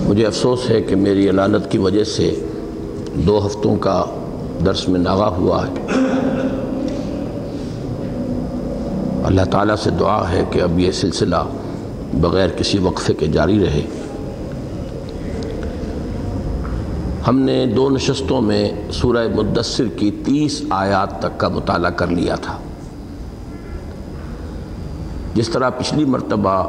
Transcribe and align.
مجھے 0.09 0.27
افسوس 0.27 0.71
ہے 0.71 0.83
کہ 0.83 0.97
میری 0.97 1.31
علالت 1.31 1.71
کی 1.71 1.79
وجہ 1.79 2.05
سے 2.05 2.47
دو 3.15 3.47
ہفتوں 3.47 3.77
کا 3.77 4.05
درس 4.67 4.89
میں 4.89 5.01
ناغا 5.01 5.29
ہوا 5.29 5.67
ہے۔ 5.67 5.73
اللہ 9.25 9.43
تعالیٰ 9.51 9.77
سے 9.77 9.91
دعا 9.91 10.31
ہے 10.31 10.45
کہ 10.51 10.63
اب 10.63 10.79
یہ 10.79 10.91
سلسلہ 10.91 11.43
بغیر 12.15 12.49
کسی 12.49 12.79
وقفے 12.79 13.15
کے 13.15 13.27
جاری 13.27 13.65
رہے۔ 13.65 13.83
ہم 17.29 17.39
نے 17.39 17.67
دو 17.67 17.91
نشستوں 17.91 18.41
میں 18.41 18.71
سورہ 18.91 19.27
مدثر 19.35 19.85
کی 19.97 20.11
تیس 20.25 20.63
آیات 20.71 21.19
تک 21.19 21.41
کا 21.41 21.49
مطالعہ 21.49 21.91
کر 21.91 22.07
لیا 22.07 22.35
تھا۔ 22.35 22.57
جس 25.35 25.49
طرح 25.49 25.71
پچھلی 25.71 26.05
مرتبہ 26.05 26.63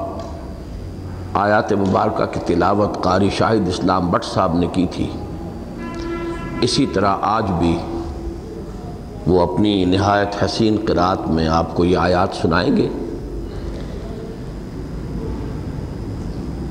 آیات 1.33 1.71
مبارکہ 1.73 2.25
کی 2.25 2.39
تلاوت 2.45 3.01
قاری 3.03 3.29
شاہد 3.29 3.67
اسلام 3.67 4.09
بٹ 4.11 4.23
صاحب 4.23 4.57
نے 4.57 4.67
کی 4.73 4.85
تھی، 4.91 5.07
اسی 6.61 6.85
طرح 6.93 7.15
آج 7.21 7.51
بھی 7.59 7.77
وہ 9.27 9.41
اپنی 9.41 9.85
نہایت 9.85 10.43
حسین 10.43 10.75
قرآت 10.87 11.27
میں 11.27 11.47
آپ 11.47 11.75
کو 11.75 11.85
یہ 11.85 11.97
آیات 11.97 12.35
سنائیں 12.41 12.75
گے۔ 12.77 12.87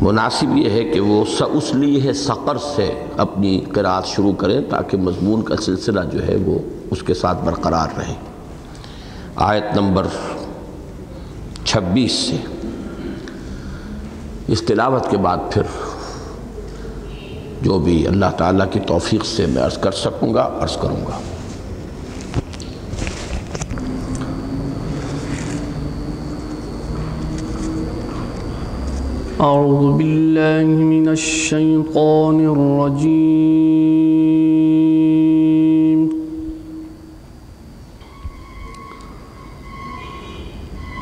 مناسب 0.00 0.56
یہ 0.56 0.70
ہے 0.70 0.84
کہ 0.84 1.00
وہ 1.00 1.24
اس 1.40 1.74
لیے 1.74 2.12
سقر 2.12 2.56
سے 2.76 2.92
اپنی 3.16 3.58
قرآت 3.72 4.06
شروع 4.06 4.32
کریں 4.32 4.60
تاکہ 4.70 4.96
مضمون 4.96 5.42
کا 5.42 5.56
سلسلہ 5.56 6.00
جو 6.12 6.26
ہے 6.26 6.36
وہ 6.46 6.58
اس 6.90 7.02
کے 7.02 7.14
ساتھ 7.14 7.44
برقرار 7.44 7.98
رہے۔ 7.98 8.14
آیت 9.36 9.76
نمبر 9.76 10.06
چھبیس 11.74 12.12
سے۔ 12.12 12.36
اس 14.48 14.62
تلاوت 14.62 15.10
کے 15.10 15.16
بعد 15.16 15.36
پھر 15.50 15.62
جو 17.62 17.78
بھی 17.78 18.06
اللہ 18.06 18.26
تعالیٰ 18.36 18.66
کی 18.70 18.80
توفیق 18.80 19.24
سے 19.24 19.46
میں 19.46 19.62
عرض 19.62 19.78
کر 19.78 19.92
سکوں 19.92 20.34
گا، 20.34 20.50
عرض 20.60 20.76
کروں 20.76 20.96
گا۔ 20.96 21.20
أعوذ 29.38 29.96
بالله 29.96 30.84
من 30.84 31.08
الشيطان 31.08 32.46
الرجيم۔ 32.46 34.83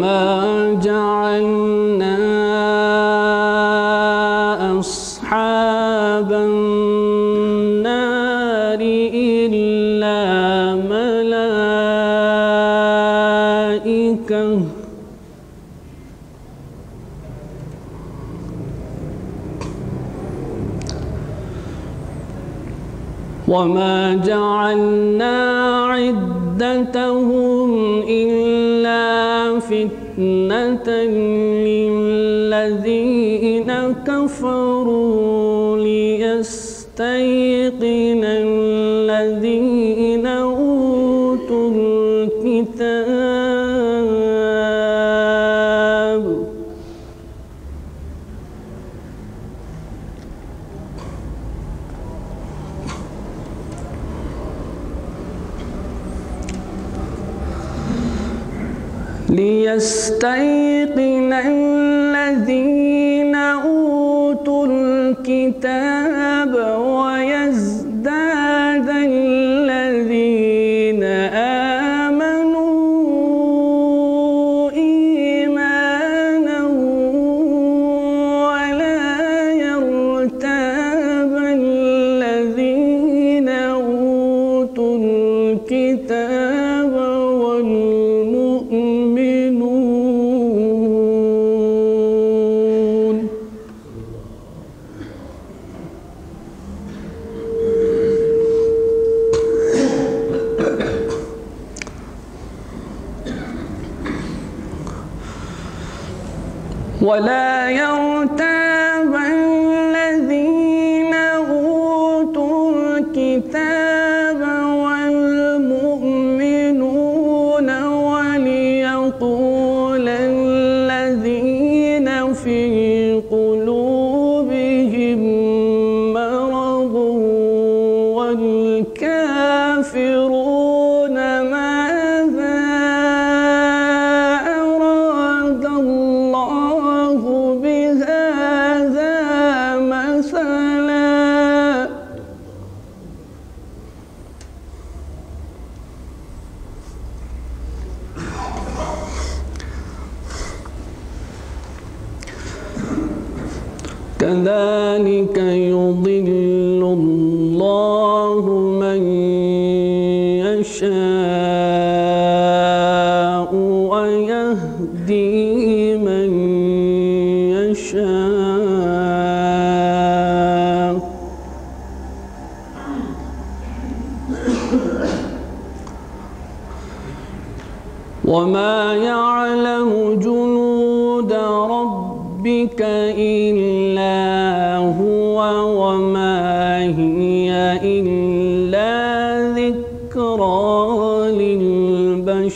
وما 0.00 0.80
جعلنا 0.80 2.16
أصحاب 4.80 6.32
النار 6.32 7.80
إلا 8.80 10.20
ملائكة. 10.92 11.20
وما 23.48 24.14
جعلنا 24.24 25.36
عدتهم 25.92 27.39
ليستيقن 59.30 61.32
الذين 61.32 63.34
أوتوا 63.34 64.66
الكتاب 64.66 65.99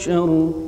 تحشرون 0.05 0.64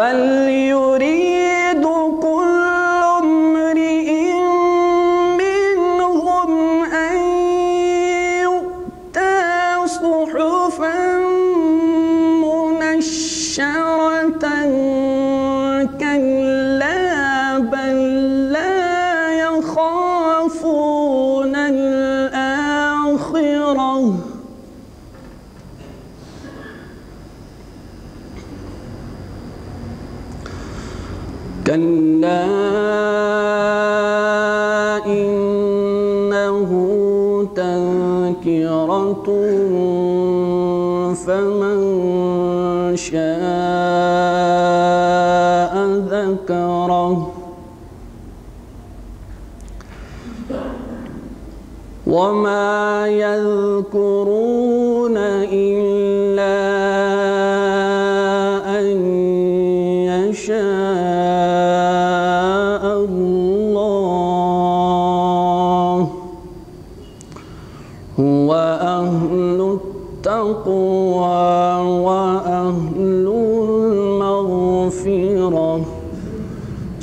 بل 0.00 0.16
فمن 41.14 41.78
شاء 42.96 43.20
ذكره. 46.10 47.32
وما 52.06 53.06
يذكرون 53.08 54.49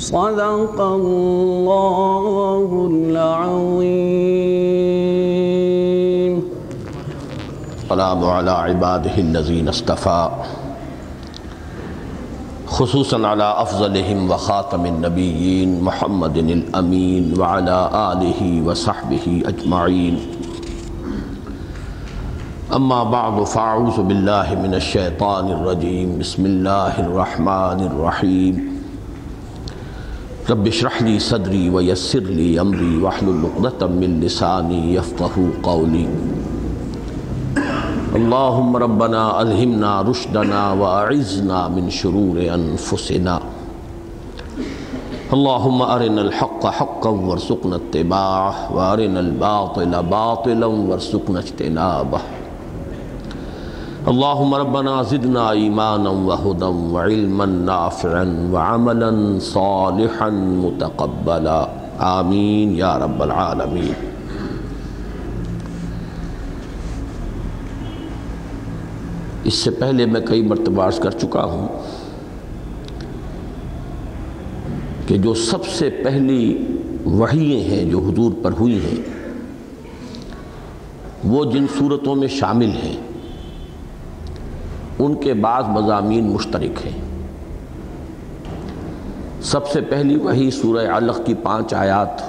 صدق 0.08 0.80
الله 0.80 2.68
العظيم. 2.92 3.88
السلام 7.76 8.20
على 8.24 8.50
عباده 8.50 9.14
الذين 9.18 9.68
اصطفى 9.68 10.28
خصوصا 12.66 13.26
على 13.26 13.44
أفضلهم 13.58 14.30
وخاتم 14.30 14.86
النبيين 14.86 15.84
محمد 15.84 16.36
الأمين 16.36 17.40
وعلى 17.40 17.78
آله 18.12 18.62
وصحبه 18.64 19.42
أجمعين 19.46 20.20
أما 22.72 23.04
بعد 23.04 23.44
فأعوذ 23.44 24.02
بالله 24.08 24.54
من 24.56 24.74
الشيطان 24.74 25.48
الرجيم 25.52 26.18
بسم 26.18 26.46
الله 26.46 27.00
الرحمن 27.00 27.80
الرحيم 27.92 28.77
رب 30.50 30.66
اشرح 30.66 31.02
لي 31.02 31.18
صدري 31.18 31.70
ويسر 31.70 32.20
لي 32.20 32.60
أمري 32.60 32.96
واحلل 33.04 33.44
عقدة 33.44 33.86
من 33.86 34.20
لساني 34.20 34.94
يفقه 34.94 35.50
قولي. 35.62 36.08
اللهم 38.16 38.76
ربنا 38.76 39.42
ألهمنا 39.42 40.02
رشدنا 40.02 40.72
وأعزنا 40.72 41.68
من 41.68 41.90
شرور 41.90 42.36
أنفسنا. 42.40 43.40
اللهم 45.32 45.82
أرنا 45.82 46.22
الحق 46.22 46.66
حقا 46.66 47.10
وارزقنا 47.10 47.76
اتباعه، 47.76 48.72
وأرنا 48.72 49.20
الباطل 49.20 50.02
باطلا 50.02 50.66
وارزقنا 50.66 51.38
اجتنابه. 51.38 52.20
اللهم 54.10 54.54
ربنا 54.54 54.92
زدنا 55.02 55.40
إيمانا 55.52 56.10
وهدى 56.26 56.64
وعلما 56.92 57.46
نافعا 57.46 58.24
وعملا 58.52 59.38
صالحا 59.38 60.28
متقبلا 60.60 61.58
آمين 62.10 62.70
يا 62.76 62.92
رب 62.98 63.22
العالمين 63.22 63.92
اس 69.44 69.54
سے 69.54 69.70
پہلے 69.80 70.06
میں 70.06 70.20
کئی 70.28 70.42
مرتبہ 70.46 70.82
عرض 70.86 70.98
کر 71.00 71.18
چکا 71.18 71.44
ہوں 71.52 71.66
کہ 75.08 75.18
جو 75.26 75.34
سب 75.42 75.66
سے 75.74 75.90
پہلی 76.04 76.42
وحییں 77.20 77.60
ہیں 77.68 77.84
جو 77.90 77.98
حضور 78.08 78.32
پر 78.42 78.58
ہوئی 78.60 78.78
ہیں 78.86 78.96
وہ 81.26 81.44
جن 81.52 81.66
صورتوں 81.78 82.14
میں 82.16 82.28
شامل 82.38 82.74
ہیں 82.82 82.96
ان 84.98 85.14
کے 85.14 85.34
بعض 85.34 85.64
مضامین 85.68 86.24
مشترک 86.24 86.86
ہیں۔ 86.86 87.00
سب 89.42 89.68
سے 89.68 89.80
پہلی 89.80 90.16
وہی 90.16 90.50
سورہ 90.50 90.86
علق 90.86 91.26
کی 91.26 91.34
پانچ 91.34 91.74
آیات، 91.74 92.22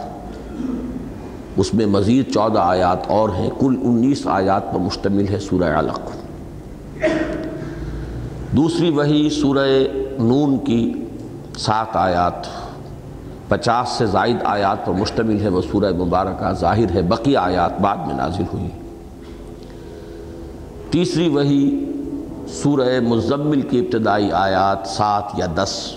اس 1.58 1.74
میں 1.74 1.86
مزید 1.86 2.34
چودہ 2.34 2.60
آیات 2.60 2.98
اور 3.08 3.30
ہیں، 3.30 3.50
کل 3.60 3.76
انیس 3.84 4.28
آیات 4.28 4.74
پر 4.74 4.80
مشتمل 4.80 5.28
ہے 5.28 5.40
سورہ 5.40 5.80
علق۔ 5.80 6.00
دوسری 8.52 8.90
وہی 8.90 9.30
سورہ 9.30 9.68
نون 10.20 10.58
کی 10.58 10.94
سات 11.58 11.96
آیات، 11.96 12.34
پچاس 13.48 13.90
سے 13.90 14.06
زائد 14.06 14.38
آیات 14.44 14.86
پر 14.86 14.94
مشتمل 14.94 15.42
ہے، 15.42 15.50
وہ 15.50 15.62
سورہ 15.72 15.94
مبارکہ 15.94 16.54
ظاہر 16.54 16.96
ہے 16.96 17.02
بقی 17.02 17.36
آیات 17.36 17.80
بعد 17.82 17.98
میں 17.98 18.16
نازل 18.16 18.44
ہوئی۔ 18.54 18.70
تیسری 20.92 21.30
وہی 21.30 21.89
سورہ 22.54 23.00
مزمل 23.00 23.62
کی 23.62 23.80
ابتدائی 23.80 24.32
آیات 24.32 24.88
سات 24.88 25.24
یا 25.38 25.46
دس 25.56 25.94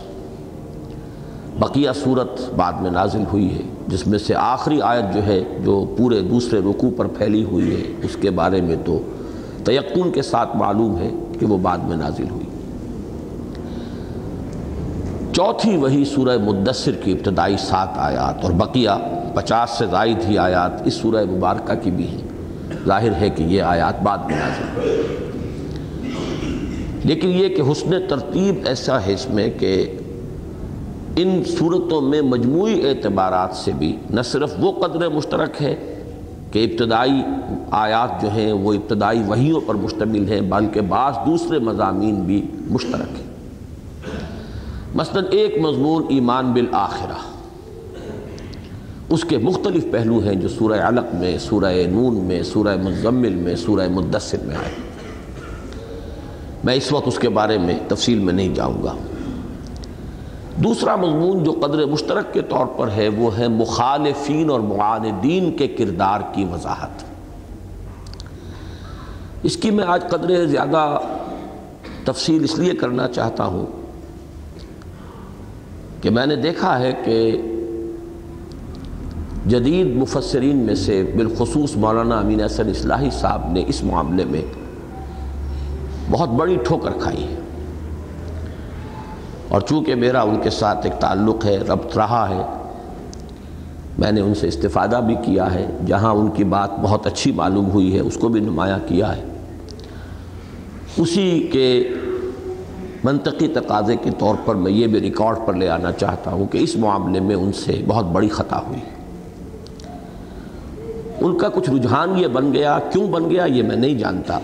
بقیہ 1.59 1.91
صورت 2.05 2.55
بعد 2.57 2.73
میں 2.73 2.91
نازل 2.91 3.23
ہوئی 3.33 3.55
ہے، 3.55 3.63
جس 3.89 4.07
میں 4.07 4.19
سے 4.19 4.35
آخری 4.35 4.83
آیت 4.83 5.15
جو 5.15 5.27
ہے، 5.27 5.45
جو 5.65 5.95
پورے 5.99 6.21
دوسرے 6.21 6.61
رکوع 6.61 6.91
پر 6.97 7.07
پھیلی 7.07 7.45
ہوئی 7.45 7.77
ہے، 7.77 7.93
اس 8.03 8.17
کے 8.21 8.31
بارے 8.31 8.61
میں 8.61 8.77
تو 8.85 9.01
تیقن 9.65 10.13
کے 10.13 10.23
ساتھ 10.23 10.57
معلوم 10.57 10.99
ہے 10.99 11.11
کہ 11.41 11.47
وہ 11.47 11.59
بعد 11.59 11.79
میں 11.79 11.97
نازل 11.97 12.31
ہوئی۔ 12.31 12.47
چوتھی 15.33 15.77
وہی 15.77 16.05
سورہ 16.05 16.39
مدثر 16.39 16.93
کی 16.93 17.13
ابتدائی 17.13 17.57
سات 17.59 17.89
آیات 17.97 18.45
اور 18.45 18.53
بقیہ 18.53 18.91
پچاس 19.35 19.71
سے 19.71 19.87
زائد 19.87 20.19
ہی 20.29 20.39
آیات 20.39 20.73
اس 20.85 20.95
سورہ 20.95 21.25
مبارکہ 21.25 21.75
کی 21.83 21.91
بھی 21.91 22.09
ہیں۔ 22.09 22.23
ظاہر 22.87 23.15
ہے 23.21 23.31
کہ 23.31 23.43
یہ 23.43 23.63
آیات 23.63 24.03
بعد 24.03 24.19
میں 24.19 24.37
نازل 24.37 24.65
ہوئی۔ 24.77 25.32
لیکن 27.05 27.29
یہ 27.29 27.49
کہ 27.49 27.63
حسن 27.73 27.91
ترتیب 28.09 28.55
ایسا 28.65 29.07
ہے 29.07 29.13
اس 29.13 29.31
میں 29.31 29.51
کہ 29.59 29.99
ان 31.17 31.43
صورتوں 31.59 32.01
میں 32.01 32.23
مجموعی 32.23 32.89
اعتبارات 32.89 33.57
سے 33.57 33.73
بھی 33.79 33.97
نہ 34.11 34.21
صرف 34.21 34.53
وہ 34.59 34.73
قدر 34.73 35.09
مشترک 35.09 35.63
ہے 35.63 35.77
کہ 36.51 36.65
ابتدائی 36.65 37.23
آیات 37.71 38.23
جو 38.23 38.29
ہیں 38.31 38.53
وہ 38.53 38.73
ابتدائی 38.73 39.23
وحیوں 39.27 39.61
پر 39.67 39.75
مشتمل 39.75 40.33
ہیں، 40.33 40.41
بلکہ 40.41 40.81
بعض 40.81 41.15
دوسرے 41.27 41.59
مضامین 41.59 42.15
بھی 42.15 42.47
مشترک 42.71 43.21
ہیں۔ 43.21 43.33
مثلا 44.95 45.21
ایک 45.31 45.59
مضمون 45.59 46.03
ایمان 46.09 46.53
بالآخرہ۔ 46.53 47.33
اس 49.09 49.25
کے 49.25 49.39
مختلف 49.39 49.85
پہلو 49.91 50.19
ہیں 50.19 50.35
جو 50.35 50.49
سورہ 50.49 50.81
علق 50.81 51.15
میں، 51.15 51.39
سورہ 51.39 51.73
نون 51.91 52.17
میں، 52.17 52.43
سورہ 52.43 52.77
مزمل 52.77 53.35
میں، 53.35 53.57
سورہ 53.57 53.89
مدثر 53.89 54.39
میں 54.43 54.57
آئے 54.57 54.92
میں 56.65 56.75
اس 56.75 56.93
وقت 56.93 57.09
اس 57.09 57.19
کے 57.19 57.29
بارے 57.29 57.59
میں 57.59 57.79
تفصیل 57.89 58.19
میں 58.19 58.33
نہیں 58.33 58.55
جاؤں 58.55 58.83
گا۔ 58.83 58.95
دوسرا 60.57 60.97
مضمون 60.97 61.45
جو 61.45 61.53
قدر 61.53 61.87
مشترک 61.87 62.35
کے 62.35 62.43
طور 62.43 62.67
پر 62.67 62.91
ہے، 62.91 63.09
وہ 63.09 63.39
ہے 63.39 63.49
مخالفین 63.49 64.51
اور 64.51 64.61
معاندین 64.61 65.57
کے 65.57 65.69
کردار 65.69 66.21
کی 66.33 66.45
وضاحت۔ 66.45 67.05
اس 69.43 69.57
کی 69.57 69.71
میں 69.71 69.85
آج 69.85 70.05
قدر 70.11 70.47
زیادہ 70.47 70.99
تفصیل 72.05 72.45
اس 72.45 72.59
لیے 72.59 72.73
کرنا 72.73 73.09
چاہتا 73.09 73.45
ہوں 73.45 73.67
کہ 76.03 76.11
میں 76.11 76.27
نے 76.27 76.37
دیکھا 76.37 76.79
ہے 76.79 76.93
کہ 77.05 77.43
جدید 79.47 79.87
مفسرین 79.97 80.57
میں 80.57 80.75
سے 80.75 81.13
بالخصوص 81.17 81.77
مولانا 81.77 82.19
امین 82.19 82.43
احسن 82.43 82.69
اصلاحی 82.69 83.09
صاحب 83.11 83.53
نے 83.53 83.65
اس 83.67 83.85
معاملے 83.85 84.25
میں 84.25 84.43
بہت 86.11 86.29
بڑی 86.29 86.57
ٹھوکر 86.57 86.91
کھائی 86.91 87.25
ہے۔ 87.25 87.37
اور 89.49 89.61
چونکہ 89.61 89.95
میرا 89.95 90.23
ان 90.23 90.41
کے 90.43 90.51
ساتھ 90.51 90.87
ایک 90.87 91.01
تعلق 91.01 91.45
ہے، 91.45 91.57
ربط 91.57 91.97
رہا 91.97 92.29
ہے، 92.29 92.43
میں 93.99 94.13
نے 94.13 94.21
ان 94.21 94.35
سے 94.35 94.49
استفادہ 94.49 95.01
بھی 95.07 95.15
کیا 95.15 95.55
ہے۔ 95.55 95.67
جہاں 95.87 96.15
ان 96.15 96.31
کی 96.31 96.45
بات 96.45 96.71
بہت 96.83 97.07
اچھی 97.07 97.33
معلوم 97.33 97.71
ہوئی 97.71 97.95
ہے، 97.95 98.01
اس 98.01 98.17
کو 98.17 98.29
بھی 98.29 98.41
نمایاں 98.41 98.79
کیا 98.87 99.17
ہے۔ 99.17 99.23
اسی 100.97 101.49
کے 101.53 101.89
منطقی 103.05 103.49
تقاضے 103.49 103.97
کے 103.97 104.11
طور 104.19 104.35
پر 104.45 104.55
میں 104.55 104.73
یہ 104.73 104.87
بھی 104.87 105.01
ریکارڈ 105.01 105.37
پر 105.47 105.55
لے 105.55 105.69
آنا 105.69 105.93
چاہتا 105.93 106.31
ہوں 106.31 106.47
کہ 106.47 106.59
اس 106.59 106.77
معاملے 106.77 107.21
میں 107.21 107.37
ان 107.37 107.53
سے 107.53 107.85
بہت 107.87 108.05
بڑی 108.05 108.29
خطا 108.29 108.59
ہوئی۔ 108.59 108.81
ان 111.21 111.39
کا 111.39 111.49
کچھ 111.49 111.71
رجحان 111.71 112.19
یہ 112.19 112.27
بن 112.27 112.53
گیا۔ 112.53 112.79
کیوں 112.93 113.09
بن 113.09 113.31
گیا 113.31 113.45
یہ 113.45 113.63
میں 113.63 113.77
نہیں 113.77 113.95
جانتا۔ 113.95 114.39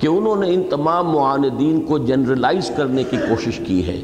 کہ 0.00 0.06
انہوں 0.06 0.36
نے 0.36 0.54
ان 0.54 0.62
تمام 0.70 1.10
معاندین 1.10 1.80
کو 1.80 1.98
جنرلائز 1.98 2.70
کرنے 2.76 3.04
کی 3.04 3.16
کوشش 3.28 3.60
کی 3.66 3.86
ہے 3.86 4.00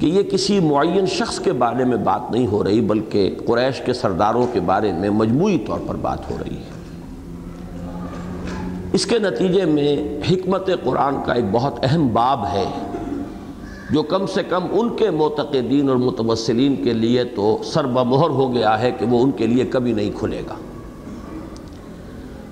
کہ 0.00 0.06
یہ 0.06 0.22
کسی 0.22 0.60
معین 0.60 1.06
شخص 1.06 1.40
کے 1.40 1.52
بارے 1.52 1.84
میں 1.84 1.96
بات 1.96 2.30
نہیں 2.30 2.46
ہو 2.46 2.64
رہی، 2.64 2.80
بلکہ 2.80 3.36
قریش 3.46 3.80
کے 3.80 3.92
سرداروں 3.92 4.46
کے 4.52 4.60
بارے 4.60 4.92
میں 4.92 5.10
مجموعی 5.10 5.58
طور 5.58 5.78
پر 5.86 5.94
بات 5.94 6.30
ہو 6.30 6.36
رہی 6.40 6.56
ہے۔ 6.56 6.72
اس 8.92 9.06
کے 9.06 9.18
نتیجے 9.18 9.64
میں 9.64 9.96
حکمت 10.30 10.70
قرآن 10.84 11.14
کا 11.26 11.32
ایک 11.32 11.44
بہت 11.52 11.74
اہم 11.82 12.08
باب 12.12 12.46
ہے، 12.46 12.64
جو 13.90 14.02
کم 14.02 14.26
سے 14.26 14.42
کم 14.42 14.62
ان 14.72 14.88
کے 14.96 15.10
معتقدین 15.10 15.88
اور 15.88 15.96
متوسلین 15.96 16.76
کے 16.84 16.92
لیے 16.92 17.24
تو 17.24 17.58
سر 17.64 17.86
بمہر 17.86 18.30
ہو 18.30 18.52
گیا 18.54 18.80
ہے 18.80 18.90
کہ 18.90 19.06
وہ 19.06 19.22
ان 19.22 19.30
کے 19.30 19.46
لیے 19.46 19.64
کبھی 19.64 19.92
نہیں 19.92 20.10
کھلے 20.14 20.42
گا۔ 20.48 20.54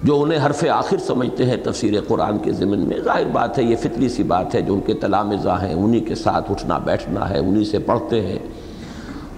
جو 0.02 0.22
انہیں 0.22 0.46
حرف 0.46 0.64
آخر 0.70 0.96
سمجھتے 0.98 1.46
ہیں، 1.46 1.56
تفسیر 1.64 2.00
قرآن 2.08 2.38
کے 2.38 2.52
ضمن 2.52 2.78
میں۔ 2.78 2.96
ظاہر 3.04 3.24
بات 3.32 3.58
ہے، 3.58 3.62
یہ 3.62 3.76
فطری 3.76 4.08
سی 4.08 4.22
بات 4.22 4.54
ہے 4.54 4.60
جو 4.60 4.74
ان 4.74 4.80
کے 4.80 4.94
تلامزہ 4.94 5.58
ہیں۔ 5.62 5.74
انہی 5.74 6.00
کے 6.00 6.14
ساتھ 6.14 6.50
اٹھنا 6.50 6.78
بیٹھنا 6.78 7.30
ہے، 7.30 7.38
انہی 7.38 7.64
سے 7.64 7.78
پڑھتے 7.78 8.26
ہیں، 8.26 8.38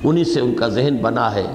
انہی 0.05 0.25
سے 0.25 0.41
ان 0.41 0.55
کا 0.55 0.69
ذہن 0.69 0.97
بنا 0.97 1.35
ہے۔ 1.35 1.47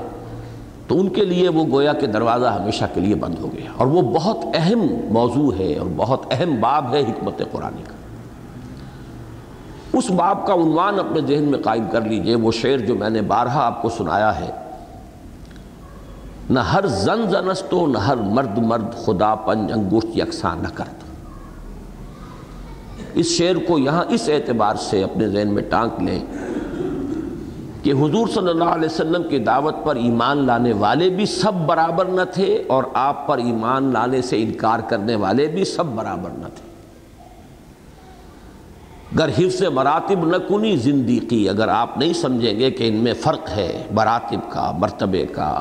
تو 0.88 1.00
ان 1.00 1.10
کے 1.10 1.26
لیے 1.26 1.50
وہ 1.50 1.66
گویا 1.72 1.94
کہ 1.94 2.08
دروازہ 2.08 2.48
ہمیشہ 2.48 2.86
کے 2.94 3.02
لیے 3.02 3.16
بند 3.16 3.36
ہو 3.42 3.50
گیا۔ 3.54 3.72
اور 3.78 3.88
وہ 3.88 4.02
بہت 4.02 4.38
اہم 4.54 4.88
موضوع 5.10 5.52
ہے 5.60 5.76
اور 5.78 5.88
بہت 5.96 6.22
اہم 6.32 6.56
باب 6.60 6.94
ہے 6.94 7.02
حکمت 7.02 7.42
قرآن 7.52 7.74
کا۔ 7.84 7.94
اس 9.94 10.12
باب 10.12 10.48
کا 10.48 10.54
عنوان 10.54 11.00
اپنے 11.00 11.22
ذہن 11.28 11.44
میں 11.44 11.60
قائم 11.60 11.86
کر 11.92 12.02
لیجیے۔ 12.02 12.36
وہ 12.36 12.52
شعر 12.52 12.78
جو 12.78 12.96
میں 12.96 13.10
نے 13.10 13.22
بارہا 13.22 13.66
آپ 13.66 13.82
کو 13.82 13.90
سنایا 13.90 14.40
ہے۔ 14.40 14.69
نہ 16.50 16.60
ہر 16.60 16.86
زن 16.88 17.30
زنستو، 17.30 17.86
نہ 17.88 17.98
ہر 17.98 18.16
مرد 18.16 18.58
مرد 18.58 18.94
خدا 19.06 19.36
پنج 19.36 19.72
انگوشت 19.72 20.18
یکساں 20.18 20.56
نہ 20.62 20.68
کرد 20.74 21.04
اس 23.14 23.28
شعر 23.28 23.56
کو 23.68 23.80
یہاں 23.80 24.04
اس 24.10 24.30
اعتبار 24.30 24.76
سے 24.76 25.04
اپنے 25.04 25.28
ذہن 25.28 25.54
میں 25.54 25.64
ٹانک 25.70 26.02
لیں 26.04 26.20
کہ 27.84 27.92
حضور 27.92 28.28
صلی 28.28 28.50
اللہ 28.50 28.64
علیہ 28.64 28.86
وسلم 28.86 29.24
کی 29.30 29.38
دعوت 29.40 29.76
پر 29.84 29.96
ایمان 29.96 30.46
لانے 30.46 30.74
والے 30.74 31.10
بھی 31.10 31.26
سب 31.26 31.54
برابر 31.66 32.06
نہ 32.06 32.22
تھے 32.34 32.64
اور 32.68 32.84
آپ 32.94 33.28
پر 33.28 33.38
ایمان 33.38 33.92
لانے 33.94 34.22
سے 34.22 34.42
انکار 34.44 34.80
کرنے 34.80 35.16
والے 35.16 35.48
بھی 35.48 35.66
سب 35.66 35.86
برابر 35.86 36.30
نہ 36.30 36.48
تھے۔ 36.56 36.68
گر 39.20 39.30
حفظ 39.38 39.62
مراتب 39.74 40.26
نہ 40.28 40.38
کنی 40.48 40.76
زندگی، 40.78 41.50
اگر 41.50 41.68
آپ 41.68 41.98
نہیں 41.98 42.14
سمجھیں 42.14 42.60
گے 42.60 42.72
کہ 42.72 42.88
ان 42.88 42.96
میں 42.96 43.14
فرق 43.14 43.50
ہے، 43.56 43.84
مراتب 43.92 44.52
کا، 44.52 44.72
مرتبے 44.72 45.26
کا 45.26 45.60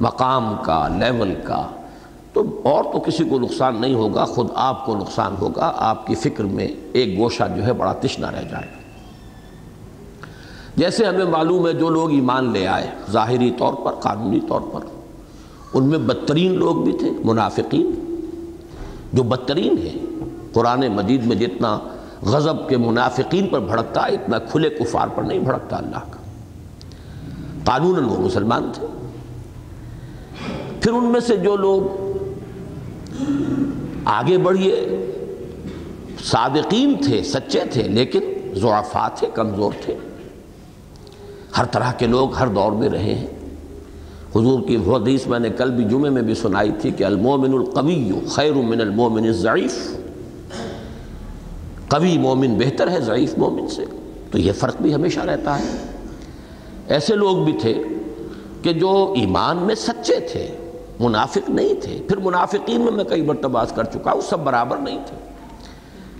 مقام 0.00 0.54
کا، 0.62 0.88
لیول 0.88 1.34
کا۔ 1.44 1.66
تو 2.32 2.60
اور 2.64 2.84
تو 2.84 3.00
کسی 3.00 3.24
کو 3.24 3.38
نقصان 3.38 3.80
نہیں 3.80 3.94
ہوگا، 3.94 4.24
خود 4.24 4.48
آپ 4.54 4.86
کو 4.86 4.96
نقصان 4.96 5.34
ہوگا، 5.40 5.72
آپ 5.76 6.06
کی 6.06 6.14
فکر 6.14 6.44
میں 6.44 6.68
ایک 6.92 7.18
گوشہ 7.18 7.42
جو 7.56 7.64
ہے 7.64 7.72
بڑا 7.72 7.92
تشنا 7.92 8.30
رہ 8.30 8.42
جائے 8.50 8.66
جیسے 10.76 11.04
ہمیں 11.04 11.24
معلوم 11.24 11.66
ہے 11.66 11.72
جو 11.72 11.88
لوگ 11.88 12.10
ایمان 12.10 12.52
لے 12.52 12.66
آئے، 12.66 12.90
ظاہری 13.10 13.50
طور 13.58 13.74
پر، 13.74 13.92
قانونی 13.92 14.40
طور 14.48 14.60
پر، 14.72 14.80
ان 15.74 15.84
میں 15.84 15.98
بدترین 15.98 16.54
لوگ 16.54 16.76
بھی 16.76 16.92
تھے، 16.92 17.10
منافقین۔ 17.24 17.90
جو 19.12 19.22
بدترین 19.22 19.78
ہیں، 19.78 20.06
قرآن 20.52 20.88
مجید 20.88 21.26
میں 21.26 21.36
جتنا 21.36 21.78
غضب 22.22 22.68
کے 22.68 22.76
منافقین 22.76 23.46
پر 23.46 23.60
بھڑکتا 23.60 24.00
اتنا 24.00 24.38
کھلے 24.38 24.68
کفار 24.68 25.08
پر 25.14 25.22
نہیں 25.22 25.38
بھڑکتا 25.38 25.76
اللہ 25.76 25.98
کا۔ 26.10 26.20
قانون 27.64 28.04
وہ 28.04 28.18
مسلمان 28.18 28.70
تھے۔ 28.74 28.86
پھر 30.80 30.92
ان 30.92 31.04
میں 31.04 31.20
سے 31.20 31.36
جو 31.36 31.56
لوگ 31.56 31.82
آگے 34.04 34.38
بڑھئے 34.38 35.04
صادقین 36.24 36.94
تھے، 37.04 37.22
سچے 37.22 37.60
تھے، 37.72 37.82
لیکن 37.82 38.20
ضعفا 38.54 39.08
تھے، 39.08 39.26
کمزور 39.34 39.72
تھے۔ 39.84 39.94
ہر 41.58 41.64
طرح 41.64 41.92
کے 41.92 42.06
لوگ 42.06 42.34
ہر 42.34 42.48
دور 42.48 42.72
میں 42.72 42.88
رہے 42.88 43.14
ہیں۔ 43.14 43.26
حضور 44.36 44.60
کی 44.68 44.76
حدیث 44.76 45.26
میں 45.26 45.38
نے 45.38 45.50
کل 45.50 45.70
بھی 45.70 45.84
جمعے 45.84 46.10
میں 46.10 46.22
بھی 46.22 46.34
سنائی 46.34 46.70
تھی 46.80 46.90
کہ 46.90 47.04
المومن 47.04 47.52
القوی 47.52 48.10
خیر 48.28 48.52
من 48.52 48.80
المومن 48.80 49.24
الضعیف۔ 49.24 49.96
قوی 51.88 52.18
مومن 52.18 52.54
بہتر 52.58 52.90
ہے 52.90 53.00
ضعیف 53.00 53.38
مومن 53.38 53.68
سے۔ 53.68 53.84
تو 54.30 54.38
یہ 54.38 54.52
فرق 54.52 54.76
بھی 54.80 54.94
ہمیشہ 54.94 55.20
رہتا 55.20 55.58
ہے۔ 55.58 55.86
ایسے 56.88 57.14
لوگ 57.14 57.36
بھی 57.36 57.52
تھے 57.52 57.82
کہ 58.62 58.72
جو 58.72 59.14
ایمان 59.16 59.56
میں 59.56 59.74
سچے 59.74 60.20
تھے۔ 60.32 60.57
منافق 61.00 61.50
نہیں 61.50 61.74
تھے۔ 61.82 62.02
پھر 62.08 62.16
منافقین 62.16 62.80
میں 62.80 62.92
میں 62.92 63.04
کئی 63.04 63.22
مرتبہ 63.22 63.64
کر 63.74 63.84
چکا 63.84 64.12
ہوں، 64.12 64.20
سب 64.20 64.38
برابر 64.38 64.76
نہیں 64.76 64.98
تھے۔ 65.06 65.16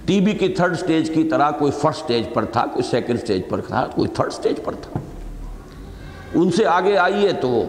ٹی 0.04 0.20
بی 0.20 0.32
کی 0.32 0.48
تھرڈ 0.48 0.78
سٹیج 0.78 1.10
کی 1.10 1.24
طرح 1.24 1.50
کوئی 1.50 1.72
فرسٹ 1.72 2.04
سٹیج 2.04 2.24
پر 2.34 2.44
تھا، 2.44 2.66
کوئی 2.66 2.82
سیکنڈ 2.82 3.18
سٹیج 3.18 3.42
پر 3.48 3.60
تھا، 3.60 3.86
کوئی 3.94 4.08
تھرڈ 4.08 4.32
سٹیج 4.32 4.56
پر 4.64 4.72
تھا۔ 4.72 5.00
ان 6.34 6.50
سے 6.50 6.66
آگے 6.66 6.96
آئیے 6.96 7.32
تو 7.32 7.64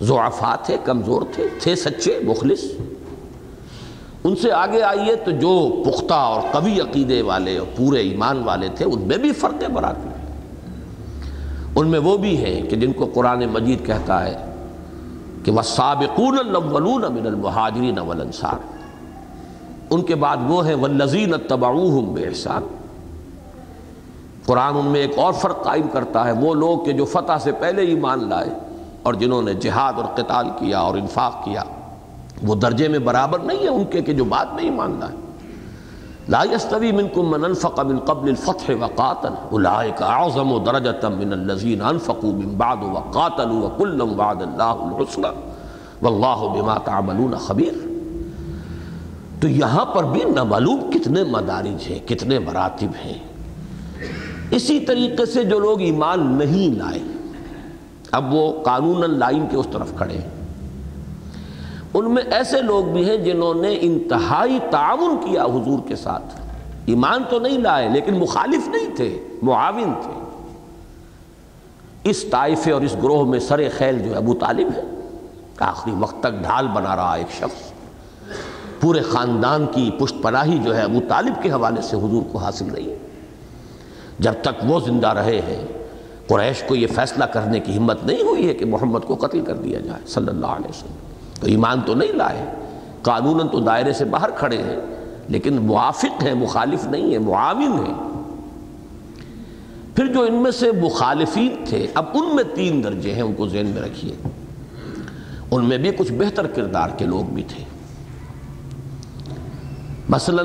ضعفا 0.00 0.56
تھے، 0.56 0.76
کمزور 0.84 1.22
تھے 1.32 1.46
تھے 1.60 1.76
سچے، 1.76 2.18
مخلص۔ 2.22 2.64
ان 4.24 4.36
سے 4.36 4.52
آگے 4.52 4.82
آئیے 4.82 5.16
تو 5.16 5.30
جو 5.30 5.82
پختہ 5.86 6.14
اور 6.14 6.40
قوی 6.52 6.80
عقیدے 6.80 7.22
والے 7.22 7.58
اور 7.58 7.66
پورے 7.76 8.00
ایمان 8.00 8.42
والے 8.42 8.68
تھے، 8.74 8.84
ان 8.84 9.00
میں 9.00 9.16
بھی 9.16 9.32
فرق 9.32 9.70
برات 9.72 9.96
ان 11.76 11.88
میں 11.88 11.98
وہ 11.98 12.16
بھی 12.16 12.36
ہیں 12.36 12.62
کہ 12.62 12.76
جن 12.76 12.92
کو 12.92 13.06
قرآن 13.06 13.44
مجید 13.46 13.86
کہتا 13.86 14.24
ہے 14.24 14.49
کہ 15.44 15.50
وہ 15.50 15.62
سابقون 15.62 16.38
الاولون 16.38 17.04
من 17.12 17.26
المہاجرین 17.26 17.98
والانصار 17.98 18.58
ان 19.90 20.02
کے 20.02 20.14
بعد 20.14 20.36
وہ 20.48 20.66
ہیں 20.66 20.74
والذین 20.74 21.34
اتبعوہم 21.34 22.12
بے 22.14 22.28
قرآن 24.46 24.76
ان 24.76 24.86
میں 24.86 25.00
ایک 25.00 25.18
اور 25.18 25.32
فرق 25.32 25.62
قائم 25.64 25.88
کرتا 25.92 26.26
ہے، 26.26 26.32
وہ 26.32 26.54
لوگ 26.54 26.84
کہ 26.84 26.92
جو 26.92 27.04
فتح 27.04 27.38
سے 27.42 27.52
پہلے 27.52 27.82
ایمان 27.82 28.28
لائے 28.28 28.50
اور 29.02 29.14
جنہوں 29.14 29.42
نے 29.42 29.54
جہاد 29.54 29.92
اور 29.96 30.04
قتال 30.14 30.48
کیا 30.58 30.78
اور 30.78 30.94
انفاق 30.96 31.44
کیا، 31.44 31.62
وہ 32.42 32.54
درجے 32.54 32.88
میں 32.88 32.98
برابر 32.98 33.38
نہیں 33.38 33.62
ہے 33.62 33.68
ان 33.68 33.84
کے 33.84 34.02
کہ 34.02 34.12
جو 34.12 34.24
بعد 34.24 34.46
میں 34.54 34.64
ایمان 34.64 34.96
لائے۔ 35.00 35.16
لا 36.30 36.42
يستوي 36.42 36.92
منكم 36.92 37.30
من 37.30 37.44
انفق 37.44 37.80
من 37.80 37.98
قبل 37.98 38.28
الفتح 38.28 38.70
وقاتل. 38.80 39.28
اولئك 39.52 40.02
اعظم 40.02 40.64
درجه 40.64 41.08
من 41.08 41.32
الذين 41.32 41.82
انفقوا 41.82 42.32
من 42.32 42.54
بعد 42.56 42.76
وقاتلوا 42.82 43.62
وكلا 43.62 44.04
وعد 44.04 44.42
الله 44.42 44.90
الحسنى. 44.90 45.28
والله 46.02 46.58
بما 46.58 46.78
تعملون 46.78 47.34
خبير. 47.34 47.72
تو 49.40 49.48
یہاں 49.48 49.84
پر 49.84 50.04
بھی 50.04 50.20
نہ 50.24 50.44
معلوم 50.44 50.90
کتنے 50.90 51.24
مدارج 51.24 51.90
ہیں، 51.90 52.08
کتنے 52.08 52.38
مراتب 52.38 53.06
ہیں۔ 53.06 53.18
اسی 54.50 54.80
طریقے 54.80 55.26
سے 55.26 55.44
جو 55.44 55.58
لوگ 55.58 55.80
ایمان 55.80 56.26
نہیں 56.26 56.78
لائے، 56.78 57.02
اب 58.12 58.34
وہ 58.34 58.62
قانون 58.62 59.18
لائن 59.18 59.46
کے 59.50 59.56
اس 59.56 59.66
طرف 59.72 59.92
کھڑے۔ 59.96 60.14
ہیں 60.14 60.39
ان 61.94 62.10
میں 62.10 62.22
ایسے 62.22 62.62
لوگ 62.62 62.84
بھی 62.84 63.08
ہیں 63.08 63.16
جنہوں 63.16 63.54
نے 63.54 63.78
انتہائی 63.80 64.58
تعاون 64.70 65.16
کیا 65.24 65.44
حضور 65.44 65.88
کے 65.88 65.96
ساتھ۔ 65.96 66.40
ایمان 66.86 67.22
تو 67.30 67.38
نہیں 67.38 67.58
لائے، 67.58 67.88
لیکن 67.88 68.14
مخالف 68.14 68.68
نہیں 68.68 68.96
تھے، 68.96 69.22
معاون 69.42 69.92
تھے۔ 70.02 70.20
اس 72.04 72.24
طائفے 72.24 72.72
اور 72.72 72.82
اس 72.82 72.96
گروہ 73.02 73.24
میں 73.24 73.38
سر 73.38 73.60
خیل 73.78 73.98
جو 73.98 74.10
ہے، 74.10 74.16
ابو 74.16 74.34
طالب 74.34 74.68
ہے۔ 74.76 74.82
آخری 75.58 75.94
وقت 75.98 76.20
تک 76.20 76.32
ڈھال 76.42 76.68
بنا 76.68 76.96
رہا 76.96 77.14
ایک 77.14 77.32
شخص۔ 77.32 77.72
پورے 78.80 79.02
خاندان 79.02 79.66
کی 79.66 79.90
پشت 79.98 80.14
پناہی 80.22 80.58
جو 80.58 80.76
ہے، 80.76 80.82
ابو 80.82 80.98
طالب 81.08 81.42
کے 81.42 81.50
حوالے 81.50 81.82
سے 81.82 81.96
حضور 81.96 82.22
کو 82.32 82.38
حاصل 82.38 82.70
رہی 82.70 82.90
ہے 82.90 82.96
جب 84.18 84.32
تک 84.42 84.64
وہ 84.64 84.80
زندہ 84.80 85.08
رہے 85.08 85.40
ہیں، 85.40 85.66
قریش 86.26 86.62
کو 86.68 86.74
یہ 86.74 86.86
فیصلہ 86.86 87.24
کرنے 87.24 87.60
کی 87.60 87.76
ہمت 87.76 88.04
نہیں 88.04 88.22
ہوئی 88.22 88.48
ہے 88.48 88.54
کہ 88.54 88.64
محمد 88.64 89.00
کو 89.06 89.14
قتل 89.14 89.40
کر 89.40 89.54
دیا 89.54 89.80
جائے، 89.80 90.06
صلی 90.06 90.28
اللہ 90.28 90.46
علیہ 90.46 90.68
وسلم۔ 90.68 91.09
تو 91.40 91.46
ایمان 91.46 91.80
تو 91.80 91.94
نہیں 91.94 92.12
لائے۔ 92.12 92.44
قانون 93.02 93.48
تو 93.48 93.60
دائرے 93.60 93.92
سے 93.92 94.04
باہر 94.04 94.30
کھڑے 94.30 94.58
ہیں، 94.58 94.76
لیکن 95.28 95.56
موافق 95.56 96.22
ہیں، 96.22 96.34
مخالف 96.34 96.86
نہیں 96.86 97.10
ہیں، 97.10 97.18
معاون 97.18 97.86
ہیں۔ 97.86 97.94
پھر 99.96 100.06
جو 100.06 100.20
ان 100.20 100.34
میں 100.34 100.50
سے 100.50 100.72
مخالفین 100.72 101.64
تھے، 101.64 101.86
اب 101.94 102.04
ان 102.14 102.36
میں 102.36 102.44
تین 102.54 102.84
درجے 102.84 103.14
ہیں، 103.14 103.22
ان 103.22 103.34
کو 103.34 103.48
ذہن 103.48 103.66
میں 103.74 103.82
رکھیے۔ 103.82 104.12
ان 105.50 105.64
میں 105.64 105.78
بھی 105.78 105.90
کچھ 105.90 106.12
بہتر 106.12 106.46
کردار 106.46 106.88
کے 106.98 107.04
لوگ 107.04 107.24
بھی 107.24 107.42
تھے۔ 107.42 107.64
مثلا 110.08 110.42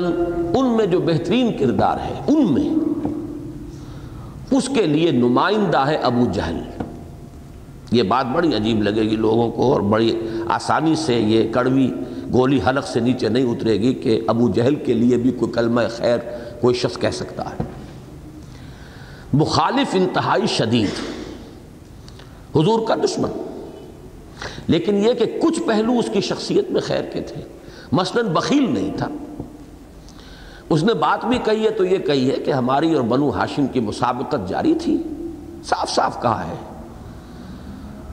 ان 0.54 0.76
میں 0.76 0.86
جو 0.86 1.00
بہترین 1.00 1.56
کردار 1.58 1.96
ہے، 1.96 2.14
ان 2.26 2.52
میں، 2.52 2.68
اس 4.50 4.68
کے 4.68 4.86
لیے 4.86 5.10
نمائندہ 5.10 5.78
ہے 5.78 5.96
ابو 5.96 6.24
جہل۔ 6.32 6.75
یہ 7.92 8.02
بات 8.02 8.26
بڑی 8.26 8.56
عجیب 8.56 8.82
لگے 8.82 9.02
گی 9.02 9.16
لوگوں 9.16 9.50
کو 9.50 9.72
اور 9.72 9.80
بڑی 9.80 10.20
آسانی 10.48 10.96
سے 10.96 11.14
یہ 11.14 11.52
کڑوی 11.52 11.90
گولی 12.32 12.60
حلق 12.68 12.86
سے 12.86 13.00
نیچے 13.00 13.28
نہیں 13.28 13.44
اترے 13.44 13.72
گی 13.72 13.94
کہ 13.94 14.20
ابو 14.26 14.48
جہل 14.48 14.74
کے 14.74 14.92
لیے 14.92 15.16
بھی 15.16 15.30
کوئی 15.30 15.52
کلمہ 15.52 15.80
خیر 15.96 16.18
کوئی 16.60 16.74
شخص 16.74 16.98
کہہ 16.98 17.10
سکتا 17.10 17.42
ہے۔ 17.50 17.62
مخالف 19.32 19.88
انتہائی 19.92 20.46
شدید، 20.46 20.88
حضور 22.56 22.86
کا 22.88 22.94
دشمن۔ 22.94 23.30
لیکن 24.66 24.94
یہ 24.94 25.12
کہ 25.12 25.40
کچھ 25.42 25.60
پہلو 25.60 25.98
اس 25.98 26.08
کی 26.12 26.20
شخصیت 26.20 26.70
میں 26.70 26.80
خیر 26.80 27.04
کے 27.04 27.20
تھے، 27.20 27.42
مثلا 27.92 28.22
بخیل 28.22 28.74
نہیں 28.74 28.90
تھا۔ 28.96 29.08
اس 30.68 30.84
نے 30.84 30.94
بات 30.94 31.24
بھی 31.24 31.38
کہی 31.44 31.64
ہے 31.64 31.70
تو 31.70 31.84
یہ 31.84 31.96
کہی 31.96 32.30
ہے 32.30 32.36
کہ 32.36 32.50
ہماری 32.50 32.94
اور 32.94 33.02
بنو 33.02 33.30
ہاشم 33.30 33.66
کی 33.66 33.80
مسابقت 33.80 34.48
جاری 34.48 34.74
تھی۔ 34.74 35.02
صاف 35.64 35.90
صاف 35.90 36.22
کہا 36.22 36.44
ہے۔ 36.44 36.75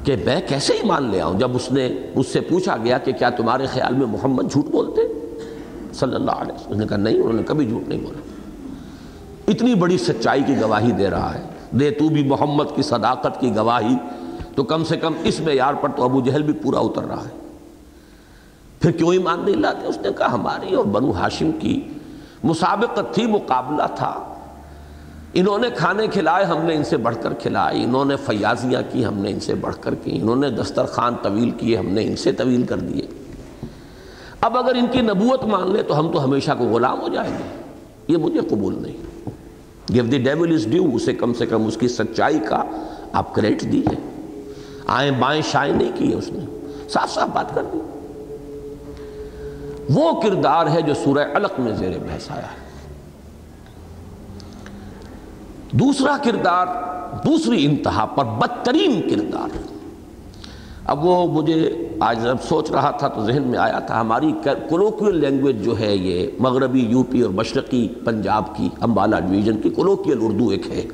کہ 0.03 0.15
میں 0.25 0.41
کیسے 0.47 0.73
ہی 0.73 0.87
مان 0.87 1.09
لے 1.09 1.21
آؤں؟ 1.21 1.39
جب 1.39 1.55
اس 1.55 1.71
نے 1.71 1.89
اس 2.15 2.27
سے 2.27 2.41
پوچھا 2.41 2.77
گیا 2.77 2.97
کہ 2.97 3.11
کیا 3.11 3.29
تمہارے 3.29 3.65
خیال 3.65 3.93
میں 3.93 4.07
محمد 4.07 4.51
جھوٹ 4.51 4.65
بولتے؟ 4.65 5.01
صلی 5.93 6.15
اللہ 6.15 6.31
علیہ 6.31 6.53
وسلم، 6.53 6.71
اس 6.71 6.77
نے 6.77 6.87
کہا 6.87 6.97
نہیں، 6.97 7.15
انہوں 7.15 7.33
نے 7.33 7.43
کبھی 7.43 7.67
جھوٹ 7.67 7.87
نہیں 7.87 7.99
بولا۔ 7.99 8.19
اتنی 9.47 9.75
بڑی 9.75 9.97
سچائی 9.97 10.43
کی 10.43 10.61
گواہی 10.61 10.91
دے 10.91 11.09
رہا 11.09 11.33
ہے۔ 11.33 11.43
دے 11.71 11.91
تو 11.91 12.09
بھی 12.09 12.23
محمد 12.23 12.63
کی 12.75 12.81
صداقت 12.81 13.39
کی 13.39 13.55
گواہی، 13.55 13.95
تو 14.55 14.63
کم 14.63 14.83
سے 14.83 14.97
کم 14.97 15.13
اس 15.23 15.39
میں 15.39 15.55
یار 15.55 15.73
پر 15.73 15.89
تو 15.89 16.03
ابو 16.03 16.21
جہل 16.21 16.43
بھی 16.43 16.53
پورا 16.53 16.79
اتر 16.79 17.03
رہا 17.03 17.23
ہے۔ 17.23 17.47
پھر 18.79 18.91
کیوں 18.91 19.11
ایمان 19.11 19.39
نہیں 19.45 19.55
لاتے؟ 19.55 19.87
اس 19.87 19.97
نے 19.97 20.09
کہا 20.17 20.33
ہماری 20.33 20.75
اور 20.75 20.85
بنو 20.85 21.11
ہاشم 21.11 21.51
کی 21.59 21.81
مسابقت 22.43 23.13
تھی، 23.13 23.25
مقابلہ 23.25 23.83
تھا۔ 23.95 24.32
انہوں 25.33 25.57
نے 25.57 25.69
کھانے 25.69 26.07
کھلائے، 26.07 26.45
ہم 26.45 26.65
نے 26.65 26.75
ان 26.75 26.83
سے 26.83 26.97
بڑھ 26.97 27.15
کر 27.21 27.33
کھلائے۔ 27.33 27.83
انہوں 27.83 28.05
نے 28.05 28.15
فیاضیاں 28.15 28.81
کی، 28.91 29.05
ہم 29.05 29.17
نے 29.17 29.29
ان 29.31 29.39
سے 29.39 29.55
بڑھ 29.55 29.75
کر 29.81 29.95
کی۔ 29.95 30.19
انہوں 30.21 30.35
نے 30.35 30.49
دسترخوان 30.49 31.15
طویل 31.21 31.49
کیے، 31.49 31.77
ہم 31.77 31.87
نے 31.87 32.03
ان 32.03 32.15
سے 32.15 32.31
طویل 32.31 32.63
کر 32.63 32.77
دیے۔ 32.77 33.07
اب 34.41 34.57
اگر 34.57 34.75
ان 34.75 34.85
کی 34.91 35.01
نبوت 35.01 35.43
مان 35.43 35.71
لے 35.71 35.83
تو 35.83 35.99
ہم 35.99 36.11
تو 36.11 36.23
ہمیشہ 36.23 36.51
کو 36.57 36.65
غلام 36.65 37.01
ہو 37.01 37.07
جائیں 37.07 37.33
گے۔ 37.33 37.61
یہ 38.07 38.17
مجھے 38.17 38.39
قبول 38.49 38.75
نہیں۔ 38.81 39.29
Give 39.93 40.03
the 40.03 40.17
devil 40.17 40.53
his 40.53 40.65
due 40.65 40.83
اسے 40.93 41.13
کم 41.13 41.33
سے 41.33 41.45
کم 41.45 41.67
اس 41.67 41.77
کی 41.77 41.87
سچائی 41.87 42.39
کا 42.39 42.63
آپ 43.13 43.35
کریٹ 43.35 43.61
دیجیے 43.61 44.19
آئیں 44.87 45.11
بائیں 45.19 45.41
شائیں 45.51 45.73
نہیں 45.73 45.91
کیے 45.95 46.15
اس 46.15 46.29
نے۔ 46.29 46.69
صاف 46.89 47.13
صاف 47.13 47.29
بات 47.33 47.55
کر 47.55 47.63
دی۔ 47.73 47.79
وہ 49.89 50.21
کردار 50.21 50.67
ہے 50.67 50.81
جو 50.81 50.93
سورہ 50.93 51.27
علق 51.33 51.59
میں 51.59 51.71
زیر 51.71 51.91
بحث 51.91 52.31
آیا 52.31 52.41
ہے۔ 52.41 52.62
دوسرا 55.73 56.17
کردار، 56.23 56.65
دوسری 57.25 57.65
انتہا 57.65 58.05
پر 58.05 58.25
بدترین 58.25 59.01
کردار۔ 59.09 59.57
اب 60.86 61.05
وہ 61.05 61.41
مجھے 61.41 61.88
آج 61.99 62.23
جب 62.23 62.38
سوچ 62.49 62.71
رہا 62.71 62.91
تھا 62.91 63.07
تو 63.07 63.25
ذہن 63.25 63.43
میں 63.43 63.59
آیا 63.59 63.79
تھا، 63.79 64.01
ہماری 64.01 64.31
کولوکیل 64.69 65.17
لینگویج 65.17 65.63
جو 65.63 65.79
ہے 65.79 65.95
یہ، 65.95 66.27
مغربی 66.39 66.79
یو 66.79 67.03
پی 67.03 67.21
اور 67.21 67.29
مشرقی، 67.29 67.88
پنجاب 67.88 68.55
کی 68.55 68.69
امبالہ 68.79 69.15
ڈویژن 69.15 69.57
کی 69.57 69.69
کولوکیل 69.69 70.17
اردو 70.21 70.49
ایک 70.49 70.71
ہے۔ 70.71 70.86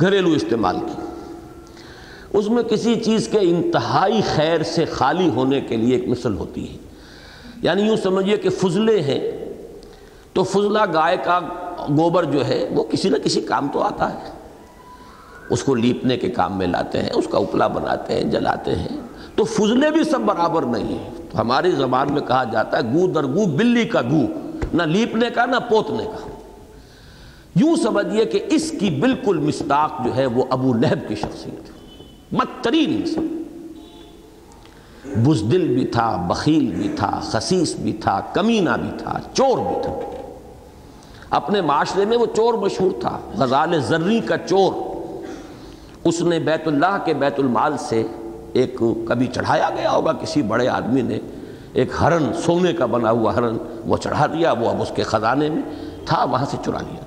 گھریلو 0.00 0.28
استعمال 0.28 0.78
کی۔ 0.78 1.02
اس 2.32 2.48
میں 2.48 2.62
کسی 2.62 2.94
چیز 2.94 3.28
کے 3.28 3.38
انتہائی 3.40 4.20
خیر 4.34 4.62
سے 4.62 4.84
خالی 4.84 5.28
ہونے 5.28 5.60
کے 5.60 5.76
لیے 5.76 5.96
ایک 5.96 6.08
مثل 6.08 6.36
ہوتی 6.36 6.72
ہے۔ 6.72 6.78
یعنی 7.62 7.82
یوں 7.82 7.96
سمجھیے 7.96 8.36
کہ 8.36 8.50
فضلے 8.50 9.00
ہیں۔ 9.00 9.30
تو 10.32 10.42
فضلہ 10.42 10.78
گائے 10.94 11.16
کا 11.24 11.40
گوبر 11.88 12.24
جو 12.24 12.46
ہے، 12.46 12.68
وہ 12.70 12.84
کسی 12.84 13.08
نہ 13.08 13.16
کسی 13.16 13.40
کام 13.40 13.68
تو 13.72 13.82
آتا 13.82 14.12
ہے۔ 14.12 14.30
اس 15.50 15.62
کو 15.62 15.74
لیپنے 15.74 16.16
کے 16.16 16.28
کام 16.28 16.58
میں 16.58 16.66
لاتے 16.66 17.02
ہیں، 17.02 17.10
اس 17.14 17.28
کا 17.30 17.38
اپلا 17.38 17.66
بناتے 17.66 18.14
ہیں، 18.14 18.24
جلاتے 18.24 18.74
ہیں۔ 18.74 18.88
تو 19.34 19.44
فضلے 19.44 19.90
بھی 19.90 20.04
سب 20.04 20.20
برابر 20.20 20.62
نہیں 20.62 20.98
ہیں۔ 20.98 21.10
تو 21.30 21.40
ہماری 21.40 21.70
زبان 21.70 22.12
میں 22.12 22.20
کہا 22.20 22.44
جاتا 22.44 22.78
ہے، 22.78 22.82
گو 22.82 23.06
در 23.06 23.24
گو، 23.24 23.46
بلی 23.46 23.84
کا 23.84 24.02
گو۔ 24.02 24.22
نہ 24.74 24.82
لیپنے 24.82 25.26
کا، 25.34 25.46
نہ 25.46 25.56
پوتنے 25.68 26.04
کا۔ 26.04 26.28
یوں 27.56 27.76
سمجھیے 27.76 28.24
کہ 28.24 28.40
اس 28.48 28.70
کی 28.80 28.90
بالکل 28.90 29.38
مستاق 29.38 30.04
جو 30.04 30.16
ہے، 30.16 30.26
وہ 30.26 30.44
ابو 30.50 30.74
لہب 30.74 31.08
کی 31.08 31.14
شخصیت 31.14 31.70
بدترین 32.34 33.02
انسان۔ 33.02 33.34
بزدل 35.24 35.68
بھی 35.68 35.86
تھا، 35.86 36.16
بخیل 36.28 36.66
بھی 36.66 36.88
تھا، 36.96 37.20
خسیس 37.22 37.74
بھی 37.74 37.92
تھا، 37.92 38.20
کمینہ 38.20 38.70
بھی 38.80 38.90
تھا، 38.98 39.18
چور 39.32 39.58
بھی 39.58 39.82
تھا۔ 39.82 40.17
اپنے 41.30 41.60
معاشرے 41.60 42.04
میں 42.04 42.16
وہ 42.16 42.26
چور 42.36 42.54
مشہور 42.54 42.90
تھا، 43.00 43.18
غزال 43.38 43.80
زرری 43.80 44.20
کا 44.20 44.38
چور۔ 44.38 44.72
اس 46.04 46.20
نے 46.20 46.38
بیت 46.38 46.68
اللہ 46.68 46.98
کے 47.04 47.14
بیت 47.14 47.38
المال 47.38 47.76
سے 47.78 48.06
ایک 48.52 48.82
کبھی 49.08 49.26
چڑھایا 49.26 49.70
گیا 49.76 49.90
ہوگا، 49.90 50.12
کسی 50.12 50.42
بڑے 50.42 50.68
آدمی 50.68 51.02
نے 51.02 51.18
ایک 51.72 51.88
ہرن، 52.00 52.32
سونے 52.34 52.72
کا 52.72 52.86
بنا 52.86 53.10
ہوا 53.10 53.34
ہرن، 53.34 53.56
وہ 53.86 53.96
چڑھا 53.96 54.26
دیا، 54.26 54.52
وہ 54.52 54.68
اب 54.68 54.82
اس 54.82 54.92
کے 54.94 55.02
خزانے 55.02 55.50
میں 55.50 55.62
تھا، 56.06 56.24
وہاں 56.24 56.46
سے 56.50 56.56
چرا 56.64 56.78
لیا۔ 56.78 57.00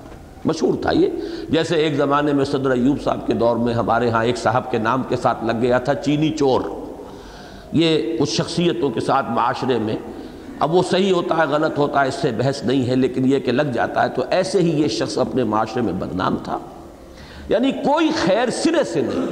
مشہور 0.44 0.74
تھا 0.82 0.90
یہ۔ 0.92 1.08
جیسے 1.48 1.76
ایک 1.76 1.96
زمانے 1.96 2.32
میں 2.32 2.44
صدر 2.44 2.70
ایوب 2.70 3.02
صاحب 3.02 3.26
کے 3.26 3.32
دور 3.32 3.56
میں 3.56 3.74
ہمارے 3.74 4.10
ہاں 4.10 4.24
ایک 4.24 4.36
صاحب 4.36 4.70
کے 4.70 4.78
نام 4.78 5.02
کے 5.08 5.16
ساتھ 5.16 5.44
لگ 5.44 5.52
گیا 5.62 5.78
تھا، 5.78 5.94
چینی 5.94 6.30
چور۔ 6.30 6.60
یہ 7.72 8.18
کچھ 8.18 8.30
شخصیتوں 8.30 8.90
کے 8.90 9.00
ساتھ 9.00 9.30
معاشرے 9.30 9.78
میں 9.78 9.96
اب 10.58 10.74
وہ 10.74 10.82
صحیح 10.90 11.12
ہوتا 11.12 11.36
ہے، 11.36 11.42
غلط 11.42 11.78
ہوتا 11.78 12.02
ہے، 12.02 12.08
اس 12.08 12.14
سے 12.14 12.30
بحث 12.30 12.62
نہیں 12.62 12.88
ہے، 12.88 12.96
لیکن 12.96 13.32
یہ 13.32 13.38
کہ 13.38 13.52
لگ 13.52 13.62
جاتا 13.62 14.02
ہے، 14.02 14.08
تو 14.08 14.22
ایسے 14.30 14.60
ہی 14.60 14.82
یہ 14.82 14.88
شخص 14.88 15.18
اپنے 15.18 15.44
معاشرے 15.44 15.82
میں 15.82 15.92
بدنام 15.92 16.36
تھا۔ 16.44 16.58
یعنی 17.48 17.72
کوئی 17.72 18.10
خیر 18.16 18.50
سرے 18.50 18.84
سے 18.84 19.00
نہیں۔ 19.00 19.26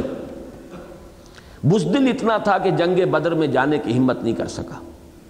بزدل 1.67 2.09
اتنا 2.09 2.37
تھا 2.37 2.59
کہ 2.59 2.71
جنگ 2.71 3.11
بدر 3.11 3.35
میں 3.35 3.47
جانے 3.47 3.79
کی 3.79 3.99
ہمت 3.99 4.23
نہیں 4.23 4.35
کر 4.35 4.47
سکا۔ 4.47 4.81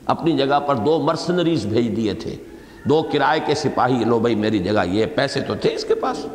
اپنی 0.06 0.32
جگہ 0.32 0.60
پر 0.60 0.74
دو 0.74 0.98
مرسنریز 0.98 1.66
بھیج 1.66 1.96
دیے 1.96 2.14
تھے۔ 2.14 2.36
دو 2.84 3.02
کرائے 3.12 3.40
کے 3.46 3.54
سپاہی، 3.54 4.04
لو 4.04 4.18
بھائی، 4.18 4.34
میری 4.34 4.58
جگہ، 4.58 4.86
یہ 4.86 5.06
پیسے 5.06 5.40
تو 5.40 5.54
تھے 5.54 5.74
اس 5.74 5.84
کے 5.84 5.94
پاس۔ 5.94 6.26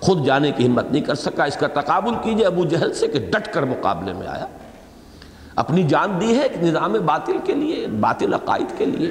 خود 0.00 0.26
جانے 0.26 0.50
کی 0.50 0.66
ہمت 0.66 0.92
نہیں 0.92 1.02
کر 1.02 1.14
سکا۔ 1.14 1.44
اس 1.44 1.56
کا 1.56 1.66
تقابل 1.66 2.10
کیجیے، 2.22 2.46
ابو 2.46 2.64
جہل 2.64 2.92
سے 2.92 3.06
کہ 3.06 3.18
ڈٹ 3.18 3.54
کر 3.54 3.62
مقابلے 3.62 4.12
میں 4.12 4.26
آیا۔ 4.26 4.46
اپنی 5.56 5.82
جان 5.82 6.20
دی 6.20 6.36
ہے 6.36 6.42
ایک 6.42 6.62
نظام 6.62 6.92
باطل 6.92 7.36
کے 7.44 7.52
لیے، 7.52 7.86
باطل 7.86 8.34
عقائد 8.34 8.78
کے 8.78 8.84
لیے۔ 8.84 9.10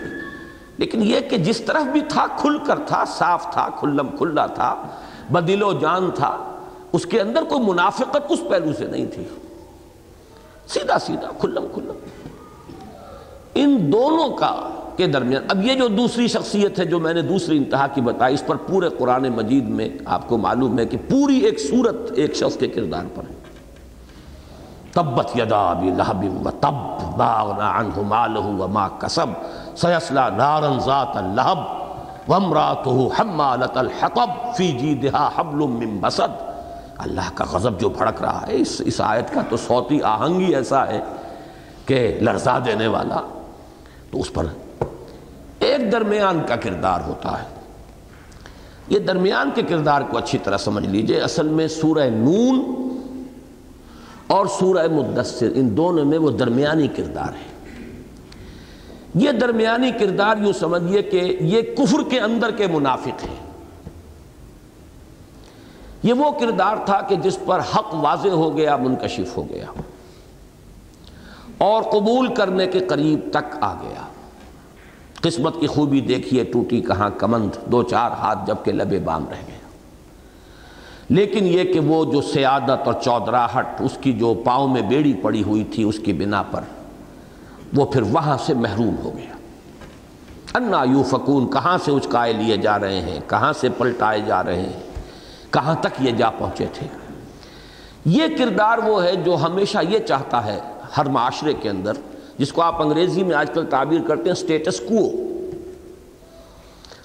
لیکن 0.77 1.03
یہ 1.03 1.19
کہ 1.19 1.37
جس 1.37 1.61
طرف 1.61 1.83
بھی 1.83 2.01
تھا، 2.01 2.25
کھل 2.37 2.57
کر 2.65 2.79
تھا، 2.85 3.03
صاف 3.07 3.53
تھا، 3.53 3.69
کھلم 3.79 4.07
کھلا 4.17 4.45
تھا 4.45 4.87
بدل 5.31 5.63
و 5.63 5.73
جان 5.73 6.11
تھا، 6.15 6.59
اس 6.93 7.05
کے 7.05 7.21
اندر 7.21 7.43
کوئی 7.43 7.61
منافقت 7.61 8.17
اس 8.29 8.39
پہلو 8.49 8.73
سے 8.73 8.85
نہیں 8.85 9.05
تھی۔ 9.05 9.23
سیدھا 10.67 10.99
سیدھا، 10.99 11.27
کھلم 11.39 11.65
کھلم۔ 11.73 11.93
ان 13.55 13.91
دونوں 13.91 14.29
کا 14.29 14.69
کے 14.97 15.07
درمیان، 15.07 15.43
اب 15.49 15.65
یہ 15.65 15.73
جو 15.73 15.87
دوسری 15.87 16.27
شخصیت 16.27 16.79
ہے 16.79 16.85
جو 16.85 16.99
میں 16.99 17.13
نے 17.13 17.21
دوسری 17.21 17.57
انتہا 17.57 17.87
کی 17.87 18.01
بتائی، 18.01 18.33
اس 18.33 18.43
پر 18.47 18.55
پورے 18.55 18.89
قرآن 18.89 19.29
مجید 19.29 19.69
میں 19.69 19.89
آپ 20.05 20.27
کو 20.27 20.37
معلوم 20.37 20.79
ہے 20.79 20.85
کہ 20.85 20.97
پوری 21.09 21.39
ایک 21.39 21.59
صورت، 21.59 21.95
ایک 22.15 22.35
شخص 22.35 22.57
کے 22.57 22.67
کردار 22.67 23.05
پر 23.15 23.23
ہے۔ 23.29 23.40
تبت 24.93 25.35
یدا 25.35 25.69
ابی 25.69 25.89
لہب 25.89 26.23
و 26.45 26.51
تب 26.59 26.73
باغنا 27.17 27.69
عنہ 27.79 28.01
مالہ 28.07 28.39
وما 28.39 28.87
کسب 28.99 29.29
سیسلا 29.77 30.29
نارن 30.29 30.79
ذات 30.79 31.17
اللہب 31.17 31.59
وامراتہ 32.27 32.89
حمالت 33.19 33.77
الحطب 33.77 34.29
فی 34.57 34.71
جیدہا 34.71 35.29
حبل 35.35 35.67
من 35.67 35.97
بسد۔ 36.01 36.41
اللہ 36.97 37.29
کا 37.35 37.45
غضب 37.51 37.79
جو 37.79 37.89
بھڑک 37.89 38.21
رہا 38.21 38.41
ہے 38.47 38.55
اس, 38.55 38.81
اس 38.85 39.01
آیت 39.01 39.33
کا 39.33 39.41
تو 39.49 39.57
صوتی 39.57 40.01
آہنگی 40.01 40.55
ایسا 40.55 40.87
ہے 40.87 41.01
کہ 41.85 42.17
لرزا 42.21 42.57
دینے 42.65 42.87
والا 42.87 43.19
تو 44.11 44.19
اس 44.19 44.33
پر 44.33 44.45
ایک 45.59 45.91
درمیان 45.91 46.41
کا 46.47 46.55
کردار 46.55 47.01
ہوتا 47.07 47.39
ہے۔ 47.39 47.45
یہ 48.87 48.99
درمیان 48.99 49.49
کے 49.55 49.61
کردار 49.61 50.01
کو 50.01 50.17
اچھی 50.17 50.37
طرح 50.37 50.57
سمجھ 50.57 50.85
لیجیے 50.85 51.21
اصل 51.21 51.47
میں 51.47 51.67
سورہ 51.67 52.09
نون 52.09 52.61
اور 54.31 54.45
سورہ 54.45 54.87
مدثر، 54.87 55.49
ان 55.55 55.77
دونوں 55.77 56.05
میں 56.05 56.17
وہ 56.17 56.31
درمیانی 56.31 56.87
کردار 56.87 57.29
ہے۔ 57.29 57.79
یہ 59.15 59.31
درمیانی 59.31 59.91
کردار 59.91 60.37
یوں 60.37 60.53
سمجھیے 60.53 61.01
کہ 61.01 61.37
یہ 61.39 61.61
کفر 61.61 62.09
کے 62.09 62.19
اندر 62.19 62.51
کے 62.51 62.67
منافق 62.67 63.23
ہیں۔ 63.23 63.51
یہ 66.03 66.13
وہ 66.13 66.31
کردار 66.31 66.77
تھا 66.85 67.01
کہ 67.01 67.15
جس 67.15 67.37
پر 67.45 67.59
حق 67.59 67.93
واضح 67.93 68.29
ہو 68.29 68.57
گیا، 68.57 68.77
منکشف 68.77 69.37
ہو 69.37 69.49
گیا 69.49 69.65
اور 71.57 71.83
قبول 71.83 72.33
کرنے 72.33 72.67
کے 72.67 72.79
قریب 72.79 73.19
تک 73.31 73.57
آ 73.61 73.73
گیا۔ 73.73 74.07
قسمت 75.21 75.55
کی 75.59 75.67
خوبی 75.67 76.01
دیکھیے، 76.01 76.43
ٹوٹی 76.43 76.81
کہاں، 76.81 77.09
کمند، 77.17 77.49
دو 77.65 77.83
چار 77.83 78.11
ہاتھ 78.11 78.39
جب 78.47 78.55
کے 78.63 78.71
لبے 78.71 78.99
بام 78.99 79.25
رہ 79.29 79.41
گیا 79.47 79.60
لیکن 81.11 81.47
یہ 81.47 81.63
کہ 81.63 81.79
وہ 81.79 82.05
جو 82.05 82.21
سیادت 82.21 82.85
اور 82.85 82.93
چودراہٹ، 82.93 83.65
اس 83.79 83.97
کی 84.01 84.13
جو 84.13 84.33
پاؤں 84.45 84.67
میں 84.67 84.81
بیڑی 84.81 85.13
پڑی 85.13 85.43
ہوئی 85.43 85.63
تھی، 85.63 85.83
اس 85.83 85.99
کی 85.99 86.13
بنا 86.13 86.41
پر 86.41 86.61
وہ 87.73 87.85
پھر 87.85 88.01
وہاں 88.01 88.37
سے 88.45 88.53
محروم 88.53 88.95
ہو 89.03 89.11
گیا۔ 89.17 89.35
انا 90.55 90.83
یو 90.83 91.03
فکون 91.03 91.51
کہاں 91.51 91.77
سے 91.85 91.91
اچکائے 91.91 92.33
لیے 92.33 92.57
جا 92.57 92.79
رہے 92.79 93.01
ہیں؟ 93.01 93.19
کہاں 93.27 93.53
سے 93.53 93.69
پلٹائے 93.77 94.21
جا 94.21 94.43
رہے 94.43 94.61
ہیں؟ 94.61 94.79
کہاں 95.51 95.75
تک 95.75 96.01
یہ 96.01 96.11
جا 96.11 96.29
پہنچے 96.29 96.65
تھے؟ 96.73 96.87
یہ 98.05 98.23
کردار 98.37 98.77
وہ 98.77 99.03
ہے 99.03 99.15
جو 99.15 99.35
ہمیشہ 99.35 99.77
یہ 99.89 99.99
چاہتا 99.99 100.45
ہے 100.45 100.59
ہر 100.97 101.05
معاشرے 101.05 101.53
کے 101.53 101.69
اندر، 101.69 101.93
جس 102.37 102.53
کو 102.53 102.61
آپ 102.61 102.81
انگریزی 102.81 103.23
میں 103.23 103.35
آج 103.35 103.51
کل 103.53 103.65
تعبیر 103.65 104.01
کرتے 104.07 104.29
ہیں 104.29 104.35
سٹیٹس 104.35 104.79
کو 104.79 105.30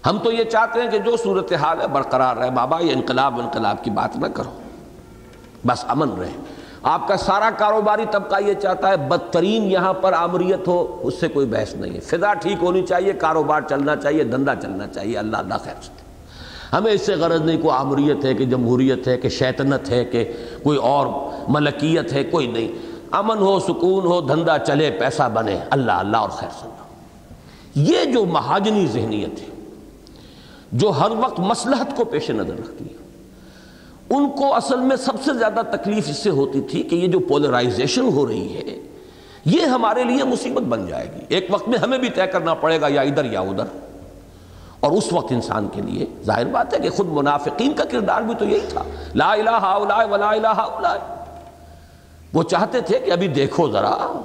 ہم 0.06 0.18
تو 0.18 0.32
یہ 0.32 0.44
چاہتے 0.44 0.80
ہیں 0.80 0.90
کہ 0.90 0.98
جو 0.98 1.16
صورتحال 1.16 1.80
ہے 1.80 1.86
برقرار 1.86 2.36
رہے، 2.36 2.50
بابا، 2.50 2.80
یہ 2.80 2.92
انقلاب 2.92 3.40
انقلاب 3.40 3.84
کی 3.84 3.90
بات 3.90 4.16
نہ 4.16 4.26
کرو۔ 4.26 4.50
بس 5.66 5.84
امن 5.88 6.18
رہے۔ 6.18 6.30
آپ 6.82 7.08
کا 7.08 7.16
سارا 7.16 7.50
کاروباری 7.58 8.04
طبقہ 8.10 8.36
یہ 8.46 8.54
چاہتا 8.54 8.88
ہے 8.88 8.96
بدترین 8.96 9.62
یہاں 9.62 9.92
پر 9.92 10.12
آمریت 10.12 10.68
ہو، 10.68 11.00
اس 11.02 11.14
سے 11.20 11.28
کوئی 11.28 11.46
بحث 11.46 11.74
نہیں 11.74 11.94
ہے۔ 11.94 12.00
فضا 12.00 12.34
ٹھیک 12.34 12.56
ہونی 12.62 12.86
چاہیے، 12.86 13.12
کاروبار 13.12 13.60
چلنا 13.60 13.96
چاہیے 13.96 14.24
دندہ 14.24 14.54
چلنا 14.62 14.86
چاہیے، 14.86 15.18
اللہ 15.18 15.36
اللہ 15.36 15.54
خیر 15.64 15.82
سے۔ 15.82 15.90
ہمیں 16.72 16.92
اس 16.92 17.00
سے 17.00 17.14
غرض 17.14 17.40
نہیں 17.40 17.62
کوئی 17.62 17.78
آمریت 17.78 18.24
ہے، 18.24 18.34
کہ 18.34 18.44
جمہوریت 18.44 19.08
ہے، 19.08 19.16
کہ 19.16 19.28
شیطنت 19.28 19.90
ہے، 19.90 20.04
کہ 20.04 20.32
کوئی 20.62 20.78
اور 20.78 21.06
ملکیت 21.48 22.12
ہے، 22.12 22.24
کوئی 22.24 22.46
نہیں۔ 22.46 22.68
امن 23.10 23.38
ہو، 23.38 23.60
سکون 23.60 24.06
ہو، 24.06 24.20
دھندا 24.20 24.58
چلے، 24.58 24.90
پیسہ 24.90 25.28
بنے، 25.34 25.58
اللہ 25.70 25.92
اللہ 25.92 26.16
اور 26.16 26.28
خیر 26.28 26.48
سننا 26.60 26.82
یہ 27.74 28.04
جو 28.04 28.24
مہاجنی 28.24 28.86
ذہنیت 28.86 29.40
ہے 29.40 29.55
جو 30.72 30.88
ہر 30.88 31.10
وقت 31.10 31.40
مسلحت 31.40 31.96
کو 31.96 32.04
پیش 32.04 32.30
نظر 32.30 32.54
رکھتی 32.54 32.84
ہے۔ 32.84 33.06
ان 34.10 34.28
کو 34.28 34.54
اصل 34.54 34.80
میں 34.80 34.96
سب 34.96 35.12
سے 35.24 35.34
زیادہ 35.34 35.60
تکلیف 35.70 36.08
اس 36.08 36.16
سے 36.16 36.30
ہوتی 36.30 36.60
تھی 36.60 36.82
کہ 36.82 36.96
یہ 36.96 37.06
جو 37.06 37.18
پولرائزیشن 37.18 38.08
ہو 38.08 38.26
رہی 38.26 38.56
ہے، 38.56 38.80
یہ 39.44 39.60
ہمارے 39.60 40.04
لیے 40.04 40.24
مصیبت 40.24 40.62
بن 40.62 40.86
جائے 40.86 41.10
گی۔ 41.14 41.20
ایک 41.28 41.46
وقت 41.50 41.68
میں 41.68 41.78
ہمیں 41.78 41.98
بھی 41.98 42.10
طے 42.10 42.26
کرنا 42.26 42.54
پڑے 42.54 42.80
گا 42.80 42.86
یا 42.88 43.00
ادھر 43.00 43.24
یا 43.24 43.40
ادھر۔ 43.40 43.64
اور 44.80 44.92
اس 44.92 45.12
وقت 45.12 45.32
انسان 45.32 45.68
کے 45.72 45.82
لیے 45.82 46.06
ظاہر 46.22 46.46
بات 46.46 46.74
ہے 46.74 46.78
کہ 46.78 46.90
خود 46.90 47.06
منافقین 47.08 47.72
کا 47.72 47.84
کردار 47.84 48.22
بھی 48.22 48.34
تو 48.34 48.44
یہی 48.44 48.60
تھا۔ 48.68 48.82
لا 49.14 49.32
الہ 49.32 49.50
الا 49.50 50.04
ولا 50.04 50.30
الہ 50.30 50.46
الا 50.46 50.96
وہ 52.32 52.42
چاہتے 52.42 52.80
تھے 52.80 52.98
کہ 52.98 53.10
ابھی 53.10 53.28
دیکھو 53.28 53.70
ذرا، 53.70 54.20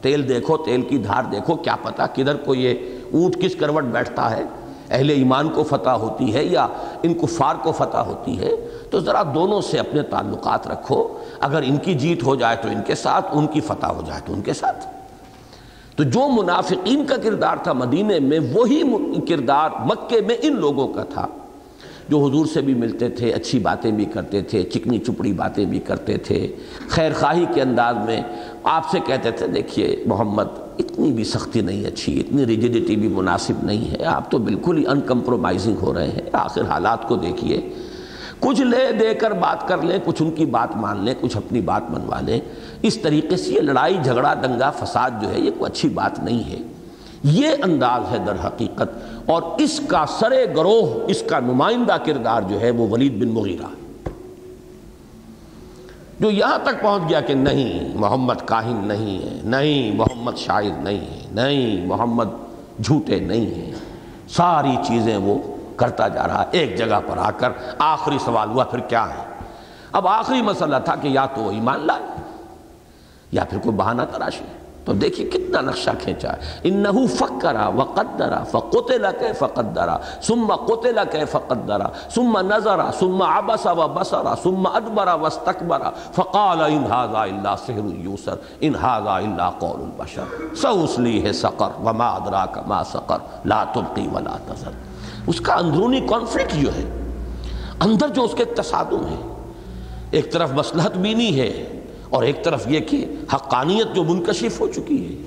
تیل 0.00 0.28
دیکھو، 0.28 0.56
تیل 0.56 0.82
کی 0.82 0.98
دھار 0.98 1.22
دیکھو، 1.24 1.54
کیا 1.54 1.76
پتا 1.82 2.06
کدھر 2.06 2.36
کو 2.36 2.54
یہ 2.54 2.74
اونٹ 3.12 3.42
کس 3.42 3.56
کروٹ 3.56 3.84
بیٹھتا 3.84 4.30
ہے۔ 4.30 4.44
اہل 4.90 5.10
ایمان 5.10 5.48
کو 5.48 5.62
فتح 5.62 5.90
ہوتی 5.90 6.34
ہے 6.34 6.44
یا 6.44 6.66
ان 7.02 7.14
کفار 7.14 7.54
کو 7.62 7.72
فتح 7.72 7.96
ہوتی 7.96 8.38
ہے، 8.38 8.50
تو 8.90 9.00
ذرا 9.00 9.22
دونوں 9.34 9.60
سے 9.60 9.78
اپنے 9.78 10.02
تعلقات 10.02 10.68
رکھو۔ 10.68 11.18
اگر 11.40 11.62
ان 11.64 11.76
کی 11.76 11.94
جیت 11.94 12.22
ہو 12.22 12.34
جائے 12.34 12.56
تو 12.56 12.68
ان 12.68 12.82
کے 12.86 12.94
ساتھ، 12.94 13.26
ان 13.32 13.46
کی 13.46 13.60
فتح 13.60 13.86
ہو 13.86 14.02
جائے 14.06 14.20
تو 14.24 14.32
ان 14.32 14.40
کے 14.40 14.52
ساتھ۔ 14.52 14.86
تو 15.96 16.02
جو 16.02 16.28
منافقین 16.28 17.06
کا 17.06 17.16
کردار 17.16 17.56
تھا 17.62 17.72
مدینے 17.72 18.18
میں، 18.18 18.38
وہی 18.54 18.82
کردار 19.28 19.70
مکے 19.84 20.20
میں 20.20 20.36
ان 20.42 20.56
لوگوں 20.56 20.88
کا 20.88 21.04
تھا۔ 21.04 21.26
جو 22.08 22.26
حضور 22.26 22.46
سے 22.46 22.60
بھی 22.60 22.74
ملتے 22.74 23.08
تھے، 23.08 23.30
اچھی 23.30 23.58
باتیں 23.58 23.90
بھی 23.90 24.04
کرتے 24.04 24.42
تھے، 24.42 24.62
چکنی 24.62 24.98
چپڑی 24.98 25.32
باتیں 25.32 25.64
بھی 25.64 25.78
کرتے 25.78 26.16
تھے۔ 26.16 26.56
خیر 26.88 27.12
خواہی 27.12 27.46
کے 27.54 27.62
انداز 27.62 27.96
میں 28.06 28.20
آپ 28.62 28.90
سے 28.90 28.98
کہتے 29.06 29.30
تھے، 29.30 29.46
دیکھیے 29.46 30.02
محمد، 30.06 30.44
اتنی 30.78 31.12
بھی 31.12 31.24
سختی 31.24 31.60
نہیں 31.60 31.86
اچھی، 31.86 32.20
اتنی 32.20 32.46
ریجیڈیٹی 32.46 32.96
بھی 32.96 33.08
مناسب 33.08 33.64
نہیں 33.64 33.90
ہے۔ 33.90 34.04
آپ 34.04 34.30
تو 34.30 34.38
بالکل 34.38 34.78
ہی 34.78 34.86
ان 34.86 35.00
کمپرومائزنگ 35.00 35.76
ہو 35.76 35.94
رہے 35.94 36.08
ہیں۔ 36.08 36.30
آخر 36.32 36.62
حالات 36.62 37.08
کو 37.08 37.16
دیکھیے۔ 37.16 37.60
کچھ 38.40 38.60
لے 38.60 38.92
دے 38.92 39.14
کر 39.14 39.30
بات 39.30 39.68
کر 39.68 39.82
لیں 39.82 39.98
کچھ 40.04 40.22
ان 40.22 40.30
کی 40.30 40.46
بات 40.46 40.76
مان 40.76 41.04
لیں 41.04 41.14
کچھ 41.20 41.36
اپنی 41.36 41.60
بات 41.60 41.90
منوا 41.90 42.20
لیں 42.20 42.40
اس 42.82 42.98
طریقے 42.98 43.36
سے 43.36 43.52
یہ 43.52 43.60
لڑائی 43.60 43.96
جھگڑا 44.04 44.34
دنگا 44.34 44.70
فساد 44.70 45.10
جو 45.22 45.30
ہے، 45.30 45.40
یہ 45.40 45.50
کوئی 45.58 45.72
اچھی 45.72 45.88
بات 45.88 46.24
نہیں 46.24 46.50
ہے۔ 46.50 46.58
یہ 47.22 47.48
انداز 47.64 48.12
ہے 48.12 48.18
در 48.18 48.46
حقیقت۔ 48.46 48.88
اور 49.26 49.42
اس 49.58 49.80
کا 49.88 50.04
سر 50.08 50.32
گروہ، 50.56 51.04
اس 51.08 51.22
کا 51.30 51.38
نمائندہ 51.38 51.96
کردار 52.04 52.42
جو 52.42 52.60
ہے 52.60 52.70
وہ 52.70 52.88
ولید 52.88 53.20
بن 53.20 53.28
مغیرہ 53.28 53.66
جو 56.20 56.30
یہاں 56.30 56.58
تک 56.62 56.82
پہنچ 56.82 57.02
گیا 57.08 57.20
کہ 57.20 57.34
نہیں، 57.34 57.96
محمد 57.96 58.34
کاہن 58.44 58.88
نہیں 58.88 59.18
ہے، 59.18 59.40
نہیں، 59.44 59.96
محمد 59.96 60.32
شاعر 60.36 60.82
نہیں 60.82 61.00
ہے، 61.00 61.20
نہیں، 61.32 61.86
محمد 61.86 62.24
جھوٹے 62.84 63.20
نہیں 63.20 63.54
ہیں۔ 63.54 63.72
ساری 64.28 64.76
چیزیں 64.86 65.16
وہ 65.16 65.34
کرتا 65.76 66.08
جا 66.08 66.28
رہا 66.28 66.44
ایک 66.50 66.78
جگہ 66.78 67.00
پر 67.06 67.18
آ 67.18 67.30
کر۔ 67.30 67.48
آخری 67.78 68.18
سوال 68.24 68.48
ہوا، 68.48 68.64
پھر 68.64 68.78
کیا 68.78 69.08
ہے؟ 69.08 69.24
اب 69.92 70.08
آخری 70.08 70.42
مسئلہ 70.42 70.76
تھا 70.84 70.94
کہ 70.94 71.08
یا 71.08 71.26
تو 71.26 71.48
ایمان 71.48 71.80
لائے 71.86 72.20
یا 73.32 73.44
پھر 73.44 73.58
کوئی 73.58 73.76
بہانہ 73.76 74.02
تراشی۔ 74.12 74.65
تو 74.86 74.92
دیکھیے 74.92 75.26
کتنا 75.26 75.60
نقشہ 75.60 75.90
کھینچا 75.98 76.32
ہے۔ 76.32 76.60
انہو 76.62 77.06
فکرا 77.06 77.68
وقدرا 77.68 78.42
فقتل 78.44 79.06
کیف 79.18 79.42
قدرا 79.54 79.96
ثم 80.22 80.54
قتل 80.54 80.98
کیف 81.12 81.36
قدرا 81.48 81.88
ثم 82.10 82.38
نظرا، 82.38 82.90
ثم 82.98 83.22
عبس 83.22 83.66
و 83.66 83.88
بصرا، 83.88 84.34
ثم 84.42 84.66
ادبرا 84.66 85.14
واستکبرا 85.14 85.90
فقال 86.12 86.60
ان 86.60 86.84
هذا 86.84 87.22
الا 87.22 87.56
سحر 87.56 87.94
یوسر، 87.94 88.34
ان 88.60 88.72
هذا 88.74 89.16
الا 89.16 89.50
قول 89.50 89.80
البشر۔ 89.80 90.54
سوسلیہ 90.54 91.32
سقر 91.32 91.68
وما 91.84 92.08
ادراک 92.08 92.58
ما 92.66 92.84
سقر، 92.84 93.18
لا 93.44 93.64
تبقی 93.64 94.08
ولا 94.12 94.36
تذر۔ 94.46 94.70
اس 95.26 95.40
کا 95.40 95.54
اندرونی 95.54 96.00
کانفلکٹ 96.00 96.54
جو 96.54 96.68
ہے، 96.68 96.84
اندر 97.80 98.08
جو 98.08 98.24
اس 98.24 98.34
کے 98.36 98.44
تصادم 98.44 99.06
ہے 99.06 99.34
ایک 100.10 100.32
طرف 100.32 100.50
مسلحت 100.52 100.96
بینی 100.96 101.40
ہے 101.40 101.75
اور 102.10 102.22
ایک 102.22 102.44
طرف 102.44 102.68
یہ 102.68 102.80
کہ 102.80 103.06
حقانیت 103.34 103.94
جو 103.94 104.04
منکشف 104.04 104.60
ہو 104.60 104.68
چکی 104.68 105.16
ہے۔ 105.16 105.22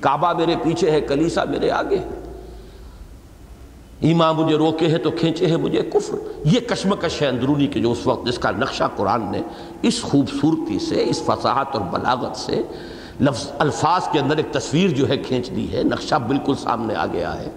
کعبہ 0.00 0.32
میرے 0.32 0.54
پیچھے 0.62 0.90
ہے، 0.90 1.00
کلیسا 1.00 1.44
میرے 1.44 1.70
آگے 1.70 1.98
ہے۔ 1.98 2.08
ایمان 4.00 4.36
مجھے 4.36 4.56
روکے 4.56 4.86
ہے 4.86 4.98
تو 4.98 5.10
کھینچے 5.10 5.46
ہے 5.46 5.56
مجھے 5.56 5.82
کفر۔ 5.82 6.16
یہ 6.44 6.60
کشمکش 6.60 7.22
ہے 7.22 7.26
اندرونی 7.26 7.66
کے 7.66 7.80
جو 7.80 7.92
اس 7.92 8.06
وقت 8.06 8.26
جس 8.26 8.38
کا 8.38 8.50
نقشہ 8.50 8.84
قرآن 8.96 9.32
نے 9.32 9.42
اس 9.82 10.02
خوبصورتی 10.02 10.78
سے، 10.78 11.04
اس 11.06 11.22
فصاحت 11.22 11.66
اور 11.72 11.80
بلاغت 11.80 12.36
سے 12.36 12.62
لفظ، 13.20 13.46
الفاظ 13.58 14.02
کے 14.12 14.18
اندر 14.18 14.36
ایک 14.36 14.52
تصویر 14.52 14.90
جو 14.90 15.08
ہے 15.08 15.16
کھینچ 15.16 15.50
دی 15.50 15.72
ہے۔ 15.72 15.82
نقشہ 15.82 16.14
بالکل 16.14 16.54
سامنے 16.54 16.94
آ 16.94 17.06
گیا 17.06 17.40
ہے۔ 17.40 17.50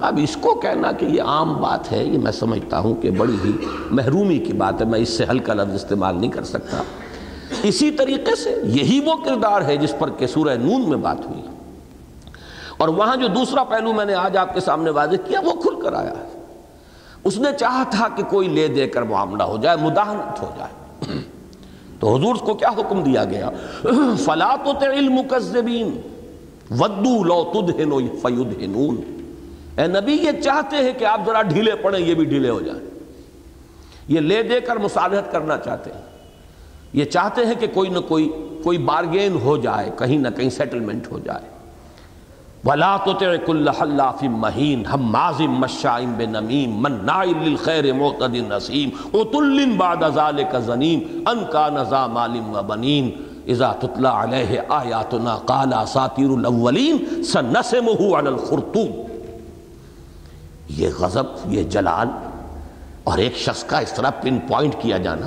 اب 0.00 0.18
اس 0.22 0.36
کو 0.40 0.54
کہنا 0.54 0.92
کہ 0.92 1.04
یہ 1.04 1.22
عام 1.22 1.54
بات 1.54 1.92
ہے، 1.92 2.04
یہ 2.04 2.18
میں 2.18 2.32
سمجھتا 2.32 2.78
ہوں 2.78 2.94
کہ 2.94 3.10
بڑی 3.10 3.36
ہی 3.44 3.52
محرومی 3.90 4.38
کی 4.38 4.52
بات 4.52 4.80
ہے۔ 4.80 4.86
میں 4.86 5.00
اس 5.00 5.08
سے 5.08 5.24
ہلکا 5.30 5.54
لفظ 5.54 5.74
استعمال 5.74 6.20
نہیں 6.20 6.30
کر 6.30 6.44
سکتا۔ 6.44 6.82
اسی 7.62 7.90
طریقے 7.90 8.36
سے 8.36 8.60
یہی 8.64 9.00
وہ 9.00 9.14
کردار 9.24 9.62
ہے 9.62 9.76
جس 9.76 9.94
پر 9.98 10.10
کہ 10.10 10.26
سورہ 10.26 10.54
نون 10.54 10.88
میں 10.88 10.96
بات 10.96 11.26
ہوئی۔ 11.26 11.42
اور 12.76 12.88
وہاں 12.88 13.16
جو 13.16 13.26
دوسرا 13.26 13.64
پہلو 13.64 13.92
میں 13.92 14.04
نے 14.04 14.14
آج 14.14 14.36
آپ 14.36 14.54
کے 14.54 14.60
سامنے 14.60 14.90
واضح 14.90 15.16
کیا، 15.26 15.40
وہ 15.40 15.52
کھل 15.52 15.80
کر 15.82 15.92
آیا 15.92 16.10
ہے۔ 16.10 16.42
اس 17.24 17.38
نے 17.38 17.48
چاہا 17.60 17.82
تھا 17.90 18.08
کہ 18.16 18.22
کوئی 18.22 18.48
لے 18.48 18.68
دے 18.68 18.88
کر 18.88 19.02
معاملہ 19.02 19.42
ہو 19.42 19.56
جائے، 19.56 19.76
مداحنت 19.76 20.42
ہو 20.42 20.50
جائے۔ 20.58 20.96
تو 22.00 22.16
حضور 22.16 22.34
کو 22.34 22.54
کیا 22.54 22.68
حکم 22.68 23.02
دیا 23.02 23.24
گیا؟ 23.24 23.50
فلا 24.18 24.56
تو 24.64 24.70
المکذبین 24.70 26.00
ودو 26.70 27.24
لو 27.24 27.52
تدہنو 27.54 27.98
فیدہنون 27.98 28.96
اے 29.76 29.86
نبی، 29.86 30.12
یہ 30.12 30.42
چاہتے 30.42 30.76
ہیں 30.76 30.92
کہ 30.98 31.04
آپ 31.04 31.20
ذرا 31.26 31.42
ڈھیلے 31.42 31.74
پڑیں، 31.74 32.00
یہ 32.00 32.14
بھی 32.14 32.24
ڈھیلے 32.24 32.50
ہو 32.50 32.60
جائیں۔ 32.60 32.80
یہ 34.08 34.20
لے 34.20 34.42
دے 34.42 34.60
کر 34.60 34.76
مصالحت 34.76 35.32
کرنا 35.32 35.58
چاہتے 35.58 35.90
ہیں۔ 35.90 36.15
یہ 36.92 37.04
چاہتے 37.04 37.46
ہیں 37.46 37.54
کہ 37.54 37.66
کوئی 37.74 37.90
نہ 37.90 37.98
کوئی 37.98 38.30
کوئی 38.62 38.78
بارگین 38.78 39.38
ہو 39.42 39.56
جائے، 39.56 39.90
کہیں 39.98 40.18
نہ 40.18 40.28
کہیں 40.36 40.50
سیٹلمنٹ 40.50 41.12
ہو 41.12 41.18
جائے۔ 41.18 41.54
ولا 42.64 42.96
تو 43.04 43.12
تیرے 43.12 43.38
کل 43.46 43.68
حلاف 43.68 44.22
مہین 44.22 44.86
ہم 44.86 45.02
مازم 45.02 45.52
مشائم 45.52 46.12
بے 46.12 46.26
نمیم 46.26 46.70
من 46.82 46.92
نائل 47.04 47.36
للخیر 47.42 47.92
معتد 47.92 48.34
نسیم 48.48 48.90
اتل 49.14 49.70
بعد 49.78 50.02
ذالک 50.14 50.56
زنیم 50.66 51.28
ان 51.28 51.44
کا 51.52 51.68
نزا 51.68 52.06
مالم 52.06 52.56
و 52.56 52.62
بنین 52.62 53.10
اذا 53.46 53.72
تتلا 53.72 54.22
علیہ 54.22 54.60
آیاتنا 54.68 55.36
قالا 55.46 55.84
ساتیر 55.86 56.30
الاولین 56.30 57.22
سنسمہو 57.22 58.18
علی 58.18 58.26
الخرطوم۔ 58.26 58.90
یہ 60.68 60.88
غضب، 60.98 61.52
یہ 61.52 61.62
جلال، 61.62 62.08
اور 63.04 63.18
ایک 63.18 63.36
شخص 63.36 63.64
کا 63.64 63.78
اس 63.78 63.92
طرح 63.92 64.10
پن 64.10 64.38
پوائنٹ 64.38 64.74
کیا 64.80 64.98
جانا۔ 64.98 65.26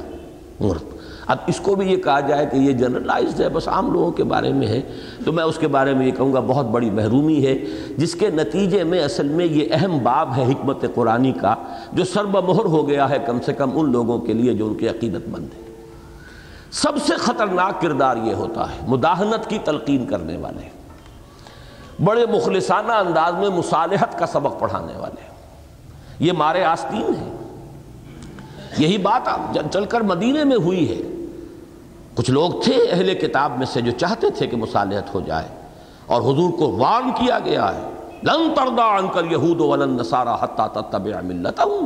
مرد 0.60 0.99
اب 1.30 1.38
اس 1.48 1.60
کو 1.60 1.76
بھی 1.76 1.92
یہ 1.92 1.98
کہا 1.98 2.20
جائے 2.20 2.46
کہ 2.46 2.58
یہ 2.58 2.74
جنرلائزڈ 2.74 3.42
ہے، 3.42 3.50
بس 3.50 3.68
عام 3.68 3.94
لوگوں 3.94 4.12
کے 4.12 4.24
بارے 4.24 4.54
میں 4.54 4.68
ہے۔ 4.68 4.82
تو 5.26 5.32
میں 5.32 5.44
اس 5.44 5.58
کے 5.58 5.68
بارے 5.68 5.94
میں 5.94 6.06
یہ 6.06 6.12
کہوں 6.12 6.34
گا، 6.34 6.40
بہت 6.40 6.66
بڑی 6.66 6.90
محرومی 6.90 7.46
ہے، 7.46 7.56
جس 7.98 8.14
کے 8.14 8.30
نتیجے 8.30 8.84
میں 8.84 9.04
اصل 9.04 9.28
میں 9.28 9.46
یہ 9.46 9.68
اہم 9.72 9.98
باب 10.04 10.38
ہے 10.38 10.44
حکمت 10.44 10.86
قرآنی 10.96 11.32
کا، 11.32 11.56
جو 11.94 12.06
سرب 12.06 12.38
مہر 12.38 12.66
ہو 12.66 12.88
گیا 12.88 13.10
ہے 13.10 13.18
کم 13.26 13.38
سے 13.46 13.54
کم 13.54 13.70
ان 13.74 13.92
لوگوں 13.92 14.20
کے 14.20 14.34
لیے 14.34 14.54
جو 14.54 14.68
ان 14.68 14.76
کے 14.76 14.88
عقیدت 14.88 15.30
مند 15.30 15.48
ہیں۔ 15.58 15.76
سب 16.72 16.92
سے 17.06 17.14
خطرناک 17.16 17.82
کردار 17.82 18.18
یہ 18.18 18.34
ہوتا 18.34 18.64
ہے، 18.64 18.78
مداحنت 18.88 19.50
کی 19.50 19.58
تلقین 19.66 20.06
کرنے 20.06 20.38
والے۔ 20.38 20.70
بڑے 22.04 22.26
مخلصانہ 22.26 22.92
انداز 22.92 23.34
میں 23.34 23.50
مصالحت 23.50 24.20
کا 24.20 24.26
سبق 24.26 24.60
پڑھانے 24.60 25.00
والے۔ 25.00 25.22
یہ 26.20 26.32
مارے 26.32 26.64
آستین 26.64 27.16
ہیں۔ 27.18 27.38
یہی 28.78 28.98
بات 28.98 29.58
چل 29.72 29.86
کر 29.86 30.02
مدینے 30.02 30.44
میں 30.44 30.58
ہوئی 30.58 30.90
ہے۔ 30.90 31.19
کچھ 32.20 32.32
لوگ 32.32 32.52
تھے 32.64 32.76
اہل 32.92 33.14
کتاب 33.16 33.58
میں 33.58 33.66
سے 33.66 33.82
جو 33.82 33.92
چاہتے 33.98 34.30
تھے 34.38 34.48
کہ 34.48 34.58
مصالحت 34.58 35.14
ہو 35.14 35.20
جائے، 35.26 35.48
اور 36.06 36.22
حضور 36.22 36.50
کو 36.60 36.72
وارن 36.72 37.12
کیا 37.12 37.38
گیا 37.46 37.68
ہے۔ 37.76 37.88
لن 38.24 38.50
تردا 38.56 38.88
عنکل 38.98 39.32
یہود 39.32 39.62
ولن 39.62 39.90
نصارا 39.90 40.36
حتی 40.42 40.64
تتبع 40.74 41.22
ملتہم 41.22 41.86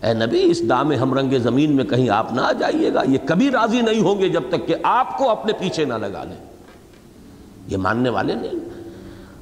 اے 0.00 0.12
نبی، 0.14 0.42
اس 0.50 0.60
دام 0.68 0.92
ہم 0.92 1.14
رنگ 1.14 1.32
زمین 1.42 1.74
میں 1.76 1.84
کہیں 1.84 2.08
آپ 2.10 2.32
نہ 2.32 2.40
آ 2.40 2.52
جائیے 2.52 2.92
گا، 2.94 3.02
یہ 3.08 3.18
کبھی 3.26 3.50
راضی 3.50 3.80
نہیں 3.80 4.02
ہوں 4.02 4.18
گے 4.18 4.28
جب 4.28 4.42
تک 4.48 4.66
کہ 4.68 4.74
آپ 4.82 5.16
کو 5.18 5.30
اپنے 5.30 5.52
پیچھے 5.52 5.84
نہ 5.84 5.94
لگا 5.94 6.24
لیں۔ 6.24 6.36
یہ 7.68 7.76
ماننے 7.76 8.10
والے 8.10 8.34
نہیں۔ 8.34 8.60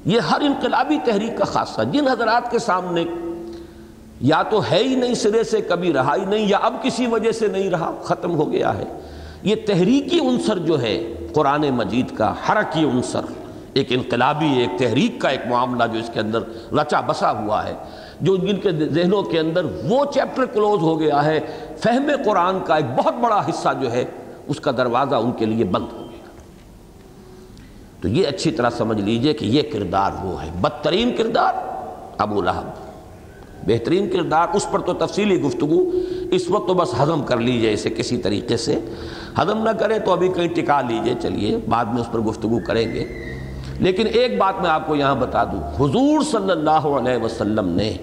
یہ 0.04 0.20
ہر 0.20 0.40
انقلابی 0.40 0.98
تحریک 1.04 1.38
کا 1.38 1.44
خاصہ، 1.44 1.82
جن 1.92 2.08
حضرات 2.08 2.50
کے 2.50 2.58
سامنے 2.58 3.04
یا 4.20 4.42
تو 4.42 4.60
ہے 4.70 4.82
ہی 4.84 4.94
نہیں، 4.94 5.14
سرے 5.14 5.44
سے 5.44 5.60
کبھی 5.60 5.92
رہا 5.92 6.14
ہی 6.16 6.24
نہیں، 6.24 6.48
یا 6.48 6.58
اب 6.62 6.82
کسی 6.82 7.06
وجہ 7.06 7.32
سے 7.32 7.48
نہیں 7.48 7.70
رہا، 7.70 7.92
ختم 8.04 8.34
ہو 8.34 8.50
گیا 8.52 8.76
ہے۔ 8.78 8.84
یہ 9.42 9.54
تحریکی 9.66 10.20
عنصر 10.20 10.58
جو 10.58 10.82
ہے، 10.82 11.14
قرآن 11.34 11.60
مجید 11.60 12.16
کا 12.16 12.34
حرکی 12.48 12.84
عنصر، 12.84 13.20
ایک 13.72 13.86
انقلابی، 13.90 14.58
ایک 14.58 14.78
تحریک 14.78 15.20
کا 15.20 15.28
ایک 15.28 15.40
معاملہ 15.46 15.84
جو 15.92 15.98
اس 15.98 16.10
کے 16.14 16.20
اندر 16.20 16.40
رچا 16.72 17.00
بسا 17.00 17.44
ہوا 17.44 17.66
ہے، 17.66 17.74
جو 18.20 18.36
جن 18.36 18.56
کے 18.56 18.70
ذہنوں 18.72 19.22
کے 19.22 19.38
اندر 19.38 19.64
وہ 19.64 20.04
چیپٹر 20.14 20.44
کلوز 20.44 20.80
ہو 20.80 21.00
گیا 21.00 21.24
ہے، 21.24 21.40
فہم 21.78 22.10
قرآن 22.24 22.58
کا 22.64 22.76
ایک 22.76 22.98
بہت 22.98 23.14
بڑا 23.14 23.44
حصہ 23.50 23.68
جو 23.80 23.92
ہے، 23.92 24.04
اس 24.46 24.60
کا 24.60 24.70
دروازہ 24.70 25.14
ان 25.14 25.32
کے 25.32 25.46
لیے 25.46 25.64
بند 25.64 25.86
ہو 25.92 25.98
گیا۔ 25.98 26.12
تو 28.00 28.08
یہ 28.08 28.26
اچھی 28.26 28.50
طرح 28.50 28.70
سمجھ 28.70 29.00
لیجیے 29.00 29.32
کہ 29.32 29.44
یہ 29.44 29.62
کردار 29.72 30.10
وہ 30.22 30.42
ہے۔ 30.42 30.50
بدترین 30.60 31.16
کردار 31.16 31.54
ابو 32.18 32.42
لہب۔ 32.42 32.81
بہترین 33.66 34.10
کردار، 34.10 34.46
اس 34.54 34.66
پر 34.70 34.78
تو 34.78 34.92
تفصیلی 34.92 35.40
گفتگو، 35.40 35.90
اس 36.30 36.50
وقت 36.50 36.68
تو 36.68 36.74
بس 36.74 37.00
ہضم 37.02 37.22
کر 37.22 37.36
لیجیے 37.36 37.72
اسے 37.72 37.90
کسی 37.90 38.16
طریقے 38.16 38.56
سے۔ 38.56 38.78
ہضم 39.42 39.58
نہ 39.58 39.70
کرے 39.70 39.98
تو 39.98 40.12
ابھی 40.12 40.28
کہیں 40.28 40.48
ٹکا 40.48 40.80
لیجیے، 40.80 41.14
چلیے، 41.20 41.58
بعد 41.68 41.84
میں 41.84 42.00
اس 42.00 42.12
پر 42.12 42.18
گفتگو 42.18 42.58
کریں 42.66 42.94
گے۔ 42.94 43.04
لیکن 43.80 44.06
ایک 44.12 44.38
بات 44.38 44.62
میں 44.62 44.70
آپ 44.70 44.86
کو 44.86 44.96
یہاں 44.96 45.14
بتا 45.14 45.44
دوں، 45.44 45.60
حضور 45.80 46.22
صلی 46.22 46.50
اللہ 46.50 46.70
علیہ 46.70 47.24
وسلم 47.24 47.68
نے 47.68 47.96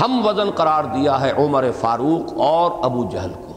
ہم 0.00 0.26
وزن 0.26 0.50
قرار 0.50 0.84
دیا 0.84 1.20
ہے 1.20 1.32
عمر 1.38 1.64
فاروق 1.80 2.32
اور 2.36 2.70
ابو 2.82 3.04
جہل 3.12 3.30
کو۔ 3.34 3.52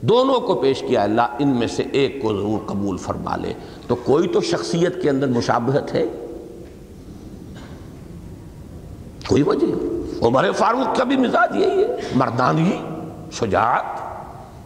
دونوں 0.00 0.40
کو 0.40 0.54
پیش 0.54 0.84
کیا، 0.88 1.02
اللہ 1.02 1.22
ان 1.38 1.48
میں 1.48 1.66
سے 1.66 1.82
ایک 1.92 2.22
کو 2.22 2.28
ضرور 2.28 2.58
قبول 2.66 2.96
فرما 2.96 3.36
لے۔ 3.36 3.52
تو 3.86 3.94
کوئی 3.94 4.28
تو 4.28 4.40
شخصیت 4.40 5.02
کے 5.02 5.10
اندر 5.10 5.26
مشابہت 5.26 5.94
ہے؟ 5.94 6.25
کوئی 9.28 9.42
وجہ 9.42 9.66
عمر 10.24 10.52
فاروق 10.52 10.96
کا 10.96 11.04
بھی 11.04 11.16
مزاج 11.16 11.56
یہی 11.56 11.84
ہے۔ 11.84 11.96
مردانی 12.14 12.82
شجاعت۔ 13.32 14.06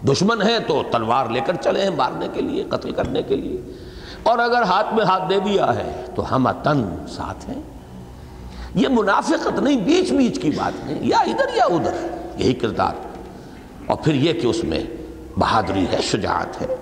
دشمن 0.07 0.43
ہے 0.43 0.59
تو 0.67 0.83
تلوار 0.93 1.27
لے 1.27 1.41
کر 1.47 1.57
چلے 1.57 1.83
ہیں 1.83 1.91
مارنے 1.91 2.29
کے 2.33 2.41
لیے، 2.41 2.65
قتل 2.65 2.91
کرنے 2.91 3.23
کے 3.23 3.37
لیے۔ 3.37 3.61
اور 4.23 4.39
اگر 4.39 4.63
ہاتھ 4.63 4.95
میں 4.95 5.05
ہاتھ 5.05 5.23
دے 5.31 5.41
دیا 5.41 5.75
ہے 5.75 6.05
تو 6.15 6.37
ہم 6.37 6.51
تن 6.51 7.07
ساتھ 7.09 7.51
ہیں۔ 7.51 7.63
یہ 8.75 8.89
منافقت 8.89 9.59
نہیں، 9.59 9.77
بیچ 9.77 10.13
بیچ 10.13 10.41
کی 10.41 10.51
بات 10.51 10.87
نہیں۔ 10.87 10.99
یا 11.03 11.19
ادھر 11.19 11.57
یا 11.57 11.65
ادھر، 11.65 12.09
یہی 12.37 12.55
کردار۔ 12.55 12.95
اور 13.87 13.97
پھر 13.97 14.15
یہ 14.15 14.33
کہ 14.33 14.47
اس 14.47 14.65
میں 14.65 14.85
بہادری 15.39 15.87
ہے، 15.93 15.99
شجاعت 16.03 16.63
ہے۔ 16.63 16.77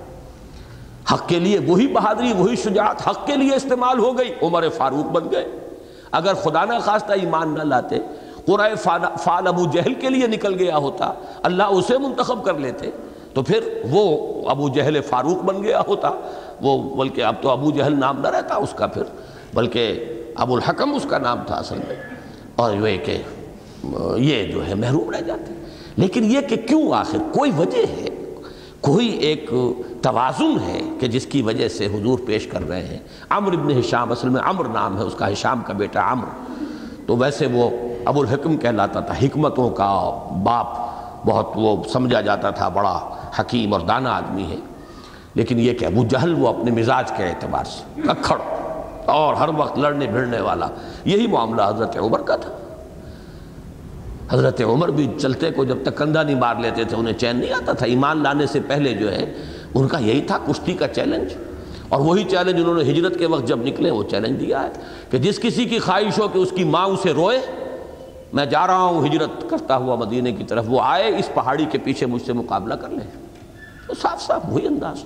حق 1.12 1.28
کے 1.28 1.38
لیے 1.38 1.58
وہی 1.58 1.86
بہادری، 1.86 2.32
وہی 2.32 2.56
شجاعت 2.56 3.08
حق 3.08 3.26
کے 3.26 3.36
لیے 3.36 3.54
استعمال 3.54 3.98
ہو 3.98 4.18
گئی۔ 4.18 4.34
عمر 4.42 4.68
فاروق 4.68 5.10
بن 5.10 5.30
گئے۔ 5.30 5.67
اگر 6.12 6.34
خدا 6.34 6.64
نہ 6.64 6.72
خواستہ 6.84 7.12
ایمان 7.12 7.54
نہ 7.54 7.62
لاتے 7.62 7.96
قرآن 8.46 8.76
فال 9.22 9.46
ابو 9.46 9.64
جہل 9.72 9.94
کے 9.94 10.08
لیے 10.08 10.26
نکل 10.26 10.54
گیا 10.58 10.76
ہوتا، 10.76 11.12
اللہ 11.42 11.62
اسے 11.62 11.98
منتخب 11.98 12.44
کر 12.44 12.54
لیتے، 12.54 12.90
تو 13.34 13.42
پھر 13.42 13.82
وہ 13.90 14.28
ابو 14.50 14.68
جہل 14.68 15.00
فاروق 15.00 15.44
بن 15.44 15.62
گیا 15.62 15.82
ہوتا۔ 15.88 16.10
وہ 16.60 16.96
بلکہ 16.96 17.22
اب 17.22 17.34
تو 17.40 17.50
ابو 17.50 17.70
جہل 17.70 18.00
نام 18.00 18.20
نہ 18.20 18.28
رہتا 18.28 18.54
اس 18.54 18.72
کا 18.76 18.86
پھر، 18.86 19.02
بلکہ 19.54 20.04
ابو 20.34 20.54
الحکم 20.54 20.94
اس 20.94 21.06
کا 21.08 21.18
نام 21.18 21.38
تھا 21.46 21.54
اصل 21.54 21.78
میں۔ 21.88 21.96
اور 22.56 22.88
یہ 22.88 22.98
کہ، 22.98 23.22
یہ 24.16 24.44
جو 24.44 24.66
ہے 24.66 24.74
محروم 24.74 25.10
رہ 25.10 25.20
جاتے۔ 25.20 25.52
لیکن 25.96 26.24
یہ 26.24 26.40
کہ 26.40 26.56
کیوں 26.56 26.92
آخر؟ 26.92 27.18
کوئی 27.32 27.50
وجہ 27.58 27.78
ہے؟ 27.78 28.08
کوئی 28.80 29.08
ایک 29.08 29.50
توازن 30.02 30.56
ہے 30.66 30.80
کہ 31.00 31.08
جس 31.08 31.26
کی 31.26 31.42
وجہ 31.42 31.68
سے 31.68 31.86
حضور 31.86 32.18
پیش 32.26 32.46
کر 32.46 32.68
رہے 32.68 32.86
ہیں۔ 32.86 32.98
عمر 33.30 33.52
ابن 33.52 33.70
حشام 33.70 34.12
اصل 34.12 34.28
میں 34.28 34.40
عمر 34.44 34.64
نام 34.64 34.98
ہے، 34.98 35.02
اس 35.02 35.14
کا 35.14 35.32
حشام 35.32 35.62
کا 35.66 35.72
بیٹا 35.72 36.12
عمر 36.12 36.26
تو 37.06 37.16
ویسے 37.16 37.46
وہ 37.46 37.70
ابو 38.04 38.20
الحکم 38.20 38.56
کہلاتا 38.56 39.00
تھا، 39.00 39.14
حکمتوں 39.22 39.70
کا 39.70 40.10
باپ 40.42 40.66
بہت 41.26 41.50
وہ 41.54 41.84
سمجھا 41.92 42.20
جاتا 42.20 42.50
تھا، 42.50 42.68
بڑا 42.68 43.08
حکیم 43.40 43.72
اور 43.72 43.80
دانا 43.80 44.16
آدمی 44.16 44.44
ہے۔ 44.44 44.56
لیکن 45.34 45.58
یہ 45.58 45.72
کہ 45.72 45.84
ابو 45.84 46.04
جہل 46.04 46.34
وہ 46.38 46.48
اپنے 46.48 46.70
مزاج 46.70 47.12
کے 47.16 47.24
اعتبار 47.24 47.64
سے 47.64 48.02
ککھڑ 48.02 48.36
اور 49.06 49.34
ہر 49.34 49.48
وقت 49.56 49.78
لڑنے 49.78 50.06
بھیڑنے 50.06 50.40
والا، 50.40 50.68
یہی 51.04 51.26
معاملہ 51.26 51.62
حضرت 51.62 51.96
عمر 51.98 52.20
کا 52.20 52.36
تھا۔ 52.36 52.50
حضرت 54.30 54.62
عمر 54.62 54.88
بھی 54.88 55.08
چلتے 55.20 55.50
کو 55.50 55.64
جب 55.64 55.76
تک 55.82 55.98
کندھا 55.98 56.22
نہیں 56.22 56.36
مار 56.36 56.54
لیتے 56.56 56.84
تھے، 56.84 56.96
انہیں 56.96 57.14
چین 57.14 57.36
نہیں 57.36 57.52
آتا 57.52 57.72
تھا۔ 57.72 57.86
ایمان 57.86 58.22
لانے 58.22 58.46
سے 58.46 58.60
پہلے 58.60 58.94
جو 58.94 59.12
ہے 59.12 59.34
ان 59.74 59.88
کا 59.88 59.98
یہی 59.98 60.20
تھا 60.20 60.38
کشتی 60.38 60.74
کا 60.74 60.88
چیلنج۔ 60.88 61.34
اور 61.88 62.00
وہی 62.00 62.24
چیلنج 62.24 62.60
انہوں 62.60 62.74
نے 62.74 62.82
ہجرت 62.82 63.18
کے 63.18 63.26
وقت 63.26 63.46
جب 63.46 63.58
نکلے 63.58 63.90
وہ 63.90 64.02
چیلنج 64.02 64.40
دیا 64.40 64.62
ہے۔ 64.62 64.70
کہ 65.10 65.18
جس 65.18 65.40
کسی 65.40 65.64
کی 65.64 65.78
خواہش 65.78 66.18
ہو 66.18 66.28
کہ 66.28 66.38
اس 66.38 66.50
کی 66.50 66.64
ماں 66.64 66.86
اسے 66.86 67.12
روئے، 67.12 67.40
میں 68.32 68.46
جا 68.46 68.66
رہا 68.66 68.82
ہوں، 68.82 69.06
ہجرت 69.06 69.50
کرتا 69.50 69.76
ہوا 69.76 69.94
مدینے 69.94 70.32
کی 70.32 70.44
طرف، 70.44 70.64
وہ 70.68 70.80
آئے، 70.82 71.18
اس 71.18 71.30
پہاڑی 71.34 71.64
کے 71.64 71.78
پیچھے 71.78 72.06
مجھ 72.06 72.22
سے 72.22 72.32
مقابلہ 72.32 72.74
کر 72.74 72.88
لیں 72.88 73.26
تو 73.86 73.94
صاف 73.94 74.22
صاف 74.22 74.42
وہی 74.48 74.66
انداز۔ 74.66 75.04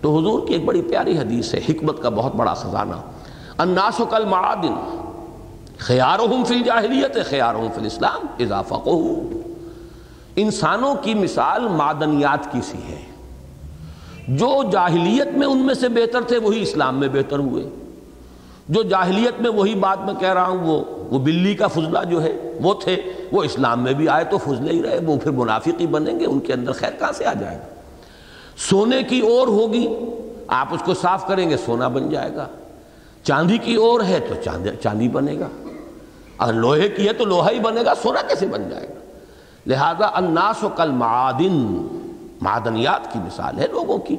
تو 0.00 0.18
حضور 0.18 0.46
کی 0.46 0.54
ایک 0.54 0.64
بڑی 0.64 0.82
پیاری 0.82 1.18
حدیث 1.18 1.54
ہے، 1.54 1.60
حکمت 1.68 2.02
کا 2.02 2.08
بہت 2.08 2.34
بڑا 2.34 2.54
خزانہ۔ 2.54 2.96
الناس 3.58 4.00
کل 4.10 4.24
معادن 4.24 4.96
خیارہم 5.78 6.44
فی 6.44 6.54
الجاہلیت، 6.54 7.18
خیارہم 7.30 7.68
فی 7.74 7.80
الاسلام 7.80 8.26
اضافہ 8.38 8.74
کو 8.74 9.12
انسانوں 10.36 10.94
کی 10.94 11.14
مثال 11.14 11.68
معدنیات 11.68 12.52
کی 12.52 12.60
سی 12.60 12.78
ہے۔ 12.88 13.15
جو 14.28 14.62
جاہلیت 14.72 15.36
میں 15.36 15.46
ان 15.46 15.58
میں 15.58 15.74
سے 15.74 15.88
بہتر 15.88 16.22
تھے 16.22 16.38
وہی 16.38 16.62
اسلام 16.62 17.00
میں 17.00 17.08
بہتر 17.08 17.38
ہوئے۔ 17.38 17.68
جو 18.68 18.82
جاہلیت 18.82 19.40
میں 19.40 19.50
وہی 19.50 19.74
بات 19.74 19.98
میں 20.00 20.14
کہہ 20.14 20.32
رہا 20.32 20.46
ہوں، 20.46 20.58
وہ 20.58 20.84
وہ 21.10 21.18
بلی 21.18 21.54
کا 21.54 21.66
فضلہ 21.66 21.98
جو 22.10 22.22
ہے، 22.22 22.58
وہ 22.62 22.74
تھے۔ 22.74 22.96
وہ 23.32 23.42
اسلام 23.42 23.82
میں 23.82 23.92
بھی 23.92 24.08
آئے 24.08 24.24
تو 24.24 24.38
فضلے 24.38 24.72
ہی 24.72 24.82
رہے، 24.82 24.98
وہ 25.06 25.16
پھر 25.16 25.30
منافقی 25.30 25.86
بنیں 25.86 26.20
گے، 26.20 26.26
ان 26.26 26.40
کے 26.40 26.52
اندر 26.52 26.72
خیر 26.72 26.90
کہاں 26.98 27.12
سے 27.12 27.24
آ 27.24 27.32
جائے 27.32 27.58
گا؟ 27.58 27.64
سونے 28.56 29.02
کی 29.02 29.20
اور 29.20 29.48
ہوگی، 29.48 29.88
آپ 30.46 30.74
اس 30.74 30.82
کو 30.84 30.94
صاف 30.94 31.28
کریں 31.28 31.50
گے، 31.50 31.56
سونا 31.56 31.88
بن 31.88 32.10
جائے 32.10 32.34
گا۔ 32.34 32.46
چاندی 33.22 33.58
کی 33.58 33.74
اور 33.74 34.00
ہے 34.00 34.26
تو 34.28 34.50
چاندی 34.82 35.08
بنے 35.08 35.38
گا۔ 35.38 35.48
اگر 36.38 36.52
لوہے 36.52 36.88
کی 36.88 37.08
ہے 37.08 37.12
تو 37.12 37.24
لوہا 37.24 37.50
ہی 37.50 37.60
بنے 37.60 37.80
گا، 37.84 37.92
سونا 38.02 38.20
کیسے 38.28 38.46
بن 38.46 38.70
جائے 38.70 38.88
گا؟ 38.88 38.94
لہذا 39.66 40.10
الناس 40.12 40.64
و 40.64 40.68
کل 40.68 40.90
معادن 40.90 41.86
معدنیات 42.42 43.12
کی 43.12 43.18
مثال 43.18 43.58
ہے 43.58 43.66
لوگوں 43.72 43.98
کی. 43.98 44.16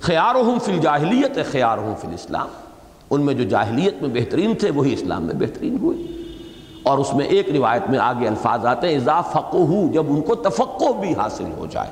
خیارہم 0.00 0.58
فی 0.58 0.72
الجاہلیت 0.72 1.38
خیارہم 1.50 1.92
فی 2.00 2.08
الاسلام. 2.08 2.48
ان 3.10 3.20
میں 3.20 3.34
جو 3.34 3.44
جاہلیت 3.44 4.02
میں 4.02 4.10
بہترین 4.12 4.54
تھے، 4.54 4.70
وہی 4.70 4.92
اسلام 4.92 5.22
میں 5.22 5.34
بہترین 5.34 5.76
ہوئے. 5.82 5.96
اور 6.82 6.98
اس 6.98 7.12
میں 7.14 7.26
ایک 7.26 7.48
روایت 7.52 7.88
میں 7.90 7.98
آگے 7.98 8.26
الفاظ 8.28 8.66
آتے 8.66 8.88
ہیں، 8.88 8.96
اذا 8.96 9.20
فقہو، 9.20 9.86
جب 9.92 10.10
ان 10.10 10.20
کو 10.20 10.34
تفقہ 10.34 10.92
بھی 11.00 11.12
حاصل 11.14 11.50
ہو 11.58 11.66
جائے، 11.70 11.90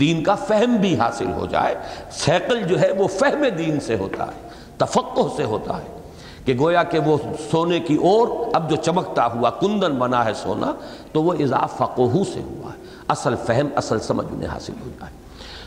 دین 0.00 0.22
کا 0.24 0.34
فہم 0.34 0.76
بھی 0.80 0.94
حاصل 0.98 1.32
ہو 1.32 1.46
جائے، 1.46 1.74
سیکل 2.10 2.62
جو 2.62 2.80
ہے 2.80 2.90
وہ 2.92 3.06
فہم 3.08 3.44
دین 3.58 3.80
سے 3.80 3.96
ہوتا 3.96 4.26
ہے، 4.26 4.48
تفقہ 4.78 5.26
سے 5.36 5.44
ہوتا 5.44 5.76
ہے، 5.76 6.00
کہ 6.44 6.54
گویا 6.58 6.82
کہ 6.82 6.98
وہ 6.98 7.16
سونے 7.50 7.80
کی 7.80 7.94
اور 7.94 8.28
اب 8.52 8.70
جو 8.70 8.76
چمکتا 8.76 9.26
ہوا، 9.26 9.50
کندن 9.50 9.94
بنا 9.94 10.24
ہے 10.24 10.34
سونا، 10.34 10.72
تو 11.12 11.22
وہ 11.22 11.34
اضاف 11.40 11.76
فقہو 11.76 12.24
سے 12.34 12.40
ہوا 12.40 12.72
ہے. 12.72 12.80
اصل 13.12 13.34
فہم، 13.46 13.66
اصل 13.76 13.98
سمجھ 13.98 14.26
انہیں 14.30 14.48
حاصل 14.48 14.72
ہو 14.80 14.90
جائے 15.00 15.12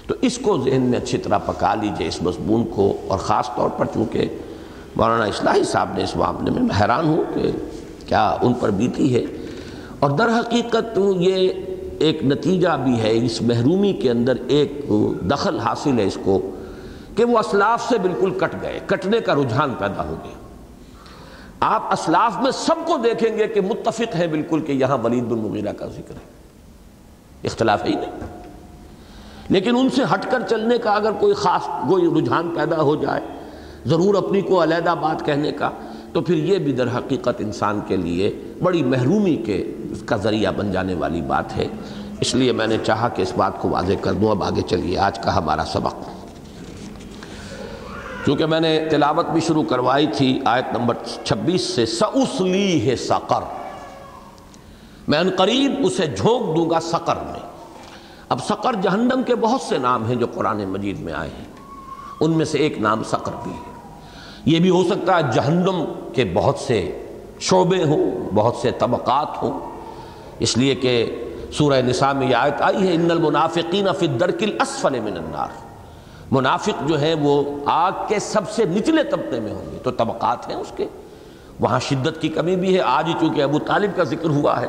تو 0.08 0.16
اس 0.22 0.38
کو 0.38 0.58
ذہن 0.64 0.82
میں 0.82 1.00
اچھی 1.00 1.18
طرح 1.18 1.38
پکا 1.38 1.76
لیجیے 1.76 2.08
اس 2.08 2.22
مضمون 2.22 2.64
کو۔ 2.76 2.98
اور 3.08 3.18
خاص 3.18 3.50
طور 3.56 3.70
پر 3.70 3.86
چونکہ 3.86 4.28
مولانا 4.96 5.24
اصلاحی 5.24 5.64
صاحب 5.64 5.89
نے 5.93 6.04
اس 6.04 6.16
معاملے 6.16 6.52
میں 6.52 6.62
حیران 6.82 7.08
ہوں 7.08 7.24
کہ 7.34 7.52
کیا 8.08 8.38
ان 8.41 8.54
پر 8.54 8.70
بیتی 8.70 9.16
ہے۔ 9.16 9.24
اور 10.00 10.10
در 10.10 10.28
حقیقت 10.39 11.00
یہ 11.20 11.54
ایک 12.00 12.24
نتیجہ 12.24 12.70
بھی 12.84 13.02
ہے، 13.02 13.26
اس 13.26 13.41
محرومی 13.41 13.93
کے 13.93 14.12
اندر 14.12 14.34
ایک 14.48 14.86
دخل 15.22 15.60
حاصل 15.60 16.00
ہے 16.00 16.06
اس 16.06 16.18
کو 16.24 16.52
کہ 17.16 17.26
وہ 17.26 17.39
اسلاف 17.39 17.89
سے 17.89 17.98
بالکل 17.98 18.32
کٹ 18.39 18.56
گئے، 18.62 18.80
کٹنے 18.86 19.20
کا 19.20 19.36
رجحان 19.36 19.74
پیدا 19.80 20.04
ہو 20.04 20.16
گیا۔ 20.24 20.38
آپ 21.60 21.84
اسلاف 21.91 22.41
میں 22.41 22.52
سب 22.52 22.76
کو 22.86 22.98
دیکھیں 22.98 23.38
گے 23.38 23.48
کہ 23.48 23.62
متفق 23.62 24.16
ہیں 24.16 24.28
بالکل 24.28 24.62
کہ 24.62 24.72
یہاں 24.72 24.98
ولید 25.04 25.24
بن 25.24 25.39
مغیرہ 25.39 25.74
کا 25.74 25.86
ذکر 25.86 26.14
ہے۔ 26.14 26.35
اختلاف 27.46 27.86
ہی 27.86 27.96
نہیں۔ 27.96 28.12
لیکن 29.50 29.76
ان 29.78 29.89
سے 29.89 30.04
ہٹ 30.14 30.32
کر 30.32 30.41
چلنے 30.50 30.78
کا 30.78 30.91
اگر 30.91 31.12
کوئی 31.12 31.34
خاص 31.34 31.62
کوئی 31.89 32.22
رجحان 32.22 32.54
پیدا 32.56 32.82
ہو 32.82 32.96
جائے، 32.96 33.22
ضرور 33.86 34.16
اپنی 34.16 34.41
کو 34.41 34.64
علیحدہ 34.64 34.96
بات 35.02 35.26
کہنے 35.26 35.52
کا، 35.52 35.70
تو 36.14 36.22
پھر 36.22 36.36
یہ 36.36 36.58
بھی 36.58 36.72
در 36.72 36.88
حقیقت 36.88 37.36
انسان 37.39 37.80
کے 37.88 37.96
لیے 37.96 38.39
بڑی 38.64 38.84
محرومی 38.84 39.36
کے 39.36 39.74
اس 39.91 40.04
کا 40.06 40.16
ذریعہ 40.16 40.52
بن 40.52 40.72
جانے 40.72 40.93
والی 40.93 41.22
بات 41.22 41.58
ہے۔ 41.58 41.66
اس 42.20 42.36
لیے 42.36 42.52
میں 42.52 42.68
نے 42.68 42.78
چاہا 42.84 43.10
کہ 43.10 43.22
اس 43.22 43.34
بات 43.38 43.62
کو 43.62 43.70
واضح 43.70 43.93
کر 44.02 44.14
دوں۔ 44.14 44.32
اب 44.32 44.43
آگے 44.43 44.62
چلیے، 44.62 44.98
آج 44.98 45.20
کا 45.20 45.38
ہمارا 45.38 45.64
سبق۔ 45.68 45.96
چونکہ 48.26 48.46
میں 48.46 48.60
نے 48.60 48.88
تلاوت 48.91 49.26
بھی 49.26 49.41
شروع 49.41 49.64
کروائی 49.64 50.08
تھی، 50.08 50.39
آیت 50.46 50.78
نمبر 50.78 50.93
چھبیس 51.24 51.62
سے 51.62 51.86
سعسلی 51.86 52.89
ہے 52.89 52.96
سقر۔ 52.96 53.64
میں 55.08 55.20
ان 55.20 55.30
قریب 55.38 55.74
اسے 55.84 56.06
جھونک 56.06 56.58
دوں 56.58 56.70
گا 56.70 56.80
سقر 56.80 57.16
میں۔ 57.16 57.39
اب 58.30 58.43
سقر 58.43 58.74
جہنم 58.82 59.22
کے 59.26 59.36
بہت 59.36 59.62
سے 59.62 59.78
نام 59.78 60.06
ہیں 60.06 60.16
جو 60.16 60.26
قرآن 60.34 60.66
مجید 60.66 60.99
میں 60.99 61.14
آئے 61.14 61.30
ہیں۔ 61.30 61.45
ان 62.20 62.32
میں 62.32 62.45
سے 62.45 62.58
ایک 62.58 62.80
نام 62.80 63.03
سقر 63.03 63.32
بھی 63.43 63.51
ہے۔ 63.51 63.74
یہ 64.45 64.60
بھی 64.60 64.70
ہو 64.70 64.84
سکتا 64.84 65.18
ہے 65.18 65.22
جہنم 65.34 65.86
کے 66.14 66.32
بہت 66.34 66.58
سے 66.58 67.06
شعبے 67.39 67.84
ہوں، 67.84 68.30
بہت 68.36 68.56
سے 68.56 68.72
طبقات 68.72 69.43
ہوں۔ 69.43 69.60
اس 70.39 70.58
لیے 70.58 70.76
کہ 70.76 71.24
سورہ 71.51 71.82
نساء 71.82 72.14
میں 72.14 72.28
یہ 72.28 72.36
آیت 72.36 72.62
آئی 72.62 72.88
ہے، 72.88 72.93
ان 72.93 73.12
المنافقین 73.12 73.88
فی 73.99 74.08
الدرک 74.08 74.43
الاسفل 74.43 74.99
من 74.99 75.18
النار 75.18 75.47
منافق 76.32 76.88
جو 76.88 77.01
ہے 77.01 77.14
وہ 77.14 77.43
آگ 77.66 77.91
کے 78.08 78.20
سب 78.20 78.51
سے 78.51 78.66
نچلے 78.66 79.03
طبقے 79.03 79.39
میں 79.39 79.53
ہوں 79.53 79.66
گے۔ 79.72 79.78
تو 79.84 79.91
طبقات 79.91 80.47
ہیں 80.47 80.56
اس 80.56 80.72
کے۔ 80.76 80.88
وہاں 81.60 81.80
شدت 81.80 82.22
کی 82.22 82.30
کمی 82.30 82.56
بھی 82.56 82.76
ہے۔ 82.76 82.82
آج 82.82 83.12
چونکہ 83.22 83.41
ابو 83.41 83.60
طالب 83.60 83.91
کا 83.95 84.03
ذکر 84.03 84.30
ہوا 84.30 84.62
ہے 84.62 84.68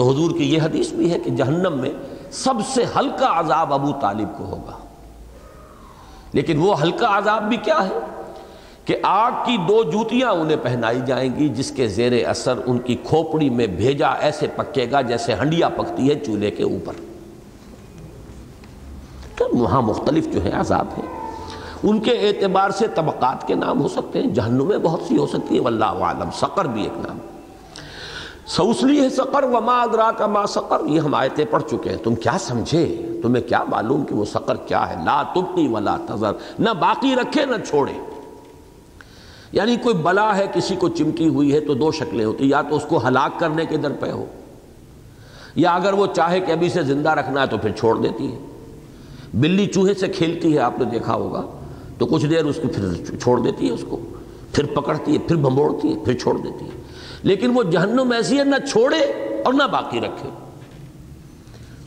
تو 0.00 0.10
حضور 0.10 0.30
کی 0.30 0.54
یہ 0.54 0.62
حدیث 0.62 0.92
بھی 0.92 1.12
ہے 1.12 1.18
کہ 1.18 1.30
جہنم 1.30 1.78
میں 1.78 1.90
سب 2.30 2.54
سے 2.74 2.84
ہلکا 2.96 3.40
عذاب 3.40 3.74
ابو 3.74 3.92
طالب 4.00 4.28
کو 4.38 4.44
ہوگا۔ 4.44 4.78
لیکن 6.32 6.58
وہ 6.58 6.82
ہلکا 6.82 7.18
عذاب 7.18 7.48
بھی 7.48 7.56
کیا 7.56 7.88
ہے؟ 7.88 7.98
کہ 8.84 8.96
آگ 9.02 9.30
کی 9.46 9.56
دو 9.56 9.82
جوتیاں 9.82 10.30
انہیں 10.30 10.56
پہنائی 10.62 11.00
جائیں 11.06 11.36
گی، 11.36 11.48
جس 11.48 11.70
کے 11.70 11.88
زیر 11.88 12.28
اثر 12.28 12.54
ان 12.66 12.78
کی 12.78 12.96
کھوپڑی 13.04 13.50
میں 13.50 13.66
بھیجا 13.66 14.08
ایسے 14.08 14.46
پکے 14.56 14.86
گا 14.90 15.00
جیسے 15.00 15.34
ہنڈیا 15.34 15.68
پکتی 15.68 16.08
ہے 16.08 16.14
چولہے 16.14 16.50
کے 16.50 16.62
اوپر۔ 16.62 16.92
تو 19.36 19.48
وہاں 19.52 19.82
مختلف 19.82 20.28
جو 20.32 20.44
ہے 20.44 20.50
عذاب 20.50 20.86
ہیں۔ 20.98 21.30
ان 21.82 22.00
کے 22.00 22.12
اعتبار 22.12 22.70
سے 22.70 22.86
طبقات 22.94 23.46
کے 23.46 23.54
نام 23.54 23.80
ہو 23.80 23.88
سکتے 23.88 24.22
ہیں، 24.22 24.30
جہنم 24.30 24.66
میں 24.66 24.78
بہت 24.78 25.00
سی 25.08 25.16
ہو 25.16 25.26
سکتی 25.26 25.54
ہیں، 25.54 25.64
واللہ 25.64 25.84
عالم 25.84 26.30
سقر 26.34 26.64
بھی 26.64 26.82
ایک 26.82 26.98
نام۔ 26.98 27.18
سوسلی 28.56 29.00
ہے 29.00 29.10
سقر 29.10 29.42
وما 29.42 29.82
ادرا 29.82 30.10
کا 30.10 30.26
ما 30.26 30.46
سقر۔ 30.46 30.80
یہ 30.86 31.00
ہم 31.00 31.14
آیتیں 31.14 31.44
پڑھ 31.50 31.62
چکے 31.70 31.90
ہیں۔ 31.90 31.96
تم 31.96 32.14
کیا 32.14 32.36
سمجھے؟ 32.40 33.06
تمہیں 33.22 33.48
کیا 33.48 33.64
معلوم 33.68 34.04
کہ 34.04 34.14
وہ 34.14 34.24
سقر 34.24 34.56
کیا 34.56 34.90
ہے؟ 34.90 35.04
لا 35.04 35.22
تبقی 35.22 35.68
ولا 35.68 35.96
تذر۔ 36.06 36.32
نہ 36.58 36.70
باقی 36.80 37.14
رکھے، 37.14 37.46
نہ 37.46 37.64
چھوڑے۔ 37.68 37.92
یعنی 39.52 39.76
کوئی 39.76 39.94
بلا 39.94 40.36
ہے، 40.36 40.46
کسی 40.54 40.76
کو 40.76 40.88
چمکی 40.88 41.28
ہوئی 41.28 41.52
ہے 41.52 41.60
تو 41.60 41.74
دو 41.74 41.92
شکلیں 41.92 42.24
ہوتی 42.24 42.48
یا 42.48 42.62
تو 42.62 42.76
اس 42.76 42.82
کو 42.88 43.08
ہلاک 43.08 43.40
کرنے 43.40 43.66
کے 43.66 43.76
در 43.76 43.92
پہ 44.00 44.10
ہو، 44.10 44.24
یا 45.54 45.74
اگر 45.74 45.92
وہ 45.92 46.06
چاہے 46.06 46.40
کہ 46.40 46.52
ابھی 46.52 46.68
سے 46.68 46.82
زندہ 46.82 47.10
رکھنا 47.10 47.42
ہے 47.42 47.46
تو 47.46 47.58
پھر 47.58 47.70
چھوڑ 47.70 47.98
دیتی 47.98 48.32
ہے۔ 48.32 48.38
بلی 49.34 49.66
چوہے 49.66 49.94
سے 49.94 50.08
کھیلتی 50.08 50.54
ہے، 50.54 50.58
آپ 50.58 50.78
نے 50.78 50.84
دیکھا 50.84 51.14
ہوگا۔ 51.14 51.42
تو 51.98 52.06
کچھ 52.06 52.26
دیر 52.26 52.44
اس 52.44 52.56
کو 52.62 52.68
پھر 52.68 53.16
چھوڑ 53.16 53.40
دیتی 53.40 53.68
ہے 53.68 53.72
اس 53.72 53.84
کو۔ 53.88 53.96
پھر 54.52 54.66
پکڑتی 54.66 55.14
ہے، 55.14 55.18
پھر 55.18 55.36
بھمبوڑتی 55.36 55.92
ہے، 55.92 56.04
پھر 56.04 56.18
چھوڑ 56.18 56.38
دیتی 56.38 56.64
ہے۔ 56.64 56.79
لیکن 57.22 57.50
وہ 57.54 57.62
جہنم 57.62 58.10
ایسی 58.10 58.38
ہے 58.38 58.44
نہ 58.44 58.66
چھوڑے 58.70 58.98
اور 59.44 59.54
نہ 59.54 59.62
باقی 59.62 60.00
رکھے۔ 60.00 60.28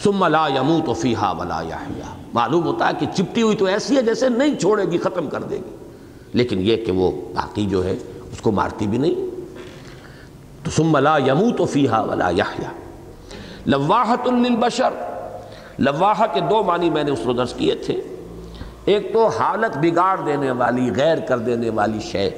ثم 0.03 0.25
لا 0.25 0.47
يموت 0.47 0.97
فيها 0.97 1.33
ولا 1.37 1.61
يحيى 1.61 2.01
معلوم 2.33 2.63
ہوتا 2.63 2.87
ہے 2.87 2.93
کہ 2.99 3.05
چپٹی 3.13 3.41
ہوئی 3.41 3.57
تو 3.57 3.65
ایسی 3.65 3.97
ہے 3.97 4.01
جیسے 4.01 4.29
نہیں 4.29 4.59
چھوڑے 4.59 4.85
گی، 4.85 4.97
ختم 4.97 5.29
کر 5.29 5.43
دے 5.43 5.55
گی۔ 5.55 5.75
لیکن 6.33 6.59
یہ 6.61 6.85
کہ 6.85 6.91
وہ 6.91 7.11
باقی 7.11 7.65
جو 7.65 7.85
ہے، 7.85 7.95
اس 8.31 8.41
کو 8.41 8.51
مارتی 8.51 8.87
بھی 8.87 8.97
نہیں۔ 8.97 9.15
تو 10.63 10.71
ثم 10.71 10.97
لا 10.97 11.17
يموت 11.17 11.61
فيها 11.71 12.05
ولا 12.05 12.29
يحيى 12.29 12.67
لواحت 13.65 14.27
للبشر 14.27 14.89
لواحہ 15.79 16.25
کے 16.33 16.39
دو 16.39 16.63
معنی 16.63 16.89
میں 16.89 17.03
نے 17.03 17.11
اس 17.11 17.19
کو 17.23 17.33
درس 17.33 17.53
کیے 17.53 17.75
تھے۔ 17.75 18.01
ایک 18.85 19.13
تو 19.13 19.27
حالت 19.27 19.77
بگاڑ 19.77 20.19
دینے 20.25 20.51
والی، 20.51 20.91
غیر 20.95 21.17
کر 21.17 21.37
دینے 21.37 21.69
والی 21.69 21.99
شے۔ 21.99 22.29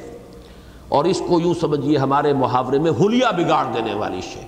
اور 0.89 1.05
اس 1.05 1.21
کو 1.27 1.39
یوں 1.39 1.53
سمجھیے 1.53 1.97
ہمارے 1.97 2.33
محاورے 2.33 2.79
میں 2.79 2.91
حلیہ 2.91 3.25
بگاڑ 3.37 3.65
دینے 3.73 3.93
والی 3.93 4.21
شے۔ 4.21 4.41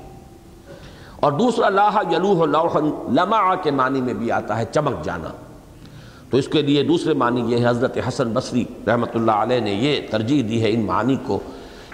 اور 1.15 1.31
دوسرا 1.31 1.69
لاہ 1.69 1.97
یلوح 2.11 2.45
لوحن 2.45 3.15
لمع 3.15 3.55
کے 3.55 3.71
معنی 3.71 4.01
میں 4.01 4.13
بھی 4.13 4.31
آتا 4.31 4.57
ہے 4.57 4.65
چمک 4.71 5.05
جانا۔ 5.05 5.29
تو 6.29 6.37
اس 6.37 6.47
کے 6.47 6.61
لیے 6.61 6.83
دوسرے 6.83 7.13
معنی 7.13 7.41
یہ 7.41 7.57
ہے 7.57 7.69
حضرت 7.69 7.97
حسن 8.07 8.33
بصری 8.33 8.65
رحمۃ 8.87 9.13
اللہ 9.13 9.31
علیہ 9.31 9.59
نے 9.59 9.71
یہ 9.71 10.01
ترجیح 10.11 10.43
دی 10.49 10.63
ہے 10.63 10.69
ان 10.69 10.85
معنی 10.85 11.15
کو 11.27 11.39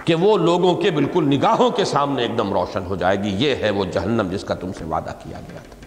کہ 0.04 0.14
وہ 0.14 0.38
لوگوں 0.38 0.74
کے 0.74 0.90
بالکل 0.90 1.24
نگاہوں 1.24 1.70
کے 1.70 1.84
سامنے 1.84 2.22
ایک 2.22 2.38
دم 2.38 2.52
روشن 2.52 2.86
ہو 2.86 2.96
جائے 2.96 3.22
گی۔ 3.22 3.28
یہ 3.28 3.54
ہے 3.54 3.70
وہ 3.70 3.84
جہنم 3.84 4.28
جس 4.30 4.44
کا 4.44 4.54
تم 4.54 4.70
سے 4.78 4.84
وعدہ 4.84 5.12
کیا 5.22 5.40
گیا 5.50 5.58
تھا۔ 5.62 5.86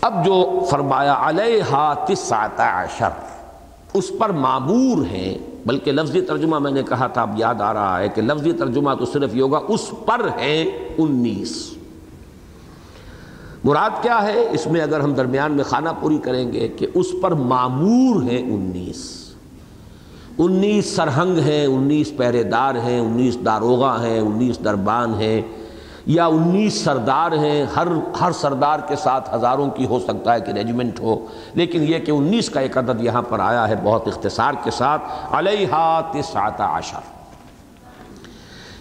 اب 0.00 0.24
جو 0.24 0.66
فرمایا 0.70 1.16
علیہ 1.20 1.94
تسعت 2.08 2.60
عشر 2.60 3.08
اس 3.94 4.12
پر 4.18 4.30
معمور 4.30 5.04
ہیں، 5.04 5.38
بلکہ 5.66 5.92
لفظی 5.92 6.20
ترجمہ 6.20 6.58
میں 6.58 6.70
نے 6.70 6.82
کہا 6.82 7.06
تھا، 7.06 7.22
اب 7.22 7.38
یاد 7.38 7.54
آ 7.60 7.74
رہا 7.74 8.00
ہے 8.00 8.08
کہ 8.08 8.22
لفظی 8.22 8.52
ترجمہ 8.52 8.90
تو 8.98 9.04
صرف 9.04 9.36
یہ 9.36 9.42
ہوگا 9.42 9.60
اس 9.68 9.90
پر 10.06 10.28
ہے 10.38 10.62
انیس۔ 10.98 11.74
مراد 13.64 13.90
کیا 14.02 14.22
ہے؟ 14.22 14.48
اس 14.50 14.66
میں 14.66 14.80
اگر 14.80 15.00
ہم 15.00 15.14
درمیان 15.14 15.52
میں 15.52 15.64
خانہ 15.64 15.88
پوری 16.00 16.18
کریں 16.18 16.52
گے 16.52 16.68
کہ 16.68 16.86
اس 16.94 17.06
پر 17.22 17.32
معمور 17.32 18.22
ہیں 18.22 18.54
انیس۔ 18.54 19.24
انیس 20.38 20.96
سرہنگ 20.96 21.38
ہیں، 21.38 21.66
انیس 21.66 22.12
پہرے 22.16 22.42
دار 22.42 22.74
ہیں، 22.74 23.00
انیس 23.00 23.38
داروغہ 23.44 23.98
ہیں، 24.02 24.20
انیس 24.20 24.64
دربان 24.64 25.14
ہیں۔ 25.14 25.42
یا 26.06 26.26
انیس 26.26 26.84
سردار 26.84 27.32
ہیں، 27.32 27.66
ہر 27.76 27.86
ہر 28.20 28.32
سردار 28.32 28.78
کے 28.88 28.96
ساتھ 28.96 29.34
ہزاروں 29.34 29.70
کی 29.70 29.86
ہو 29.86 30.00
سکتا 30.00 30.34
ہے 30.34 30.40
کہ 30.40 30.50
ریجمنٹ 30.50 31.00
ہو، 31.00 31.26
لیکن 31.54 31.82
یہ 31.82 31.98
کہ 31.98 32.10
انیس 32.10 32.50
کا 32.50 32.60
ایک 32.60 32.78
عدد 32.78 33.00
یہاں 33.00 33.22
پر 33.22 33.38
آیا 33.38 33.68
ہے 33.68 33.74
بہت 33.82 34.08
اختصار 34.08 34.52
کے 34.64 34.70
ساتھ 34.70 35.02
علیہ 35.32 36.00
تسعت 36.12 36.60
عشر۔ 36.60 37.14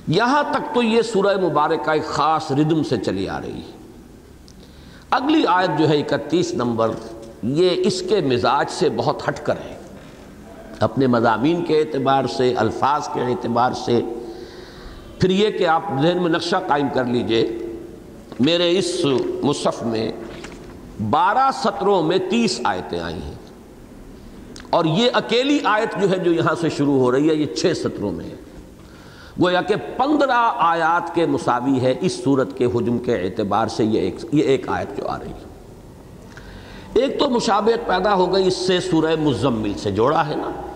یہاں 0.08 0.44
تک 0.52 0.76
تو 0.76 0.82
یہ 0.82 1.02
سورہ 1.02 1.38
مبارکہ 1.38 1.90
ایک 1.90 2.06
خاص 2.06 2.52
ردم 2.52 2.84
سے 2.84 2.98
چلی 2.98 3.30
آ 3.30 3.42
رہی۔ 3.42 3.52
ہے 3.52 3.84
اگلی 5.10 5.44
آیت 5.48 5.80
جو 5.80 5.90
ہے 5.90 6.00
اکتیس 6.00 6.54
نمبر، 6.54 6.90
یہ 7.44 7.70
اس 7.78 8.02
کے 8.02 8.22
مزاج 8.22 8.66
سے 8.70 8.90
بہت 8.90 9.28
ہٹ 9.28 9.40
کر 9.40 9.56
ہے۔ 9.56 9.78
اپنے 10.80 11.08
مضامین 11.08 11.66
کے 11.66 11.80
اعتبار 11.80 12.28
سے، 12.28 12.54
الفاظ 12.54 13.10
کے 13.14 13.22
اعتبار 13.22 13.72
سے 13.72 14.02
پھر 15.20 15.30
یہ 15.30 15.50
کہ 15.50 15.68
آپ 15.68 15.84
ذہن 16.02 16.22
میں 16.22 16.30
نقشہ 16.30 16.56
قائم 16.68 16.88
کر 16.94 17.06
لیجیے، 17.06 17.58
میرے 18.40 18.78
اس 18.78 19.06
مصحف 19.44 19.84
میں 19.84 20.12
بارہ 21.10 21.52
سطروں 21.54 22.04
میں 22.04 22.18
تیس 22.30 22.62
آیتیں 22.64 23.00
آئی 23.00 23.22
ہیں۔ 23.24 23.34
اور 24.70 24.86
یہ 24.86 25.10
اکیلی 25.14 25.60
آیت 25.64 26.02
جو 26.02 26.12
ہے 26.12 26.18
جو 26.18 26.34
یہاں 26.34 26.56
سے 26.62 26.70
شروع 26.70 27.00
ہو 27.00 27.12
رہی 27.12 27.30
ہے، 27.30 27.36
یہ 27.36 27.46
چھ 27.46 27.74
سطروں 27.76 28.12
میں 28.12 28.26
ہے۔ 28.26 28.36
گویا 29.42 29.62
کہ 29.62 29.76
پندرہ 29.98 30.52
آیات 30.58 31.16
کے 31.16 31.26
مساوی 31.26 31.82
ہے 31.82 31.94
اس 32.02 32.24
صورت 32.24 32.58
کے 32.58 32.66
حجم 32.66 32.98
کے 32.98 33.16
اعتبار 33.16 33.68
سے 33.68 33.86
یہ 33.86 34.00
ایک 34.00 34.16
یہ 34.32 34.44
ایک 34.44 34.70
آیت 34.70 34.98
جو 34.98 35.08
آ 35.08 35.20
رہی 35.20 35.30
ہے۔ 35.30 35.54
ایک 36.94 37.20
تو 37.20 37.30
مشابہت 37.30 37.88
پیدا 37.88 38.14
ہو 38.14 38.34
گئی، 38.34 38.48
اس 38.48 38.56
سے 38.56 38.80
سورہ 38.80 39.16
مزمل 39.20 39.74
سے 39.78 39.92
جوڑا 39.92 40.28
ہے 40.28 40.36
نا۔ 40.36 40.73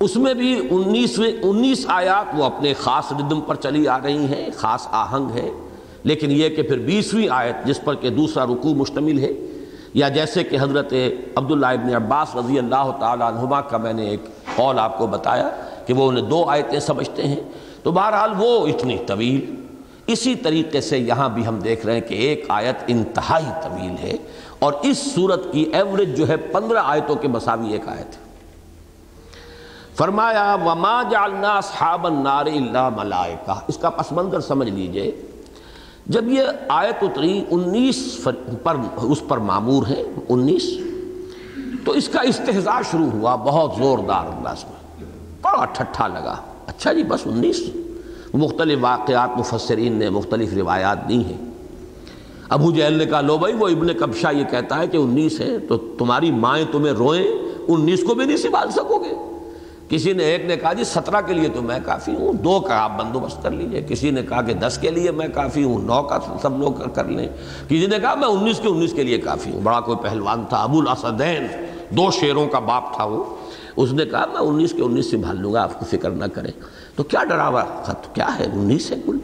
اس 0.00 0.16
میں 0.16 0.34
بھی 0.34 0.68
انیسویں 0.70 1.32
انیس 1.42 1.84
آیات 1.88 2.34
وہ 2.36 2.44
اپنے 2.44 2.74
خاص 2.74 3.12
ردم 3.12 3.40
پر 3.40 3.54
چلی 3.54 3.88
آ 3.88 3.98
رہی 4.04 4.24
ہیں، 4.24 4.50
خاص 4.56 4.88
آہنگ 4.90 5.30
ہے 5.30 5.50
لیکن 6.04 6.30
یہ 6.30 6.48
کہ 6.48 6.62
پھر 6.62 6.78
بیسویں 6.78 7.28
آیت 7.30 7.66
جس 7.66 7.80
پر 7.84 7.94
کہ 7.94 8.10
دوسرا 8.10 8.44
رکوع 8.44 8.74
مشتمل 8.74 9.18
ہے، 9.18 9.32
یا 9.94 10.08
جیسے 10.08 10.44
کہ 10.44 10.56
حضرت 10.60 10.94
عبداللہ 11.36 11.66
ابن 11.66 11.94
عباس 11.94 12.36
رضی 12.36 12.58
اللہ 12.58 12.90
تعالیٰ 13.00 13.32
عنہما 13.32 13.60
کا 13.60 13.76
میں 13.76 13.92
نے 13.92 14.08
ایک 14.08 14.20
قول 14.56 14.78
آپ 14.78 14.98
کو 14.98 15.06
بتایا 15.06 15.48
کہ 15.86 15.94
وہ 15.94 16.08
انہیں 16.08 16.24
دو 16.24 16.44
آیتیں 16.44 16.80
سمجھتے 16.80 17.26
ہیں۔ 17.26 17.40
تو 17.82 17.90
بہرحال 17.90 18.30
وہ 18.38 18.66
اتنی 18.66 18.96
طویل، 19.06 19.54
اسی 20.06 20.34
طریقے 20.34 20.80
سے 20.80 20.98
یہاں 20.98 21.28
بھی 21.28 21.46
ہم 21.46 21.58
دیکھ 21.58 21.86
رہے 21.86 21.94
ہیں 21.94 22.00
کہ 22.00 22.14
ایک 22.14 22.44
آیت 22.48 22.76
انتہائی 22.86 23.50
طویل 23.62 23.94
ہے۔ 24.02 24.16
اور 24.58 24.72
اس 24.82 24.98
صورت 25.14 25.52
کی 25.52 25.70
ایوریج 25.72 26.16
جو 26.16 26.28
ہے 26.28 26.36
پندرہ 26.36 26.78
آیتوں 26.84 27.16
کے 27.16 27.28
مساوی 27.28 27.72
ایک 27.72 27.88
آیت 27.88 28.16
ہے۔ 28.16 28.27
فرمایا، 29.98 30.56
وما 30.64 31.02
جعلنا 31.10 31.56
اصحاب 31.56 32.06
النار 32.06 32.46
الا 32.46 32.88
ملائکہ 32.88 33.60
اس 33.68 33.78
کا 33.78 33.90
پس 33.90 34.12
منظر 34.12 34.40
سمجھ 34.40 34.70
لیجیے، 34.70 35.20
جب 36.06 36.28
یہ 36.28 36.42
آیت 36.68 36.94
اتری، 37.02 37.44
انیس 37.50 38.26
پر، 38.62 38.76
اس 38.96 39.22
پر 39.28 39.38
معمور 39.38 39.86
ہے، 39.86 40.02
انیس، 40.28 40.70
تو 41.84 41.92
اس 41.92 42.08
کا 42.08 42.20
استحضاء 42.20 42.80
شروع 42.90 43.10
ہوا، 43.10 43.36
بہت 43.36 43.72
زوردار 43.78 44.26
انداز 44.26 44.64
میں۔ 44.64 45.04
بڑا 45.42 45.64
ٹھٹھا 45.64 46.06
لگا۔ 46.06 46.36
اچھا 46.66 46.92
جی 46.92 47.02
بس 47.02 47.20
انیس۔ 47.24 47.60
مختلف 48.34 48.78
واقعات 48.80 49.30
مفسرین 49.36 49.92
نے 49.92 50.10
مختلف 50.10 50.52
روایات 50.52 51.08
دی 51.08 51.24
ہیں۔ 51.24 51.50
ابو 52.48 52.70
جہل 52.72 52.92
نے 52.92 53.06
کہا، 53.06 53.20
لو 53.20 53.38
بھائی، 53.38 53.54
وہ 53.54 53.68
ابن 53.68 53.94
کبشہ 53.98 54.28
یہ 54.32 54.44
کہتا 54.44 54.78
ہے 54.78 54.86
کہ 54.86 54.96
انیس 54.96 55.40
ہے، 55.40 55.58
تو 55.58 55.76
تمہاری 55.76 56.30
مائیں 56.30 56.64
تمہیں 56.72 56.92
روئیں، 56.92 57.28
انیس 57.68 58.02
کو 58.02 58.14
بھی 58.14 58.24
نہیں 58.24 58.36
سنبھال 58.36 58.70
سکو 58.70 58.98
گے۔ 58.98 59.27
کسی 59.88 60.12
نے 60.12 60.24
ایک 60.24 60.44
نے 60.44 60.56
کہا 60.56 60.72
جی 60.72 60.84
سترہ 60.84 61.20
کے 61.26 61.34
لیے 61.34 61.48
تو 61.48 61.62
میں 61.62 61.78
کافی 61.84 62.14
ہوں، 62.14 62.32
دو 62.32 62.60
کا 62.60 62.78
آپ 62.82 62.98
بندوبست 62.98 63.42
کر 63.42 63.50
لیجیے۔ 63.50 63.82
کسی 63.88 64.10
نے 64.10 64.22
کہا 64.22 64.42
کہ 64.42 64.54
دس 64.54 64.78
کے 64.80 64.90
لیے 64.90 65.10
میں 65.10 65.28
کافی 65.34 65.64
ہوں، 65.64 65.78
نو 65.78 66.02
کا 66.02 66.18
سب 66.42 66.58
لوگ 66.58 66.72
کر 66.94 67.04
لیں۔ 67.04 67.28
کسی 67.68 67.86
نے 67.86 67.98
کہا 67.98 68.14
میں 68.14 68.28
انیس 68.28 68.58
کے 68.58 68.68
انیس 68.68 68.92
کے 68.92 69.02
لیے 69.02 69.18
کافی 69.18 69.50
ہوں، 69.50 69.60
بڑا 69.60 69.80
کوئی 69.80 69.96
پہلوان 70.02 70.44
تھا، 70.48 70.62
ابو 70.62 70.80
الاسدین، 70.80 71.46
دو 71.90 72.10
شیروں 72.10 72.46
کا 72.46 72.58
باپ 72.58 72.94
تھا 72.94 73.04
وہ۔ 73.04 73.24
اس 73.76 73.92
نے 73.92 74.04
کہا 74.04 74.26
میں 74.26 74.40
انیس 74.40 74.72
کے 74.72 74.82
انیس 74.82 75.10
سنبھال 75.10 75.40
لوں 75.40 75.52
گا، 75.52 75.62
آپ 75.62 75.78
کو 75.78 75.84
فکر 75.90 76.10
نہ 76.10 76.24
کریں۔ 76.24 76.50
تو 76.96 77.02
کیا 77.02 77.24
ڈراوا 77.24 77.64
خط؟ 77.82 78.14
کیا 78.14 78.38
ہے؟ 78.38 78.44
انیس 78.52 78.90
ہے 78.90 78.96
کل۔ 79.06 79.18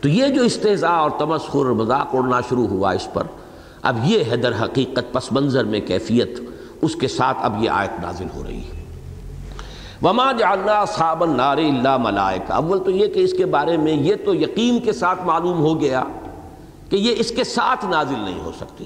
تو 0.00 0.08
یہ 0.08 0.26
جو 0.26 0.42
استحضاء 0.42 0.90
اور 0.90 1.10
تمسخر 1.18 1.58
مذاق 1.58 2.14
اڑنا 2.14 2.40
شروع 2.48 2.66
ہوا 2.66 2.92
اس 2.92 3.12
پر، 3.12 3.22
اب 3.82 3.96
یہ 4.04 4.24
ہے 4.30 4.36
در 4.36 4.52
حقیقت 4.64 5.12
پس 5.12 5.32
منظر 5.32 5.64
میں 5.64 5.80
کیفیت، 5.80 6.40
اس 6.82 6.96
کے 6.96 7.08
ساتھ 7.08 7.38
اب 7.40 7.64
یہ 7.64 7.70
آیت 7.70 8.00
نازل 8.02 8.26
ہو 8.36 8.42
رہی 8.46 8.60
ہے۔ 8.60 8.79
وما 10.02 10.32
جعلنا 10.32 10.80
اصحاب 10.80 11.22
النار 11.22 11.58
الا 11.58 11.96
ملائکہ 11.96 12.52
اول 12.52 12.84
تو 12.84 12.90
یہ 12.90 13.06
کہ 13.06 13.20
اس 13.20 13.32
کے 13.32 13.46
بارے 13.46 13.76
میں 13.76 13.92
یہ 13.92 14.14
تو 14.24 14.34
یقین 14.34 14.80
کے 14.80 14.92
ساتھ 14.92 15.22
معلوم 15.24 15.60
ہو 15.60 15.80
گیا 15.80 16.04
کہ 16.90 16.96
یہ 16.96 17.14
اس 17.18 17.30
کے 17.30 17.44
ساتھ 17.44 17.84
نازل 17.84 18.18
نہیں 18.18 18.40
ہو 18.44 18.52
سکتی۔ 18.56 18.84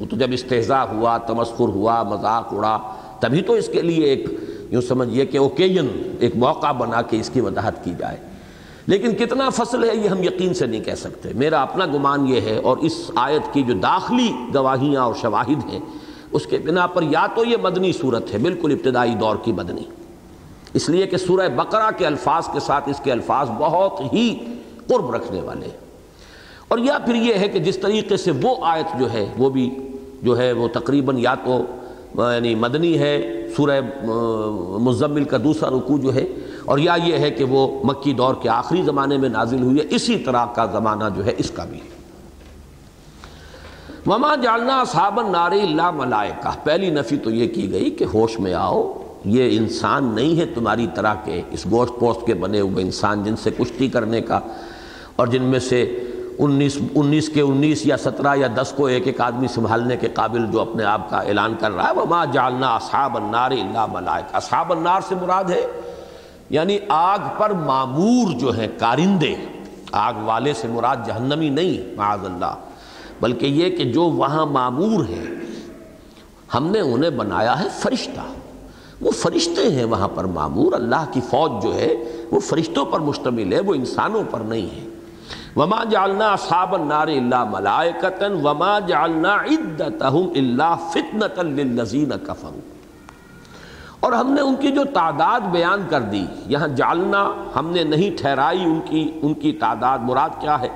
وہ 0.00 0.06
تو 0.10 0.16
جب 0.16 0.26
استحضاء 0.32 0.82
ہوا، 0.82 1.18
تمسخر 1.18 1.68
ہوا، 1.68 2.02
مذاق 2.02 2.54
اڑا، 2.54 2.78
تبھی 3.20 3.42
تو 3.42 3.52
اس 3.52 3.68
کے 3.72 3.82
لیے 3.82 4.04
ایک 4.04 4.24
یوں 4.70 4.80
سمجھیے 4.80 5.26
کہ 5.26 5.38
اوکیجن 5.38 5.86
ایک 6.20 6.36
موقع 6.36 6.72
بنا 6.72 7.02
کے 7.02 7.20
اس 7.20 7.30
کی 7.30 7.40
وضاحت 7.40 7.84
کی 7.84 7.92
جائے۔ 7.98 8.16
لیکن 8.86 9.14
کتنا 9.14 9.50
فصل 9.50 9.90
ہے 9.90 9.96
یہ 9.96 10.08
ہم 10.08 10.22
یقین 10.22 10.54
سے 10.54 10.66
نہیں 10.66 10.84
کہہ 10.84 10.94
سکتے۔ 10.94 11.28
میرا 11.34 11.62
اپنا 11.62 11.86
گمان 11.86 12.26
یہ 12.26 12.40
ہے 12.40 12.56
اور 12.56 12.76
اس 12.76 13.10
آیت 13.14 13.54
کی 13.54 13.62
جو 13.62 13.74
داخلی 13.74 14.32
گواہیاں 14.54 15.02
اور 15.02 15.14
شواہد 15.14 15.70
ہیں، 15.72 15.80
اس 16.32 16.46
کے 16.46 16.58
بنا 16.58 16.86
پر 16.86 17.02
یا 17.02 17.26
تو 17.34 17.44
یہ 17.44 17.56
مدنی 17.62 17.92
صورت 17.92 18.32
ہے، 18.32 18.38
بالکل 18.38 18.72
ابتدائی 18.72 19.14
دور 19.14 19.36
کی 19.42 19.52
مدنی۔ 19.52 19.82
اس 20.74 20.88
لیے 20.88 21.06
کہ 21.06 21.16
سورہ 21.16 21.48
بقرہ 21.48 21.90
کے 21.96 22.06
الفاظ 22.06 22.48
کے 22.52 22.60
ساتھ 22.60 22.88
اس 22.88 23.00
کے 23.04 23.12
الفاظ 23.12 23.48
بہت 23.50 24.00
ہی 24.12 24.38
قرب 24.86 25.14
رکھنے 25.14 25.40
والے 25.40 25.66
ہیں۔ 25.66 25.76
اور 26.68 26.78
یا 26.78 26.98
پھر 26.98 27.14
یہ 27.14 27.34
ہے 27.34 27.48
کہ 27.48 27.58
جس 27.58 27.78
طریقے 27.78 28.16
سے 28.16 28.30
وہ 28.42 28.56
آیت 28.60 28.98
جو 28.98 29.12
ہے، 29.12 29.26
وہ 29.38 29.50
بھی 29.50 29.70
جو 30.22 30.38
ہے، 30.38 30.52
وہ 30.52 30.68
تقریباً 30.68 31.18
یا 31.18 31.34
تو 31.34 31.62
یعنی 32.32 32.54
مدنی 32.54 32.98
ہے، 32.98 33.46
سورہ 33.56 33.80
مزمل 34.78 35.24
کا 35.24 35.36
دوسرا 35.44 35.70
رکوع 35.70 35.98
جو 35.98 36.14
ہے، 36.14 36.24
اور 36.64 36.78
یا 36.78 36.96
یہ 37.04 37.18
ہے 37.18 37.30
کہ 37.30 37.44
وہ 37.44 37.84
مکی 37.84 38.12
دور 38.12 38.34
کے 38.42 38.48
آخری 38.48 38.82
زمانے 38.82 39.16
میں 39.16 39.28
نازل 39.28 39.62
ہوئی 39.62 39.78
ہے، 39.78 39.84
اسی 39.90 40.18
طرح 40.18 40.46
کا 40.46 40.66
زمانہ 40.66 41.04
جو 41.16 41.24
ہے، 41.26 41.34
اس 41.38 41.50
کا 41.50 41.64
بھی۔ 41.64 41.78
ہے 41.78 41.98
وما 44.06 44.34
جالنا 44.34 44.84
صابن 44.84 45.32
نار 45.32 45.52
اللہ 45.52 45.90
ملائکہ 45.90 46.50
پہلی 46.64 46.90
نفی 46.90 47.16
تو 47.16 47.30
یہ 47.30 47.54
کی 47.54 47.72
گئی 47.72 47.90
کہ 47.90 48.04
ہوش 48.04 48.38
میں 48.40 48.54
آؤ 48.54 48.99
یہ 49.24 49.58
انسان 49.58 50.04
نہیں 50.04 50.40
ہے 50.40 50.46
تمہاری 50.46 50.86
طرح 50.94 51.14
کے 51.14 51.42
اس 51.50 51.66
گوشت 51.70 52.00
پوسٹ 52.00 52.26
کے 52.26 52.34
بنے 52.34 52.60
ہوئے 52.60 52.84
انسان 52.84 53.24
جن 53.24 53.36
سے 53.36 53.50
کشتی 53.50 53.88
کرنے 53.88 54.20
کا 54.20 54.40
اور 55.16 55.26
جن 55.26 55.42
میں 55.42 55.58
سے 55.58 56.04
انیس 56.38 56.78
انیس 56.94 57.28
کے 57.28 57.40
انیس 57.40 57.86
یا 57.86 57.96
سترہ 57.96 58.36
یا 58.36 58.48
دس 58.54 58.72
کو 58.76 58.86
ایک 58.86 59.06
ایک 59.06 59.20
آدمی 59.20 59.48
سنبھالنے 59.48 59.96
کے 59.96 60.08
قابل 60.08 60.46
جو 60.52 60.60
اپنے 60.60 60.84
آپ 60.84 61.10
کا 61.10 61.16
اعلان 61.16 61.54
کر 61.60 61.72
رہا 61.72 61.88
ہے، 61.88 62.00
وما 62.00 62.24
جالنا 62.24 62.74
اصحاب 62.74 63.16
النار 63.16 63.50
اللہ 63.50 63.86
ملائک 63.92 64.34
اصحاب 64.34 64.72
النار 64.72 65.00
سے 65.08 65.14
مراد 65.14 65.44
ہے 65.44 65.66
یعنی 66.50 66.78
آگ 66.88 67.18
پر 67.38 67.50
معمور 67.50 68.32
جو 68.38 68.56
ہے 68.56 68.68
کارندے۔ 68.78 69.34
آگ 69.92 70.14
والے 70.14 70.52
سے 70.52 70.68
مراد 70.68 70.96
جہنمی 71.06 71.48
نہیں، 71.48 71.96
معاذ 71.96 72.24
اللہ۔ 72.24 72.54
بلکہ 73.20 73.46
یہ 73.46 73.76
کہ 73.76 73.84
جو 73.84 74.02
وہاں 74.02 74.46
معمور 74.46 75.04
ہیں، 75.04 75.34
ہم 76.54 76.66
نے 76.66 76.80
انہیں 76.80 77.10
بنایا 77.10 77.60
ہے 77.60 77.68
فرشتہ۔ 77.78 78.20
وہ 79.00 79.10
فرشتے 79.10 79.72
ہیں 79.72 79.84
وہاں 79.84 80.08
پر 80.14 80.24
معمور، 80.24 80.72
اللہ 80.72 81.04
کی 81.12 81.20
فوج 81.20 81.62
جو 81.62 81.74
ہے، 81.74 81.94
وہ 82.30 82.40
فرشتوں 82.40 82.84
پر 82.84 83.00
مشتمل 83.00 83.52
ہے، 83.52 83.60
وہ 83.60 83.74
انسانوں 83.74 84.22
پر 84.30 84.40
نہیں 84.40 84.66
ہے۔ 84.66 84.88
وما 85.56 85.84
جالنا 85.90 86.32
اصحاب 86.32 86.74
النار 86.74 87.08
اللہ 87.08 87.44
ملائکتا 87.44 88.26
وما 88.44 88.78
جالنا 88.78 89.34
عدتہم 89.34 90.28
اللہ 90.34 90.90
فتنة 90.90 91.42
للذین 91.42 92.10
کفروا 92.26 92.60
اور 94.00 94.12
ہم 94.12 94.32
نے 94.32 94.40
ان 94.40 94.54
کی 94.56 94.72
جو 94.72 94.84
تعداد 94.84 95.40
بیان 95.40 95.82
کر 95.90 96.00
دی، 96.00 96.26
یہاں 96.46 96.68
جالنا 96.68 97.32
ہم 97.56 97.70
نے 97.70 97.84
نہیں 97.84 98.20
ٹھہرائی 98.20 98.64
ان 98.64 98.80
کی 98.84 99.12
ان 99.22 99.34
کی 99.34 99.52
تعداد، 99.52 99.98
مراد 99.98 100.30
کیا 100.40 100.60
ہے؟ 100.60 100.68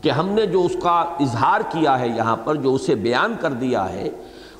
کہ 0.00 0.10
ہم 0.10 0.28
نے 0.28 0.46
جو 0.46 0.64
اس 0.64 0.76
کا 0.82 1.04
اظہار 1.20 1.60
کیا 1.60 1.98
ہے 1.98 2.08
یہاں 2.08 2.36
پر، 2.36 2.54
جو 2.54 2.74
اسے 2.74 2.94
بیان 2.94 3.34
کر 3.40 3.50
دیا 3.50 3.92
ہے 3.92 4.08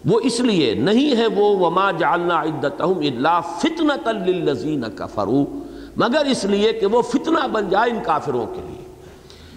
وہ 0.05 0.21
اس 0.23 0.41
لیے 0.41 0.75
نہیں 0.75 1.17
ہے 1.17 1.27
وہ 1.27 1.67
وما 1.67 1.91
جالنا 1.91 2.43
عدتہم 2.43 2.99
اللہ 2.99 3.41
فتنة 3.59 4.11
للذین 4.27 4.85
کفروا 4.97 5.45
مگر 5.97 6.25
اس 6.25 6.45
لیے 6.45 6.73
کہ 6.73 6.87
وہ 6.87 7.03
فتنہ 7.03 7.47
بن 7.47 7.69
جائے 7.69 7.91
ان 7.91 7.99
کافروں 8.03 8.47
کے 8.47 8.61
لیے۔ 8.67 8.85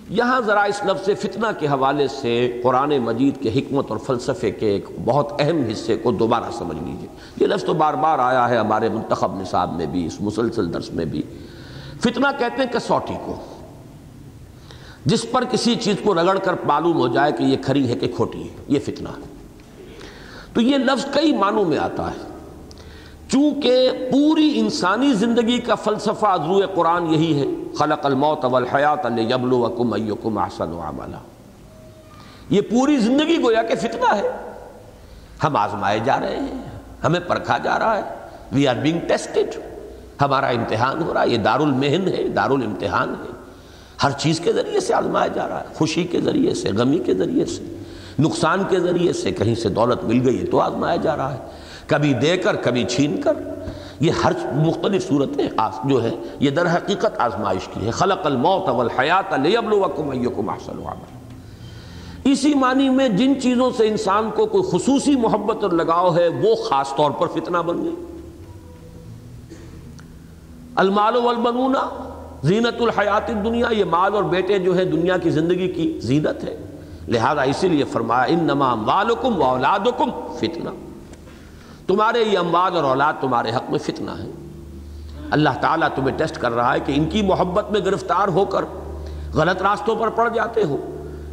یہاں 0.09 0.41
ذرا 0.41 0.61
اس 0.61 0.81
لفظ 0.85 1.09
فتنہ 1.21 1.47
کے 1.59 1.67
حوالے 1.67 2.07
سے 2.07 2.61
قرآن 2.63 2.97
مجید 2.97 3.41
کے 3.41 3.59
حکمت 3.59 3.85
اور 3.89 3.97
فلسفے 3.97 4.51
کے 4.51 4.67
ایک 4.67 4.85
بہت 5.05 5.33
اہم 5.39 5.61
حصے 5.71 5.95
کو 5.95 6.11
دوبارہ 6.11 6.51
سمجھ 6.51 6.77
لیجیے۔ 6.77 7.07
یہ 7.39 7.47
لفظ 7.47 7.63
تو 7.63 7.73
بار 7.73 7.93
بار 7.93 8.19
آیا 8.19 8.49
ہے 8.49 8.57
ہمارے 8.57 8.89
منتخب 8.89 9.41
نصاب 9.41 9.75
میں 9.75 9.85
بھی، 9.85 10.05
اس 10.05 10.21
مسلسل 10.21 10.73
درس 10.73 10.93
میں 10.93 11.05
بھی۔ 11.05 11.21
فتنہ 12.01 12.27
کہتے 12.39 12.61
ہیں 12.61 12.73
کسوٹی 12.73 13.17
کو، 13.25 13.35
جس 15.05 15.31
پر 15.31 15.43
کسی 15.51 15.75
چیز 15.75 15.95
کو 16.03 16.13
رگڑ 16.13 16.37
کر 16.37 16.53
معلوم 16.63 16.97
ہو 16.97 17.07
جائے 17.07 17.31
کہ 17.31 17.43
یہ 17.43 17.57
کھری 17.61 17.89
ہے 17.89 17.95
کہ 17.95 18.07
کھوٹی 18.15 18.43
ہے، 18.43 18.53
یہ 18.67 18.79
فتنہ۔ 18.85 19.09
ہے 19.09 19.32
تو 20.53 20.61
یہ 20.61 20.77
لفظ 20.77 21.05
کئی 21.13 21.33
معنوں 21.37 21.65
میں 21.65 21.77
آتا 21.77 22.11
ہے۔ 22.11 22.33
چونکہ 23.31 23.89
پوری 24.11 24.53
انسانی 24.55 25.13
زندگی 25.13 25.57
کا 25.57 25.75
فلسفہ 25.75 26.25
عضو 26.25 26.61
قرآن 26.75 27.07
یہی 27.07 27.39
ہے، 27.39 27.75
خلق 27.75 28.05
الموت 28.05 28.45
والحیات 28.45 29.05
لیبلوکم 29.05 29.93
ایکم 29.93 30.37
احسن 30.37 30.71
عملا۔ 30.71 31.17
یہ 32.49 32.61
پوری 32.61 32.97
زندگی 32.97 33.43
گویا 33.43 33.63
کہ 33.63 33.75
فتنہ 33.75 34.15
ہے۔ 34.15 34.53
ہم 35.43 35.55
آزمائے 35.55 35.99
جا 36.03 36.19
رہے 36.19 36.35
ہیں، 36.35 36.61
ہمیں 37.03 37.19
پرکھا 37.19 37.57
جا 37.57 37.79
رہا 37.79 37.97
ہے۔ 37.97 38.01
وی 38.51 38.67
آر 38.67 38.75
بینگ 38.75 38.99
ٹیسٹڈ 39.07 39.59
ہمارا 40.21 40.47
امتحان 40.47 41.03
ہو 41.03 41.13
رہا 41.13 41.21
ہے، 41.21 41.29
یہ 41.29 41.37
دار 41.37 41.59
المحن 41.59 42.07
ہے 42.07 42.27
دار 42.27 42.49
الامتحان 42.49 43.09
ہے۔ 43.09 43.31
ہر 44.03 44.11
چیز 44.11 44.39
کے 44.39 44.53
ذریعے 44.53 44.79
سے 44.79 44.93
آزمایا 44.93 45.27
جا 45.27 45.47
رہا 45.47 45.59
ہے، 45.59 45.65
خوشی 45.73 46.03
کے 46.03 46.21
ذریعے 46.21 46.53
سے، 46.53 46.69
غمی 46.69 46.99
کے 46.99 47.13
ذریعے 47.13 47.45
سے۔ 47.45 47.82
نقصان 48.19 48.63
کے 48.69 48.79
ذریعے 48.79 49.13
سے 49.13 49.31
کہیں 49.31 49.55
سے 49.55 49.69
دولت 49.69 50.03
مل 50.03 50.27
گئی 50.27 50.45
تو 50.51 50.59
آزمایا 50.59 50.95
جا 50.95 51.17
رہا 51.17 51.33
ہے۔ 51.33 51.39
کبھی 51.87 52.13
دے 52.13 52.37
کر، 52.37 52.55
کبھی 52.55 52.83
چھین 52.83 53.21
کر۔ 53.21 53.33
یہ 53.99 54.11
ہر 54.23 54.31
مختلف 54.53 55.07
صورتیں 55.07 55.47
جو 55.85 56.03
ہے 56.03 56.09
یہ 56.39 56.49
در 56.49 56.75
حقیقت 56.75 57.19
آزمائش 57.19 57.67
کی 57.73 57.85
ہے 57.85 57.91
خلق 57.91 58.25
الموت 58.25 58.69
والحیات 58.69 59.33
لیبلوکم 59.33 60.09
ایکم 60.09 60.49
احسن 60.49 60.71
عملا۔ 60.71 61.05
اسی 62.23 62.53
معنی 62.53 62.89
میں 62.89 63.09
جن 63.09 63.41
چیزوں 63.41 63.71
سے 63.77 63.87
انسان 63.87 64.29
کو 64.35 64.45
کوئی 64.45 64.63
خصوصی 64.71 65.15
محبت 65.15 65.63
اور 65.63 65.71
لگاؤ 65.71 66.15
ہے، 66.15 66.27
وہ 66.27 66.55
خاص 66.55 66.95
طور 66.95 67.11
پر 67.11 67.27
فتنہ 67.27 67.57
بن 67.57 67.83
گئی۔ 67.83 67.95
المال 70.75 71.15
والبنون، 71.15 71.75
زینت 72.43 72.81
الحیات 72.81 73.29
الدنیا، 73.29 73.67
یہ 73.71 73.85
مال 73.85 74.13
اور 74.13 74.23
بیٹے 74.23 74.59
جو 74.59 74.77
ہے 74.77 74.85
دنیا 74.85 75.17
کی 75.17 75.29
زندگی 75.29 75.67
کی 75.67 75.99
زینت 76.01 76.43
ہے۔ 76.43 76.57
لہذا 77.07 77.41
اسی 77.41 77.67
لیے 77.67 77.83
فرمایا، 77.83 78.23
انما 78.23 78.71
اموالکم 78.71 79.41
و 79.41 79.45
اولادکم 79.45 80.11
فتنہ۔ 80.37 80.69
تمہارے 81.87 82.19
یہ 82.19 82.37
اموال 82.37 82.75
اور 82.75 82.83
اولاد 82.83 83.13
تمہارے 83.21 83.49
حق 83.49 83.71
میں 83.71 83.79
فتنہ 83.79 84.11
ہے۔ 84.11 84.31
اللہ 85.31 85.49
تعالیٰ 85.61 85.87
تمہیں 85.95 86.17
ٹیسٹ 86.17 86.37
کر 86.37 86.51
رہا 86.51 86.73
ہے 86.73 86.79
کہ 86.79 86.93
ان 86.95 87.05
کی 87.05 87.21
محبت 87.21 87.71
میں 87.71 87.79
گرفتار 87.85 88.27
ہو 88.27 88.45
کر 88.45 88.65
غلط 89.33 89.61
راستوں 89.61 89.95
پر 89.95 90.09
پڑ 90.09 90.29
جاتے 90.29 90.63
ہو۔ 90.63 90.77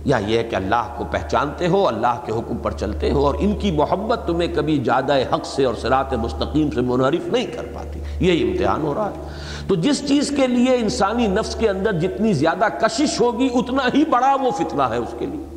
یا 0.04 0.16
یہ 0.16 0.42
کہ 0.50 0.56
اللہ 0.56 0.94
کو 0.96 1.04
پہچانتے 1.10 1.66
ہو، 1.66 1.88
اللہ 1.88 2.20
کے 2.24 2.32
حکم 2.32 2.56
پر 2.56 2.70
چلتے 2.70 3.10
ہو 3.10 3.26
اور 3.26 3.34
ان 3.38 3.56
کی 3.58 3.70
محبت 3.70 4.20
تمہیں 4.26 4.54
کبھی 4.54 4.80
زیادہ 4.84 5.16
حق 5.34 5.46
سے 5.46 5.64
اور 5.64 5.74
صراط 5.74 6.14
مستقیم 6.14 6.70
سے 6.70 6.80
منحرف 6.80 7.26
نہیں 7.26 7.46
کر 7.46 7.66
پاتی۔ 7.74 8.26
یہی 8.26 8.50
امتحان 8.50 8.82
ہو 8.82 8.94
رہا 8.94 9.10
ہے۔ 9.10 9.28
تو 9.68 9.74
جس 9.74 10.08
چیز 10.08 10.32
کے 10.36 10.46
لیے 10.46 10.76
انسانی 10.76 11.26
نفس 11.26 11.54
کے 11.54 11.68
اندر 11.68 11.92
جتنی 11.92 12.32
زیادہ 12.32 12.64
کشش 12.82 13.20
ہوگی، 13.20 13.48
اتنا 13.54 13.82
ہی 13.94 14.04
بڑا 14.04 14.36
وہ 14.42 14.50
فتنہ 14.50 14.82
ہے 14.82 14.96
اس 14.96 15.14
کے 15.18 15.26
لیے۔ 15.26 15.49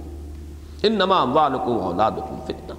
ان 0.84 0.94
نما 0.94 1.22
اموالکم 1.22 1.72
اولادکم 1.72 2.36
فتنہ۔ 2.46 2.74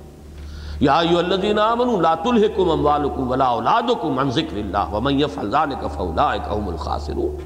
یا 0.81 0.99
ایو 0.99 1.19
الذین 1.19 1.59
آمنوا 1.59 2.01
لا 2.01 2.15
تلہکم 2.15 2.71
اموالکم 2.71 3.31
ولا 3.31 3.45
اولادکم 3.45 4.19
عن 4.19 4.31
ذکر 4.31 4.57
اللہ 4.57 4.95
ومن 4.95 5.21
یفعل 5.21 5.51
ذلک 5.51 5.87
فاولئک 5.95 6.59
هم 6.59 6.69
الخاسرون۔ 6.69 7.37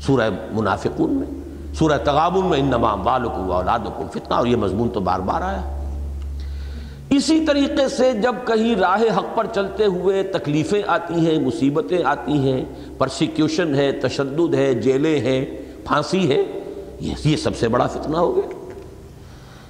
سورہ 0.00 0.30
منافقون 0.52 1.10
میں، 1.10 1.26
سورہ 1.74 1.98
تغابن 2.04 2.46
میں 2.46 2.58
انما 2.58 2.92
اموالکم 2.92 3.50
واولادکم 3.50 4.06
فتنہ 4.12 4.34
اور 4.34 4.46
یہ 4.46 4.56
مضمون 4.56 4.88
تو 4.88 5.00
بار 5.00 5.20
بار 5.20 5.42
آیا۔ 5.42 5.60
اسی 7.10 7.44
طریقے 7.46 7.88
سے 7.88 8.12
جب 8.12 8.34
کہیں 8.46 8.74
راہ 8.74 9.18
حق 9.18 9.36
پر 9.36 9.46
چلتے 9.54 9.84
ہوئے 9.84 10.22
تکلیفیں 10.22 10.82
آتی 10.86 11.14
ہیں، 11.14 11.40
مصیبتیں 11.40 12.04
آتی 12.04 12.32
ہیں 12.32 12.64
پرسیکیوشن 12.98 13.74
ہے، 13.74 13.92
تشدد 13.92 14.54
ہے، 14.54 14.74
جیلیں 14.74 15.20
ہیں، 15.20 15.44
پھانسی 15.84 16.30
ہے 16.30 16.42
یہ 17.00 17.36
سب 17.36 17.56
سے 17.56 17.68
بڑا 17.68 17.86
فتنہ 17.86 18.16
ہو 18.16 18.36
گیا۔ 18.36 18.65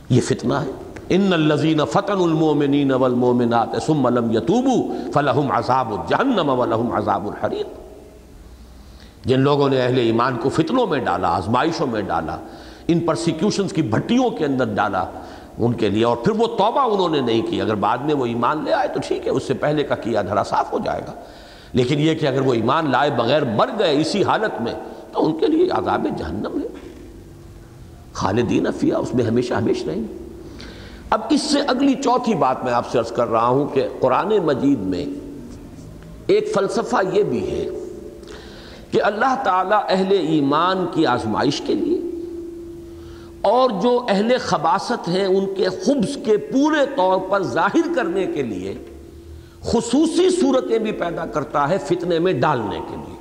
یہ 0.08 0.20
فتنہ 0.20 0.54
ہے۔ 0.54 0.70
ان 1.08 1.32
الزین 1.32 1.80
فتن 1.92 2.20
المومنین 2.20 2.92
والمومنات 2.92 3.68
ثم 3.86 4.08
لم 4.08 4.30
یتوبوا 4.30 5.10
فلہم 5.14 5.52
عذاب 5.52 6.08
جہنم 6.08 6.48
ولہم 6.48 6.92
عذاب 6.92 7.26
الحریق 7.26 7.66
جن 9.26 9.40
لوگوں 9.40 9.68
نے 9.68 9.82
اہل 9.82 9.98
ایمان 9.98 10.36
کو 10.36 10.48
فتنوں 10.48 10.86
میں 10.86 10.98
ڈالا، 10.98 11.36
آزمائشوں 11.36 11.86
میں 11.86 12.02
ڈالا، 12.02 12.36
ان 12.88 13.00
پرسیکیوشنز 13.00 13.72
کی 13.72 13.82
بھٹیوں 13.82 14.30
کے 14.30 14.44
اندر 14.44 14.64
ڈالا، 14.64 15.04
ان 15.58 15.72
کے 15.72 15.88
لیے، 15.88 16.04
اور 16.04 16.16
پھر 16.16 16.32
وہ 16.32 16.46
توبہ 16.46 16.80
انہوں 16.80 17.08
نے 17.08 17.20
نہیں 17.20 17.42
کی۔ 17.50 17.60
اگر 17.60 17.74
بعد 17.74 17.98
میں 17.98 18.14
وہ 18.14 18.26
ایمان 18.26 18.64
لے 18.64 18.72
آئے 18.72 18.88
تو 18.88 19.00
ٹھیک 19.08 19.26
ہے، 19.26 19.32
اس 19.32 19.42
سے 19.42 19.54
پہلے 19.54 19.82
کا 19.82 19.94
کیا 19.94 20.22
دھڑا 20.22 20.44
صاف 20.44 20.72
ہو 20.72 20.78
جائے 20.84 21.00
گا۔ 21.06 21.12
لیکن 21.72 22.00
یہ 22.00 22.14
کہ 22.14 22.26
اگر 22.26 22.40
وہ 22.40 22.54
ایمان 22.54 22.90
لائے 22.90 23.10
بغیر 23.10 23.44
مر 23.44 23.68
گئے 23.78 24.00
اسی 24.00 24.24
حالت 24.24 24.62
میں، 24.62 24.74
تو 25.12 25.26
ان 25.26 25.38
کے 25.38 25.46
لیے 25.46 25.68
عذاب 25.70 26.06
جہنم 26.18 26.60
ہے۔ 26.60 26.85
خالدین 28.16 28.66
افیہ 28.66 28.94
اس 28.94 29.14
میں 29.14 29.24
ہمیشہ 29.24 29.54
ہمیشہ 29.54 29.86
رہیں۔ 29.86 30.02
اب 31.10 31.20
اس 31.30 31.42
سے 31.42 31.60
اگلی 31.60 31.94
چوتھی 31.94 32.34
بات 32.34 32.64
میں 32.64 32.72
آپ 32.72 32.90
سے 32.90 32.98
عرض 32.98 33.12
کر 33.12 33.28
رہا 33.28 33.46
ہوں 33.46 33.68
کہ 33.68 33.88
قرآن 34.00 34.38
مجید 34.38 34.78
میں 34.78 35.06
ایک 36.26 36.54
فلسفہ 36.54 36.96
یہ 37.12 37.22
بھی 37.22 37.50
ہے 37.50 37.70
کہ 38.90 39.02
اللہ 39.02 39.34
تعالیٰ 39.44 39.80
اہل 39.88 40.12
ایمان 40.12 40.86
کی 40.94 41.06
آزمائش 41.06 41.60
کے 41.60 41.74
لیے 41.74 42.00
اور 43.40 43.70
جو 43.82 44.06
اہل 44.08 44.32
خباست 44.38 45.08
ہیں 45.08 45.24
ان 45.24 45.54
کے 45.54 45.68
خبز 45.68 46.18
کے 46.24 46.36
پورے 46.36 46.86
طور 46.96 47.20
پر 47.30 47.42
ظاہر 47.42 47.94
کرنے 47.96 48.26
کے 48.26 48.42
لیے 48.42 48.74
خصوصی 49.62 50.30
صورتیں 50.30 50.78
بھی 50.78 50.92
پیدا 50.92 51.26
کرتا 51.26 51.68
ہے 51.68 51.78
فتنے 51.78 52.18
میں 52.18 52.32
ڈالنے 52.32 52.80
کے 52.90 52.96
لیے۔ 52.96 53.16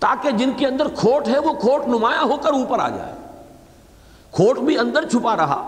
تاکہ 0.00 0.30
جن 0.30 0.50
کے 0.56 0.66
اندر 0.66 0.88
کھوٹ 0.96 1.28
ہے 1.28 1.38
وہ 1.38 1.52
کھوٹ 1.52 1.88
نمایاں 1.88 2.24
ہو 2.24 2.36
کر 2.36 2.52
اوپر 2.52 2.78
آ 2.78 2.88
جائے۔ 2.88 3.19
کھوٹ 4.32 4.58
بھی 4.58 4.78
اندر 4.78 5.08
چھپا 5.08 5.36
رہا، 5.36 5.62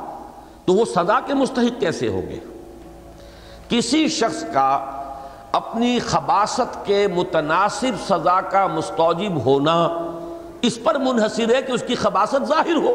تو 0.65 0.73
وہ 0.73 0.85
سزا 0.85 1.21
کے 1.27 1.35
مستحق 1.35 1.81
کیسے 1.81 2.09
ہوگے 2.09 2.39
کسی 3.69 4.09
شخص 4.09 4.45
کا 4.53 4.69
اپنی 5.53 5.99
خباست 5.99 6.87
کے 6.87 7.07
متناسب 7.07 8.01
سزا 8.09 8.41
کا 8.41 8.67
مستوجب 8.67 9.45
ہونا 9.45 9.75
اس 10.63 10.79
پر 10.85 10.95
منحصر 10.95 11.55
ہے 11.55 11.63
کہ 11.63 11.73
اس 11.73 11.85
کی 11.87 11.95
خباست 11.95 12.49
ظاہر 12.49 12.75
ہو۔ 12.75 12.95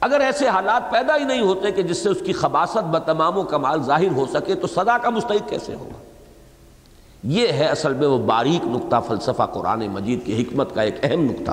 اگر 0.00 0.20
ایسے 0.20 0.48
حالات 0.48 0.90
پیدا 0.90 1.16
ہی 1.16 1.24
نہیں 1.24 1.40
ہوتے 1.40 1.70
کہ 1.70 1.82
جس 1.82 1.98
سے 1.98 2.08
اس 2.08 2.18
کی 2.26 2.32
خباست 2.32 2.78
بتمام 2.78 3.38
و 3.38 3.42
کمال 3.42 3.82
ظاہر 3.82 4.10
ہو 4.10 4.26
سکے، 4.32 4.54
تو 4.54 4.66
سزا 4.66 4.98
کا 4.98 5.10
مستحق 5.10 5.48
کیسے 5.48 5.74
ہوگا؟ 5.74 6.02
یہ 7.22 7.48
ہے 7.48 7.66
اصل 7.66 7.94
میں 7.94 8.08
وہ 8.08 8.18
باریک 8.18 8.68
نقطہ 8.68 8.96
فلسفہ 9.08 9.42
قرآن 9.52 9.86
مجید 9.86 10.26
کی 10.26 10.42
حکمت 10.42 10.74
کا 10.74 10.82
ایک 10.82 10.94
اہم 11.02 11.24
نقطہ۔ 11.24 11.52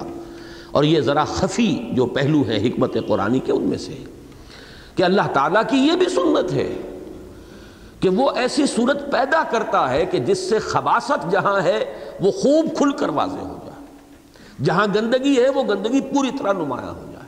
اور 0.75 0.83
یہ 0.83 1.01
ذرا 1.01 1.23
خفی 1.25 1.79
جو 1.91 2.05
پہلو 2.05 2.41
ہیں 2.41 2.67
حکمت 2.67 2.97
قرآنی 3.07 3.39
کے 3.39 3.51
ان 3.51 3.63
میں 3.63 3.77
سے 3.77 4.03
کہ 4.95 5.03
اللہ 5.03 5.21
تعالیٰ 5.33 5.61
کی 5.69 5.77
یہ 5.77 5.91
بھی 5.91 6.05
سنت 6.05 6.53
ہے 6.53 6.75
کہ 7.99 8.09
وہ 8.09 8.31
ایسی 8.35 8.65
صورت 8.65 9.11
پیدا 9.11 9.43
کرتا 9.51 9.89
ہے 9.89 10.05
کہ 10.05 10.19
جس 10.19 10.49
سے 10.49 10.59
خباست 10.59 11.31
جہاں 11.31 11.61
ہے 11.61 11.85
وہ 12.19 12.31
خوب 12.31 12.77
کھل 12.77 12.91
کر 12.91 13.09
واضح 13.09 13.39
ہو 13.39 13.59
جائے۔ 13.65 13.85
جہاں 14.63 14.87
گندگی 14.95 15.43
ہے 15.43 15.49
وہ 15.49 15.63
گندگی 15.63 16.01
پوری 16.01 16.29
طرح 16.39 16.53
نمایاں 16.53 16.91
ہو 16.91 17.05
جائے۔ 17.13 17.25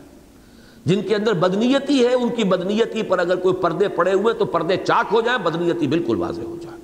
جن 0.86 1.02
کے 1.08 1.16
اندر 1.16 1.34
بدنیتی 1.34 2.08
ہے 2.08 2.14
ان 2.14 2.30
کی 2.30 2.44
بدنیتی 2.44 3.04
پر 3.04 3.20
اگر 3.20 3.36
کوئی 3.36 3.56
پردے 3.56 3.88
پڑے 3.88 4.14
ہوئے 4.14 4.34
تو 4.34 4.46
پردے 4.46 4.78
چاک 4.78 5.06
ہو 5.12 5.22
جائیں، 5.22 5.40
بدنیتی 5.40 5.88
بالکل 5.88 6.16
واضح 6.16 6.42
ہو 6.42 6.56
جائے۔ 6.62 6.78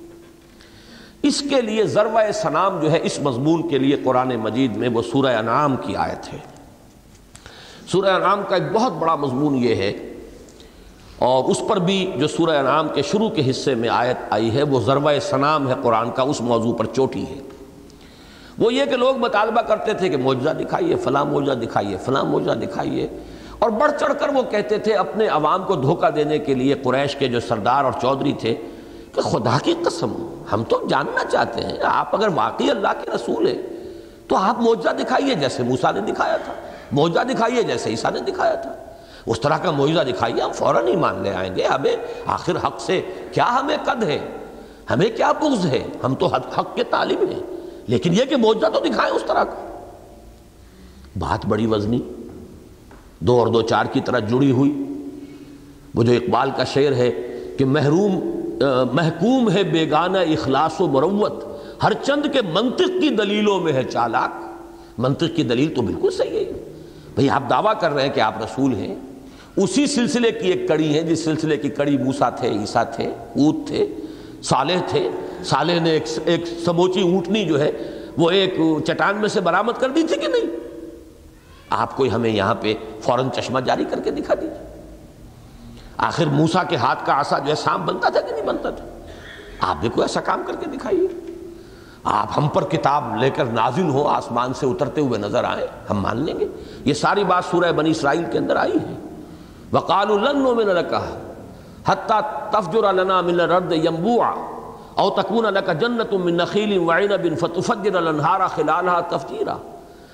اس 1.22 1.40
کے 1.50 1.60
لیے 1.60 1.86
ذروہ 1.86 2.32
سنام 2.32 2.80
جو 2.80 2.92
ہے 2.92 3.00
اس 3.02 3.18
مضمون 3.22 3.68
کے 3.68 3.78
لیے 3.78 3.96
قرآن 4.04 4.28
مجید 4.28 4.76
میں 4.76 4.88
وہ 4.88 5.02
سورہ 5.02 5.36
انعام 5.36 5.76
کی 5.76 5.96
آیت 5.96 6.32
ہے۔ 6.32 6.53
سورہ 7.92 8.08
انعام 8.08 8.42
کا 8.48 8.54
ایک 8.54 8.72
بہت 8.72 8.92
بڑا 8.92 9.14
مضمون 9.14 9.56
یہ 9.56 9.74
ہے 9.74 9.92
اور 11.18 11.44
اس 11.44 11.62
پر 11.68 11.76
بھی 11.76 12.12
جو 12.16 12.28
سورہ 12.28 12.58
انعام 12.58 12.88
کے 12.88 13.02
شروع 13.02 13.28
کے 13.28 13.50
حصے 13.50 13.74
میں 13.74 13.88
آیت 13.88 14.16
آئی 14.30 14.54
ہے، 14.54 14.62
وہ 14.62 14.80
ذروہ 14.80 15.10
سنام 15.22 15.68
ہے 15.68 15.74
قرآن 15.82 16.10
کا، 16.10 16.22
اس 16.22 16.40
موضوع 16.40 16.74
پر 16.74 16.86
چوٹی 16.86 17.22
ہے۔ 17.22 17.40
وہ 18.58 18.74
یہ 18.74 18.84
کہ 18.84 18.96
لوگ 18.96 19.16
مطالبہ 19.16 19.60
کرتے 19.60 19.92
تھے 19.92 20.08
کہ 20.08 20.16
معجزہ 20.16 20.50
دکھائیے، 20.50 20.96
فلاں 20.96 21.24
معجزہ 21.24 21.52
دکھائیے، 21.52 21.96
فلاں 21.96 22.24
معجزہ 22.24 22.50
دکھائیے۔ 22.50 23.08
اور 23.58 23.70
بڑھ 23.70 23.92
چڑھ 24.00 24.12
کر 24.20 24.28
وہ 24.28 24.42
کہتے 24.42 24.78
تھے 24.78 24.94
اپنے 24.94 25.26
عوام 25.26 25.64
کو 25.64 25.74
دھوکہ 25.74 26.10
دینے 26.10 26.38
کے 26.38 26.54
لیے، 26.54 26.74
قریش 26.74 27.16
کے 27.16 27.28
جو 27.28 27.40
سردار 27.40 27.84
اور 27.84 27.92
چودھری 28.00 28.32
تھے، 28.32 28.54
کہ 29.12 29.20
خدا 29.20 29.58
کی 29.62 29.74
قسم، 29.84 30.42
ہم 30.52 30.64
تو 30.64 30.86
جاننا 30.90 31.24
چاہتے 31.24 31.60
ہیں، 31.60 31.76
آپ 31.84 32.14
اگر 32.14 32.28
واقعی 32.34 32.70
اللہ 32.70 32.88
کے 33.04 33.10
رسول 33.14 33.46
ہیں، 33.46 33.62
تو 34.28 34.36
آپ 34.36 34.60
معجزہ 34.60 34.90
دکھائیے 34.90 35.34
جیسے 35.34 35.62
موسیٰ 35.62 35.92
نے 35.92 36.12
دکھایا 36.12 36.36
تھا۔ 36.36 36.52
معجزہ 36.94 37.20
دکھائیے 37.20 37.62
جیسے 37.62 37.90
عیسیٰ 37.90 38.12
نے 38.12 38.20
دکھایا 38.20 38.54
تھا۔ 38.54 38.74
اس 39.26 39.40
طرح 39.40 39.58
کا 39.58 39.70
معجزہ 39.70 40.00
دکھائیے، 40.00 40.42
ہم 40.42 40.52
فوراً 40.52 40.86
ہی 40.86 40.96
مان 40.96 41.22
لے 41.22 41.30
آئیں 41.30 41.56
گے۔ 41.56 41.62
ہمیں 41.62 41.96
آخر 42.26 42.56
حق 42.56 42.80
سے 42.80 43.02
کیا 43.32 43.60
ہمیں 43.60 43.76
قد 43.84 44.04
ہے؟ 44.04 44.18
ہمیں 44.90 45.16
کیا 45.16 45.32
بغض 45.32 45.66
ہے؟ 45.66 45.84
ہم 46.04 46.14
تو 46.14 46.26
حق 46.26 46.76
کے 46.76 46.84
طالب 46.90 47.24
ہیں۔ 47.30 47.40
لیکن 47.86 48.12
یہ 48.12 48.24
کہ 48.24 48.36
معجزہ 48.36 48.66
تو 48.66 48.80
دکھائیں 48.80 49.12
اس 49.12 49.22
طرح 49.26 49.44
کا۔ 49.44 49.88
بات 51.18 51.46
بڑی 51.46 51.66
وزنی، 51.66 52.00
دو 53.18 53.38
اور 53.38 53.46
دو 53.46 53.62
چار 53.62 53.84
کی 53.84 54.00
طرح 54.00 54.18
جڑی 54.18 54.50
ہوئی۔ 54.50 54.82
وہ 55.94 56.02
جو 56.02 56.12
اقبال 56.12 56.50
کا 56.56 56.64
شعر 56.64 56.92
ہے 56.92 57.10
کہ 57.58 57.64
محروم 57.64 58.30
محکوم 58.92 59.50
ہے 59.50 59.62
بیگانہ 59.62 60.18
اخلاص 60.18 60.80
و 60.80 60.86
مروت۔ 60.86 61.44
ہر 61.82 61.92
چند 62.02 62.26
کے 62.32 62.42
منطق 62.42 63.00
کی 63.00 63.08
دلیلوں 63.08 63.60
میں 63.60 63.72
ہے 63.72 63.82
چالاک۔ 63.84 64.30
منطق 64.98 65.36
کی 65.36 65.42
دلیل 65.42 65.74
تو 65.74 65.82
بالکل 65.82 66.10
صحیح 66.10 66.44
ہے۔ 66.44 66.63
بھئی 67.14 67.30
آپ 67.30 67.42
دعویٰ 67.50 67.72
کر 67.80 67.92
رہے 67.92 68.02
ہیں 68.02 68.12
کہ 68.14 68.20
آپ 68.20 68.42
رسول 68.42 68.74
ہیں۔ 68.74 68.94
اسی 69.56 69.86
سلسلے 69.86 70.30
کی 70.30 70.50
ایک 70.50 70.68
کڑی 70.68 70.94
ہے 70.94 71.02
جس 71.02 71.24
سلسلے 71.24 71.56
کی 71.56 71.68
کڑی 71.68 71.98
موسا 71.98 72.30
تھے، 72.30 72.48
عیسیٰ 72.50 72.84
تھے 72.96 73.06
اوت 73.06 73.66
تھے، 73.66 73.86
صالح 74.42 74.80
تھے۔ 74.88 75.10
صالح 75.44 75.80
نے 75.80 75.90
ایک 75.90 76.04
ایک 76.24 76.44
سموچی 76.64 77.00
اونٹنی 77.00 77.44
جو 77.44 77.60
ہے، 77.60 77.70
وہ 78.18 78.30
ایک 78.30 78.58
چٹان 78.86 79.16
میں 79.16 79.28
سے 79.28 79.40
برآمد 79.40 79.72
کر 79.78 79.88
دی 79.88 80.02
تھی 80.02 80.16
کہ 80.16 80.28
نہیں؟ 80.28 80.56
آپ 81.70 81.96
کوئی 81.96 82.10
ہمیں 82.10 82.30
یہاں 82.30 82.54
پہ 82.54 82.74
فوراً 83.02 83.30
چشمہ 83.30 83.60
جاری 83.60 83.84
کر 83.90 84.00
کے 84.00 84.10
دکھا 84.10 84.34
دیجیے 84.34 84.82
آخر 85.96 86.26
موسا 86.26 86.62
کے 86.62 86.76
ہاتھ 86.76 87.06
کا 87.06 87.12
آسا 87.12 87.38
جو 87.38 87.50
ہے 87.50 87.54
سام 87.54 87.86
بنتا 87.86 88.08
تھا 88.08 88.20
کہ 88.20 88.32
نہیں 88.32 88.44
بنتا 88.44 88.70
تھا؟ 88.70 88.84
آپ 89.60 89.76
بھی 89.80 89.88
کوئی 89.88 90.04
ایسا 90.04 90.20
کام 90.20 90.42
کر 90.46 90.56
کے 90.56 90.76
دکھائیے۔ 90.76 91.23
آپ 92.04 92.28
ہم 92.36 92.48
پر 92.52 92.64
کتاب 92.70 93.04
لے 93.20 93.28
کر 93.30 93.44
نازل 93.44 93.88
ہو، 93.90 94.06
آسمان 94.08 94.54
سے 94.54 94.66
اترتے 94.66 95.00
ہوئے 95.00 95.18
نظر 95.18 95.44
آئے، 95.44 95.66
ہم 95.90 96.00
مان 96.00 96.24
لیں 96.24 96.38
گے۔ 96.40 96.46
یہ 96.84 96.94
ساری 96.94 97.24
بات 97.24 97.44
سورہ 97.50 97.72
بنی 97.72 97.90
اسرائیل 97.90 98.24
کے 98.32 98.38
اندر 98.38 98.56
آئی 98.56 98.78
ہے۔ 98.78 98.94
وقال 99.72 100.08
لن 100.24 100.42
میں 100.56 100.64
نے 100.64 100.82
کہا 100.90 101.14
حتیٰ 101.86 102.20
تفجر 102.50 102.92
لنا 102.92 103.20
من 103.20 103.40
رد 103.40 103.72
یمبوع 103.72 104.24
او 104.94 105.08
تکون 105.10 105.44
لک 105.54 105.70
جنت 105.80 106.12
من 106.24 106.36
نخیل 106.36 106.76
وعنب 106.78 107.24
فتفجر 107.40 107.96
الانہار 107.96 108.40
خلالها 108.56 109.00
تفجیرا 109.08 109.56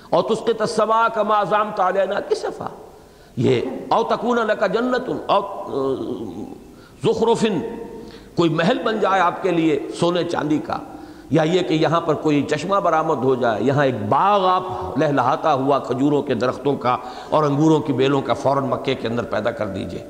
او 0.09 0.21
تسقط 0.29 0.61
السماء 0.61 1.07
کما 1.13 1.43
زعمت 1.49 1.79
علینا 1.79 2.19
کسفا 2.29 2.67
یہ 3.37 3.61
او 3.89 4.01
تکون 4.09 4.37
لک 4.47 4.63
جنت 4.73 5.09
او 5.27 5.41
زخرف، 7.03 7.45
کوئی 8.35 8.49
محل 8.49 8.79
بن 8.83 8.99
جائے 8.99 9.21
آپ 9.21 9.43
کے 9.43 9.51
لیے 9.51 9.79
سونے 9.99 10.23
چاندی 10.23 10.59
کا 10.65 10.77
یا 11.31 11.43
یہ 11.43 11.61
کہ 11.61 11.73
یہاں 11.73 12.01
پر 12.01 12.13
کوئی 12.13 12.43
چشمہ 12.43 12.75
برآمد 12.75 13.23
ہو 13.23 13.35
جائے، 13.35 13.63
یہاں 13.63 13.85
ایک 13.85 14.05
باغ 14.09 14.45
آپ 14.45 14.63
لہلہاتا 14.97 15.53
ہوا 15.53 15.79
کھجوروں 15.79 16.21
کے 16.21 16.33
درختوں 16.33 16.75
کا 16.75 16.97
اور 17.29 17.43
انگوروں 17.43 17.79
کی 17.79 17.93
بیلوں 17.93 18.21
کا 18.21 18.33
فوراً 18.33 18.63
مکے 18.63 18.95
کے 18.95 19.07
اندر 19.07 19.23
پیدا 19.23 19.51
کر 19.51 19.67
دیجیے۔ 19.67 20.05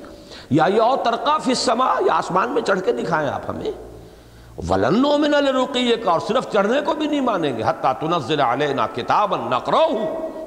یا 0.50 0.64
یہ 0.64 0.80
اور 0.80 0.98
ترقا 0.98 1.38
فی 1.38 1.50
السما 1.50 1.86
یا 2.06 2.14
آسمان 2.14 2.50
میں 2.50 2.62
چڑھ 2.62 2.80
کے 2.80 2.92
دکھائیں 2.92 3.28
آپ 3.30 3.50
ہمیں۔ 3.50 3.70
ولنو 4.68 5.18
من 5.18 5.34
الرقیہ 5.34 5.96
کا 5.96 6.10
اور 6.10 6.20
صرف 6.20 6.52
چڑھنے 6.52 6.80
کو 6.84 6.94
بھی 6.94 7.06
نہیں 7.06 7.20
مانیں 7.20 7.58
گے۔ 7.58 7.62
حتیٰ 7.66 7.92
تنزل 8.00 8.40
علینا 8.40 8.86
کتابا 8.94 9.36
نقرؤہ 9.36 9.88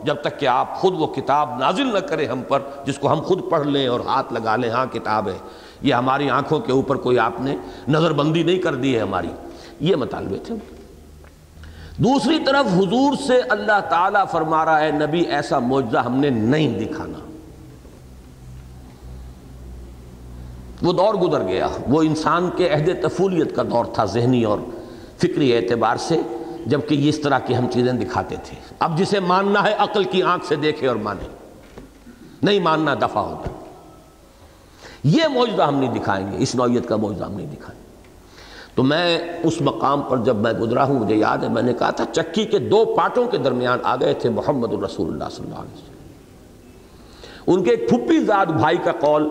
جب 0.04 0.16
تک 0.22 0.40
کہ 0.40 0.46
آپ 0.46 0.76
خود 0.76 0.94
وہ 0.98 1.08
کتاب 1.08 1.50
نازل 1.60 1.94
نہ 1.94 2.00
کریں 2.00 2.28
ہم 2.28 2.42
پر، 2.48 2.60
جس 2.86 3.00
کو 3.00 3.12
ہم 3.12 3.22
خود 3.22 3.50
پڑھ 3.50 3.68
لیں 3.68 3.88
اور 3.88 4.00
ہاتھ 4.00 4.34
لگا 4.34 4.56
لیں۔ 4.56 4.70
ہاں 4.70 4.86
کتاب 4.94 5.28
ہے۔ 5.28 5.38
یہ 5.82 5.94
ہماری 5.94 6.30
آنکھوں 6.30 6.60
کے 6.60 6.72
اوپر 6.72 6.96
کوئی 6.96 7.20
آپ 7.20 7.42
نے 7.42 7.58
نظر 7.88 8.14
بندی 8.14 8.44
نہیں 8.44 8.60
کر 8.60 8.76
دی 8.76 8.96
ہے 8.96 9.02
ہماری۔ 9.02 9.30
یہ 9.80 9.96
مطالبے 9.96 10.38
تھے 10.38 10.56
دوسری 11.98 12.40
طرف 12.46 12.66
حضور 12.74 13.16
سے 13.28 13.42
اللہ 13.50 13.80
تعالیٰ 13.90 14.24
فرما 14.32 14.66
رہا 14.66 14.80
ہے، 14.80 14.92
نبی، 14.92 15.22
ایسا 15.22 15.60
معجزہ 15.60 15.98
ہم 15.98 16.16
نے 16.16 16.30
نہیں 16.30 16.80
دکھانا۔ 16.80 17.20
وہ 20.82 20.94
دور 20.94 21.14
گزر 21.14 21.48
گیا۔ 21.48 21.68
وہ 21.88 22.02
انسان 22.02 22.50
کے 22.58 22.70
عہد 22.70 22.90
تفولیت 23.02 23.56
کا 23.56 23.64
دور 23.64 23.86
تھا 23.86 24.06
ذہنی 24.06 24.44
اور 24.44 24.58
فکری 25.18 25.58
اعتبار 25.58 25.98
سے، 25.98 26.22
جبکہ 26.66 26.96
یہ 26.96 27.10
اس 27.10 27.20
طرح 27.20 27.40
کی 27.40 27.58
ہم 27.58 27.68
چیزیں 27.72 27.94
دکھاتے 27.94 28.36
تھے۔ 28.44 28.56
اب 28.80 28.98
جسے 28.98 29.20
ماننا 29.20 29.64
ہے، 29.64 29.74
عقل 29.74 30.04
کی 30.04 30.24
آنکھ 30.24 30.46
سے 30.46 30.56
دیکھے 30.56 30.88
اور 30.88 30.96
مانے۔ 30.96 31.28
نہیں 32.44 32.60
ماننا 32.60 32.96
دفع 32.96 33.20
ہوتا۔ 33.20 33.50
یہ 35.04 35.28
معجزہ 35.28 35.62
ہم 35.62 35.76
نہیں 35.76 35.94
دکھائیں 35.94 36.32
گے، 36.32 36.38
اس 36.38 36.56
نوعیت 36.56 36.88
کا 36.88 36.96
معجزہ 36.96 37.24
ہم 37.24 37.34
نہیں 37.34 37.48
دکھائیں 37.48 37.80
گے۔ 37.80 37.85
تو 38.76 38.84
میں 38.84 39.20
اس 39.44 39.62
مقام 39.62 40.02
پر 40.02 40.18
جب 40.18 40.36
میں 40.36 40.54
گزرا 40.54 40.84
ہوں، 40.84 41.00
مجھے 41.00 41.16
یاد 41.16 41.38
ہے، 41.38 41.50
میں 41.50 41.62
نے 41.62 41.74
کہا 41.74 41.90
تھا، 41.90 42.06
چکی 42.12 42.46
کے 42.46 42.60
دو 42.60 42.86
پاٹوں 42.86 43.28
کے 43.28 43.38
درمیان 43.38 43.80
آ 43.84 43.96
گئے 43.96 44.14
تھے 44.14 44.30
محمد 44.30 44.74
الرسول 44.74 45.08
اللہ 45.08 45.24
صلی 45.32 45.46
اللہ 45.46 45.60
علیہ 45.60 45.74
وسلم۔ 45.74 45.96
ان 47.48 47.64
کے 47.64 47.72
ایک 47.72 47.90
پھپی 47.90 48.20
زاد 48.20 48.46
بھائی 48.46 48.78
کا 48.78 48.92
قول 48.92 49.30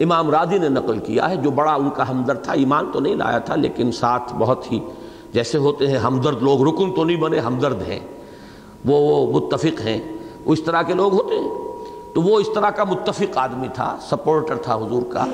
امام 0.00 0.30
رادی 0.30 0.58
نے 0.58 0.68
نقل 0.68 0.98
کیا 0.98 1.30
ہے، 1.30 1.36
جو 1.36 1.50
بڑا 1.50 1.74
ان 1.74 1.90
کا 1.90 2.10
ہمدرد 2.10 2.42
تھا، 2.42 2.52
ایمان 2.52 2.90
تو 2.92 3.00
نہیں 3.00 3.14
لایا 3.14 3.38
تھا، 3.38 3.54
لیکن 3.54 3.92
ساتھ 3.92 4.34
بہت 4.38 4.72
ہی 4.72 4.80
جیسے 5.32 5.58
ہوتے 5.58 5.86
ہیں، 5.86 5.98
ہمدرد 5.98 6.42
لوگ، 6.42 6.62
رکن 6.62 6.94
تو 6.94 7.04
نہیں 7.04 7.16
بنے، 7.16 7.38
ہمدرد 7.38 7.82
ہیں۔ 7.82 8.00
وہ 8.84 9.32
متفق 9.40 9.80
ہیں۔ 9.80 10.00
وہ 10.44 10.52
اس 10.52 10.62
طرح 10.62 10.82
کے 10.82 10.94
لوگ 10.94 11.12
ہوتے 11.12 11.34
ہیں۔ 11.34 11.48
تو 12.14 12.22
وہ 12.22 12.40
اس 12.40 12.46
طرح 12.54 12.70
کا 12.70 12.84
متفق 12.84 13.38
آدمی 13.38 13.68
تھا، 13.74 13.96
سپورٹر 14.00 14.56
تھا 14.56 14.74
حضور 14.74 15.02
کا۔ 15.02 15.24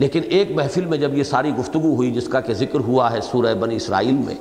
لیکن 0.00 0.20
ایک 0.24 0.50
محفل 0.50 0.84
میں 0.84 0.98
جب 0.98 1.18
یہ 1.18 1.22
ساری 1.22 1.56
گفتگو 1.56 1.94
ہوئی 1.94 2.10
جس 2.10 2.28
کا 2.28 2.40
کہ 2.40 2.54
ذکر 2.54 2.80
ہوا 2.80 3.12
ہے 3.12 3.20
سورہ 3.20 3.54
بنی 3.54 3.76
اسرائیل 3.76 4.14
میں، 4.14 4.34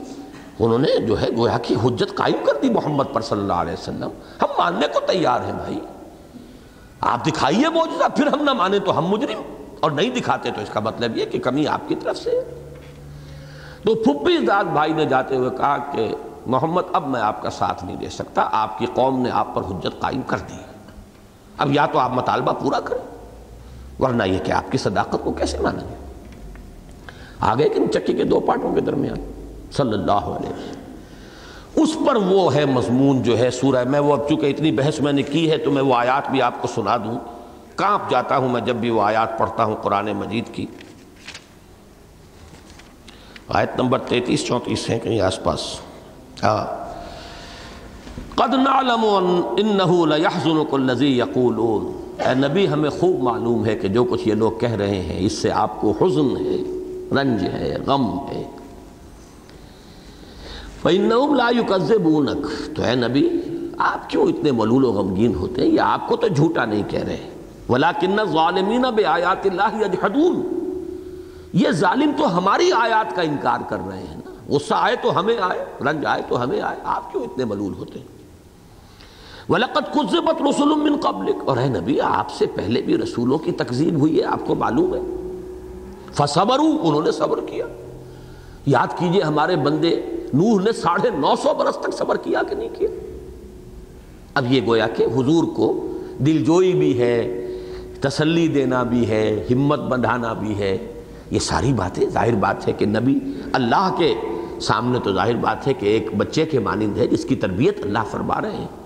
انہوں 0.59 0.77
نے 0.77 1.05
جو 1.05 1.21
ہے 1.21 1.27
گویا 1.37 1.57
کی 1.57 1.75
حجت 1.83 2.15
قائم 2.15 2.45
کر 2.45 2.53
دی 2.61 2.69
محمد 2.69 3.03
پر 3.13 3.21
صلی 3.21 3.39
اللہ 3.39 3.53
علیہ 3.53 3.73
وسلم۔ 3.73 4.09
ہم 4.41 4.47
ماننے 4.57 4.87
کو 4.93 4.99
تیار 4.99 5.39
ہیں 5.41 5.53
بھائی۔ 5.53 5.79
آپ 7.01 7.27
دکھائیے 7.27 7.69
موجودہ 7.69 8.07
پھر 8.15 8.27
ہم 8.27 8.43
نہ 8.43 8.53
مانیں 8.53 8.79
تو 8.79 8.97
ہم 8.97 9.05
مجرم۔ 9.05 9.41
اور 9.79 9.91
نہیں 9.91 10.09
دکھاتے 10.09 10.51
تو 10.51 10.61
اس 10.61 10.69
کا 10.69 10.79
مطلب 10.79 11.17
یہ 11.17 11.25
کہ 11.25 11.39
کمی 11.39 11.67
آپ 11.67 11.81
کی 11.87 11.95
طرف 11.95 12.17
سے 12.17 12.41
تو 13.83 13.95
پھپی 13.95 14.45
داد 14.45 14.63
بھائی 14.63 14.93
نے 14.93 15.05
جاتے 15.05 15.35
ہوئے 15.35 15.49
کہا 15.49 15.77
کہ 15.77 16.15
محمد، 16.45 16.81
اب 16.93 17.07
میں 17.07 17.21
آپ 17.21 17.41
کا 17.41 17.49
ساتھ 17.49 17.85
نہیں 17.85 17.95
دے 17.95 18.09
سکتا۔ 18.09 18.49
آپ 18.51 18.79
کی 18.79 18.85
قوم 18.93 19.21
نے 19.21 19.29
آپ 19.29 19.55
پر 19.55 19.61
حجت 19.61 19.99
قائم 19.99 20.21
کر 20.21 20.37
دی۔ 20.37 20.57
اب 21.57 21.71
یا 21.71 21.85
تو 21.85 21.99
آپ 21.99 22.11
مطالبہ 22.11 22.51
پورا 22.53 22.79
کریں۔ 22.79 23.08
ورنہ 23.99 24.23
یہ 24.23 24.39
کہ 24.43 24.51
آپ 24.51 24.71
کی 24.71 24.77
صداقت 24.77 25.15
کو 25.23 25.31
کیسے 25.31 25.57
مانیں 25.59 25.89
گے؟ 25.89 25.95
آگے 27.39 27.69
کہ 27.69 27.87
چکی 27.87 28.13
کے 28.13 28.23
دو 28.23 28.39
پارٹوں 28.39 28.75
کے 28.75 28.81
درمیان، 28.81 29.31
صلی 29.71 29.93
اللہ 29.93 30.11
علیہ 30.11 30.49
وسلم۔ 30.49 30.79
اس 31.75 32.07
پر 32.07 32.15
وہ 32.15 32.55
ہے 32.55 32.65
مضمون 32.65 33.23
جو 33.23 33.39
ہے 33.39 33.51
سورہ، 33.51 33.83
میں 33.83 33.99
وہ 33.99 34.13
اب 34.13 34.29
چونکہ 34.29 34.45
اتنی 34.45 34.71
بحث 34.71 34.99
میں 34.99 35.13
نے 35.13 35.21
کی 35.21 35.51
ہے 35.51 35.57
تو 35.57 35.71
میں 35.71 35.81
وہ 35.81 35.95
آیات 35.95 36.29
بھی 36.31 36.41
آپ 36.41 36.61
کو 36.61 36.67
سنا 36.75 36.97
دوں۔ 36.97 37.19
کانپ 37.75 38.11
جاتا 38.11 38.37
ہوں 38.37 38.49
میں 38.49 38.61
جب 38.61 38.75
بھی 38.75 38.89
وہ 38.89 39.01
آیات 39.01 39.39
پڑھتا 39.39 39.63
ہوں 39.63 39.75
قرآن 39.75 40.05
مجید 40.05 40.45
کی۔ 40.53 40.65
آیت 43.47 43.69
نمبر 43.77 43.99
تینتیس، 43.99 44.45
چونتیس 44.45 44.89
ہیں 44.89 44.99
کہیں 44.99 45.21
آس 45.21 45.43
پاس۔ 45.43 45.79
ہاں۔ 46.43 46.89
قد 48.35 48.53
نعلم 48.53 49.05
انه 49.57 50.05
ليحزنك 50.05 50.73
الذي 50.73 51.17
يقولون 51.17 51.98
اے 52.19 52.35
نبی، 52.35 52.67
ہمیں 52.67 52.89
خوب 52.89 53.21
معلوم 53.23 53.65
ہے 53.65 53.75
کہ 53.75 53.87
جو 53.87 54.03
کچھ 54.03 54.27
یہ 54.27 54.33
لوگ 54.33 54.51
کہہ 54.51 54.71
رہے 54.71 55.01
ہیں، 55.01 55.25
اس 55.25 55.33
سے 55.33 55.51
آپ 55.51 55.81
کو 55.81 55.93
حزن 56.01 56.37
ہے، 56.37 56.57
رنج 57.11 57.43
ہے، 57.43 57.77
غم 57.85 58.27
ہے۔ 58.27 58.43
فَإِنَّهُمْ 60.81 61.35
لَا 61.35 61.49
يُكَذِّبُونَكَ۔ 61.57 62.73
تو 62.75 62.83
اے 62.83 62.95
نبی، 62.95 63.29
آپ 63.77 64.09
کیوں 64.09 64.23
اتنے 64.23 64.51
ملول 64.51 64.85
و 64.85 64.91
غمگین 64.91 65.35
ہوتے 65.35 65.61
ہیں؟ 65.61 65.69
یہ 65.69 65.79
آپ 65.79 66.07
کو 66.07 66.15
تو 66.15 66.27
جھوٹا 66.27 66.65
نہیں 66.65 66.83
کہہ 66.87 67.03
رہے 67.03 67.29
وَلَكِنَّ 67.69 68.19
الظَّالِمِينَ 68.19 68.87
بِآيَاتِ 68.87 69.49
اللَّهِ 69.49 69.83
يَجْحَدُونَ۔ 69.83 70.59
یہ 71.53 71.71
ظالم 71.71 72.11
تو 72.17 72.37
ہماری 72.37 72.71
آیات 72.71 73.15
کا 73.15 73.21
انکار 73.21 73.59
کر 73.69 73.77
رہے 73.87 73.99
ہیں 73.99 74.17
نا۔ 74.17 74.31
غصہ 74.49 74.73
آئے 74.77 74.95
تو 74.95 75.19
ہمیں 75.19 75.37
آئے، 75.41 75.65
رنج 75.81 76.05
آئے 76.05 76.21
تو 76.27 76.43
ہمیں 76.43 76.61
آئے۔ 76.61 76.77
آپ 76.83 77.11
کیوں 77.11 77.23
اتنے 77.23 77.45
ملول 77.45 77.73
ہوتے 77.73 77.99
ہیں؟ 77.99 78.18
وَلَقَدْ 79.49 79.93
كُذِّبَتْ 79.93 80.41
رُسُلٌ 80.41 80.77
مِّن 80.77 80.95
قَبْلِكَ۔ 81.01 81.37
اور 81.45 81.57
اے 81.57 81.67
نبی، 81.67 82.01
آپ 82.01 82.31
سے 82.31 82.45
پہلے 82.45 82.81
بھی 82.81 82.97
رسولوں 82.97 83.37
کی 83.37 83.51
تکذیب 83.51 83.99
ہوئی 83.99 84.19
ہے، 84.19 84.25
آپ 84.25 84.39
کو 84.47 84.55
معلوم 84.55 84.95
ہے۔ 84.95 84.99
فَصَبَرُوا، 86.13 86.77
انہوں 86.83 87.01
نے 87.01 87.11
صبر 87.11 87.39
کیا۔ 87.39 87.65
یاد 88.65 88.87
کیجیے، 88.97 89.21
ہمارے 89.21 89.55
بندے 89.55 90.01
نوح 90.33 90.61
نے 90.61 90.71
ساڑھے 90.71 91.09
نو 91.09 91.35
سو 91.43 91.53
برس 91.53 91.75
تک 91.75 91.93
صبر 91.93 92.17
کیا 92.17 92.43
کہ 92.49 92.55
نہیں 92.55 92.69
کیا؟ 92.77 92.87
اب 94.33 94.51
یہ 94.51 94.61
گویا 94.67 94.87
کہ 94.87 95.03
حضور 95.03 95.43
کو 95.43 95.97
دل 96.19 96.43
جوئی 96.43 96.73
بھی 96.73 96.99
ہے، 96.99 97.47
تسلی 98.01 98.47
دینا 98.47 98.83
بھی 98.83 99.09
ہے، 99.09 99.45
ہمت 99.51 99.79
بندھانا 99.79 100.33
بھی 100.33 100.57
ہے۔ 100.59 100.77
یہ 101.31 101.39
ساری 101.39 101.73
باتیں 101.73 102.09
ظاہر 102.09 102.35
بات 102.35 102.67
ہے 102.67 102.73
کہ 102.73 102.85
نبی 102.85 103.19
اللہ 103.53 103.95
کے 103.97 104.15
سامنے 104.61 104.99
تو 105.03 105.13
ظاہر 105.13 105.35
بات 105.35 105.67
ہے 105.67 105.73
کہ 105.73 105.85
ایک 105.85 106.07
بچے 106.17 106.45
کے 106.45 106.59
مانند 106.59 106.97
ہے، 106.97 107.07
جس 107.07 107.25
کی 107.25 107.35
تربیت 107.35 107.85
اللہ 107.85 107.99
فرما 108.11 108.41
رہے 108.41 108.55
ہیں۔ 108.55 108.78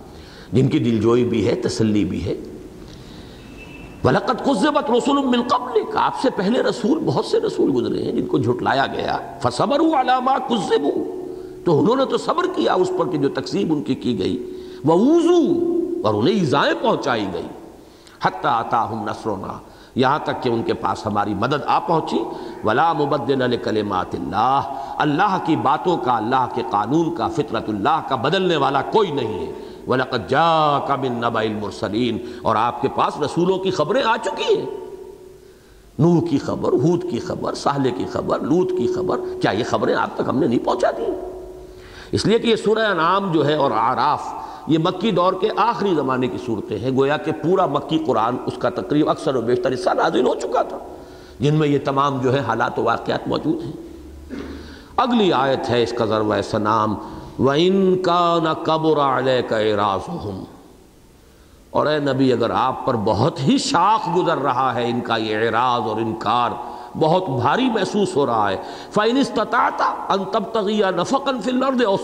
جن 0.54 0.68
کی 0.68 0.80
دل 0.80 0.99
جوئی 1.01 1.24
بھی 1.24 1.47
ہے، 1.47 1.56
تسلی 1.56 2.06
بھی 2.06 2.26
ہے۔ 2.26 2.36
وَلَقَدْ 4.04 4.45
قُزِّبَتْ 4.45 4.91
رُسُلٌ 4.91 5.24
مِّن 5.24 5.41
قَبْلِكَ۔ 5.41 5.97
آپ 5.97 6.14
سے 6.22 6.30
پہلے 6.30 6.62
رسول، 6.62 6.99
بہت 7.06 7.26
سے 7.26 7.39
رسول 7.39 7.72
گزرے 7.76 8.04
ہیں 8.04 8.12
جن 8.12 8.26
کو 8.26 8.38
جھٹلایا 8.38 8.86
گیا۔ 8.86 9.18
فَصَبَرُوا 9.41 10.01
عَلَى 10.01 10.14
مَا 10.24 10.38
قُزِّبُوا 10.47 11.04
تو 11.66 11.80
انہوں 11.80 11.95
نے 11.95 12.06
تو 12.06 12.18
صبر 12.18 12.43
کیا 12.56 12.74
اس 12.74 12.91
پر 12.99 13.10
کہ 13.10 13.18
جو 13.18 13.30
تقسیم 13.30 13.72
ان 13.72 13.84
کی 13.84 13.95
کی 13.95 14.20
گئی۔ 14.20 14.51
وَوُوزُوا۔ 14.86 15.74
اور 16.04 16.14
انہیں 16.14 16.36
ایزائیں 16.36 16.74
پہنچائی 16.82 17.26
گئی۔ 17.34 17.47
حَتَّى 18.26 18.49
آتَاهُمْ 18.51 19.10
نَصْرُنَا۔ 19.10 19.58
یہاں 19.95 20.20
تک 20.24 20.43
کہ 20.43 20.49
ان 20.49 20.64
کے 20.64 20.74
پاس 20.74 21.06
ہماری 21.06 21.34
مدد 21.34 21.64
آ 21.66 21.80
پہنچی۔ 21.80 22.24
وَلَا 22.64 22.93
مُبَدِّلَ 22.93 23.47
لِكَلِمَاتِ 23.47 24.18
اللَّهِ۔ 24.18 24.74
اللہ 24.97 25.38
کی 25.45 25.56
باتوں 25.56 25.97
کا، 25.97 26.18
اللہ 26.18 26.47
کے 26.56 26.62
قانون 26.70 27.16
کا، 27.16 27.28
فطرت 27.28 27.70
اللہ 27.70 28.01
کا 28.10 28.16
بدلنے 28.16 28.56
والا 28.56 28.82
کوئی 28.82 29.12
نہیں 29.12 29.47
ہے۔ 29.47 29.51
وَلَقَدْ 29.88 30.29
جَاءَكَ 30.29 30.93
مِن 30.99 31.11
نَبَئِ 31.11 31.49
الْمُرْسَلِينَ 31.49 32.17
اور 32.41 32.55
آپ 32.55 32.81
کے 32.81 32.88
پاس 32.95 33.21
رسولوں 33.21 33.57
کی 33.57 33.71
خبریں 33.71 34.03
آ 34.03 34.15
چکی 34.23 34.57
ہیں۔ 34.57 34.65
نوح 35.99 36.21
کی 36.29 36.38
خبر، 36.38 36.71
ہود 36.71 37.05
کی 37.11 37.19
خبر 37.19 37.53
ساحلے 37.53 37.91
کی 37.91 38.05
خبر، 38.05 38.39
لوت 38.39 38.69
کی 38.69 38.88
خبر، 38.88 39.19
کیا 39.41 39.51
یہ 39.51 39.63
خبریں 39.69 39.95
آپ 39.95 40.15
تک 40.15 40.21
ہم 40.27 40.39
نے 40.39 40.47
نہیں 40.47 40.65
پہنچا 40.65 40.91
دی 40.91 41.03
اس 42.11 42.25
لیے 42.25 42.39
کہ 42.39 42.47
یہ 42.47 42.55
سورہ 42.55 42.79
انعام 42.79 43.31
جو 43.31 43.45
ہے 43.45 43.53
اور 43.53 43.71
آراف 43.71 44.34
یہ 44.67 44.77
مکی 44.77 45.11
دور 45.11 45.34
کے 45.34 45.49
آخری 45.57 45.95
زمانے 45.95 46.27
کی 46.27 46.38
صورتیں 46.45 46.79
ہیں۔ 46.79 46.91
گویا 46.97 47.17
کہ 47.17 47.31
پورا 47.31 47.65
مکی 47.65 47.97
قرآن 48.07 48.36
اس 48.45 48.53
کا 48.59 48.69
تقریب 48.69 49.09
اکثر 49.09 49.36
و 49.36 49.41
بیشتر 49.41 49.73
حصہ 49.73 49.89
نازل 49.89 50.25
ہو 50.27 50.36
چکا 50.36 50.61
تھا، 50.61 50.77
جن 51.39 51.55
میں 51.55 51.67
یہ 51.67 51.79
تمام 51.86 52.19
جو 52.21 52.34
ہے 52.34 52.39
حالات 52.39 52.79
و 52.79 52.84
واقعات 52.84 53.27
موجود 53.27 53.63
ہیں۔ 53.63 53.71
اگلی 54.97 55.34
آیت 55.34 55.69
ہے 55.69 55.84
اس 55.84 55.93
کا 55.97 56.05
ذروہ 56.05 56.41
سنام 56.41 56.95
وَإِن 57.39 57.95
كَانَ 57.95 58.53
قَبُرَ 58.53 58.99
عَلَيْكَ 58.99 59.55
اِرَازُهُمْ 59.55 60.43
اور 61.69 61.86
اے 61.86 61.99
نبی، 61.99 62.34
اگر 62.34 62.49
آپ 62.49 62.86
پر 62.86 62.95
بہت 62.95 63.39
ہی 63.39 63.57
شاخ 63.57 64.09
گزر 64.15 64.38
رہا 64.38 64.75
ہے 64.75 64.89
ان 64.89 65.01
کا 65.01 65.17
یہ 65.17 65.36
اعراض 65.36 65.81
اور 65.81 65.97
انکار، 65.97 66.51
بہت 66.99 67.29
بھاری 67.29 67.69
محسوس 67.69 68.15
ہو 68.15 68.25
رہا 68.25 68.49
ہے۔ 68.49 68.57
فَإِنِ 68.91 69.19
اسْتَطَعْتَ 69.19 69.84
أَن 70.15 70.25
تَبْتَغِيَ 70.31 70.86
نَفَقًا 70.95 71.39
فِي 71.39 71.51
الْأَرْضِ 71.51 71.86
أَوْ 71.86 71.97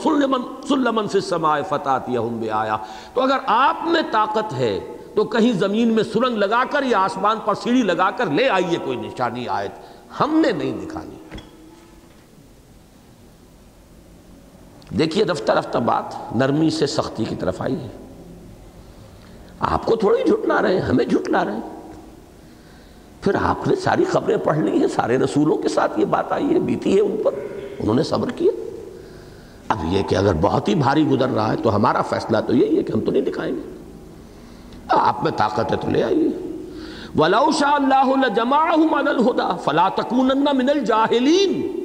سُلَّمًا 0.67 1.07
فِي 1.07 1.17
السَّمَاءِ 1.17 1.61
فَتَاتِيَهُمْ 1.69 2.39
بِآيَةٍ۔ 2.39 2.77
تو 3.13 3.21
اگر 3.21 3.37
آپ 3.47 3.77
میں 3.83 4.01
طاقت 4.11 4.53
ہے، 4.53 4.79
تو 5.15 5.23
کہیں 5.23 5.53
زمین 5.53 5.93
میں 5.93 6.03
سرنگ 6.03 6.37
لگا 6.37 6.63
کر 6.71 6.83
یا 6.83 6.99
آسمان 6.99 7.37
پر 7.45 7.53
سیڑھی 7.53 7.81
لگا 7.81 8.11
کر 8.11 8.25
لے 8.25 8.49
آئیے 8.49 8.77
کوئی 8.85 8.97
نشانی 8.97 9.47
آیت۔ 9.47 9.71
ہم 10.21 10.35
نے 10.35 10.51
نہیں 10.51 10.85
دکھانی۔ 10.85 11.18
دیکھیے 14.89 15.23
رفتہ 15.23 15.51
رفتہ 15.51 15.77
بات 15.77 16.35
نرمی 16.35 16.69
سے 16.69 16.87
سختی 16.87 17.25
کی 17.25 17.35
طرف 17.35 17.61
آئی 17.61 17.75
ہے۔ 17.75 17.87
آپ 19.59 19.85
کو 19.85 19.95
تھوڑی 19.95 20.23
جھٹلا 20.29 20.61
رہے 20.61 20.73
ہیں، 20.73 20.81
ہمیں 20.81 21.05
جھٹلا 21.05 21.45
رہے 21.45 21.51
ہیں۔ 21.51 21.91
پھر 23.21 23.35
آپ 23.41 23.67
نے 23.67 23.75
ساری 23.75 24.05
خبریں 24.05 24.37
پڑھ 24.37 24.57
لی 24.57 24.79
ہیں، 24.79 24.87
سارے 24.87 25.17
رسولوں 25.17 25.57
کے 25.57 25.69
ساتھ 25.69 25.99
یہ 25.99 26.05
بات 26.05 26.31
آئی 26.31 26.53
ہے، 26.53 26.59
بیتی 26.59 26.95
ہے 26.95 27.01
ان 27.01 27.17
پر۔ 27.23 27.31
انہوں 27.79 27.95
نے 27.95 28.03
صبر 28.03 28.31
کیا۔ 28.31 28.51
اب 29.67 29.77
یہ 29.89 30.01
کہ 30.03 30.15
اگر 30.15 30.33
بہت 30.41 30.69
ہی 30.69 30.75
بھاری 30.75 31.07
گزر 31.07 31.29
رہا 31.29 31.51
ہے 31.51 31.57
تو 31.63 31.75
ہمارا 31.75 32.01
فیصلہ 32.01 32.37
تو 32.47 32.55
یہی 32.55 32.77
ہے 32.77 32.83
کہ 32.83 32.91
ہم 32.91 32.99
تو 32.99 33.11
نہیں 33.11 33.21
دکھائیں 33.21 33.55
گے۔ 33.55 33.77
آپ 34.89 35.23
میں 35.23 35.31
طاقت 35.31 35.71
ہے 35.71 35.77
تو 35.77 35.89
لے 35.89 36.03
آئیے۔ 36.03 36.27
وَلَوْ 37.17 37.53
شَاءَ 37.59 37.73
اللَّهُ 37.73 38.15
لَجَمَعَهُمْ 38.15 38.97
عَلَى 38.97 39.13
الْهُدَى 39.13 39.57
فَلَا 39.63 39.89
تَكُونَنَّ 39.89 40.57
مِنَ 40.57 40.71
الْجَاهِلِينَ۔ 40.71 41.78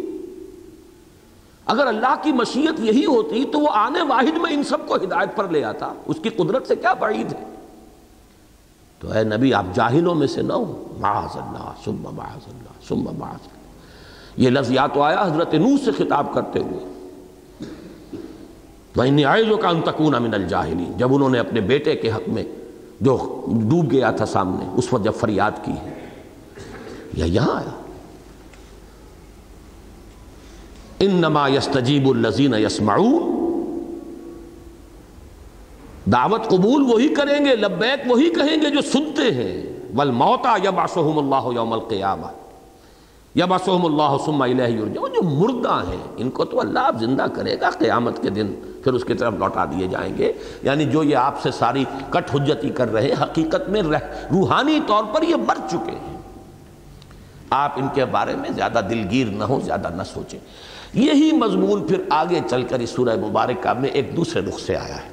اگر 1.67 1.87
اللہ 1.87 2.15
کی 2.23 2.33
مشیت 2.33 2.81
یہی 2.81 3.07
ہوتی 3.07 3.45
تو 3.45 3.61
وہ 3.61 3.69
آنے 3.71 4.03
واحد 4.03 4.39
میں 4.39 4.53
ان 4.53 4.63
سب 4.63 4.87
کو 4.87 4.97
ہدایت 4.97 5.37
پر 5.37 5.49
لے 5.49 5.65
آتا۔ 5.65 5.93
اس 6.07 6.17
کی 6.23 6.29
قدرت 6.29 6.67
سے 6.67 6.77
کیا 6.77 6.95
بعید 6.95 7.33
ہے؟ 7.33 7.45
تو 8.99 9.13
اے 9.13 9.25
نبی، 9.25 9.55
آپ 9.55 9.65
جاہلوں 9.75 10.15
میں 10.15 10.27
سے 10.27 10.43
نہ 10.43 10.53
ہو 10.53 10.97
معاذ 11.01 11.37
اللہ 11.37 11.73
سم 11.85 11.97
معاذ 12.03 12.45
اللہ 12.47 12.89
سم 12.89 13.19
معاذ 13.19 13.35
اللہ۔ 13.35 13.65
یہ 14.37 14.51
لفظ 14.51 14.71
یا 14.71 14.87
تو 14.87 15.03
آیا 15.03 15.23
حضرت 15.23 15.55
نوح 15.55 15.77
سے 15.85 15.91
خطاب 15.93 16.35
کرتے 16.35 16.59
ہوئے۔ 16.59 16.87
وَإِنِّي 18.97 19.25
عَيْزُكَ 19.25 19.69
أَن 19.69 19.81
تَكُونَ 19.81 20.17
مِنَ 20.17 20.35
الْجَاهِلِينَ 20.35 20.97
جب 20.97 21.15
انہوں 21.15 21.29
نے 21.29 21.39
اپنے 21.39 21.61
بیٹے 21.61 21.97
کے 21.97 22.11
حق 22.11 22.29
میں 22.29 22.45
جو 23.01 23.45
ڈوب 23.47 23.91
گیا 23.91 24.11
تھا 24.11 24.27
سامنے، 24.27 24.69
اس 24.75 24.93
وقت 24.93 25.05
جب 25.05 25.13
فریاد 25.21 25.51
کی 25.63 25.73
ہے، 25.73 26.09
یا 27.15 27.25
یہاں 27.25 27.57
آیا؟ 27.57 27.84
انما 31.01 31.49
یستجیب 31.49 32.09
الذین 32.09 32.55
یسمعون۔ 32.55 33.35
دعوت 36.13 36.45
قبول 36.45 36.83
وہی 36.83 37.15
کریں 37.15 37.45
گے، 37.45 37.57
لبیک 37.57 38.13
وہی 38.13 38.31
کہیں 38.31 38.63
گے 38.63 38.71
جو 38.71 38.81
سنتے 38.81 39.35
ہیں۔ 39.35 39.81
والموتا 39.95 40.57
یبعثہم 40.65 41.19
اللہ 41.19 41.55
یوم 41.55 41.73
القیامہ۔ 41.73 42.27
یبعثہم 43.39 43.85
اللہ 43.87 44.25
ثم 44.27 44.43
الیہ 44.43 44.65
یرجعون۔ 44.65 45.13
جو 45.13 45.23
مردہ 45.23 45.83
ہیں، 45.89 46.03
ان 46.17 46.31
کو 46.31 46.45
تو 46.45 46.61
اللہ 46.61 46.79
اب 46.79 47.01
زندہ 47.01 47.27
کرے 47.35 47.61
گا 47.61 47.71
قیامت 47.71 48.23
کے 48.23 48.31
دن، 48.31 48.55
پھر 48.85 48.93
اس 48.93 49.05
کی 49.05 49.15
طرف 49.15 49.35
لوٹا 49.39 49.65
دیے 49.65 49.87
جائیں 49.87 50.19
گے۔ 50.19 50.33
یعنی 50.63 50.85
جو 50.85 51.03
یہ 51.03 51.17
آپ 51.17 51.43
سے 51.43 51.51
ساری 51.51 51.85
کٹ 52.11 52.35
حجتی 52.35 52.69
کر 52.69 52.93
رہے 52.93 53.03
ہیں، 53.03 53.23
حقیقت 53.23 53.69
میں 53.69 53.83
روحانی 53.83 54.81
طور 54.87 55.05
پر 55.13 55.23
یہ 55.23 55.37
مر 55.37 55.57
چکے 55.71 55.93
ہیں۔ 55.93 56.19
آپ 57.51 57.73
ان 57.77 57.89
کے 57.95 58.05
بارے 58.05 58.37
میں 58.37 58.51
زیادہ 58.51 58.81
دلگیر 58.91 59.27
نہ 59.27 59.45
ہو 59.45 59.61
زیادہ 59.65 59.89
نہ 59.97 60.03
سوچیں۔ 60.03 60.39
یہی 60.95 61.33
مضمون 61.33 61.83
پھر 61.83 61.99
آگے 62.11 62.41
چل 62.51 62.63
کر 62.63 62.79
اس 62.79 62.91
سورہ 62.91 63.17
مبارکہ 63.27 63.73
میں 63.81 63.89
ایک 63.89 64.17
دوسرے 64.17 64.43
رخ 64.43 64.59
سے 64.61 64.77
آیا 64.77 64.97
ہے 64.97 65.13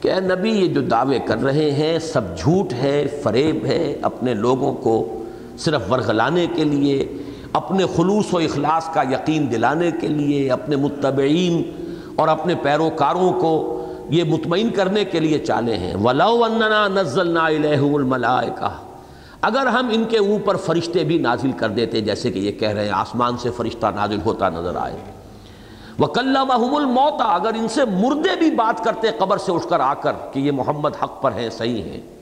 کہ 0.00 0.12
اے 0.12 0.20
نبی، 0.20 0.50
یہ 0.50 0.66
جو 0.66 0.80
دعوے 0.80 1.18
کر 1.18 1.42
رہے 1.42 1.70
ہیں، 1.70 1.98
سب 1.98 2.20
جھوٹ 2.36 2.72
ہے، 2.72 3.06
فریب 3.22 3.66
ہے، 3.66 3.98
اپنے 4.02 4.34
لوگوں 4.34 4.72
کو 4.74 5.24
صرف 5.58 5.92
ورغلانے 5.92 6.46
کے 6.54 6.64
لیے، 6.64 7.16
اپنے 7.52 7.84
خلوص 7.96 8.34
و 8.34 8.38
اخلاص 8.38 8.94
کا 8.94 9.02
یقین 9.02 9.52
دلانے 9.52 9.90
کے 10.00 10.08
لیے، 10.08 10.50
اپنے 10.50 10.76
متبعین 10.76 11.62
اور 12.16 12.28
اپنے 12.28 12.54
پیروکاروں 12.54 13.32
کو 13.32 13.80
یہ 14.10 14.24
مطمئن 14.24 14.70
کرنے 14.70 15.04
کے 15.04 15.20
لیے 15.20 15.38
چالے 15.38 15.76
ہیں۔ 15.76 15.94
وَلَوْ 15.94 16.46
أَنَّنَا 16.46 16.88
نَزَّلْنَا 16.88 17.48
إِلَيْهُمُ 17.48 17.94
الْمَلَائِكَةِ 17.98 18.83
اگر 19.44 19.66
ہم 19.66 19.88
ان 19.92 20.04
کے 20.04 20.18
اوپر 20.18 20.56
فرشتے 20.56 21.04
بھی 21.04 21.18
نازل 21.18 21.52
کر 21.52 21.68
دیتے، 21.68 22.00
جیسے 22.00 22.30
کہ 22.30 22.38
یہ 22.38 22.52
کہہ 22.52 22.68
رہے 22.68 22.84
ہیں، 22.84 22.92
آسمان 22.92 23.36
سے 23.36 23.50
فرشتہ 23.50 23.86
نازل 23.94 24.20
ہوتا 24.24 24.48
نظر 24.48 24.76
آئے۔ 24.76 24.96
وَكَلَّمَهُمُ 25.98 26.76
الموتا 26.76 27.24
اگر 27.24 27.50
ان 27.54 27.68
سے 27.68 27.84
مردے 27.84 28.36
بھی 28.38 28.50
بات 28.50 28.84
کرتے 28.84 29.08
قبر 29.18 29.36
سے 29.36 29.52
اٹھ 29.52 29.68
کر 29.68 29.80
آ 29.80 29.94
کر 29.94 30.12
کہ 30.32 30.40
یہ 30.40 30.52
محمد 30.52 30.90
حق 31.02 31.22
پر 31.22 31.32
ہیں، 31.32 31.50
صحیح 31.50 31.82
ہیں۔ 31.82 32.13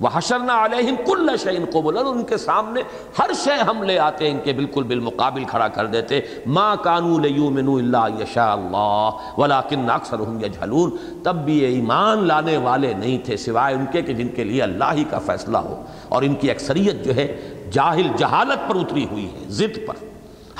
وَحَشَرْنَا 0.00 0.64
عَلَيْهِمْ 0.64 1.06
كُلَّ 1.06 1.36
شَيْءٍ 1.36 1.72
قُبُلًا 1.72 2.08
ان 2.08 2.22
کے 2.22 2.36
سامنے 2.36 2.82
ہر 3.18 3.30
شے 3.34 3.52
ہم 3.52 3.82
لے 3.82 3.98
آتے، 3.98 4.30
ان 4.30 4.38
کے 4.44 4.52
بالکل 4.52 4.82
بالمقابل 4.82 5.44
کھڑا 5.44 5.68
کر 5.68 5.86
دیتے، 5.86 6.20
مَا 6.46 6.74
كَانُوا 6.82 7.20
لِيُؤْمِنُوا 7.20 7.80
إِلَّا 7.80 8.08
يَشَاءَ 8.20 8.52
اللَّهُ 8.52 9.10
وَلَكِنَّ 9.36 9.92
أَكْثَرُهُمْ 9.94 10.44
يَجْهَلُونَ 10.44 11.22
تب 11.22 11.44
بھی 11.44 11.62
یہ 11.62 11.66
ایمان 11.66 12.26
لانے 12.26 12.56
والے 12.56 12.94
نہیں 12.94 13.18
تھے، 13.18 13.36
سوائے 13.36 13.74
ان 13.74 13.84
کے 13.92 14.02
کہ 14.02 14.12
جن 14.12 14.28
کے 14.28 14.44
لیے 14.44 14.62
اللہ 14.62 14.92
ہی 14.92 15.04
کا 15.04 15.18
فیصلہ 15.18 15.58
ہو۔ 15.58 15.84
اور 16.08 16.22
ان 16.22 16.34
کی 16.34 16.50
اکثریت 16.50 17.04
جو 17.04 17.16
ہے، 17.16 17.54
جاہل 17.72 18.08
جہالت 18.16 18.70
پر 18.70 18.76
اتری 18.76 19.06
ہوئی 19.10 19.26
ہے، 19.26 19.44
ضد 19.48 19.86
پر، 19.86 19.94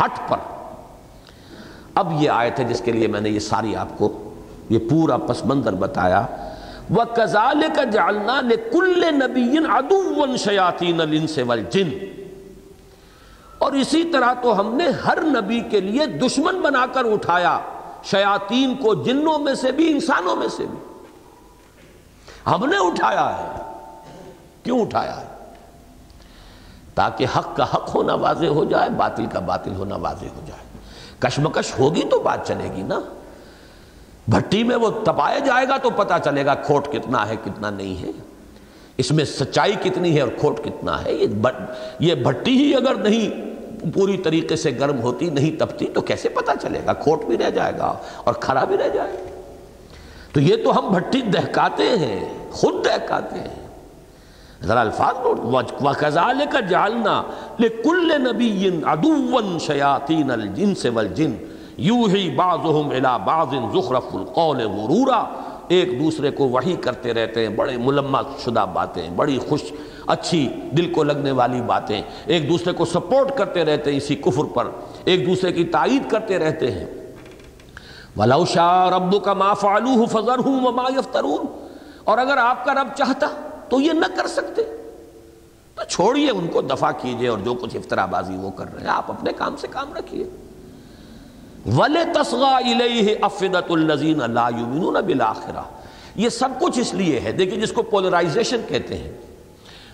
ہٹ 0.01 0.29
پر۔ 0.29 0.37
اب 1.95 2.13
یہ 2.23 2.31
آیت 2.31 2.59
ہے 2.59 2.65
جس 2.65 2.81
کے 2.81 2.93
لیے 2.93 3.07
میں 3.07 3.21
نے 3.21 3.31
یہ 3.31 3.39
ساری 3.39 3.77
آپ 3.77 3.99
کو، 3.99 4.35
یہ 4.71 4.79
پورا 4.91 5.17
پس 5.17 5.45
منظر 5.45 5.73
بتایا۔ 5.73 6.27
وَكَذَلِكَ 6.91 7.85
جَعَلْنَا 7.93 8.41
لِكُلِّ 8.41 9.11
نَبِيٍ 9.11 9.71
عَدُوًّا 9.71 10.37
شَيَاطِينَ 10.37 11.03
الْإِنسِ 11.03 11.43
وَالْجِنِّ۔ 11.43 11.95
اور 13.59 13.73
اسی 13.73 14.05
طرح 14.05 14.33
تو 14.43 14.61
ہم 14.61 14.75
نے 14.75 14.89
ہر 14.89 15.19
نبی 15.23 15.61
کے 15.61 15.81
لیے 15.81 16.07
دشمن 16.07 16.61
بنا 16.61 16.87
کر 16.93 17.05
اٹھایا، 17.05 17.59
شیاطین 18.05 18.75
کو، 18.75 18.95
جنوں 18.95 19.39
میں 19.39 19.55
سے 19.55 19.73
بھی، 19.73 19.91
انسانوں 19.91 20.37
میں 20.37 20.49
سے 20.49 20.65
بھی۔ 20.71 20.79
ہم 22.47 22.67
نے 22.67 22.77
اٹھایا 22.77 23.39
ہے۔ 23.39 23.63
کیوں 24.63 24.81
اٹھایا 24.81 25.21
ہے؟ 25.21 25.27
تاکہ 26.95 27.27
حق 27.39 27.57
کا 27.57 27.65
حق 27.65 27.95
ہونا 27.95 28.15
واضح 28.15 28.47
ہو 28.47 28.65
جائے، 28.65 28.91
باطل 28.91 29.27
کا 29.27 29.39
باطل 29.39 29.75
ہونا 29.75 29.97
واضح 29.97 30.27
ہو 30.37 30.41
جائے۔ 30.47 30.79
کشمکش 31.19 31.79
ہوگی 31.79 32.03
تو 32.03 32.21
بات 32.21 32.47
چلے 32.47 32.71
گی 32.77 32.83
نا۔ 32.83 33.01
بھٹی 34.29 34.65
میں 34.65 34.77
وہ 34.77 34.91
تپایا 34.91 35.39
جائے 35.39 35.69
گا 35.69 35.77
تو 35.77 35.91
پتا 35.91 36.19
چلے 36.19 36.47
گا 36.47 36.55
کھوٹ 36.55 36.89
کتنا 36.89 37.29
ہے، 37.29 37.37
کتنا 37.45 37.71
نہیں 37.71 38.03
ہے۔ 38.03 38.11
اس 38.97 39.11
میں 39.11 39.25
سچائی 39.25 39.73
کتنی 39.83 40.17
ہے 40.17 40.21
اور 40.21 40.29
کھوٹ 40.41 40.61
کتنا 40.65 41.05
ہے۔ 41.05 41.13
یہ 41.99 42.15
بھٹی 42.15 42.51
ہی 42.51 42.75
اگر 42.75 42.95
نہیں 42.95 43.55
پوری 43.95 44.17
طریقے 44.17 44.57
سے 44.57 44.71
گرم 44.81 45.01
ہوتی، 45.01 45.31
نہیں 45.31 45.59
تپتی، 45.59 45.87
تو 45.87 46.01
کیسے 46.01 46.29
پتا 46.29 46.53
چلے 46.63 46.81
گا؟ 46.87 46.93
کھوٹ 46.93 47.25
بھی 47.25 47.39
رہ 47.39 47.51
جائے 47.51 47.73
گا 47.79 47.99
اور 48.25 48.35
کھرا 48.35 48.65
بھی 48.65 48.77
رہ 48.79 48.89
جائے 48.89 49.13
گا۔ 49.13 49.41
تو 50.33 50.41
یہ 50.41 50.65
تو 50.65 50.79
ہم 50.79 50.93
بھٹی 50.93 51.21
دہکاتے 51.21 51.99
ہیں، 51.99 52.51
خود 52.51 52.85
دہکاتے 52.85 53.41
ہیں۔ 53.41 53.67
ذرا 54.63 54.81
الفاظ 54.81 55.15
نوٹ 55.17 55.83
وَكَذَلِكَ 55.83 56.59
جَعَلْنَا 56.71 57.23
لِكُلِّ 57.61 58.19
نَبِيٍ 58.19 58.85
عَدُوًّا 58.85 59.59
شَيَاطِينَ 59.59 60.33
الْجِنسِ 60.33 60.89
وَالْجِنِّ۔ 60.89 61.54
یوہی 61.77 62.31
بعضهم 62.31 62.91
الى 62.91 63.25
بعض 63.25 63.49
زخرف 63.49 64.15
القول 64.15 64.57
غرورا۔ 64.57 65.25
ایک 65.69 66.01
دوسرے 66.01 66.31
کو 66.31 66.49
وحی 66.49 66.77
کرتے 66.77 67.15
رہتے 67.15 67.41
ہیں، 67.41 67.49
بڑے 67.49 67.77
ملمہ 67.77 68.19
شدہ 68.45 68.67
باتیں 68.73 69.11
بڑی 69.11 69.39
خوش، 69.39 69.73
اچھی 70.07 70.49
دل 70.77 70.93
کو 70.93 71.03
لگنے 71.03 71.31
والی 71.31 71.61
باتیں 71.61 72.03
ایک 72.27 72.49
دوسرے 72.49 72.73
کو 72.73 72.85
سپورٹ 72.85 73.37
کرتے 73.37 73.65
رہتے 73.65 73.91
ہیں 73.91 73.97
اسی 73.97 74.15
کفر 74.17 74.45
پر۔ 74.55 74.69
ایک 75.05 75.27
دوسرے 75.27 75.53
کی 75.53 75.65
تائید 75.65 76.11
کرتے 76.11 76.39
رہتے 76.39 76.71
ہیں۔ 76.71 76.87
وَلَوْ 78.17 78.49
شَاءَ 78.49 78.91
رَبُّكَ 78.91 79.31
مَا 79.31 79.55
فَعَلُوهُ 79.55 80.09
فَذَرْهُمْ 80.09 80.67
وَمَا 80.67 80.85
يَفْتَرُونَ۔ 80.97 81.47
اور 82.05 82.19
اگر 82.19 82.37
آپ 82.37 82.65
کا 82.65 82.75
رب 82.75 82.89
چاہتا 82.97 83.27
تو 83.69 83.81
یہ 83.81 83.93
نہ 83.93 84.07
کر 84.17 84.27
سکتے۔ 84.27 84.63
تو 85.75 85.85
چھوڑیے 85.85 86.31
ان 86.31 86.47
کو 86.47 86.61
دفع 86.61 86.91
کیجیے 86.91 87.29
اور 87.29 87.39
جو 87.39 87.55
کچھ 87.55 87.77
افطرہ 87.77 88.07
بازی 88.07 88.37
وہ 88.37 88.51
کر 88.51 88.65
رہے 88.75 88.83
ہیں۔ 88.83 88.91
آپ 88.91 89.11
اپنے 89.11 89.33
کام 89.33 89.57
سے 89.57 89.67
کام 89.71 89.95
رکھیے۔ 89.95 90.25
وَلِ 91.67 91.99
تَصْغَى 92.15 92.73
إِلَيْهِ 92.73 93.15
أَفِدَةُ 93.25 93.77
الَّذِينَ 93.77 94.27
لَا 94.27 94.49
يُمِنُونَ 94.59 94.99
بِالْآخِرَةِ. 94.99 95.63
یہ 96.17 96.29
سب 96.29 96.49
کچھ 96.61 96.79
اس 96.79 96.95
لیے 96.95 97.21
ہے، 97.21 97.33
دیکھیں 97.33 97.61
جس 97.61 97.73
کو 97.73 97.83
پولرائزیشن 97.83 98.61
کہتے 98.69 98.97
ہیں۔ 98.97 99.13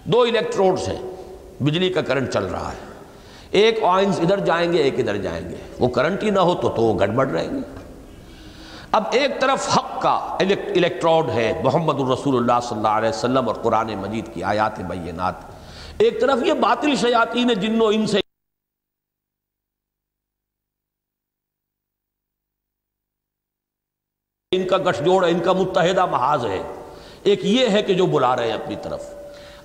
دو 0.05 0.21
الیکٹروڈز 0.21 0.89
ہیں، 0.89 1.03
بجلی 1.63 1.89
کا 1.89 2.03
کرنٹ 2.03 2.31
چل 2.31 2.45
رہا 2.45 2.73
ہے۔ 2.73 2.93
ایک 3.51 3.85
آئنز 3.85 4.21
ادھر 4.21 4.39
جائیں 4.39 4.73
گے، 4.73 4.79
ایک 4.79 5.01
ادھر 5.01 5.17
جائیں 5.17 5.49
گے۔ 5.49 5.55
وہ 5.79 5.89
کرنٹ 5.89 6.23
ہی 6.23 6.31
نہ 6.31 6.39
ہو 6.39 6.55
تو 6.55 6.69
تو 6.69 6.83
وہ 6.83 6.99
گڑبڑ 6.99 7.29
رہیں 7.29 7.51
گے۔ 7.51 7.87
اب 8.93 9.05
ایک 9.11 9.41
طرف 9.41 9.79
حق 9.79 10.03
کا 10.03 10.37
الیکٹروڈ 10.71 11.31
ہے، 11.31 11.61
محمد 11.65 12.01
الرسول 12.01 12.37
اللہ 12.37 12.69
صلی 12.69 12.77
اللہ 12.77 12.89
علیہ 12.89 13.09
وسلم 13.09 13.49
اور 13.49 13.55
قرآن 13.55 13.87
مجید 13.87 14.35
کی 14.35 14.43
آیات 14.43 14.81
بینات۔ 14.81 15.35
ایک 15.99 16.21
طرف 16.21 16.39
یہ 16.47 16.53
باطل 16.53 16.97
شیاطین 16.97 17.49
جنوں 17.49 17.93
ان 17.93 18.07
سے 18.07 18.20
ان 24.55 24.67
کا 24.67 24.77
گٹھ 24.77 25.03
جوڑ 25.03 25.25
ہے 25.25 25.31
ان 25.31 25.39
کا 25.39 25.53
متحدہ 25.53 26.07
محاذ 26.07 26.45
ہے۔ 26.45 26.63
ایک 27.23 27.41
یہ 27.43 27.69
ہے 27.69 27.83
کہ 27.83 27.95
جو 27.95 28.07
بلا 28.07 28.37
رہے 28.37 28.47
ہیں 28.47 28.53
اپنی 28.53 28.77
طرف۔ 28.83 29.01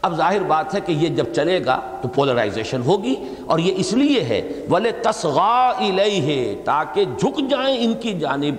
اب 0.02 0.18
ظاہر 0.18 0.44
بات 0.44 0.76
ہے 0.76 0.80
کہ 0.80 0.92
یہ 0.92 1.08
جب 1.08 1.26
چلے 1.36 1.66
گا 1.66 1.80
تو 2.02 2.08
پولرائزیشن 2.08 2.82
ہوگی 2.82 3.16
اور 3.46 3.60
یہ 3.60 3.74
اس 3.78 3.94
لیے 3.94 4.24
ہے 4.24 4.66
وَلِ 4.72 4.92
تَصْغَا 5.02 5.72
إِلَيْهِ، 5.78 6.56
تاکہ 6.66 7.06
جھک 7.18 7.50
جائیں 7.50 7.78
ان 7.86 7.94
کی 7.94 8.20
جانب۔ 8.20 8.56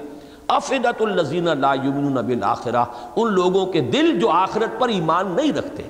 افدت 0.49 1.03
الزین 1.03 1.49
لا 1.61 1.75
یمنون 1.75 2.27
بالآخرہ 2.27 2.85
ان 3.17 3.33
لوگوں 3.33 3.67
کے 3.67 3.81
دل 3.81 4.21
جو 4.21 4.31
آخرت 4.31 4.81
پر 4.81 4.89
ایمان 4.89 5.31
نہیں 5.31 5.53
رکھتے۔ 5.53 5.83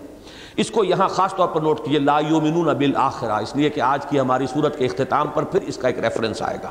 اس 0.57 0.71
کو 0.71 0.85
یہاں 0.85 1.09
خاص 1.09 1.35
طور 1.35 1.49
پر 1.49 1.61
نوٹ 1.61 1.85
کیے 1.85 1.99
لا 1.99 2.19
یمنون 2.19 2.77
بالآخرہ 2.77 3.33
اس 3.33 3.57
لیے 3.57 3.71
کہ 3.71 3.81
آج 3.81 4.07
کی 4.07 4.21
ہماری 4.21 4.47
صورت 4.47 4.79
کے 4.79 4.85
اختتام 4.85 5.29
پر 5.35 5.43
پھر 5.43 5.61
اس 5.61 5.77
کا 5.77 5.89
ایک 5.89 5.99
ریفرنس 5.99 6.43
آئے 6.43 6.59
گا۔ 6.63 6.71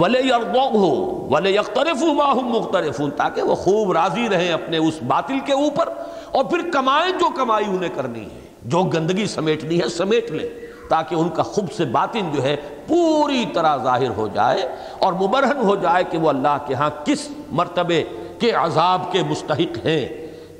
وَلَيْ 0.00 0.22
يَرْضَوْهُ 0.30 1.30
وَلَيْ 1.30 1.52
يَقْتَرِفُوا 1.54 2.12
مَا 2.18 2.30
هُمْ 2.32 2.46
مُقْتَرِفُونَ 2.56 3.16
تاکہ 3.16 3.50
وہ 3.50 3.54
خوب 3.62 3.92
راضی 3.92 4.28
رہیں 4.28 4.52
اپنے 4.52 4.82
اس 4.88 4.98
باطل 5.12 5.38
کے 5.46 5.58
اوپر، 5.62 5.88
اور 6.30 6.44
پھر 6.52 6.70
کمائیں 6.72 7.12
جو 7.20 7.30
کمائی 7.36 7.68
انہیں 7.68 7.94
کرنی 7.94 8.24
ہے، 8.24 8.46
جو 8.74 8.82
گندگی 8.94 9.26
سمیٹنی 9.34 9.80
ہے، 9.80 9.88
سمیٹ 9.96 10.30
لیں، 10.30 10.48
تاکہ 10.90 11.14
ان 11.14 11.28
کا 11.36 11.42
خوب 11.42 11.72
سے 11.76 11.84
باطن 11.96 12.30
جو 12.34 12.42
ہے 12.42 12.54
پوری 12.86 13.44
طرح 13.54 13.76
ظاہر 13.82 14.16
ہو 14.16 14.28
جائے، 14.34 14.68
اور 14.98 15.12
مبرہن 15.22 15.64
ہو 15.64 15.74
جائے 15.82 16.04
کہ 16.10 16.18
وہ 16.18 16.28
اللہ 16.28 16.56
کے 16.66 16.74
ہاں 16.74 16.90
کس 17.04 17.28
مرتبے 17.60 18.02
کے 18.40 18.50
عذاب 18.62 19.10
کے 19.12 19.22
مستحق 19.28 19.78
ہیں۔ 19.86 20.06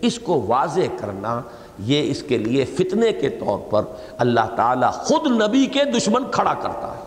اس 0.08 0.18
کو 0.24 0.40
واضح 0.46 0.96
کرنا، 0.98 1.40
یہ 1.86 2.10
اس 2.10 2.22
کے 2.28 2.38
لیے 2.38 2.64
فتنے 2.76 3.12
کے 3.12 3.28
طور 3.38 3.58
پر 3.70 3.84
اللہ 4.24 4.54
تعالیٰ 4.56 4.90
خود 5.04 5.26
نبی 5.32 5.64
کے 5.76 5.84
دشمن 5.96 6.30
کھڑا 6.30 6.54
کرتا 6.54 6.92
ہے۔ 6.96 7.06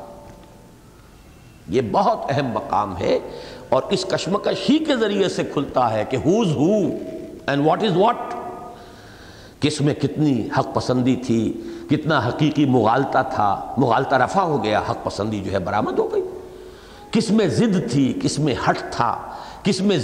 یہ 1.72 1.82
بہت 1.92 2.18
اہم 2.30 2.52
مقام 2.54 2.98
ہے 2.98 3.20
اور 3.70 3.84
اس 3.90 4.06
کشمکش 4.06 4.70
ہی 4.70 4.78
کے 4.80 4.96
ذریعے 4.96 5.30
سے 5.30 5.44
کھلتا 5.44 5.94
ہے 5.94 6.04
کہ 6.10 6.18
who's 6.18 6.56
who 6.56 6.82
and 7.48 7.66
what 7.66 7.84
is 7.84 7.98
what 7.98 8.34
کس 9.60 9.82
میں 9.82 9.94
کتنی 9.94 10.48
حق 10.58 10.74
پسندی 10.74 11.16
تھی، 11.16 11.42
کتنا 11.90 12.20
حقیقی 12.28 12.66
مغالطہ 12.66 13.22
تھا، 13.36 13.74
مغالطہ 13.78 14.16
رفع 14.16 14.42
ہو 14.42 14.64
گیا، 14.64 14.82
حق 14.90 15.04
پسندی 15.04 15.40
جو 15.40 15.52
ہے 15.52 15.60
برآمد 15.60 16.00
ہو 16.00 16.14
گئی۔ 16.14 16.22
کس 17.12 17.30
میں 17.32 17.48
ضد 17.48 17.92
تھی، 17.92 18.20
کس 18.22 18.40
میں 18.40 18.56
ہٹ 18.70 18.78
تھا، 18.92 19.16
کس 19.64 19.82
میں 19.82 19.98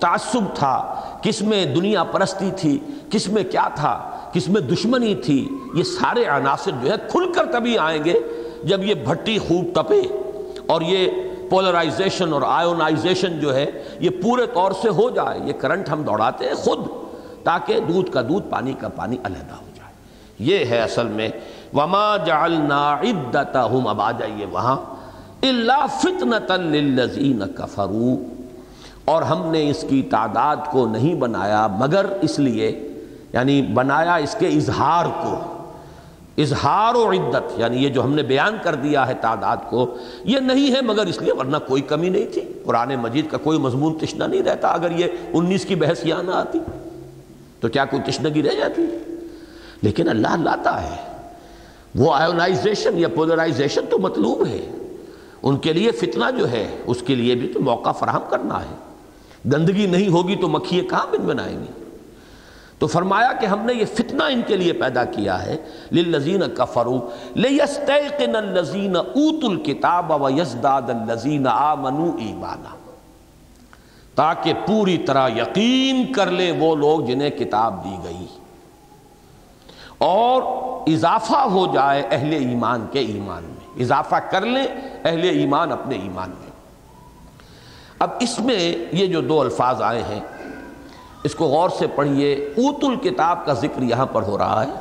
تعصب 0.00 0.54
تھا، 0.54 1.02
کس 1.22 1.42
میں 1.42 1.64
دنیا 1.64 2.04
پرستی 2.04 2.50
تھی، 2.56 2.78
کس 3.10 3.28
میں 3.28 3.44
کیا 3.44 3.68
تھا، 3.74 3.94
کس 4.32 4.48
میں 4.48 4.60
دشمنی 4.60 5.14
تھی، 5.14 5.48
یہ 5.74 5.82
سارے 5.82 6.24
عناصر 6.24 6.70
جو 6.82 6.90
ہے 6.90 6.96
کھل 7.10 7.32
کر 7.32 7.46
تبھی 7.52 7.78
آئیں 7.78 8.04
گے 8.04 8.14
جب 8.64 8.84
یہ 8.84 8.94
بھٹی 8.94 9.38
خوب 9.38 9.64
تپے 9.74 10.00
اور 10.66 10.80
یہ 10.80 11.08
پولرائزیشن 11.50 12.32
اور 12.32 12.42
آئونائزیشن 12.46 13.40
جو 13.40 13.54
ہے، 13.54 13.66
یہ 14.00 14.10
پورے 14.22 14.46
طور 14.46 14.72
سے 14.82 14.88
ہو 14.88 15.10
جائے، 15.10 15.40
یہ 15.44 15.52
کرنٹ 15.52 15.88
ہم 15.88 16.02
دوڑاتے 16.02 16.46
ہیں 16.46 16.54
خود، 16.54 16.86
تاکہ 17.44 17.80
دودھ 17.80 18.10
کا 18.10 18.22
دودھ، 18.22 18.50
پانی 18.50 18.72
کا 18.72 18.88
پانی 18.88 19.16
علیحدہ 19.24 19.54
ہو 19.54 19.66
جائے۔ 19.74 19.92
یہ 20.38 20.64
ہے 20.64 20.78
اصل 20.78 21.06
میں، 21.06 21.28
وما 21.74 22.16
جعلنا 22.16 22.94
عدتہم 22.94 23.86
اب 23.86 24.00
آ 24.00 24.12
جائیے 24.12 24.46
وہاں 24.46 24.76
الا 25.42 25.86
فتنة 25.86 26.56
للذین 26.62 27.42
کفروا 27.54 28.16
اور 29.04 29.22
ہم 29.22 29.50
نے 29.50 29.70
اس 29.70 29.84
کی 29.88 30.02
تعداد 30.02 30.56
کو 30.70 30.86
نہیں 30.86 31.14
بنایا، 31.14 31.66
مگر 31.66 32.06
اس 32.20 32.38
لیے 32.38 32.88
یعنی 33.32 33.62
بنایا 33.62 34.14
اس 34.14 34.36
کے 34.38 34.48
اظہار 34.48 35.04
کو۔ 35.04 35.55
اظہار 36.38 36.94
و 36.94 37.12
عدت 37.12 37.58
یعنی 37.58 37.84
یہ 37.84 37.88
جو 37.88 38.04
ہم 38.04 38.14
نے 38.14 38.22
بیان 38.22 38.56
کر 38.62 38.74
دیا 38.74 39.08
ہے 39.08 39.14
تعداد 39.20 39.56
کو، 39.70 39.96
یہ 40.24 40.38
نہیں 40.38 40.74
ہے 40.74 40.80
مگر 40.80 41.06
اس 41.06 41.22
لیے 41.22 41.32
ورنہ 41.32 41.56
کوئی 41.66 41.82
کمی 41.82 42.08
نہیں 42.08 42.26
تھی۔ 42.32 42.40
قرآن 42.64 42.94
مجید 42.94 43.30
کا 43.30 43.38
کوئی 43.38 43.58
مضمون 43.58 43.98
تشنہ 43.98 44.24
نہیں 44.24 44.42
رہتا 44.42 44.68
اگر 44.68 44.90
یہ 44.90 45.06
انیس 45.32 45.64
کی 45.64 45.74
بحث 45.74 46.06
یہاں 46.06 46.22
نہ 46.22 46.30
آتی، 46.30 46.58
تو 47.60 47.68
کیا 47.68 47.84
کوئی 47.84 48.10
تشنگی 48.10 48.42
رہ 48.42 48.54
جاتی؟ 48.58 48.82
لیکن 49.82 50.08
اللہ 50.08 50.36
لاتا 50.42 50.82
ہے۔ 50.82 51.12
وہ 51.94 52.14
آئونائزیشن 52.14 52.98
یا 52.98 53.08
پولرائزیشن 53.08 53.80
تو 53.90 53.98
مطلوب 53.98 54.46
ہے۔ 54.46 54.70
ان 55.42 55.56
کے 55.56 55.72
لیے 55.72 55.90
فتنہ 55.90 56.24
جو 56.38 56.50
ہے، 56.50 56.76
اس 56.86 57.02
کے 57.06 57.14
لیے 57.14 57.34
بھی 57.34 57.48
تو 57.48 57.60
موقع 57.60 57.92
فراہم 57.92 58.22
کرنا 58.30 58.60
ہے۔ 58.60 58.76
گندگی 59.52 59.86
نہیں 59.86 60.08
ہوگی 60.08 60.36
تو 60.36 60.48
مکھیے 60.48 60.82
کہاں 60.82 61.06
بن 61.10 61.18
بنائیں 61.18 61.60
گی 61.60 61.85
تو 62.78 62.86
فرمایا 62.86 63.32
کہ 63.32 63.46
ہم 63.46 63.60
نے 63.60 63.74
یہ 63.74 63.84
فتنہ 63.84 64.22
ان 64.22 64.42
کے 64.46 64.56
لیے 64.56 64.72
پیدا 64.72 65.04
کیا 65.04 65.46
ہے، 65.46 65.56
للذین 65.92 66.42
کفروا 66.54 67.00
لیستیقن 67.34 68.36
الذین 68.36 68.96
اوتوا 68.96 69.50
الکتاب 69.50 70.22
ویزداد 70.22 70.82
الذین 70.82 71.46
آمنوا 71.46 72.12
ایمانا۔ 72.18 72.76
تاکہ 74.14 74.52
پوری 74.66 74.98
طرح 74.98 75.28
یقین 75.28 76.12
کر 76.12 76.30
لیں 76.30 76.52
وہ 76.52 76.76
لوگ 76.76 77.00
جنہیں 77.00 77.30
کتاب 77.30 77.84
دی 77.84 77.96
گئی۔ 78.04 78.26
اور 79.98 80.42
اضافہ 80.86 81.36
ہو 81.36 81.66
جائے 81.74 82.02
اہل 82.10 82.32
ایمان 82.32 82.86
کے 82.92 83.00
ایمان 83.00 83.42
میں۔ 83.42 83.82
اضافہ 83.82 84.16
کر 84.30 84.40
لیں 84.40 84.66
اہل 85.04 85.22
ایمان 85.22 85.72
اپنے 85.72 85.96
ایمان 85.96 86.30
میں۔ 86.30 86.50
اب 87.98 88.10
اس 88.20 88.40
میں 88.40 88.76
یہ 88.92 89.06
جو 89.06 89.20
دو 89.20 89.40
الفاظ 89.40 89.82
آئے 89.82 90.02
ہیں 90.02 90.20
اس 91.26 91.34
کو 91.34 91.44
غور 91.44 91.70
سے 91.70 91.86
پڑھیے، 91.86 92.34
اوت 92.34 92.84
الکتاب 92.84 93.46
کا 93.46 93.52
ذکر 93.52 93.82
یہاں 93.82 94.06
پر 94.06 94.22
ہو 94.22 94.38
رہا 94.38 94.64
ہے۔ 94.64 94.72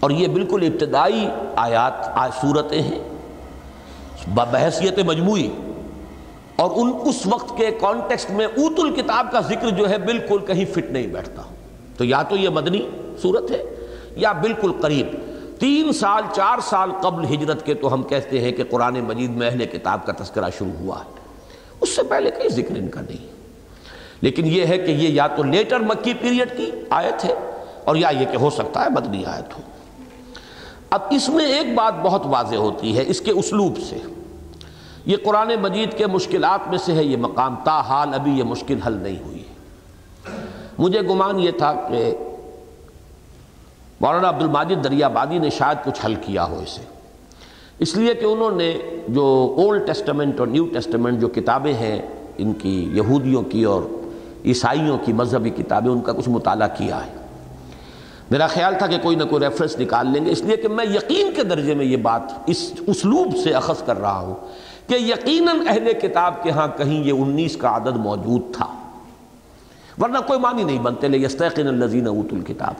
اور 0.00 0.10
یہ 0.10 0.28
بالکل 0.28 0.70
ابتدائی 0.72 1.28
آیات 1.56 2.18
صورتیں 2.40 2.82
ہیں۔ 2.82 2.98
بحثیت 4.34 4.98
مجموعی۔ 4.98 5.50
اور 6.56 6.70
ان، 6.74 6.92
اس 7.04 7.26
وقت 7.26 7.56
کے 7.56 7.70
کانٹیکسٹ 7.80 8.30
میں 8.30 8.46
اوت 8.46 8.80
الکتاب 8.80 9.26
کا 9.32 9.40
ذکر 9.40 9.70
جو 9.70 9.90
ہے 9.90 9.98
بالکل 9.98 10.38
کہیں 10.46 10.64
فٹ 10.64 10.90
نہیں 10.90 11.06
بیٹھتا۔ 11.06 11.42
تو 11.96 12.04
یا 12.04 12.22
تو 12.22 12.36
یہ 12.36 12.48
مدنی 12.48 12.90
صورت 13.22 13.50
ہے، 13.50 13.62
یا 14.16 14.32
بالکل 14.32 14.72
قریب۔ 14.80 15.06
تین 15.60 15.92
سال، 15.92 16.22
چار 16.36 16.58
سال 16.62 16.90
قبل 17.02 17.34
ہجرت 17.34 17.66
کے 17.66 17.74
تو 17.74 17.94
ہم 17.94 18.02
کہتے 18.02 18.40
ہیں 18.40 18.52
کہ 18.52 18.64
قرآن 18.64 18.94
مجید 18.94 19.30
میں 19.30 19.50
اہل 19.50 19.64
کتاب 19.64 20.06
کا 20.06 20.12
تذکرہ 20.12 20.50
شروع 20.58 20.80
ہوا 20.80 20.98
ہے۔ 20.98 21.10
اس 21.80 21.96
سے 21.96 22.02
پہلے 22.02 22.30
کئی 22.30 22.48
ذکر 22.48 22.76
ان 22.76 22.88
کا 22.88 23.00
نہیں۔ 23.00 23.37
لیکن 24.20 24.46
یہ 24.46 24.66
ہے 24.66 24.78
کہ 24.78 24.90
یہ 24.90 25.08
یا 25.08 25.26
تو 25.26 25.42
لیٹر 25.42 25.80
مکی 25.80 26.14
پیریڈ 26.14 26.56
کی 26.56 26.70
آیت 26.90 27.24
ہے 27.24 27.34
اور 27.84 27.96
یا 27.96 28.08
یہ 28.08 28.26
کہ 28.30 28.36
ہو 28.36 28.50
سکتا 28.50 28.84
ہے 28.84 28.90
مدنی 28.90 29.24
آیت 29.24 29.56
ہو۔ 29.56 29.62
اب 30.90 31.00
اس 31.10 31.28
میں 31.28 31.44
ایک 31.44 31.74
بات 31.74 31.94
بہت 32.02 32.22
واضح 32.24 32.56
ہوتی 32.56 32.98
ہے 32.98 33.04
اس 33.06 33.20
کے 33.20 33.30
اسلوب 33.30 33.78
سے۔ 33.78 33.98
یہ 35.06 35.16
قرآن 35.24 35.50
مجید 35.60 35.98
کے 35.98 36.06
مشکلات 36.06 36.68
میں 36.68 36.78
سے 36.78 36.92
ہے 36.92 37.04
یہ 37.04 37.16
مقام، 37.16 37.54
تا 37.64 37.80
حال 37.80 38.14
ابھی 38.14 38.32
یہ 38.32 38.44
مشکل 38.44 38.82
حل 38.86 38.92
نہیں 38.92 39.16
ہوئی۔ 39.26 39.42
مجھے 40.78 41.00
گمان 41.00 41.40
یہ 41.40 41.50
تھا 41.50 41.72
کہ 41.72 42.14
مولانا 44.00 44.28
عبد 44.28 44.42
الماجد 44.42 44.84
دریا 44.84 45.08
بادی 45.08 45.38
نے 45.38 45.50
شاید 45.50 45.84
کچھ 45.84 46.06
حل 46.06 46.14
کیا 46.14 46.44
ہو 46.44 46.60
اسے۔ 46.62 46.82
اس 47.78 47.96
لیے 47.96 48.14
کہ 48.14 48.24
انہوں 48.24 48.50
نے 48.50 48.78
جو 49.08 49.54
اولڈ 49.58 49.86
ٹیسٹمنٹ 49.86 50.40
اور 50.40 50.48
نیو 50.48 50.66
ٹیسٹمنٹ 50.66 51.20
جو 51.20 51.28
کتابیں 51.28 51.74
ہیں 51.74 52.02
ان 52.38 52.52
کی 52.52 52.90
یہودیوں 52.92 53.42
کی 53.42 53.64
اور 53.64 53.82
عیسائیوں 54.44 54.98
کی 54.98 55.12
مذہبی 55.12 55.50
کتابیں، 55.50 55.90
ان 55.90 56.00
کا 56.00 56.12
کچھ 56.12 56.28
مطالعہ 56.28 56.68
کیا 56.76 57.06
ہے۔ 57.06 57.10
میرا 58.30 58.46
خیال 58.46 58.74
تھا 58.78 58.86
کہ 58.86 58.98
کوئی 59.02 59.16
نہ 59.16 59.24
کوئی 59.24 59.44
ریفرنس 59.44 59.78
نکال 59.78 60.10
لیں 60.10 60.26
گے، 60.26 60.30
اس 60.30 60.42
لیے 60.42 60.56
کہ 60.56 60.68
میں 60.68 60.84
یقین 60.84 61.30
کے 61.36 61.42
درجے 61.42 61.74
میں 61.74 61.84
یہ 61.84 61.96
بات 61.96 62.22
اس 62.46 62.72
اسلوب 62.86 63.36
سے 63.44 63.52
اخذ 63.52 63.82
کر 63.82 64.00
رہا 64.00 64.18
ہوں 64.18 64.34
کہ 64.88 64.94
یقیناً 64.94 65.56
اہل 65.68 65.92
کتاب 66.02 66.42
کے 66.42 66.50
ہاں 66.50 66.68
کہیں 66.76 67.04
یہ 67.04 67.12
انیس 67.12 67.56
کا 67.56 67.76
عدد 67.76 67.96
موجود 67.96 68.54
تھا۔ 68.54 68.66
ورنہ 70.02 70.18
کوئی 70.26 70.38
معنی 70.38 70.64
نہیں 70.64 70.78
بنتے، 70.78 71.08
لے 71.08 71.18
یستقین 71.18 71.68
الزین 71.68 72.06
اوت 72.06 72.32
الکتاب۔ 72.32 72.74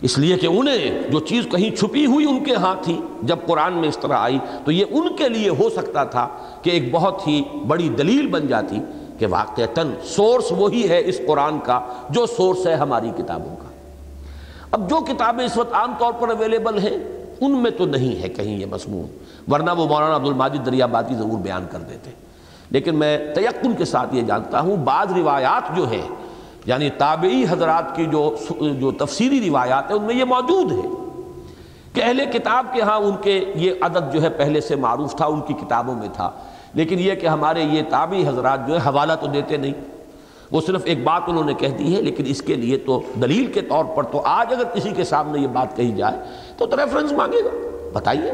اس 0.00 0.18
لیے 0.18 0.36
کہ 0.36 0.46
انہیں 0.46 1.10
جو 1.10 1.20
چیز 1.20 1.44
کہیں 1.50 1.76
چھپی 1.76 2.06
ہوئی 2.06 2.26
ان 2.26 2.44
کے 2.44 2.54
ہاں 2.54 2.74
تھی، 2.82 3.00
جب 3.22 3.36
قرآن 3.46 3.72
میں 3.72 3.88
اس 3.88 3.98
طرح 3.98 4.16
آئی، 4.16 4.38
تو 4.64 4.72
یہ 4.72 4.84
ان 4.90 5.16
کے 5.16 5.28
لیے 5.28 5.48
ہو 5.48 5.70
سکتا 5.70 6.04
تھا 6.04 6.28
کہ 6.62 6.70
ایک 6.70 6.92
بہت 6.92 7.28
ہی 7.28 7.42
بڑی 7.66 7.88
دلیل 7.88 8.26
بن 8.26 8.46
جاتی 8.46 8.80
کہ 9.18 9.26
واقعتاً 9.26 9.90
سورس 10.04 10.44
وہی 10.50 10.88
ہے 10.88 11.02
اس 11.04 11.20
قرآن 11.26 11.58
کا 11.58 11.80
جو 12.10 12.26
سورس 12.26 12.66
ہے 12.66 12.74
ہماری 12.74 13.10
کتابوں 13.16 13.56
کا۔ 13.56 13.68
اب 14.70 14.90
جو 14.90 14.96
کتابیں 14.96 15.44
اس 15.44 15.56
وقت 15.56 15.74
عام 15.74 15.94
طور 15.98 16.12
پر 16.12 16.28
اویلیبل 16.28 16.78
ہیں، 16.78 16.96
ان 17.40 17.50
میں 17.50 17.70
تو 17.70 17.86
نہیں 17.86 18.22
ہے 18.22 18.28
کہیں 18.28 18.58
یہ 18.58 18.66
مضمون 18.66 19.06
ورنہ 19.48 19.70
وہ 19.70 19.86
مولانا 19.86 20.16
عبد 20.16 20.26
الماجد 20.26 20.66
دریا 20.66 20.86
باتی 20.86 21.14
ضرور 21.14 21.38
بیان 21.38 21.66
کر 21.70 21.78
دیتے۔ 21.78 22.10
لیکن 22.70 22.94
میں 22.94 23.34
تیقن 23.34 23.74
کے 23.74 23.84
ساتھ 23.84 24.14
یہ 24.14 24.22
جانتا 24.22 24.60
ہوں، 24.60 24.76
بعض 24.76 25.12
روایات 25.12 25.76
جو 25.76 25.90
ہیں 25.90 26.08
یعنی 26.66 26.90
تابعی 26.90 27.44
حضرات 27.50 27.96
کی 27.96 28.06
جو 28.06 28.34
جو 28.60 28.92
تفسیری 28.92 29.48
روایات 29.48 29.90
ہیں، 29.90 29.98
ان 29.98 30.04
میں 30.04 30.14
یہ 30.14 30.24
موجود 30.24 30.72
ہے 30.72 30.88
کہ 31.92 32.02
اہل 32.02 32.24
کتاب 32.32 32.66
کے 32.72 32.82
ہاں 32.82 32.96
ان 32.96 33.12
کے 33.22 33.52
یہ 33.54 33.72
عدد 33.80 34.12
جو 34.12 34.22
ہے 34.22 34.30
پہلے 34.30 34.60
سے 34.60 34.76
معروف 34.76 35.16
تھا، 35.16 35.26
ان 35.26 35.40
کی 35.40 35.54
کتابوں 35.54 35.94
میں 35.94 36.08
تھا۔ 36.12 36.30
لیکن 36.76 36.98
یہ 36.98 37.14
کہ 37.14 37.26
ہمارے 37.26 37.62
یہ 37.62 37.82
تابعی 37.88 38.28
حضرات 38.28 38.68
جو 38.68 38.74
ہے 38.74 38.78
حوالہ 38.78 39.12
تو 39.20 39.26
دیتے 39.26 39.56
نہیں۔ 39.56 39.72
وہ 40.50 40.60
صرف 40.66 40.80
ایک 40.84 41.04
بات 41.04 41.22
انہوں 41.26 41.44
نے 41.44 41.54
کہہ 41.54 41.68
دی 41.68 41.96
ہے، 41.96 42.02
لیکن 42.02 42.24
اس 42.26 42.42
کے 42.42 42.54
لیے 42.54 42.78
تو 42.78 43.00
دلیل 43.22 43.46
کے 43.46 43.60
طور 43.60 43.84
پر 43.84 44.02
تو 44.02 44.22
آج 44.24 44.52
اگر 44.52 44.64
کسی 44.64 44.90
کے 44.90 45.04
سامنے 45.04 45.38
یہ 45.38 45.46
بات 45.46 45.76
کہی 45.76 45.92
جائے، 45.92 46.16
تو 46.56 46.66
تو 46.66 46.76
ریفرنس 46.76 47.12
مانگے 47.12 47.44
گا۔ 47.44 47.80
بتائیے، 47.92 48.32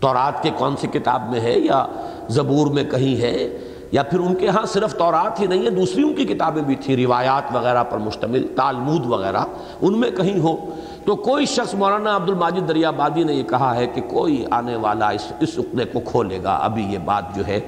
تورات 0.00 0.42
کے 0.42 0.50
کون 0.58 0.76
سی 0.76 0.86
کتاب 0.86 1.30
میں 1.30 1.40
ہے 1.40 1.58
یا 1.58 1.86
زبور 2.28 2.66
میں 2.66 2.84
کہیں 2.84 3.20
ہے؟ 3.20 3.58
یا 3.92 4.02
پھر 4.02 4.18
ان 4.18 4.34
کے 4.34 4.48
ہاں 4.48 4.66
صرف 4.66 4.94
تورات 4.94 5.40
ہی 5.40 5.46
نہیں 5.46 5.64
ہے، 5.64 5.70
دوسری 5.70 6.02
ان 6.02 6.14
کی 6.14 6.24
کتابیں 6.24 6.62
بھی 6.62 6.74
تھیں، 6.74 6.96
روایات 6.96 7.56
وغیرہ 7.56 7.84
پر 7.84 7.98
مشتمل، 7.98 8.46
تالمود 8.56 9.06
وغیرہ، 9.06 9.44
ان 9.82 10.00
میں 10.00 10.10
کہیں 10.10 10.38
ہو۔ 10.38 10.56
تو 11.04 11.16
کوئی 11.16 11.46
شخص 11.46 11.74
مولانا 11.74 12.16
عبد 12.16 12.28
الماجد 12.30 12.68
دریا 12.68 12.90
بادی 12.90 13.24
نے 13.24 13.34
یہ 13.34 13.42
کہا 13.42 13.76
ہے 13.76 13.86
کہ 13.86 14.00
کوئی 14.00 14.44
آنے 14.50 14.76
والا 14.76 15.08
اس 15.08 15.32
اس 15.40 15.58
عقدے 15.58 15.84
کو 15.84 16.00
کھولے 16.00 16.38
گا۔ 16.42 16.54
ابھی 16.54 16.82
یہ 16.82 16.98
بات 16.98 17.36
جو 17.36 17.46
ہے، 17.46 17.60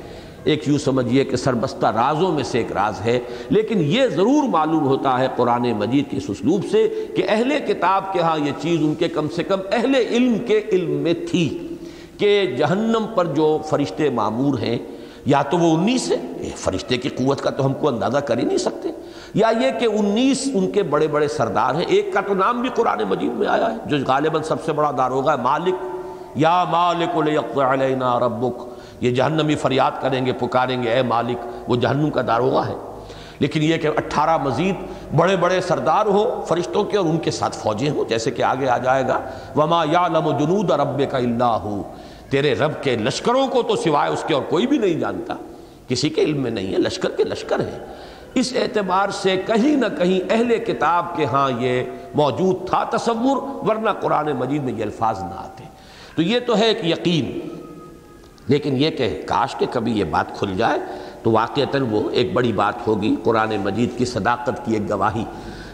ایک 0.45 0.69
یوں 0.69 0.79
سمجھیے 0.79 1.25
کہ 1.25 1.37
سربستہ 1.37 1.87
رازوں 1.87 2.33
میں 2.33 2.43
سے 2.43 2.59
ایک 2.59 2.73
راز 2.73 3.01
ہے۔ 3.01 3.21
لیکن 3.51 3.81
یہ 3.81 4.07
ضرور 4.07 4.49
معلوم 4.49 4.87
ہوتا 4.87 5.19
ہے 5.19 5.29
قرآن 5.37 5.73
مجید 5.73 6.11
کی 6.11 6.17
اس 6.17 6.25
اسلوب 6.29 6.61
سے 6.71 7.07
کہ 7.17 7.23
اہل 7.29 7.53
کتاب 7.67 8.13
کے 8.13 8.21
ہاں 8.21 8.39
یہ 8.39 8.53
چیز 8.61 8.81
ان 8.83 8.95
کے 8.95 9.09
کم 9.09 9.29
سے 9.29 9.43
کم 9.43 9.59
اہل 9.73 9.95
علم 9.95 10.39
کے 10.47 10.61
علم 10.73 10.91
میں 10.91 11.15
تھی 11.31 11.77
کہ 12.19 12.55
جہنم 12.59 13.07
پر 13.15 13.25
جو 13.25 13.59
فرشتے 13.67 14.11
معمور 14.11 14.59
ہیں 14.59 14.79
یا 15.27 15.43
تو 15.43 15.59
وہ 15.59 15.77
انیس 15.77 16.13
ہے؟ 16.13 16.51
فرشتے 16.57 16.97
کی 16.97 17.09
قوت 17.09 17.41
کا 17.41 17.51
تو 17.51 17.67
ہم 17.67 17.75
کو 17.75 17.89
اندازہ 17.89 18.19
کر 18.19 18.39
ہی 18.39 18.43
نہیں 18.43 18.59
سکتے۔ 18.59 18.89
یا 19.35 19.53
یہ 19.61 19.71
کہ 19.81 19.85
انیس 19.85 20.49
ان 20.55 20.71
کے 20.71 20.83
بڑے 20.83 21.07
بڑے 21.07 21.29
سردار 21.29 21.75
ہیں، 21.75 21.85
ایک 21.87 22.13
کا 22.13 22.21
تو 22.21 22.35
نام 22.35 22.61
بھی 22.61 22.69
قرآن 22.75 22.99
مجید 23.09 23.33
میں 23.33 23.49
آیا 23.49 23.71
ہے، 23.71 23.77
جو 23.87 23.97
غالباً 24.07 24.43
سب 24.43 24.65
سے 24.65 24.73
بڑا 24.73 24.91
دار 24.99 25.11
ہوگا، 25.11 25.37
مالک۔ 25.37 25.75
یا 26.35 26.65
مالک 26.65 27.59
علینا 27.59 28.19
ربک۔ 28.19 28.63
یہ 29.01 29.11
جہنمی 29.11 29.55
فریاد 29.55 29.91
کریں 30.01 30.27
گے، 30.27 30.33
پکاریں 30.33 30.83
گے، 30.83 30.91
اے 30.91 31.03
مالک، 31.03 31.71
وہ 31.71 31.77
جہنم 31.77 32.11
کا 32.11 32.23
داروغہ 32.27 32.69
ہے۔ 32.69 32.75
لیکن 33.39 33.63
یہ 33.63 33.77
کہ 33.77 33.89
اٹھارہ 33.89 34.37
مزید 34.37 34.75
بڑے 35.17 35.37
بڑے 35.37 35.61
سردار 35.61 36.07
ہوں، 36.07 36.45
فرشتوں 36.45 36.85
کے 36.85 36.97
اور 36.97 37.07
ان 37.07 37.19
کے 37.19 37.31
ساتھ 37.31 37.57
فوجیں 37.57 37.91
ہوں، 37.91 38.05
جیسے 38.09 38.31
کہ 38.31 38.43
آگے 38.43 38.69
آ 38.69 38.79
جائے 38.79 39.09
گا۔ 39.09 39.21
وما 39.57 39.85
یا 39.91 40.09
لم 40.09 40.39
جنود 40.39 40.71
رب 40.71 41.03
کا 41.11 41.19
اللہ 41.19 41.59
تیرے 42.31 42.55
رب 42.55 42.83
کے 42.83 42.97
لشکروں 42.97 43.49
کو 43.49 43.63
تو 43.63 43.77
سوائے 43.77 44.11
اس 44.13 44.25
کے 44.27 44.35
اور 44.35 44.43
کوئی 44.43 44.67
بھی 44.67 44.79
نہیں 44.79 45.01
جانتا۔ 45.01 45.35
کسی 45.89 46.09
کے 46.09 46.21
علم 46.21 46.43
میں 46.43 46.51
نہیں 46.51 46.73
ہے، 46.73 46.79
لشکر 46.79 47.11
کے 47.11 47.25
لشکر 47.25 47.61
ہیں۔ 47.61 47.79
اس 48.35 48.53
اعتبار 48.57 49.09
سے 49.09 49.43
کہیں 49.47 49.77
نہ 49.77 49.87
کہیں 49.99 50.33
اہل 50.33 50.57
کتاب 50.57 51.17
کے 51.17 51.25
ہاں 51.25 51.51
یہ 51.59 51.83
موجود 52.15 52.69
تھا 52.69 52.85
تصور، 52.85 53.37
ورنہ 53.67 53.91
قرآن 53.91 54.33
مجید 54.33 54.63
میں 54.63 54.73
یہ 54.73 54.83
الفاظ 54.83 55.19
نہ 55.19 55.35
آتے۔ 55.37 55.65
تو 56.17 56.23
یہ 56.23 56.39
تو 56.47 56.59
ہے 56.59 56.65
ایک 56.65 56.85
یقین۔ 56.85 57.39
لیکن 58.49 58.77
یہ 58.77 58.91
کہ 58.91 59.23
کاش 59.27 59.57
کہ 59.57 59.67
کبھی 59.71 59.93
یہ 59.93 60.05
بات 60.05 60.39
کھل 60.39 60.57
جائے 60.57 60.79
تو 61.23 61.31
واقعتاً 61.31 61.83
وہ 61.91 62.11
ایک 62.11 62.33
بڑی 62.33 62.53
بات 62.53 62.87
ہوگی۔ 62.87 63.17
قرآن 63.25 63.57
مجید 63.57 63.99
کی 63.99 64.05
صداقت 64.05 64.67
کی 64.67 64.73
ایک 64.73 64.91
گواہی۔ 64.91 65.25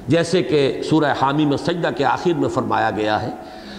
جیسے 0.09 0.43
کہ 0.43 0.83
سورہ 0.91 1.15
حامی 1.23 1.45
میں 1.45 1.57
سجدہ 1.57 1.89
کے 1.97 2.05
آخر 2.05 2.33
میں 2.33 2.49
فرمایا 2.49 2.91
گیا 2.91 3.23
ہے 3.23 3.31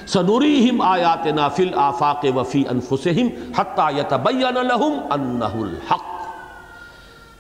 سنوریہم 0.07 0.81
آیاتنا 0.81 1.49
فی 1.49 1.63
الافاق 1.63 2.25
وفی 2.35 2.63
انفسہم 2.69 3.27
حتی 3.57 3.99
یتبین 3.99 4.53
لہم 4.53 4.99
انہو 5.11 5.63
الحق۔ 5.63 6.01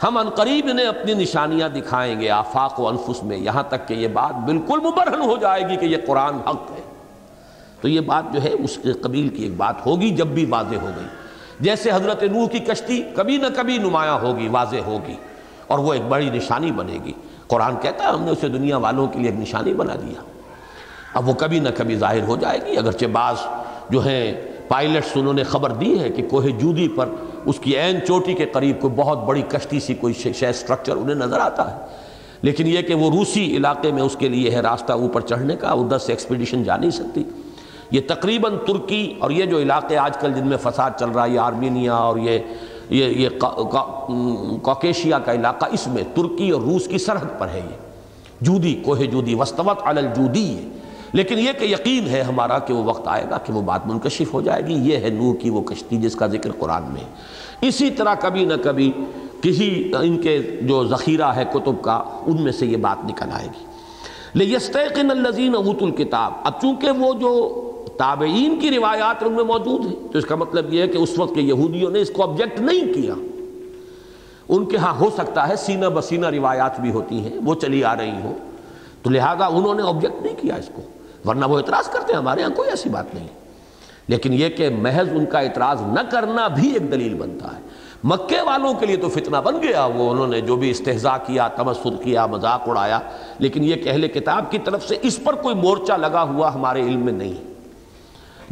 ہم 0.03 0.17
ان 0.17 0.29
قریب 0.29 0.67
انہیں 0.69 0.85
اپنی 0.85 1.13
نشانیاں 1.13 1.69
دکھائیں 1.69 2.19
گے 2.21 2.29
آفاق 2.29 2.79
و 2.79 2.87
انفس 2.87 3.23
میں، 3.23 3.37
یہاں 3.37 3.63
تک 3.63 3.87
کہ 3.87 3.93
یہ 3.93 4.07
بات 4.07 4.35
بالکل 4.35 4.79
مبرہن 4.79 5.21
ہو 5.21 5.37
جائے 5.37 5.69
گی 5.69 5.75
کہ 5.75 5.85
یہ 5.85 5.97
قرآن 6.07 6.35
حق 6.35 6.71
ہے۔ 6.71 6.81
تو 7.81 7.87
یہ 7.87 7.99
بات 7.99 8.33
جو 8.33 8.43
ہے، 8.43 8.49
اس 8.49 8.77
کے 8.83 8.93
قبیل 8.93 9.29
کی 9.29 9.43
ایک 9.43 9.57
بات 9.57 9.85
ہوگی 9.85 10.09
جب 10.09 10.27
بھی 10.27 10.45
واضح 10.45 10.75
ہو 10.75 10.89
گئی۔ 10.95 11.05
جیسے 11.59 11.91
حضرت 11.91 12.23
نوح 12.23 12.47
کی 12.47 12.59
کشتی 12.59 13.01
کبھی 13.15 13.37
نہ 13.37 13.47
کبھی 13.55 13.77
نمایاں 13.77 14.19
ہوگی، 14.19 14.47
واضح 14.47 14.77
ہوگی، 14.85 15.15
اور 15.67 15.79
وہ 15.79 15.93
ایک 15.93 16.03
بڑی 16.09 16.29
نشانی 16.29 16.71
بنے 16.71 16.97
گی۔ 17.05 17.13
قرآن 17.47 17.75
کہتا 17.81 18.03
ہے 18.03 18.09
ہم 18.09 18.21
نے 18.21 18.31
اسے 18.31 18.47
دنیا 18.47 18.77
والوں 18.77 19.07
کے 19.07 19.19
لیے 19.19 19.29
ایک 19.29 19.39
نشانی 19.39 19.73
بنا 19.73 19.95
دیا۔ 19.95 20.21
اب 21.13 21.29
وہ 21.29 21.33
کبھی 21.33 21.59
نہ 21.59 21.69
کبھی 21.77 21.95
ظاہر 21.95 22.23
ہو 22.23 22.35
جائے 22.35 22.59
گی۔ 22.65 22.77
اگرچہ 22.77 23.05
بعض 23.05 23.35
جو 23.89 24.05
ہیں 24.05 24.41
پائلٹس 24.67 25.11
انہوں 25.15 25.33
نے 25.33 25.43
خبر 25.43 25.71
دی 25.71 25.99
ہے 25.99 26.09
کہ 26.09 26.23
کوہ 26.29 26.41
جودی 26.41 26.87
پر 26.87 27.09
اس 27.45 27.59
کی 27.59 27.77
عین 27.77 27.99
چوٹی 28.07 28.33
کے 28.33 28.45
قریب 28.45 28.81
کوئی 28.81 28.93
بہت 28.95 29.25
بڑی 29.25 29.41
کشتی 29.41 29.79
سی 29.79 29.93
کوئی 29.93 30.13
شے 30.13 30.53
سٹرکچر 30.53 30.95
انہیں 30.95 31.15
نظر 31.15 31.39
آتا 31.39 31.71
ہے۔ 31.71 31.85
لیکن 32.41 32.67
یہ 32.67 32.81
کہ 32.81 32.93
وہ 32.93 33.11
روسی 33.11 33.57
علاقے 33.57 33.91
میں 33.91 34.03
اس 34.03 34.15
کے 34.15 34.29
لیے 34.29 34.51
ہے 34.51 34.59
راستہ 34.59 34.93
اوپر 34.93 35.21
چڑھنے 35.21 35.55
کا 35.55 35.67
ادھر 35.67 35.97
سے 35.97 36.11
ایکسپیڈیشن 36.11 36.63
جا 36.63 36.77
نہیں 36.77 36.91
سکتی۔ 36.91 37.23
یہ 37.91 38.01
تقریباً 38.07 38.53
ترکی 38.67 39.13
اور 39.19 39.31
یہ 39.31 39.45
جو 39.45 39.59
علاقے 39.59 39.97
آج 39.97 40.17
کل 40.17 40.33
جن 40.33 40.47
میں 40.47 40.57
فساد 40.57 40.91
چل 40.99 41.09
رہا 41.09 41.25
ہے، 41.25 41.29
یہ 41.29 41.39
آرمینیا 41.39 41.93
اور 41.93 42.17
یہ 42.17 42.39
یہ 42.89 43.05
یہ 43.05 43.29
کوکیشیا 44.61 45.19
کا 45.19 45.33
علاقہ، 45.33 45.65
اس 45.71 45.87
میں 45.87 46.03
ترکی 46.15 46.49
اور 46.49 46.61
روس 46.61 46.87
کی 46.87 46.97
سرحد 46.97 47.39
پر 47.39 47.47
ہے 47.47 47.59
یہ۔ 47.59 47.75
جودی، 48.41 48.81
کوہ 48.85 48.95
جودی، 48.95 49.35
وسطوت 49.35 49.77
علی 49.83 49.99
الجودی 49.99 50.55
ہے 50.55 50.80
لیکن 51.13 51.39
یہ 51.39 51.51
کہ 51.59 51.65
یقین 51.65 52.07
ہے 52.07 52.21
ہمارا 52.21 52.59
کہ 52.59 52.73
وہ 52.73 52.83
وقت 52.83 53.07
آئے 53.07 53.25
گا 53.29 53.37
کہ 53.37 53.53
وہ 53.53 53.61
بات 53.61 53.87
منکشف 53.87 54.33
ہو 54.33 54.41
جائے 54.41 54.67
گی، 54.67 54.73
یہ 54.73 54.97
ہے 54.97 55.09
نور 55.09 55.35
کی 55.35 55.49
وہ 55.49 55.61
کشتی 55.61 55.97
جس 55.97 56.15
کا 56.15 56.27
ذکر 56.27 56.51
قرآن 56.51 56.83
میں 56.83 57.01
ہے۔ 57.01 57.07
اسی 57.61 57.89
طرح 57.89 58.15
کبھی 58.15 58.45
نہ 58.45 58.53
کبھی 58.63 58.91
کسی 59.41 59.93
ان 60.01 60.21
کے 60.21 60.39
جو 60.61 60.87
ذخیرہ 60.87 61.25
ہے 61.25 61.43
کتب 61.53 61.81
کا، 61.81 62.03
ان 62.27 62.43
میں 62.43 62.51
سے 62.51 62.65
یہ 62.65 62.77
بات 62.77 63.05
نکل 63.05 63.25
آئے 63.31 63.47
گی۔ 63.47 63.65
لیستیقن 64.33 65.11
الذین 65.11 65.55
اوت 65.55 65.83
الکتاب۔ 65.83 66.33
اب 66.43 66.61
چونکہ 66.61 66.91
وہ 66.91 67.13
جو 67.13 67.67
تابعین 67.97 68.59
کی 68.59 68.71
روایات 68.71 69.23
ان 69.23 69.33
میں 69.33 69.43
موجود 69.43 69.85
ہیں، 69.85 69.95
تو 70.11 70.17
اس 70.17 70.25
کا 70.25 70.35
مطلب 70.35 70.73
یہ 70.73 70.81
ہے 70.81 70.87
کہ 70.87 70.97
اس 70.97 71.19
وقت 71.19 71.35
کے 71.35 71.41
یہودیوں 71.41 71.91
نے 71.91 72.01
اس 72.01 72.09
کو 72.09 72.23
آبجیکٹ 72.23 72.61
نہیں 72.61 72.93
کیا۔ 72.93 73.13
ان 74.49 74.65
کے 74.65 74.77
ہاں 74.77 74.93
ہو 74.99 75.09
سکتا 75.17 75.49
ہے 75.49 75.55
سینہ 75.55 75.85
بسینہ 75.85 76.27
روایات 76.27 76.79
بھی 76.79 76.91
ہوتی 76.91 77.19
ہیں، 77.19 77.37
وہ 77.45 77.55
چلی 77.55 77.83
آ 77.83 77.95
رہی 77.95 78.21
ہوں۔ 78.23 78.33
تو 79.01 79.09
لہذا 79.09 79.45
انہوں 79.45 79.75
نے 79.75 79.83
آبجیکٹ 79.83 80.25
نہیں 80.25 80.35
کیا 80.41 80.55
اس 80.55 80.69
کو۔ 80.73 80.81
ورنہ 81.25 81.45
وہ 81.45 81.57
اعتراض 81.57 81.89
کرتے 81.89 82.13
ہیں 82.13 82.19
ہمارے 82.19 82.43
ہاں 82.43 82.49
کوئی 82.49 82.69
ایسی 82.69 82.89
بات 82.89 83.15
نہیں۔ 83.15 83.27
لیکن 84.07 84.33
یہ 84.33 84.49
کہ 84.49 84.69
محض 84.69 85.09
ان 85.11 85.25
کا 85.25 85.39
اعتراض 85.39 85.81
نہ 85.81 85.99
کرنا 86.11 86.47
بھی 86.47 86.71
ایک 86.71 86.91
دلیل 86.91 87.13
بنتا 87.13 87.47
ہے۔ 87.55 87.61
مکے 88.03 88.41
والوں 88.41 88.73
کے 88.73 88.85
لیے 88.85 88.95
تو 88.95 89.09
فتنہ 89.09 89.37
بن 89.37 89.61
گیا، 89.61 89.85
وہ 89.85 90.11
انہوں 90.11 90.27
نے 90.27 90.41
جو 90.41 90.55
بھی 90.55 90.69
استحضاء 90.69 91.17
کیا 91.25 91.47
تمسر 91.47 92.03
کیا، 92.03 92.25
مذاق 92.25 92.69
اڑایا، 92.69 92.99
لیکن 93.39 93.63
یہ 93.63 93.75
کہ 93.75 93.89
اہل 93.89 94.07
کتاب 94.07 94.51
کی 94.51 94.57
طرف 94.57 94.87
سے 94.87 94.97
اس 95.01 95.23
پر 95.23 95.35
کوئی 95.35 95.55
مورچہ 95.55 95.93
لگا 95.93 96.23
ہوا 96.23 96.53
ہمارے 96.53 96.81
علم 96.81 96.99
میں 96.99 97.13
نہیں۔ 97.13 97.33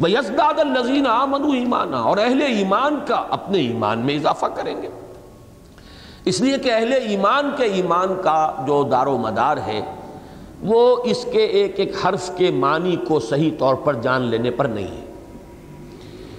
وہ 0.00 0.10
یزداد 0.10 0.58
النزین 0.58 1.06
آمن 1.06 1.54
ایمانہ 1.54 1.96
اور 1.96 2.18
اہل 2.18 2.42
ایمان 2.42 2.98
کا 3.06 3.24
اپنے 3.30 3.58
ایمان 3.58 3.98
میں 3.98 4.14
اضافہ 4.14 4.46
کریں 4.46 4.82
گے۔ 4.82 4.88
اس 6.24 6.40
لیے 6.40 6.58
کہ 6.58 6.72
اہل 6.72 6.92
ایمان 6.92 7.50
کے 7.56 7.64
ایمان 7.64 8.08
کا 8.22 8.52
جو 8.66 8.82
دار 8.82 9.06
و 9.06 9.18
مدار 9.18 9.56
ہے 9.56 9.80
وہ 10.62 10.96
اس 11.04 11.26
کے 11.32 11.44
ایک 11.44 11.72
ایک 11.76 11.92
حرف 12.04 12.30
کے 12.36 12.50
معنی 12.50 12.96
کو 12.96 13.20
صحیح 13.20 13.50
طور 13.58 13.74
پر 13.74 13.94
جان 13.94 14.22
لینے 14.22 14.50
پر 14.50 14.64
نہیں 14.64 14.86
ہے۔ 14.86 15.04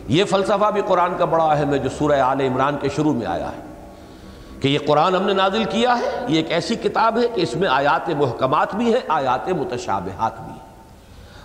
یہ 0.07 0.23
فلسفہ 0.23 0.71
بھی 0.71 0.81
قرآن 0.87 1.17
کا 1.17 1.25
بڑا 1.25 1.43
اہم 1.43 1.73
ہے 1.73 1.79
جو 1.79 1.89
سورہ 1.97 2.19
آل 2.19 2.41
عمران 2.41 2.77
کے 2.81 2.89
شروع 2.95 3.13
میں 3.13 3.25
آیا 3.25 3.47
ہے 3.47 3.61
کہ 4.59 4.67
یہ 4.67 4.79
قرآن 4.87 5.15
ہم 5.15 5.23
نے 5.23 5.33
نازل 5.33 5.63
کیا 5.63 5.97
ہے، 5.97 6.25
یہ 6.27 6.37
ایک 6.37 6.51
ایسی 6.51 6.75
کتاب 6.75 7.17
ہے 7.17 7.27
کہ 7.35 7.41
اس 7.41 7.55
میں 7.55 7.67
آیات 7.67 8.09
محکمات 8.09 8.75
بھی 8.75 8.93
ہیں، 8.93 9.01
آیات 9.07 9.49
متشابہات 9.49 10.37
بھی 10.37 10.51
ہیں۔ 10.51 10.71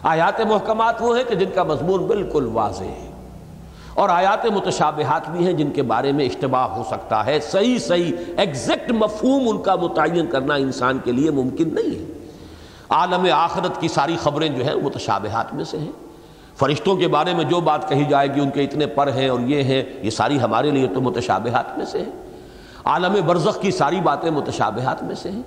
آیات 0.02 0.40
محکمات 0.40 0.94
وہ 1.00 1.16
ہیں 1.16 1.24
کہ 1.28 1.34
جن 1.34 1.50
کا 1.54 1.62
مضمون 1.62 2.06
بالکل 2.06 2.50
واضح 2.52 2.84
ہے۔ 2.84 3.10
اور 3.94 4.08
آیات 4.08 4.46
متشابہات 4.46 5.30
بھی 5.30 5.46
ہیں 5.46 5.52
جن 5.52 5.70
کے 5.70 5.82
بارے 5.82 6.12
میں 6.12 6.26
اشتباہ 6.26 6.62
ہو 6.62 6.82
سکتا 6.90 7.26
ہے۔ 7.26 7.40
صحیح 7.40 7.78
صحیح 7.78 8.12
ایگزیکٹ 8.36 8.92
مفہوم 8.92 9.48
ان 9.48 9.62
کا 9.62 9.74
متعین 9.74 10.26
کرنا 10.26 10.54
انسان 10.54 10.98
کے 11.04 11.12
لیے 11.12 11.30
ممکن 11.30 11.74
نہیں 11.74 11.98
ہے۔ 11.98 12.25
عالم 12.90 13.26
آخرت 13.34 13.80
کی 13.80 13.88
ساری 13.88 14.16
خبریں 14.22 14.48
جو 14.48 14.64
ہیں 14.64 14.74
متشابہات 14.74 15.54
میں 15.54 15.64
سے 15.64 15.78
ہیں۔ 15.78 15.92
فرشتوں 16.56 16.96
کے 16.96 17.08
بارے 17.08 17.34
میں 17.34 17.44
جو 17.44 17.60
بات 17.60 17.88
کہی 17.88 18.04
جائے 18.04 18.34
گی 18.34 18.40
ان 18.40 18.50
کے 18.50 18.64
اتنے 18.64 18.86
پر 18.86 19.12
ہیں 19.12 19.28
اور 19.28 19.40
یہ 19.40 19.62
ہیں، 19.62 19.82
یہ 20.02 20.10
ساری 20.10 20.40
ہمارے 20.40 20.70
لیے 20.70 20.86
تو 20.86 21.00
متشابہات 21.00 21.78
میں 21.78 21.86
سے 21.86 21.98
ہیں۔ 21.98 22.12
عالم 22.84 23.16
برزخ 23.26 23.60
کی 23.60 23.70
ساری 23.70 24.00
باتیں 24.00 24.30
متشابہات 24.30 25.02
میں 25.02 25.14
سے 25.14 25.30
ہیں۔ 25.30 25.42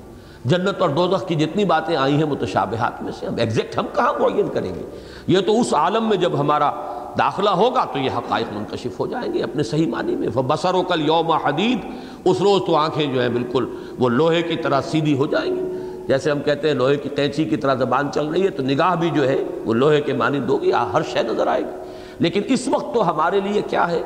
جنت 0.45 0.81
اور 0.81 0.89
دوزخ 0.89 1.27
کی 1.27 1.35
جتنی 1.35 1.65
باتیں 1.65 1.95
آئی 1.95 2.17
ہیں 2.17 2.25
متشابہات 2.25 3.03
میں 3.03 3.11
سے 3.19 3.25
ہم 3.25 3.35
ایگزیکٹ 3.37 3.77
ہم 3.77 3.85
کہاں 3.95 4.13
معین 4.19 4.47
کریں 4.47 4.75
گے؟ 4.75 4.81
یہ 5.27 5.39
تو 5.39 5.61
اس 5.61 5.73
عالم 5.73 6.09
میں 6.09 6.17
جب 6.17 6.39
ہمارا 6.39 6.71
داخلہ 7.17 7.49
ہوگا 7.49 7.85
تو 7.85 7.99
یہ 7.99 8.09
حقائق 8.17 8.53
منکشف 8.53 8.99
ہو 8.99 9.07
جائیں 9.07 9.33
گے 9.33 9.43
اپنے 9.43 9.63
صحیح 9.63 9.87
معنی 9.87 10.15
میں۔ 10.15 10.27
بسر 10.27 10.73
و 10.73 10.83
کل 10.83 11.01
یوم 11.01 11.31
حدید، 11.31 11.79
اس 12.25 12.41
روز 12.41 12.61
تو 12.67 12.75
آنکھیں 12.75 13.13
جو 13.13 13.21
ہیں 13.21 13.29
بالکل 13.29 13.75
وہ 13.99 14.09
لوہے 14.09 14.41
کی 14.41 14.55
طرح 14.55 14.81
سیدھی 14.81 15.17
ہو 15.17 15.25
جائیں 15.25 15.55
گی۔ 15.55 15.78
جیسے 16.09 16.31
ہم 16.31 16.39
کہتے 16.39 16.67
ہیں 16.67 16.75
لوہے 16.75 16.97
کی 16.97 17.09
قینچی 17.09 17.45
کی 17.45 17.57
طرح 17.57 17.75
زبان 17.75 18.11
چل 18.11 18.25
رہی 18.25 18.43
ہے 18.43 18.49
تو 18.49 18.63
نگاہ 18.63 18.95
بھی 18.95 19.09
جو 19.09 19.27
ہے 19.27 19.43
وہ 19.65 19.73
لوہے 19.73 20.01
کے 20.01 20.13
معنی 20.13 20.39
دو 20.39 20.57
گی 20.57 20.71
ہر 20.71 21.01
شے 21.11 21.23
نظر 21.23 21.47
آئے 21.47 21.61
گی۔ 21.61 21.91
لیکن 22.19 22.41
اس 22.47 22.67
وقت 22.67 22.93
تو 22.93 23.09
ہمارے 23.09 23.39
لیے 23.39 23.61
کیا 23.61 23.91
ہے؟ 23.91 24.01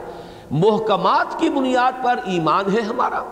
محکمات 0.51 1.39
کی 1.39 1.49
بنیاد 1.49 2.04
پر 2.04 2.16
ایمان 2.26 2.76
ہے 2.76 2.82
ہمارا۔ 2.82 3.24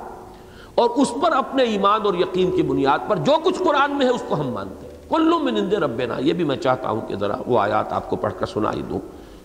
اور 0.76 0.90
اس 0.90 1.14
پر 1.22 1.32
اپنے 1.32 1.64
ایمان 1.64 2.02
اور 2.04 2.14
یقین 2.14 2.52
کی 2.52 2.62
بنیاد 2.62 3.00
پر 3.08 3.16
جو 3.16 3.34
کچھ 3.44 3.60
قرآن 3.60 3.96
میں 3.96 4.06
ہے 4.06 4.12
اس 4.12 4.24
کو 4.28 4.36
ہم 4.36 4.48
مانتے 4.48 4.88
ہیں۔ 4.88 5.10
کلو 5.10 5.40
میں 5.40 5.52
نندے 5.52 5.76
ربنا، 5.76 6.16
یہ 6.20 6.34
بھی 6.34 6.44
میں 6.44 6.56
چاہتا 6.56 6.90
ہوں 6.90 7.02
کہ 7.08 7.16
ذرا 7.16 7.36
وہ 7.48 7.60
آیات 7.60 7.94
آپ 7.94 8.10
کو 8.10 8.16
پڑھ 8.16 8.34
کر 8.40 8.46
سنائی 8.46 8.82
دوں۔ 8.90 9.00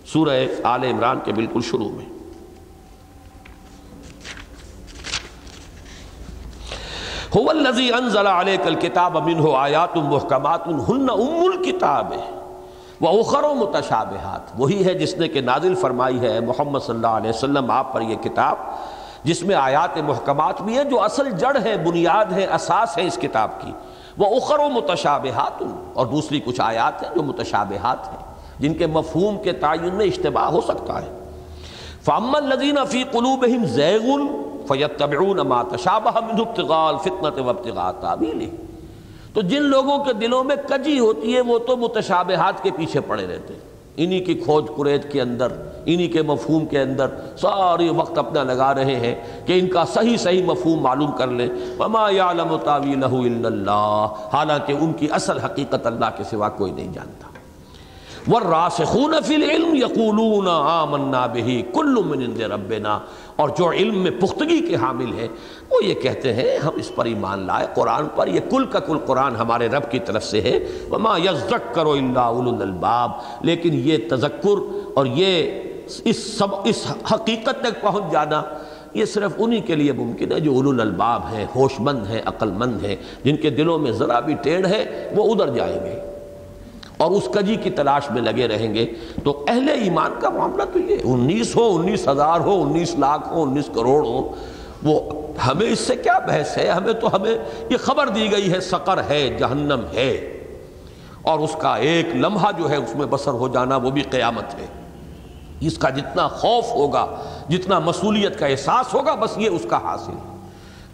سورہ 0.07 0.47
آل 0.63 0.85
عمران 0.85 1.19
کے 1.25 1.33
بالکل 1.33 1.61
شروع 1.61 1.89
میں۔ 1.89 2.16
هو 7.37 7.51
الذي 7.51 7.87
انزل 7.97 8.27
عليك 8.27 8.67
الكتاب 8.67 9.17
منه 9.17 9.55
آیات 9.63 9.97
محکمات 10.11 10.69
هن 10.69 11.11
ام 11.15 11.41
الكتاب 11.47 12.13
واخر 13.01 13.47
متشابہات۔ 13.55 14.53
وہی 14.59 14.85
ہے 14.85 14.95
جس 14.95 15.13
نے 15.17 15.29
کہ 15.29 15.41
نازل 15.41 15.75
فرمائی 15.75 16.21
ہے 16.21 16.39
محمد 16.41 16.85
صلی 16.87 16.95
اللہ 16.95 17.17
علیہ 17.21 17.31
وسلم، 17.31 17.71
آپ 17.71 17.93
پر 17.93 18.01
یہ 18.01 18.17
کتاب، 18.17 18.63
جس 19.25 19.43
میں 19.43 19.55
آیات 19.55 19.99
محکمات 20.07 20.63
بھی 20.63 20.77
ہیں، 20.77 20.85
جو 20.85 21.03
اصل 21.03 21.31
جڑ 21.31 21.57
ہے، 21.65 21.77
بنیاد 21.77 22.33
ہے، 22.33 22.47
اساس 22.55 22.97
ہے 22.99 23.07
اس 23.07 23.19
کتاب 23.23 23.61
کی۔ 23.61 23.73
وہ 24.19 24.27
اخر 24.37 24.59
و 24.59 24.69
متشابہات، 24.71 25.63
اور 25.95 26.07
دوسری 26.07 26.41
کچھ 26.41 26.61
آیات 26.61 27.03
ہیں 27.03 27.11
جو 27.15 27.23
متشابہات 27.23 28.09
ہیں، 28.13 28.25
جن 28.59 28.75
کے 28.75 28.87
مفہوم 28.87 29.39
کے 29.43 29.53
تعین 29.67 29.95
میں 29.95 30.07
اشتباہ 30.07 30.49
ہو 30.49 30.61
سکتا 30.61 31.03
ہے۔ 31.03 31.15
فام 32.05 32.35
الذین 32.35 32.85
فی 32.89 33.05
قلوبہم 33.13 33.65
زیغ 33.65 34.11
فیتبعون 34.69 35.37
ما 35.37 35.63
تشابہ 35.63 36.21
من 36.21 36.41
ابتغاء 36.41 36.89
الفتنة 36.89 37.47
وابتغاء 37.47 37.91
تعبیلہ 38.01 38.45
تو 39.35 39.43
جن 39.43 39.63
لوگوں 39.63 40.05
کے 40.05 40.13
دلوں 40.13 40.45
میں 40.45 40.57
کجی 40.69 40.99
ہوتی 40.99 41.35
ہے، 41.35 41.41
وہ 41.41 41.59
تو 41.59 41.77
متشابہات 41.77 42.63
کے 42.63 42.71
پیچھے 42.77 43.01
پڑے 43.01 43.27
رہتے 43.27 43.55
ہیں۔ 43.55 43.61
انہی 43.97 44.21
کی 44.21 44.35
کھوج 44.35 44.65
کرید 44.77 45.13
کے 45.13 45.21
اندر، 45.21 45.53
انہی 45.85 46.07
کے 46.07 46.23
مفہوم 46.23 46.67
کے 46.67 46.81
اندر 46.81 47.07
ساری 47.37 47.89
وقت 47.89 48.19
اپنا 48.19 48.43
لگا 48.43 48.75
رہے 48.75 48.97
ہیں 48.97 49.15
کہ 49.47 49.61
ان 49.61 49.69
کا 49.69 49.85
صحیح 49.85 50.17
صحیح 50.17 50.45
مفہوم 50.45 50.81
معلوم 50.81 51.13
کر 51.13 51.27
لیں۔ 51.27 51.49
وما 51.79 52.11
يعلم 52.11 52.57
تاویلہ 52.65 53.07
الا 53.07 53.49
اللہ۔ 53.49 54.07
حالانکہ 54.33 54.73
ان 54.73 54.93
کی 54.93 55.09
اصل 55.11 55.39
حقیقت 55.39 55.87
اللہ 55.87 56.07
کے 56.17 56.25
سوا 56.25 56.49
کوئی 56.49 56.73
نہیں 56.73 56.93
جانتا۔ 56.93 57.36
والراسخون 58.29 59.15
فی 59.27 59.35
العلم 59.35 59.75
یقولون 59.75 60.49
آمنا 60.51 61.27
به 61.27 61.61
کل 61.75 62.05
من 62.05 62.23
عند 62.23 62.41
ربنا۔ 62.41 62.99
اور 63.37 63.49
جو 63.49 63.71
علم 63.71 63.99
میں 63.99 64.11
پختگی 64.11 64.67
کے 64.67 64.77
حامل 64.77 65.13
ہیں، 65.19 65.29
وہ 65.71 65.85
یہ 65.85 65.95
کہتے 65.95 66.33
ہیں، 66.33 66.59
ہم 66.59 66.71
اس 66.77 66.95
پر 66.95 67.05
ایمان 67.05 67.47
لائے، 67.47 67.67
قرآن 67.75 68.07
پر، 68.15 68.27
یہ 68.27 68.41
کل 68.51 68.65
کا 68.67 68.79
کل 68.79 68.99
قرآن 68.99 69.37
ہمارے 69.37 69.69
رب 69.69 69.91
کی 69.91 69.99
طرف 69.99 70.25
سے 70.25 70.41
ہے۔ 70.41 70.59
وما 70.91 71.19
یذکر 71.19 71.87
الا 71.87 72.21
اولو 72.21 72.51
الالباب۔ 72.55 73.11
لیکن 73.41 73.71
یہ 73.73 73.97
تذکر 74.11 74.85
اور 74.95 75.07
یہ 75.07 75.63
اس 76.05 76.39
سب، 76.39 76.47
اس 76.65 76.87
حقیقت 77.15 77.61
تک 77.63 77.83
پہنچ 77.83 78.13
جانا، 78.13 78.43
یہ 78.95 79.05
صرف 79.05 79.31
انہی 79.39 79.61
کے 79.61 79.75
لیے 79.75 79.93
ممکن 79.93 80.33
ہے 80.33 80.41
جو 80.41 80.53
اولو 80.53 80.71
الالباب 80.71 81.23
ہیں، 81.33 81.47
ہوش 81.57 81.73
مند 81.79 82.07
ہیں، 82.07 82.21
عقل 82.25 82.51
مند 82.51 82.85
ہیں۔ 82.85 82.97
جن 83.25 83.37
کے 83.37 83.51
دلوں 83.51 83.79
میں 83.79 83.93
ذرا 83.93 84.21
بھی 84.21 84.35
ٹیڑھ 84.35 84.67
ہے، 84.67 85.11
وہ 85.17 85.35
ادھر 85.35 85.49
جائیں 85.49 85.81
گے۔ 85.85 86.16
اور 86.97 87.11
اس 87.11 87.29
کجی 87.35 87.55
کی 87.55 87.71
تلاش 87.71 88.11
میں 88.11 88.23
لگے 88.23 88.49
رہیں 88.49 88.75
گے۔ 88.75 88.87
تو 89.25 89.45
اہل 89.49 89.69
ایمان 89.69 90.13
کا 90.21 90.31
معاملہ 90.31 90.63
تو 90.73 90.79
یہ 90.79 90.97
انیس 91.05 91.57
ہو، 91.57 91.77
انیس 91.77 92.09
ہزار 92.09 92.41
ہو، 92.41 92.63
انیس 92.63 92.95
لاکھ 92.95 93.29
ہو، 93.29 93.43
انیس 93.43 93.67
کروڑ 93.75 94.07
ہو، 94.07 94.35
وہ 94.83 95.23
ہمیں 95.47 95.67
اس 95.67 95.79
سے 95.79 95.97
کیا 95.97 96.19
بحث 96.19 96.59
ہے؟ 96.59 96.69
ہمیں 96.69 96.93
تو 96.93 97.17
ہمیں 97.17 97.39
یہ 97.71 97.77
خبر 97.77 98.09
دی 98.09 98.33
گئی 98.33 98.53
ہے، 98.53 98.61
سقر 98.61 99.01
ہے، 99.09 99.37
جہنم 99.39 99.81
ہے۔ 99.95 100.33
اور 101.23 101.39
اس 101.39 101.57
کا 101.59 101.77
ایک 101.77 102.07
لمحہ 102.17 102.51
جو 102.59 102.71
ہے، 102.71 102.77
اس 102.77 102.97
میں 102.97 103.07
بسر 103.07 103.31
ہو 103.31 103.49
جانا، 103.49 103.77
وہ 103.77 103.91
بھی 103.91 104.03
قیامت 104.03 104.55
ہے۔ 104.55 104.67
اس 105.61 105.79
کا 105.79 105.91
جتنا 105.91 106.29
خوف 106.29 106.65
ہوگا، 106.71 107.07
جتنا 107.49 107.79
مسئولیت 107.79 108.39
کا 108.39 108.47
احساس 108.47 108.95
ہوگا، 108.95 109.15
بس 109.15 109.39
یہ 109.39 109.51
اس 109.51 109.67
کا 109.69 109.77
حاصل 109.77 110.13
ہے۔ 110.13 110.37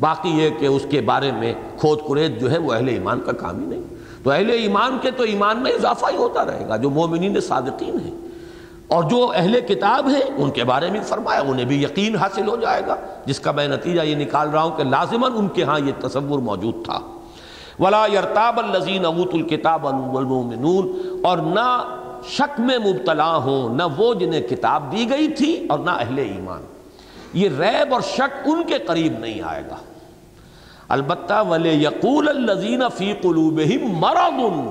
باقی 0.01 0.29
یہ 0.29 0.51
کہ 0.59 0.67
اس 0.67 0.87
کے 0.91 1.01
بارے 1.01 1.33
میں 1.33 1.55
کھود 1.81 1.99
کرید 2.09 2.41
جو 2.41 2.51
ہے، 2.51 2.59
وہ 2.59 2.73
اہل 2.73 2.89
ایمان 2.89 3.21
کا 3.21 3.33
کام 3.33 3.61
ہی 3.61 3.67
نہیں۔ 3.67 3.83
تو 4.23 4.31
اہل 4.31 4.51
ایمان 4.51 4.99
کے 5.03 5.11
تو 5.11 5.23
ایمان 5.23 5.59
میں 5.59 5.73
اضافہ 5.73 6.07
ہی 6.13 6.17
ہوتا 6.17 6.45
رہے 6.45 6.67
گا، 6.69 6.77
جو 6.77 6.91
مومنین 6.91 7.41
صادقین 7.41 7.99
ہیں۔ 8.05 8.15
اور 8.89 9.03
جو 9.03 9.33
اہل 9.35 9.61
کتاب 9.61 10.09
ہیں، 10.09 10.23
ان 10.37 10.51
کے 10.51 10.65
بارے 10.65 10.91
میں 10.91 11.01
فرمایا، 11.01 11.41
انہیں 11.41 11.65
بھی 11.65 11.83
یقین 11.83 12.17
حاصل 12.17 12.49
ہو 12.49 12.57
جائے 12.57 12.83
گا۔ 12.87 12.97
جس 13.27 13.41
کا 13.41 13.53
میں 13.53 13.69
نتیجہ 13.69 14.03
یہ 14.03 14.15
نکال 14.15 14.49
رہا 14.51 14.63
ہوں 14.63 14.77
کہ 14.77 14.85
لازماً 14.85 15.33
ان 15.35 15.49
کے 15.49 15.63
ہاں 15.63 15.81
یہ 15.81 15.93
تصور 16.01 16.39
موجود 16.39 16.85
تھا۔ 16.85 17.01
ولا 17.81 18.07
یرتاب 18.07 18.61
الزین 18.61 19.05
ابوت 19.07 19.35
الکتاب 19.35 19.85
والمؤمنون، 19.85 21.01
اور 21.25 21.39
نہ 21.39 21.97
شک 22.29 22.61
میں 22.61 22.79
مبتلا 22.79 23.37
ہوں، 23.37 23.77
نہ 23.77 23.83
وہ 23.97 24.15
جنہیں 24.15 24.41
کتاب 24.41 24.93
دی 24.93 25.07
گئی 25.11 25.29
تھی 25.29 25.67
اور 25.71 25.79
نہ 25.79 25.91
اہل 25.91 26.19
ایمان۔ 26.19 26.63
یہ 27.33 27.49
ریب 27.59 27.93
اور 27.93 28.01
شک 28.01 28.49
ان 28.49 28.63
کے 28.67 28.79
قریب 28.79 29.19
نہیں 29.19 29.43
آئے 29.43 29.63
گا۔ 29.71 29.77
البتہ 30.93 31.43
ولے 31.49 31.73
یقول 31.73 32.29
الزین 32.29 32.83
فی 32.97 33.13
قلوب 33.23 33.61
مرض۔ 33.83 34.69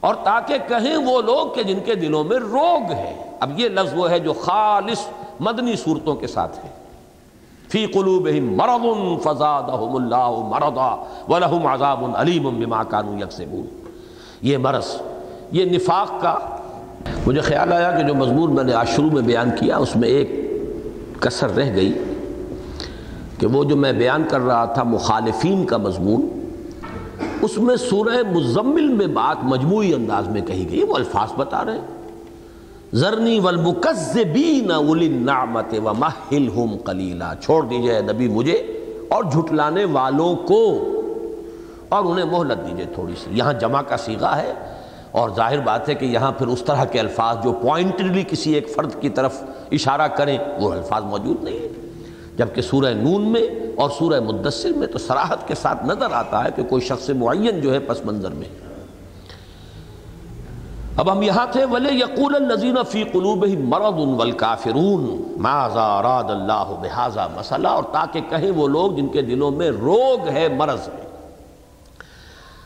اور 0.00 0.14
تاکہ 0.14 0.58
کہیں 0.68 0.96
وہ 0.96 1.22
لوگ 1.22 1.54
کہ 1.54 1.62
جن 1.62 1.78
کے 1.84 1.94
دلوں 1.94 2.24
میں 2.24 2.36
روگ 2.36 2.92
ہے۔ 2.92 3.30
اب 3.40 3.60
یہ 3.60 3.68
لفظ 3.68 3.92
وہ 3.94 4.10
ہے 4.10 4.18
جو 4.18 4.32
خالص 4.32 5.06
مدنی 5.40 5.76
صورتوں 5.76 6.14
کے 6.14 6.26
ساتھ 6.26 6.64
ہے۔ 6.64 6.70
فی 7.68 7.86
قلوبہم 7.86 8.56
مرض 8.56 9.22
فزادہم 9.22 9.96
اللہ 9.96 10.30
مرضا 10.30 11.04
ولہم 11.28 11.66
عذاب 11.66 12.04
علیم 12.16 12.60
بما 12.60 12.82
کانوا 12.82 13.16
یکسبون۔ 13.16 13.66
یہ 14.42 14.58
مرض، 14.58 14.96
یہ 15.52 15.64
نفاق 15.64 16.22
کا 16.22 16.38
مجھے 17.26 17.40
خیال 17.40 17.72
آیا 17.72 17.90
کہ 17.90 18.02
جو 18.02 18.14
مضمون 18.14 18.54
میں 18.54 18.64
نے 18.64 18.72
آج 18.72 18.88
شروع 18.88 19.10
میں 19.10 19.22
بیان 19.22 19.50
کیا، 19.60 19.76
اس 19.76 19.96
میں 19.96 20.08
ایک 20.08 20.30
کسر 21.20 21.56
رہ 21.56 21.74
گئی۔ 21.76 21.98
کہ 23.38 23.46
وہ 23.46 23.64
جو 23.64 23.76
میں 23.76 23.92
بیان 23.92 24.24
کر 24.28 24.40
رہا 24.40 24.64
تھا 24.64 24.82
مخالفین 24.82 25.64
کا 25.64 25.76
مضمون، 25.76 26.50
اس 27.42 27.58
میں 27.58 27.76
سورہ 27.76 28.22
مزمل 28.32 28.88
میں 28.88 29.06
بات 29.06 29.44
مجموعی 29.44 29.94
انداز 29.94 30.28
میں 30.28 30.40
کہی 30.40 30.70
گئی، 30.70 30.82
وہ 30.82 30.94
الفاظ 30.94 31.28
بتا 31.36 31.64
رہے 31.64 31.72
ہیں۔ 31.72 31.86
ذرنی 32.94 33.40
والمکذبین 33.40 34.70
اولی 34.70 35.06
النعمت 35.06 35.74
ومہلہم 35.84 36.76
قلیلا، 36.84 37.32
چھوڑ 37.34 37.64
دیجیے 37.64 38.00
نبی 38.00 38.28
مجھے 38.28 38.54
اور 39.08 39.24
جھٹلانے 39.24 39.84
والوں 39.84 40.36
کو۔ 40.36 40.92
اور 41.88 42.04
انہیں 42.04 42.24
مہلت 42.24 42.70
دیجیے 42.70 42.84
تھوڑی 42.94 43.14
سی۔ 43.24 43.30
یہاں 43.32 43.52
جمع 43.52 43.82
کا 43.82 43.96
سیغہ 43.96 44.36
ہے 44.36 44.52
اور 45.10 45.30
ظاہر 45.36 45.60
بات 45.60 45.88
ہے 45.88 45.94
کہ 45.94 46.04
یہاں 46.04 46.32
پھر 46.32 46.46
اس 46.46 46.62
طرح 46.62 46.84
کے 46.84 47.00
الفاظ 47.00 47.36
جو 47.44 47.52
پوائنٹلی 47.52 48.24
کسی 48.28 48.52
ایک 48.52 48.70
فرد 48.74 48.90
کی 49.00 49.08
طرف 49.08 49.42
اشارہ 49.72 50.06
کریں، 50.08 50.38
وہ 50.60 50.72
الفاظ 50.72 51.02
موجود 51.04 51.44
نہیں 51.44 51.58
ہیں۔ 51.58 51.75
جبکہ 52.36 52.62
سورہ 52.62 52.92
نون 52.94 53.22
میں 53.22 53.42
اور 53.76 53.90
سورہ 53.90 54.20
مدثر 54.20 54.72
میں 54.76 54.86
تو 54.86 54.98
سراحت 54.98 55.48
کے 55.48 55.54
ساتھ 55.54 55.84
نظر 55.84 56.12
آتا 56.12 56.44
ہے 56.44 56.50
کہ 56.56 56.62
کوئی 56.62 56.82
شخص 56.82 57.10
معین 57.10 57.60
جو 57.60 57.72
ہے 57.74 57.78
پس 57.78 58.04
منظر 58.04 58.30
میں 58.30 58.48
اب 60.96 61.12
ہم 61.12 61.22
یہاں 61.22 61.46
تھے 61.52 61.64
ولے 61.64 61.92
یقول 61.92 62.34
الزین 62.34 62.76
فی 62.90 63.04
قلوب 63.04 63.46
مرد 63.46 63.98
والکافرون 63.98 65.32
ماذا 65.36 65.86
اراد 65.98 66.30
اللہ 66.30 66.72
بہذا 66.82 67.26
مسئلہ 67.36 67.68
اور 67.68 67.82
تاکہ 67.92 68.20
کہیں 68.28 68.50
وہ 68.50 68.68
لوگ 68.68 68.92
جن 68.92 69.08
کے 69.08 69.22
دلوں 69.22 69.50
میں 69.50 69.70
روگ 69.70 70.28
ہے 70.28 70.48
مرض 70.48 70.88
ہے 70.88 71.04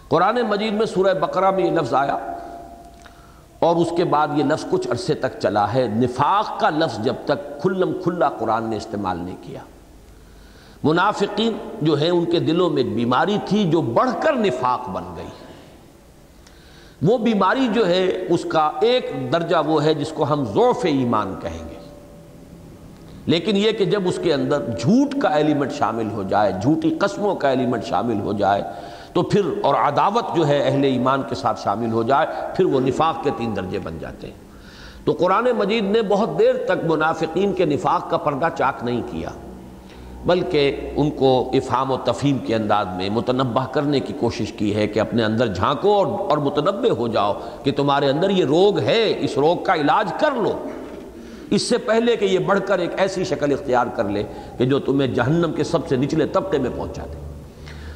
قرآن 0.09 0.39
مجید 0.49 0.73
میں 0.73 0.87
سورہ 0.87 1.15
بقرہ 1.15 1.51
میں 1.51 1.65
یہ 1.65 1.71
لفظ 1.71 1.95
آیا۔ 1.95 2.17
اور 3.61 3.77
اس 3.77 3.89
کے 3.97 4.05
بعد 4.05 4.29
یہ 4.35 4.45
لفظ 4.45 4.65
کچھ 4.71 4.89
عرصے 4.91 5.15
تک 5.15 5.41
چلا 5.43 5.75
ہے۔ 5.75 5.87
نفاق 5.89 6.61
کا 6.61 6.71
لفظ 6.71 7.05
جب 7.05 7.15
تک 7.25 7.63
کھلم 7.63 7.93
کھلا 8.03 8.29
قرآن 8.29 8.65
نے 8.65 8.77
استعمال 8.77 9.19
نہیں 9.19 9.37
کیا۔ 9.43 9.61
منافقین 10.85 11.53
جو 11.83 11.95
ہیں، 11.95 12.11
ان 12.11 12.25
کے 12.25 12.39
دلوں 12.39 12.71
میں 12.71 12.83
ایک 12.83 12.95
بیماری 12.95 13.39
تھی 13.45 13.71
جو 13.71 13.81
بڑھ 13.81 14.11
کر 14.23 14.33
نفاق 14.33 14.89
بن 14.89 15.05
گئی۔ 15.17 15.29
وہ 17.03 17.19
بیماری 17.19 17.69
جو 17.73 17.87
ہے، 17.89 18.07
اس 18.29 18.47
کا 18.49 18.71
ایک 18.81 19.33
درجہ 19.33 19.57
وہ 19.67 19.85
ہے 19.85 19.95
جس 19.95 20.09
کو 20.09 20.33
ہم 20.33 20.45
ضعف 20.45 20.79
ایمان 20.83 21.35
کہیں 21.43 21.69
گے۔ 21.69 21.75
لیکن 23.27 23.57
یہ 23.57 23.71
کہ 23.71 23.85
جب 23.85 24.09
اس 24.09 24.19
کے 24.23 24.35
اندر 24.35 24.63
جھوٹ 24.81 25.15
کا 25.23 25.29
ایلیمنٹ 25.29 25.73
شامل 25.73 26.11
ہو 26.11 26.23
جائے، 26.23 26.53
جھوٹی 26.63 26.91
قسموں 26.91 27.35
کا 27.35 27.49
ایلیمنٹ 27.49 27.85
شامل 27.85 28.21
ہو 28.21 28.33
جائے 28.33 28.63
تو 29.13 29.23
پھر 29.23 29.41
اور 29.63 29.75
عداوت 29.75 30.37
جو 30.37 30.49
ہے 30.49 30.63
اہل 30.63 30.85
ایمان 30.85 31.23
کے 31.29 31.35
ساتھ 31.35 31.61
شامل 31.61 31.93
ہو 31.93 32.03
جائے، 32.03 32.27
پھر 32.57 32.65
وہ 32.65 32.81
نفاق 32.81 33.25
کے 33.25 33.31
تین 33.37 33.57
درجے 33.57 33.79
بن 33.79 33.99
جاتے 34.01 34.27
ہیں۔ 34.27 34.35
تو 35.05 35.13
قرآن 35.13 35.45
مجید 35.59 35.85
نے 35.85 36.03
بہت 36.03 36.39
دیر 36.39 36.55
تک 36.65 36.85
منافقین 36.85 37.53
کے 37.53 37.65
نفاق 37.65 38.11
کا 38.11 38.17
پردہ 38.17 38.49
چاک 38.59 38.85
نہیں 38.85 39.03
کیا، 39.11 39.29
بلکہ 40.25 40.91
ان 40.97 41.11
کو 41.11 41.51
افہام 41.53 41.91
و 41.91 41.97
تفہیم 41.97 42.39
کے 42.39 42.55
انداز 42.55 42.87
میں 42.97 43.11
متنبع 43.11 43.67
کرنے 43.67 44.01
کی 44.01 44.13
کوشش 44.21 44.53
کی 44.53 44.75
ہے 44.75 44.87
کہ 44.87 45.01
اپنے 45.01 45.25
اندر 45.25 45.47
جھانکو 45.47 45.95
اور 45.95 46.07
اور 46.07 46.39
متنبع 46.39 46.91
ہو 46.91 47.09
جاؤ 47.09 47.33
کہ 47.63 47.73
تمہارے 47.73 48.11
اندر 48.11 48.31
یہ 48.31 48.45
روگ 48.45 48.79
ہے، 48.79 49.15
اس 49.21 49.39
روگ 49.39 49.57
کا 49.57 49.75
علاج 49.75 50.13
کر 50.21 50.31
لو۔ 50.31 50.53
اس 51.51 51.63
سے 51.63 51.79
پہلے 51.79 52.17
کہ 52.17 52.25
یہ 52.25 52.39
بڑھ 52.39 52.61
کر 52.67 52.79
ایک 52.79 52.91
ایسی 52.97 53.25
شکل 53.25 53.53
اختیار 53.53 53.87
کر 53.97 54.05
لے 54.05 54.23
کہ 54.59 54.65
جو 54.65 54.79
تمہیں 54.79 55.09
جہنم 55.09 55.53
کے 55.53 55.65
سب 55.65 55.89
سے 55.89 55.97
نچلے 55.97 56.27
طبقے 56.27 56.59
میں 56.59 56.71
پہنچا 56.77 57.03
دے۔ 57.03 57.30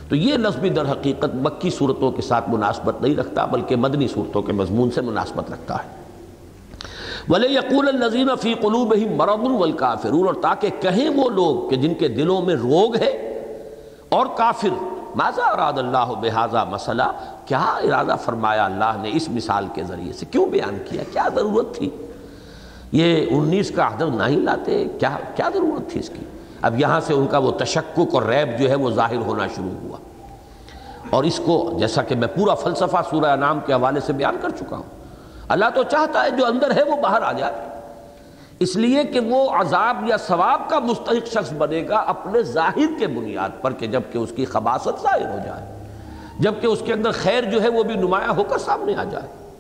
تو 0.09 0.17
یہ 0.17 0.37
لفظ 0.37 0.59
بھی 0.59 0.71
در 0.71 0.91
حقیقت 0.91 1.35
مکی 1.35 1.71
صورتوں 1.71 2.11
کے 2.13 2.23
ساتھ 2.23 2.49
مناسبت 2.51 3.03
نہیں 3.03 3.17
رکھتا، 3.17 3.45
بلکہ 3.45 3.77
مدنی 3.77 4.09
صورتوں 4.09 4.43
کے 4.43 4.53
مضمون 4.53 4.91
سے 4.91 5.01
مناسبت 5.01 5.51
رکھتا 5.51 5.75
ہے۔ 5.75 6.03
ولی 7.29 7.55
یقول 7.55 7.89
النظین 7.89 8.29
فی 8.41 8.55
قلوب 8.55 8.95
ہی 8.95 9.09
مرد 9.09 9.47
والکافرون 9.61 10.27
اور 10.27 10.35
تاکہ 10.35 10.71
کہیں 10.81 11.09
وہ 11.09 11.31
لوگ 11.31 11.69
کہ 11.71 11.77
جن 11.77 11.95
کے 11.95 12.09
دلوں 12.09 12.43
میں 12.43 12.55
روگ 12.55 12.97
ہے 12.97 13.11
اور 14.09 14.27
کافر، 14.37 14.83
ماذا 15.17 15.45
اراد 15.45 15.79
اللہ 15.79 16.13
بہذا 16.21 16.65
مسئلہ 16.65 17.03
کیا 17.47 17.59
ارادہ 17.59 18.17
فرمایا 18.25 18.65
اللہ 18.65 18.97
نے 19.03 19.11
اس 19.13 19.29
مثال 19.29 19.67
کے 19.75 19.83
ذریعے 19.85 20.13
سے؟ 20.13 20.27
کیوں 20.31 20.47
بیان 20.47 20.79
کیا؟ 20.91 21.03
کیا 21.13 21.29
ضرورت 21.35 21.75
تھی؟ 21.75 21.91
یہ 22.93 23.27
انیس 23.31 23.71
کا 23.71 23.87
عدد 23.87 24.15
نہ 24.15 24.29
ہی 24.29 24.37
لاتے، 24.37 24.85
کیا 24.99 25.17
کیا 25.37 25.49
ضرورت 25.55 25.91
تھی 25.91 26.01
اس 26.01 26.09
کی؟ 26.09 26.25
اب 26.65 26.81
یہاں 26.81 27.01
سے 27.01 27.15
ان 27.15 27.27
کا 27.27 27.39
وہ 27.39 27.51
تشکک 27.51 28.01
اور 28.13 28.23
ریب 28.23 28.59
جو 28.59 28.71
ہے 28.71 28.75
وہ 28.75 28.91
ظاہر 28.91 29.17
ہونا 29.17 29.47
شروع 29.47 29.89
ہوا۔ 29.89 29.97
اور 31.11 31.25
اس 31.25 31.41
کو 31.47 31.73
جیسا 31.79 32.03
کہ 32.03 32.17
میں 32.17 32.29
پورا 32.29 32.55
فلسفہ 32.55 32.97
سورہ 33.11 33.37
نام 33.37 33.61
کے 33.67 33.73
حوالے 33.73 34.01
سے 34.01 34.13
بیان 34.13 34.37
کر 34.43 34.51
چکا 34.51 34.77
ہوں۔ 34.77 34.83
اللہ 35.49 35.65
تو 35.75 35.83
چاہتا 35.83 36.25
ہے 36.25 36.31
جو 36.31 36.47
اندر 36.47 36.77
ہے 36.77 36.83
وہ 36.83 36.97
باہر 36.97 37.23
آ 37.23 37.33
جائے۔ 37.33 37.53
اس 38.59 38.77
لیے 38.77 39.05
کہ 39.05 39.21
وہ 39.21 39.51
عذاب 39.51 40.09
یا 40.09 40.17
ثواب 40.17 40.71
کا 40.71 40.79
مستحق 40.79 41.27
شخص 41.27 41.53
بنے 41.53 41.89
گا 41.89 41.97
اپنے 41.97 42.43
ظاہر 42.43 42.99
کے 42.99 43.07
بنیاد 43.07 43.63
پر 43.63 43.73
کہ 43.73 43.87
جبکہ 43.87 44.19
اس 44.19 44.33
کی 44.37 44.45
خباصت 44.45 45.03
ظاہر 45.03 45.31
ہو 45.33 45.39
جائے۔ 45.45 45.89
جبکہ 46.39 46.67
اس 46.67 46.83
کے 46.85 46.93
اندر 46.93 47.11
خیر 47.13 47.45
جو 47.45 47.63
ہے 47.63 47.69
وہ 47.69 47.83
بھی 47.83 47.95
نمایاں 47.95 48.33
ہو 48.37 48.45
کر 48.45 48.59
سامنے 48.59 48.95
آ 48.95 49.05
جائے۔ 49.05 49.51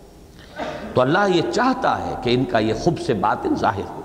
تو 0.94 1.01
اللہ 1.01 1.18
یہ 1.28 1.43
چاہتا 1.52 2.06
ہے 2.06 2.14
کہ 2.22 2.35
ان 2.35 2.44
کا 2.44 2.59
یہ 2.59 2.74
خوب 2.74 3.01
سے 3.01 3.14
باطن 3.14 3.55
ظاہر 3.56 3.90
ہو۔ 3.90 4.01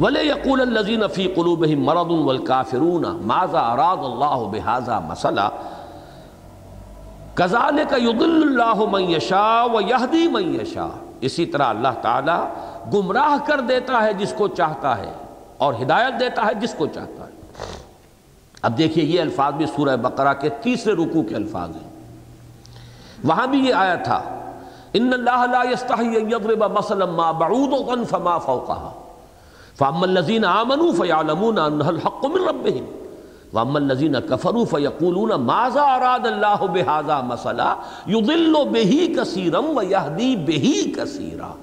ولی 0.00 0.26
یقول 0.28 0.60
الزین 0.60 1.06
فی 1.08 1.26
قلوب 1.26 1.64
مرد 1.66 2.10
والکافرون 2.10 3.04
ماذا 3.26 3.60
اراد 3.60 3.96
اللہ 3.96 4.44
بہذا 4.50 4.98
مسئلہ 4.98 5.48
کزال 7.34 7.80
کا 7.88 7.96
ید 7.96 8.22
اللہ 8.22 8.84
میشا 8.90 9.64
و 9.64 9.80
یہدی 9.80 10.28
میشا 10.28 10.88
اسی 11.20 11.46
طرح 11.46 11.64
اللہ 11.64 11.98
تعالیٰ 12.02 12.44
گمراہ 12.94 13.36
کر 13.46 13.60
دیتا 13.60 14.02
ہے 14.02 14.12
جس 14.12 14.34
کو 14.36 14.48
چاہتا 14.48 14.98
ہے 14.98 15.12
اور 15.58 15.74
ہدایت 15.82 16.20
دیتا 16.20 16.46
ہے 16.46 16.54
جس 16.54 16.74
کو 16.78 16.86
چاہتا 16.86 17.26
ہے۔ 17.26 17.30
اب 18.62 18.78
دیکھیے 18.78 19.04
یہ 19.04 19.20
الفاظ 19.20 19.54
بھی 19.54 19.66
سورہ 19.66 19.96
بقرہ 19.96 20.32
کے 20.40 20.48
تیسرے 20.48 20.92
رکوع 20.92 21.22
کے 21.28 21.34
الفاظ 21.34 21.70
ہیں۔ 21.70 21.90
وہاں 23.24 23.46
بھی 23.46 23.58
یہ 23.58 23.74
آیا 23.74 23.94
تھا 23.94 24.20
ان 24.92 25.12
اللہ 25.12 25.46
لا 25.52 25.62
يستحی 25.70 26.16
ان 26.16 26.30
یضرب 26.30 26.64
مثلا 26.78 27.04
ما 27.04 27.30
بعوضا 27.30 27.94
فما 28.10 28.38
فوقها 28.38 29.07
فاما 29.78 30.04
الذين 30.04 30.44
امنوا 30.44 30.92
فيعلمون 30.92 31.58
انها 31.58 31.90
الحق 31.90 32.26
من 32.26 32.40
ربهم. 32.48 32.84
وَأَمَّا 33.52 33.78
الَّذِينَ 33.78 34.18
كَفَرُوا 34.18 34.64
فَيَقُولُونَ 34.64 35.34
مَاذَا 35.34 35.80
أَرَادَ 35.80 36.26
اللَّهُ 36.26 36.66
بِهَذَا 36.66 37.20
مَسَلَا 37.20 37.76
يُضِلُّ 38.06 38.54
بِهِ 38.74 38.92
كَثِيرًا 39.16 39.58
وَيَهْدِي 39.58 40.36
بِهِ 40.36 40.92
كَثِيرًا. 40.96 41.56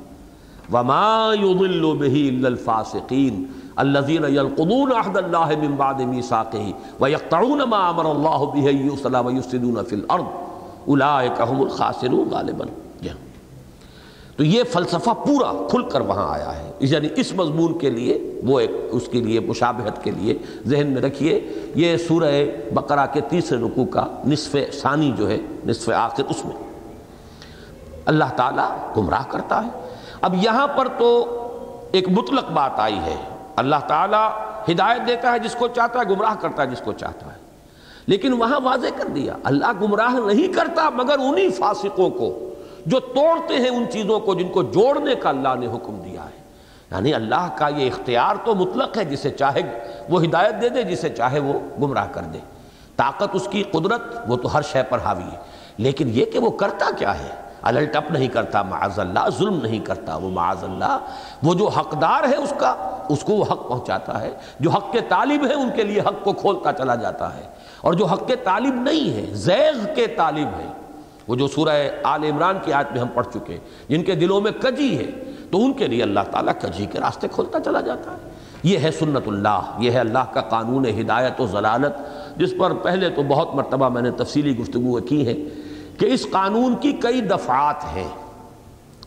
وَمَا 0.72 1.34
يُضِلُّ 1.34 1.84
بِهِ 2.02 2.16
إِلَّا 2.30 2.48
الْفَاسِقِينَ 2.48 3.34
الَّذِينَ 3.80 4.24
يَلْقُضُونَ 4.24 4.92
عَهْدَ 4.92 5.18
اللَّهِ 5.18 5.56
مِن 5.56 5.76
بَعْدِ 5.78 6.02
مِيثَاقِهِ 6.02 6.74
وَيَقْطَعُونَ 7.00 7.64
مَا 7.64 7.90
أَمَرَ 7.90 8.12
اللَّهُ 8.12 8.46
بِهِ 8.46 8.70
أَن 8.70 8.78
يُوصَلَ 8.88 9.16
وَيُفْسِدُونَ 9.16 9.84
فِي 9.84 9.96
الْأَرْضِ. 9.96 10.28
أُولَٰئِكَ 10.88 11.42
هُمُ 11.42 11.62
الْخَاسِرُونَ 11.64 12.28
غالباً. 12.34 12.85
تو 14.36 14.44
یہ 14.44 14.64
فلسفہ 14.64 15.10
پورا 15.10 15.68
کھل 15.70 15.90
کر 15.90 16.02
وہاں 16.02 16.34
آیا 16.34 16.60
ہے۔ 16.60 16.72
یعنی 16.80 17.08
اس 17.16 17.34
مضمون 17.34 17.80
کے 17.80 17.90
لیے، 17.90 18.42
وہ 18.44 18.60
ایک 18.60 18.72
اس 18.92 19.08
کے 19.12 19.22
لیے 19.22 19.40
مشابہت 19.40 20.04
کے 20.04 20.12
لیے 20.12 20.38
ذہن 20.66 20.88
میں 20.88 21.02
رکھیے۔ 21.02 21.54
یہ 21.76 21.98
سورہ 21.98 22.46
بقرہ 22.74 23.06
کے 23.14 23.22
تیسرے 23.22 23.58
رکوع 23.58 23.86
کا 23.86 24.06
نصف 24.28 24.56
ثانی 24.74 25.12
جو 25.18 25.30
ہے، 25.30 25.38
نصف 25.66 25.90
آخر، 25.90 26.24
اس 26.30 26.46
میں 26.46 26.56
اللہ 28.06 28.24
تعالیٰ 28.36 28.70
گمراہ 28.98 29.24
کرتا 29.30 29.66
ہے۔ 29.66 29.70
اب 30.22 30.36
یہاں 30.44 30.68
پر 30.68 30.88
تو 30.98 31.26
ایک 31.92 32.10
مطلق 32.10 32.52
بات 32.52 32.80
آئی 32.80 32.98
ہے۔ 32.98 33.16
اللہ 33.56 33.76
تعالیٰ 33.88 34.30
ہدایت 34.72 35.08
دیتا 35.08 35.32
ہے 35.32 35.40
جس 35.40 35.56
کو 35.56 35.68
چاہتا 35.68 36.00
ہے، 36.00 36.16
گمراہ 36.16 36.36
کرتا 36.42 36.64
ہے 36.64 36.68
جس 36.68 36.82
کو 36.86 36.94
چاہتا 36.94 37.26
ہے۔ 37.26 37.38
لیکن 38.08 38.34
وہاں 38.34 38.60
واضح 38.64 38.88
کر 38.98 39.08
دیا، 39.08 39.36
اللہ 39.44 39.72
گمراہ 39.82 40.14
نہیں 40.26 40.54
کرتا 40.54 40.90
مگر 40.90 41.16
انہی 41.20 41.50
فاسقوں 41.50 42.10
کو 42.10 42.52
جو 42.86 43.00
توڑتے 43.00 43.54
ہیں 43.54 43.70
ان 43.70 43.86
چیزوں 43.92 44.20
کو 44.20 44.36
جن 44.36 44.48
کو 44.48 44.64
جوڑنے 44.64 45.16
کا 45.16 45.30
اللہ 45.30 45.56
نے 45.60 45.68
حکم 45.68 46.02
دیا 46.06 46.24
ہے۔ 46.24 46.46
یعنی 46.92 47.14
اللہ 47.14 47.48
کا 47.56 47.68
یہ 47.68 47.88
اختیار 47.88 48.36
تو 48.46 48.56
مطلق 48.56 48.98
ہے، 48.98 49.06
جسے 49.06 49.30
چاہے 49.30 49.62
وہ 50.10 50.24
ہدایت 50.24 50.62
دے 50.62 50.70
دے، 50.70 50.84
جسے 50.84 51.10
چاہے 51.10 51.40
وہ 51.40 51.54
گمراہ 51.82 52.08
کر 52.12 52.22
دے۔ 52.22 52.38
طاقت 52.96 53.30
اس 53.34 53.48
کی، 53.52 53.64
قدرت 53.64 54.02
وہ 54.28 54.38
تو 54.38 54.58
ہر 54.58 54.62
شے 54.62 54.84
پر 54.90 55.00
حاوی 55.00 55.24
ہے۔ 55.24 55.38
لیکن 55.78 56.10
یہ 56.12 56.26
کہ 56.26 56.40
وہ 56.40 56.50
کرتا 56.50 56.86
کیا 56.98 57.20
ہے؟ 57.20 57.30
الٹ 57.62 57.96
اپ 57.96 58.12
نہیں 58.12 58.28
کرتا، 58.28 58.62
معاذ 58.62 59.00
اللہ 59.00 59.30
ظلم 59.38 59.60
نہیں 59.64 59.86
کرتا۔ 59.86 60.16
وہ 60.16 60.30
معاذ 60.30 60.64
اللہ، 60.64 60.98
وہ 61.44 61.54
جو 61.54 61.68
حقدار 61.68 62.24
ہے 62.30 62.36
اس 62.36 62.54
کا، 62.58 62.98
اس 63.10 63.24
کو 63.24 63.34
وہ 63.34 63.46
حق 63.52 63.68
پہنچاتا 63.68 64.22
ہے۔ 64.22 64.32
جو 64.60 64.70
حق 64.70 64.92
کے 64.92 65.00
طالب 65.10 65.46
ہیں، 65.46 65.56
ان 65.56 65.70
کے 65.76 65.84
لیے 65.84 66.02
حق 66.02 66.24
کو 66.24 66.34
کھولتا 66.34 66.74
چلا 66.74 66.96
جاتا 66.96 67.38
ہے۔ 67.38 67.44
اور 67.82 67.94
جو 67.94 68.06
حق 68.06 68.28
کے 68.28 68.36
طالب 68.36 68.76
نہیں 68.76 69.14
ہے 69.14 69.34
زیغ 69.34 69.94
کے 69.96 70.08
طالب 70.08 70.60
ہے 70.60 70.68
وہ 71.28 71.36
جو 71.36 71.48
سورہ 71.48 71.90
آل 72.04 72.24
عمران 72.24 72.58
کی 72.64 72.74
آیت 72.74 72.92
میں 72.92 73.02
ہم 73.02 73.08
پڑھ 73.14 73.28
چکے 73.34 73.54
ہیں، 73.54 73.90
جن 73.90 74.04
کے 74.04 74.16
دلوں 74.16 74.42
میں 74.42 74.52
کجی 74.52 74.98
ہے، 74.98 75.12
تو 75.52 75.66
ان 75.66 75.74
کے 75.74 75.88
لیے 75.88 76.04
اللہ 76.04 76.20
تعالیٰ 76.32 76.54
کجی 76.62 76.86
کے 76.86 77.00
راستے 77.00 77.28
کھولتا 77.32 77.60
چلا 77.60 77.82
جاتا 77.82 78.12
ہے۔ 78.12 78.30
یہ 78.64 78.80
ہے 78.80 78.92
سنت 78.92 79.28
اللہ، 79.28 79.78
یہ 79.80 79.92
ہے 79.92 80.00
اللہ 80.00 80.32
کا 80.34 80.42
قانون 80.42 80.86
ہدایت 80.86 81.42
و 81.42 81.48
ضلالت، 81.48 81.94
جس 82.38 82.54
پر 82.60 82.74
پہلے 82.74 83.10
تو 83.10 83.24
بہت 83.24 83.56
مرتبہ 83.56 83.90
میں 83.90 84.02
نے 84.02 84.12
تفصیلی 84.12 84.58
گفتگو 84.58 85.00
کی 85.02 85.28
ہے 85.28 85.34
کہ 86.00 86.06
اس 86.06 86.28
قانون 86.32 86.76
کی 86.76 86.92
کئی 86.92 87.22
دفعات 87.22 87.84
ہیں۔ 87.96 88.10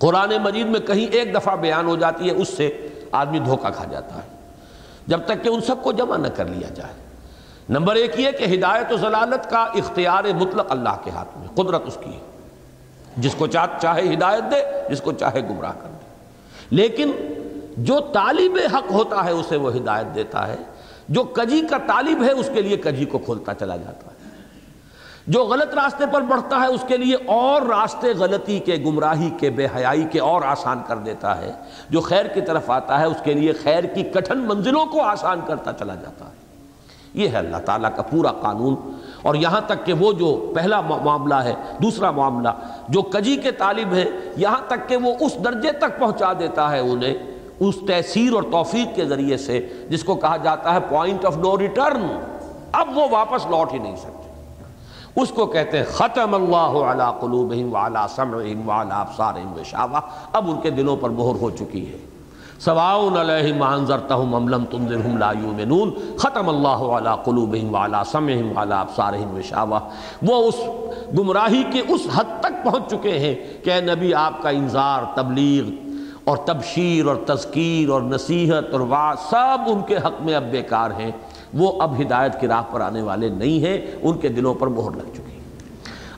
قرآن 0.01 0.32
مجید 0.43 0.66
میں 0.66 0.81
کہیں 0.81 1.07
ایک 1.07 1.35
دفعہ 1.35 1.57
بیان 1.57 1.86
ہو 1.86 1.97
جاتی 1.97 2.27
ہے، 2.27 2.35
اس 2.35 2.49
سے 2.49 2.89
آدمی 3.12 3.39
دھوکہ 3.39 3.70
کھا 3.70 3.85
جاتا 3.85 4.15
ہے، 4.15 4.28
جب 5.07 5.20
تک 5.27 5.45
کہ 5.45 5.49
ان 5.49 5.61
سب 5.61 5.82
کو 5.82 5.93
جمع 5.93 6.16
نہ 6.16 6.28
کر 6.28 6.45
لیا 6.45 6.69
جائے۔ 6.69 7.07
نمبر 7.69 7.95
ایک 7.95 8.20
یہ 8.20 8.31
کہ 8.31 8.55
ہدایت 8.55 8.93
و 8.93 8.97
ضلالت 8.97 9.51
کا 9.51 9.59
اختیار 9.59 10.24
مطلق 10.24 10.66
اللہ 10.69 10.97
کے 11.05 11.11
ہاتھ 11.11 11.39
میں، 11.39 11.49
قدرت 11.55 11.82
اس 11.86 11.99
کی 12.05 12.11
ہے۔ 12.11 12.20
جس 13.16 13.35
کو 13.35 13.47
چاہے 13.47 14.15
ہدایت 14.15 14.43
دے، 14.51 14.62
جس 14.90 15.01
کو 15.01 15.12
چاہے 15.12 15.40
گمراہ 15.40 15.73
کر 15.73 15.89
دے۔ 15.89 16.07
لیکن 16.70 17.11
جو 17.77 17.99
طالب 17.99 18.59
حق 18.74 18.93
ہوتا 18.93 19.24
ہے، 19.24 19.31
اسے 19.31 19.57
وہ 19.57 19.74
ہدایت 19.74 20.15
دیتا 20.15 20.49
ہے۔ 20.49 20.57
جو 21.09 21.24
کجی 21.24 21.62
کا 21.70 21.78
طالب 21.86 22.23
ہے، 22.23 22.31
اس 22.31 22.51
کے 22.55 22.62
لیے 22.62 22.77
کجی 22.77 23.05
کو 23.05 23.19
کھولتا 23.19 23.55
چلا 23.55 23.77
جاتا 23.77 24.07
ہے۔ 24.07 24.28
جو 25.27 25.45
غلط 25.45 25.74
راستے 25.74 26.05
پر 26.12 26.20
بڑھتا 26.20 26.57
ہے، 26.57 26.66
اس 26.66 26.85
کے 26.89 26.97
لیے 26.97 27.16
اور 27.27 27.62
راستے 27.62 28.12
غلطی 28.12 28.59
کے، 28.59 28.77
گمراہی 28.86 29.31
کے، 29.40 29.51
بے 29.51 29.66
حیائی 29.77 30.05
کے 30.12 30.20
اور 30.20 30.43
آسان 30.43 30.81
کر 30.86 30.97
دیتا 30.97 31.39
ہے۔ 31.39 31.53
جو 31.90 32.01
خیر 32.01 32.27
کی 32.27 32.40
طرف 32.40 32.70
آتا 32.70 33.01
ہے، 33.01 33.07
اس 33.07 33.19
کے 33.24 33.32
لیے 33.32 33.53
خیر 33.53 33.85
کی 33.85 34.03
کٹھن 34.03 34.39
منزلوں 34.39 34.86
کو 34.86 35.03
آسان 35.03 35.40
کرتا 35.47 35.73
چلا 35.73 35.95
جاتا 35.95 36.24
ہے۔ 36.24 36.38
یہ 37.14 37.28
ہے 37.28 37.36
اللہ 37.36 37.56
تعالیٰ 37.56 37.90
کا 37.97 38.02
پورا 38.02 38.32
قانون 38.32 38.74
اور 39.22 39.35
یہاں 39.35 39.60
تک 39.66 39.86
کہ 39.86 39.93
وہ 39.93 40.12
جو 40.12 40.52
پہلا 40.55 40.80
معاملہ 40.80 41.35
ہے، 41.35 41.55
دوسرا 41.82 42.10
معاملہ 42.10 42.48
جو 42.89 43.02
کجی 43.02 43.36
کے 43.36 43.52
طالب 43.52 43.93
ہیں، 43.94 44.05
یہاں 44.36 44.60
تک 44.66 44.89
کہ 44.89 44.97
وہ 44.97 45.12
اس 45.20 45.44
درجے 45.44 45.72
تک 45.72 45.98
پہنچا 45.98 46.32
دیتا 46.32 46.70
ہے 46.70 46.80
انہیں 46.80 47.14
اس 47.60 47.74
تحصیر 47.86 48.32
اور 48.32 48.43
توفیق 48.43 48.97
کے 48.97 49.05
ذریعے 49.05 49.36
سے، 49.36 49.68
جس 49.89 50.05
کو 50.05 50.14
کہا 50.14 50.36
جاتا 50.36 50.74
ہے 50.74 50.78
پوائنٹ 50.89 51.24
آف 51.24 51.36
نو 51.36 51.59
ریٹرن 51.59 52.18
اب 52.72 52.98
وہ 52.98 53.06
واپس 53.10 53.47
لوٹ 53.47 53.72
ہی 53.72 53.78
نہیں 53.78 53.97
سکتے۔ 53.97 54.18
اس 55.20 55.28
کو 55.28 55.47
کہتے 55.47 55.78
ہیں 55.78 55.85
ختم 55.93 56.35
اللہ 56.35 56.78
علی 56.85 57.05
قلوبہم 57.20 57.74
وعلا 57.74 58.09
سمعہم 58.09 58.68
وعلا 58.68 59.01
ابصارہم 59.01 59.52
وشاوہ۔ 59.52 60.01
اب 60.32 60.51
ان 60.51 60.60
کے 60.60 60.70
دلوں 60.70 60.97
پر 60.97 61.10
مہر 61.10 61.40
ہو 61.40 61.51
چکی 61.51 61.93
ہے۔ 61.93 61.98
سواؤن 62.64 63.16
علیہم 63.16 63.62
انذرتہم 63.62 64.35
ام 64.35 64.48
لم 64.48 64.64
تنذرہم 64.64 65.18
لا 65.18 65.30
یؤمنون، 65.30 65.90
ختم 66.16 66.48
اللہ 66.48 66.80
علی 66.97 67.10
قلوبہم 67.24 67.74
وعلا 67.74 68.05
سمعہم 68.05 68.59
وعلا 68.59 68.80
ابصارہم 68.80 69.36
وشاوہ۔ 69.36 69.78
وہ 70.22 70.48
اس 70.48 70.55
گمراہی 71.18 71.62
کے 71.72 71.82
اس 71.89 72.01
حد 72.14 72.40
تک 72.40 72.64
پہنچ 72.64 72.90
چکے 72.90 73.18
ہیں 73.18 73.35
کہ 73.64 73.70
اے 73.70 73.80
نبی، 73.80 74.14
آپ 74.14 74.43
کا 74.43 74.48
انذار، 74.48 75.02
تبلیغ 75.14 75.70
اور 76.24 76.36
تبشیر 76.36 77.06
اور 77.06 77.16
تذکیر 77.26 77.89
اور 77.89 78.02
نصیحت 78.02 78.72
اور 78.72 78.80
وعظ 78.80 79.18
سب 79.30 79.59
ان 79.66 79.82
کے 79.82 79.97
حق 79.97 80.20
میں 80.20 80.35
اب 80.35 80.44
بیکار 80.51 80.90
ہیں۔ 80.90 81.10
وہ 81.55 81.82
اب 81.82 82.01
ہدایت 82.01 82.40
کی 82.40 82.47
راہ 82.47 82.62
پر 82.70 82.80
آنے 82.80 83.02
والے 83.02 83.28
نہیں 83.28 83.64
ہیں، 83.64 83.78
ان 84.02 84.18
کے 84.18 84.28
دلوں 84.28 84.55
پر 84.55 84.66
مہر 84.66 84.90
لگ 84.90 85.14
چکی۔ 85.14 85.39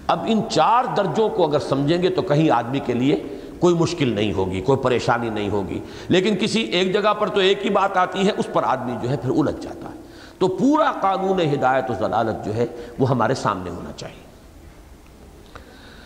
اب 0.07 0.19
ان 0.29 0.41
چار 0.49 0.85
درجوں 0.97 1.29
کو 1.29 1.47
اگر 1.47 1.59
سمجھیں 1.59 2.03
گے 2.03 2.09
تو 2.09 2.23
کہیں 2.23 2.51
آدمی 2.51 2.79
کے 2.79 2.95
لیے 2.95 3.23
کوئی 3.61 3.75
مشکل 3.75 4.09
نہیں 4.09 4.33
ہوگی، 4.33 4.61
کوئی 4.61 4.79
پریشانی 4.79 5.31
نہیں 5.31 5.51
ہوگی۔ 5.51 5.81
لیکن 6.09 6.37
کسی 6.41 6.61
ایک 6.61 6.93
جگہ 6.93 7.15
پر 7.15 7.29
تو 7.29 7.41
ایک 7.41 7.65
ہی 7.65 7.71
بات 7.71 7.97
آتی 7.97 8.27
ہے، 8.27 8.33
اس 8.39 8.47
پر 8.53 8.63
آدمی 8.63 8.93
جو 9.03 9.11
ہے 9.11 9.17
پھر 9.17 9.31
الجھ 9.31 9.61
جاتا 9.61 9.89
ہے۔ 9.89 10.01
تو 10.39 10.49
پورا 10.49 10.93
قانون 11.01 11.41
ہدایت 11.41 11.91
و 11.91 11.95
ضلالت 11.95 12.45
جو 12.45 12.55
ہے، 12.55 12.67
وہ 12.99 13.11
ہمارے 13.11 13.35
سامنے 13.35 13.71
ہونا 13.71 13.91
چاہیے۔ 13.97 14.31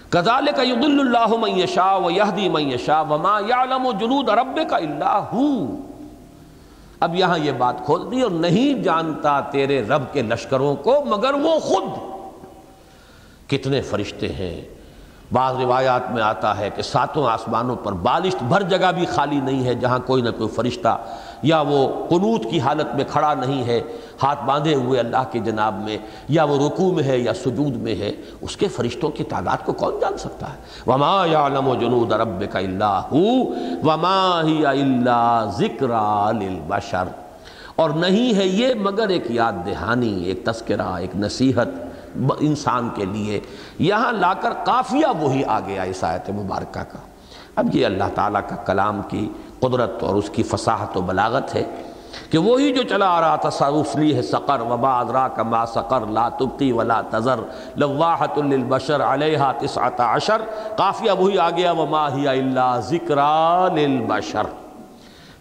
کزال 0.09 0.47
کا 0.57 0.63
ید 0.63 0.85
اللہ 0.85 1.27
میشا 1.29 1.97
و 1.97 2.11
یہدی 2.11 2.49
میشا 2.49 3.01
وما 3.01 3.41
یعلم 3.49 3.91
جنود 3.91 4.29
رب 4.29 4.59
کا 4.71 4.77
اللہ 4.77 5.29
اب 7.01 7.15
یہاں 7.15 7.39
یہ 7.39 7.53
بات 7.53 7.85
کھول 7.85 8.11
دی 8.11 8.21
اور 8.21 8.31
نہیں 8.31 8.83
جانتا 8.83 9.41
تیرے 9.41 9.83
رب 9.83 10.13
کے 10.13 10.23
لشکروں 10.23 10.77
کو، 10.77 11.05
مگر 11.07 11.35
وہ 11.35 11.59
خود 11.59 11.85
کتنے 13.51 13.81
فرشتے 13.81 14.29
ہیں۔ 14.29 14.74
بعض 15.35 15.55
روایات 15.61 16.11
میں 16.11 16.23
آتا 16.23 16.59
ہے 16.59 16.71
کہ 16.75 16.83
ساتوں 16.83 17.27
آسمانوں 17.27 17.77
پر 17.77 17.93
بالشت 17.93 18.43
بھر 18.43 18.63
جگہ 18.63 18.93
بھی 18.95 19.07
خالی 19.07 19.41
نہیں 19.41 19.65
ہے 19.65 19.75
جہاں 19.75 19.99
کوئی 20.07 20.23
نہ 20.23 20.31
کوئی 20.31 20.49
فرشتہ 20.49 20.97
یا 21.43 21.61
وہ 21.61 22.07
قنوت 22.09 22.51
کی 22.51 22.61
حالت 22.61 22.95
میں 22.95 23.05
کھڑا 23.13 23.35
نہیں 23.35 23.65
ہے، 23.65 23.81
ہاتھ 24.23 24.45
باندھے 24.45 24.75
ہوئے 24.75 25.01
اللہ 25.01 25.25
کے 25.31 25.39
جناب 25.39 25.75
میں، 25.85 25.97
یا 26.29 26.45
وہ 26.45 26.57
رکوع 26.67 26.93
میں 26.93 27.05
ہے 27.05 27.19
یا 27.19 27.35
سجود 27.35 27.77
میں 27.77 27.95
ہے، 27.95 28.13
اس 28.41 28.57
کے 28.57 28.69
فرشتوں 28.69 29.11
کی 29.11 29.25
تعداد 29.25 29.65
کو 29.65 29.73
کون 29.73 29.99
جان 30.01 30.17
سکتا 30.19 30.47
ہے؟ 30.47 30.57
وما 30.87 31.27
یعلم 31.27 31.75
جنود 31.75 32.13
ربک 32.13 32.57
الا 32.57 33.01
ہو 33.13 33.25
وما 33.85 34.41
ہی 34.45 34.67
الا 34.67 35.45
ذکر 35.59 35.91
للبشر۔ 36.33 37.09
اور 37.77 37.91
نہیں 37.91 38.35
ہے 38.35 38.47
یہ 38.47 38.75
مگر 38.75 39.09
ایک 39.09 39.31
یاد 39.31 39.53
دہانی، 39.67 40.23
ایک 40.23 40.45
تذکرہ، 40.45 40.93
ایک 40.95 41.17
نصیحت 41.17 41.69
انسان 42.41 42.89
کے 42.95 43.05
لیے۔ 43.05 43.41
یہاں 43.79 44.13
لا 44.13 44.35
کر 44.35 44.51
قافیہ 44.65 45.07
وہی 45.21 45.45
آ 45.45 45.61
گیا 45.61 45.83
اس 45.83 46.05
آیت 46.05 46.31
مبارکہ 46.31 46.81
کا۔ 46.81 46.99
اب 47.57 47.77
یہ 47.77 47.87
اللہ 47.87 48.05
تعالیٰ 48.15 48.41
کا 48.49 48.57
کلام 48.57 49.01
کی 49.09 49.29
قدرت 49.61 50.03
اور 50.03 50.15
اس 50.15 50.31
کی 50.31 50.43
فصاحت 50.43 50.97
و 50.97 51.01
بلاغت 51.01 51.55
ہے 51.55 51.65
کہ 52.31 52.39
وہی 52.39 52.73
جو 52.73 52.83
چلا 52.83 53.09
آ 53.09 53.21
رہا 53.21 53.37
تھا 53.37 53.67
اسلی 53.67 54.17
ہے 54.17 54.23
سقر 54.23 54.61
وبا 54.61 55.01
ادرا 55.01 55.29
کما 55.29 55.67
سقر 55.67 56.07
لا 56.07 56.29
تبقی 56.29 56.73
ولا 56.73 57.01
تذر 57.11 57.41
لواحت 57.77 58.39
للبشر 58.39 59.03
علیہ 59.03 59.39
تسعت 59.59 60.01
عشر۔ 60.01 60.41
قافیہ 60.77 61.11
وہی 61.11 61.39
آ 61.39 61.51
گیا 61.51 61.73
وما 61.73 62.15
ہی 62.15 62.29
اللہ 62.29 62.81
ذکر 62.81 63.19
للبشر۔ 63.75 64.43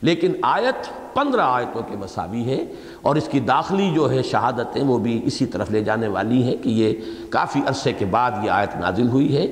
لیکن 0.02 0.32
آیت 0.42 0.88
پندرہ 1.16 1.42
آیتوں 1.42 1.82
کے 1.82 1.96
مساوی 1.98 2.50
ہے۔ 2.50 2.66
اور 3.04 3.16
اس 3.16 3.28
کی 3.32 3.40
داخلی 3.40 3.92
جو 3.96 4.12
ہے 4.12 4.24
شہادتیں 4.24 4.84
وہ 4.84 4.98
بھی 4.98 5.22
اسی 5.26 5.46
طرف 5.46 5.72
لے 5.72 5.84
جانے 5.84 6.08
والی 6.08 6.44
ہیں 6.44 6.64
کہ 6.64 6.70
یہ 6.70 6.94
کافی 7.30 7.62
عرصے 7.68 7.94
کے 7.94 8.06
بعد 8.06 8.32
یہ 8.44 8.50
آیت 8.50 8.76
نازل 8.76 9.10
ہوئی 9.10 9.38
ہے۔ 9.38 9.48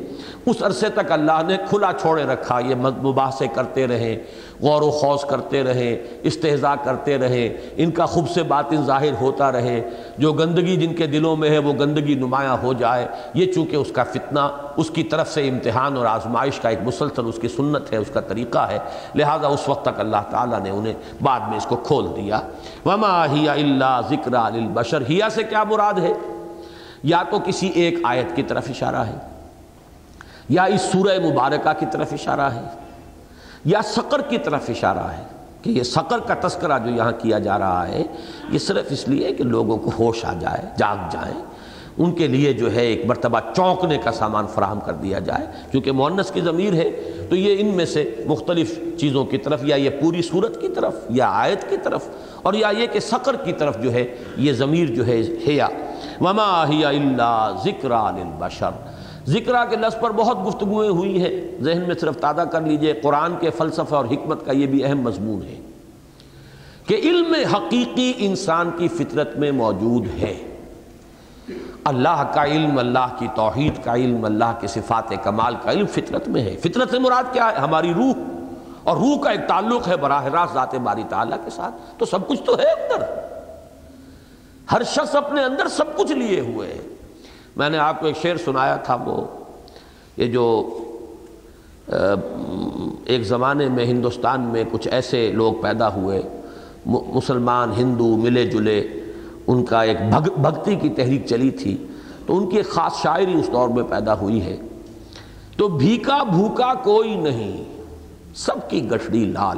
اس 0.45 0.56
عرصے 0.61 0.90
تک 0.90 1.11
اللہ 1.11 1.41
نے 1.48 1.57
کھلا 1.69 1.91
چھوڑے 2.02 2.23
رکھا، 2.23 2.60
یہ 2.60 2.76
مباحثے 2.76 3.48
کرتے 3.48 3.88
رہیں 3.88 4.18
غور 4.61 4.82
و 4.82 4.91
خوص 4.91 5.26
کرتے 5.26 5.64
رہیں 5.64 5.98
استحضاء 6.23 6.73
کرتے 6.84 7.18
رہیں 7.18 7.49
ان 7.76 7.91
کا 7.91 8.06
خوب 8.06 8.30
سے 8.30 8.44
باطن 8.44 8.86
ظاہر 8.86 9.14
ہوتا 9.22 9.52
رہے۔ 9.52 9.90
جو 10.18 10.34
گندگی 10.34 10.76
جن 10.76 10.94
کے 10.94 11.07
دلوں 11.07 11.36
میں 11.36 11.49
ہے 11.49 11.57
وہ 11.57 11.73
گندگی 11.73 12.15
نمایاں 12.15 12.57
ہو 12.64 12.73
جائے۔ 12.73 13.07
یہ 13.34 13.53
چونکہ 13.53 13.76
اس 13.76 13.91
کا 13.91 14.03
فتنہ، 14.03 14.40
اس 14.78 14.90
کی 14.90 15.03
طرف 15.03 15.34
سے 15.34 15.49
امتحان 15.49 15.98
اور 15.98 16.06
آزمائش 16.06 16.60
کا 16.60 16.69
ایک 16.69 16.80
مسلسل، 16.84 17.22
اس 17.26 17.40
کی 17.41 17.48
سنت 17.48 17.91
ہے، 17.91 17.98
اس 17.98 18.10
کا 18.14 18.19
طریقہ 18.19 18.60
ہے۔ 18.60 18.80
لہذا 19.15 19.48
اس 19.48 19.69
وقت 19.69 19.86
تک 19.86 19.99
اللہ 19.99 20.23
تعالیٰ 20.32 20.60
نے 20.60 20.69
انہیں 20.69 20.94
بعد 21.23 21.40
میں 21.40 21.57
اس 21.57 21.65
کو 21.65 21.76
کھول 21.76 22.07
دیا۔ 22.15 22.40
وما 22.86 23.26
ہی 23.32 23.40
ہی 23.49 23.61
اللہ 23.61 23.99
ذکر 24.09 24.31
للبشر، 24.53 25.01
ہیا 25.09 25.30
سے 25.30 25.43
کیا 25.43 25.63
مراد 25.63 25.93
ہے؟ 25.93 26.13
یا 27.03 27.22
تو 27.30 27.39
کسی 27.45 27.68
ایک 27.68 27.97
آیت 28.03 28.35
کی 28.35 28.43
طرف 28.43 28.69
اشارہ 28.69 29.03
ہے، 29.07 29.18
یا 30.49 30.63
اس 30.63 30.81
سورہ 30.81 31.19
مبارکہ 31.19 31.80
کی 31.80 31.85
طرف 31.91 32.13
اشارہ 32.13 32.49
ہے، 32.55 32.63
یا 33.65 33.81
سقر 33.81 34.22
کی 34.22 34.38
طرف 34.38 34.69
اشارہ 34.69 35.07
ہے 35.18 35.23
کہ 35.61 35.69
یہ 35.69 35.84
سقر 35.84 36.19
کا 36.19 36.47
تذکرہ 36.47 36.80
جو 36.80 36.89
یہاں 36.89 37.11
کیا 37.11 37.39
جا 37.39 37.59
رہا 37.59 37.88
ہے، 37.88 38.03
یہ 38.49 38.59
صرف 38.59 38.85
اس 38.89 39.07
لیے 39.07 39.34
کہ 39.34 39.43
لوگوں 39.43 39.77
کو 39.77 39.91
ہوش 39.99 40.26
آ 40.26 40.34
جائے، 40.39 40.65
جاگ 40.77 41.09
جائیں 41.09 41.41
ان 41.97 42.11
کے 42.11 42.27
لیے 42.27 42.53
جو 42.53 42.72
ہے 42.73 42.81
ایک 42.81 43.05
مرتبہ 43.05 43.39
چونکنے 43.55 43.97
کا 43.97 44.11
سامان 44.11 44.47
فراہم 44.47 44.80
کر 44.80 44.93
دیا 44.93 45.19
جائے۔ 45.19 45.45
کیونکہ 45.72 45.91
مونس 45.91 46.31
کی 46.31 46.41
ضمیر 46.41 46.73
ہے، 46.73 46.89
تو 47.30 47.35
یہ 47.35 47.55
ان 47.59 47.68
میں 47.68 47.85
سے 47.85 48.23
مختلف 48.27 48.80
چیزوں 48.97 49.26
کی 49.26 49.38
طرف 49.38 49.63
یا 49.63 49.76
یہ 49.76 49.89
پوری 50.01 50.22
صورت 50.22 50.61
کی 50.61 50.68
طرف 50.68 50.93
یا 51.09 51.30
آیت 51.31 51.69
کی 51.69 51.77
طرف 51.84 52.07
اور 52.41 52.53
یا 52.53 52.72
یہ 52.77 52.88
کہ 52.91 52.99
سقر 52.99 53.35
کی 53.35 53.53
طرف 53.53 53.80
جو 53.81 53.93
ہے، 53.93 54.15
یہ 54.38 54.53
ضمیر 54.53 54.85
جو 54.85 55.07
ہے 55.07 55.22
ہیا 55.47 55.68
وما 56.22 56.65
ہی 56.69 56.85
اللہ 56.85 57.55
ذکر 57.63 57.89
للبشر۔ 57.89 58.69
ذکرہ 59.27 59.65
کے 59.65 59.76
لفظ 59.76 59.99
پر 59.99 60.11
بہت 60.11 60.47
گفتگویں 60.47 60.89
ہوئی 60.89 61.23
ہیں۔ 61.23 61.63
ذہن 61.63 61.84
میں 61.88 61.95
صرف 61.95 62.18
تازہ 62.18 62.41
کر 62.41 62.61
لیجیے، 62.61 62.93
قرآن 62.93 63.34
کے 63.39 63.49
فلسفہ 63.49 63.95
اور 63.95 64.05
حکمت 64.05 64.45
کا 64.45 64.51
یہ 64.51 64.68
بھی 64.68 64.85
اہم 64.85 65.01
مضمون 65.01 65.41
ہے 65.43 65.59
کہ 66.88 66.93
علم 67.03 67.34
حقیقی 67.53 68.13
انسان 68.18 68.69
کی 68.77 68.88
فطرت 68.88 69.38
میں 69.38 69.51
موجود 69.51 70.07
ہے۔ 70.22 70.34
اللہ 71.84 72.31
کا 72.34 72.45
علم، 72.45 72.77
اللہ 72.77 73.15
کی 73.19 73.27
توحید 73.35 73.84
کا 73.84 73.95
علم، 73.95 74.26
اللہ 74.26 74.53
کے 74.61 74.68
صفات 74.68 75.13
کمال 75.23 75.55
کا 75.63 75.72
علم 75.72 75.85
فطرت 75.85 76.27
میں 76.27 76.41
ہے۔ 76.41 76.57
فطرت 76.57 76.91
سے 76.91 76.99
مراد 76.99 77.34
کیا 77.34 77.51
ہے؟ 77.51 77.59
ہماری 77.59 77.93
روح۔ 77.93 78.40
اور 78.83 78.97
روح 78.97 79.19
کا 79.19 79.29
ایک 79.29 79.41
تعلق 79.47 79.87
ہے 79.87 79.97
براہ 79.97 80.25
راست 80.25 80.53
ذات 80.53 80.75
باری 80.75 81.03
تعالیٰ 81.09 81.37
کے 81.43 81.49
ساتھ۔ 81.49 81.75
تو 81.97 82.05
سب 82.05 82.27
کچھ 82.27 82.43
تو 82.43 82.59
ہے 82.59 82.71
اندر۔ 82.71 83.05
ہر 84.71 84.83
شخص 84.83 85.15
اپنے 85.15 85.43
اندر 85.43 85.67
سب 85.67 85.97
کچھ 85.97 86.11
لیے 86.11 86.39
ہوئے 86.39 86.67
ہے۔ 86.67 86.95
میں 87.55 87.69
نے 87.69 87.77
آپ 87.77 87.99
کو 87.99 88.07
ایک 88.07 88.17
شعر 88.17 88.35
سنایا 88.35 88.75
تھا 88.75 88.97
وہ۔ 89.05 89.25
یہ 90.17 90.25
جو 90.25 90.77
ایک 93.05 93.23
زمانے 93.23 93.69
میں 93.69 93.85
ہندوستان 93.85 94.41
میں 94.41 94.63
کچھ 94.71 94.87
ایسے 94.87 95.31
لوگ 95.31 95.53
پیدا 95.53 95.93
ہوئے 95.93 96.21
مسلمان، 96.85 97.71
ہندو، 97.77 98.17
ملے 98.17 98.45
جلے، 98.45 98.87
ان 99.47 99.65
کا 99.65 99.81
ایک 99.81 99.97
بھگتی 100.37 100.75
کی 100.75 100.89
تحریک 100.89 101.25
چلی 101.25 101.49
تھی۔ 101.49 101.87
تو 102.25 102.37
ان 102.37 102.49
کی 102.49 102.57
ایک 102.57 102.69
خاص 102.69 102.95
شاعری 103.01 103.39
اس 103.39 103.47
دور 103.53 103.69
میں 103.69 103.83
پیدا 103.83 104.13
ہوئی 104.13 104.45
ہے۔ 104.45 104.57
تو 105.57 105.67
بھیکا 105.67 106.23
بھوکا 106.23 106.73
کوئی 106.73 107.15
نہیں۔ 107.15 107.70
سب 108.35 108.69
کی 108.69 108.91
گٹڑی 108.91 109.25
لال۔ 109.25 109.57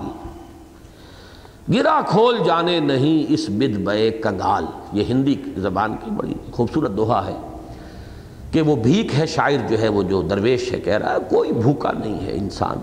گرا 1.74 2.02
کھول 2.08 2.38
جانے 2.46 2.80
نہیں 2.80 3.34
اس 3.34 3.46
بد 3.50 3.78
بے 3.78 4.12
کنگال۔ 4.12 4.66
یہ 4.94 5.04
ہندی 5.10 5.36
زبان 5.58 5.96
کی 6.06 6.12
بڑی 6.12 6.34
خوبصورت 6.52 6.92
دوہا 6.98 7.28
ہے 7.28 7.38
کہ 8.52 8.62
وہ 8.62 8.76
بھیک 8.76 9.20
ہے 9.20 9.26
شاعر 9.26 9.68
جو 9.70 9.82
ہے، 9.82 9.88
وہ 9.88 10.04
جو 10.04 10.22
درویش 10.22 10.74
ہے، 10.74 10.80
کہہ 10.80 10.98
رہا 10.98 11.12
ہے، 11.12 11.18
کوئی 11.30 11.52
بھوکا 11.52 11.92
نہیں 11.92 12.26
ہے 12.26 12.32
انسان۔ 12.32 12.78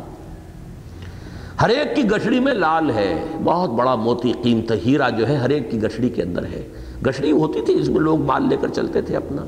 ہر 1.62 1.68
ایک 1.68 1.96
کی 1.96 2.10
گٹھڑی 2.10 2.40
میں 2.40 2.54
لال 2.54 2.90
ہے۔ 2.90 3.24
بہت 3.44 3.70
بڑا 3.70 3.94
موتی 3.94 4.32
قیمت 4.42 4.72
ہیرا 4.86 5.08
جو 5.08 5.28
ہے، 5.28 5.36
ہر 5.36 5.50
ایک 5.50 5.70
کی 5.70 5.82
گٹھڑی 5.82 6.08
کے 6.08 6.22
اندر 6.22 6.44
ہے۔ 6.44 6.68
گٹھڑی 7.06 7.32
ہوتی 7.32 7.60
تھی 7.60 7.80
اس 7.80 7.88
میں 7.88 8.00
لوگ 8.00 8.20
مال 8.20 8.48
لے 8.48 8.56
کر 8.60 8.68
چلتے 8.68 9.02
تھے 9.02 9.16
اپنا۔ 9.16 9.46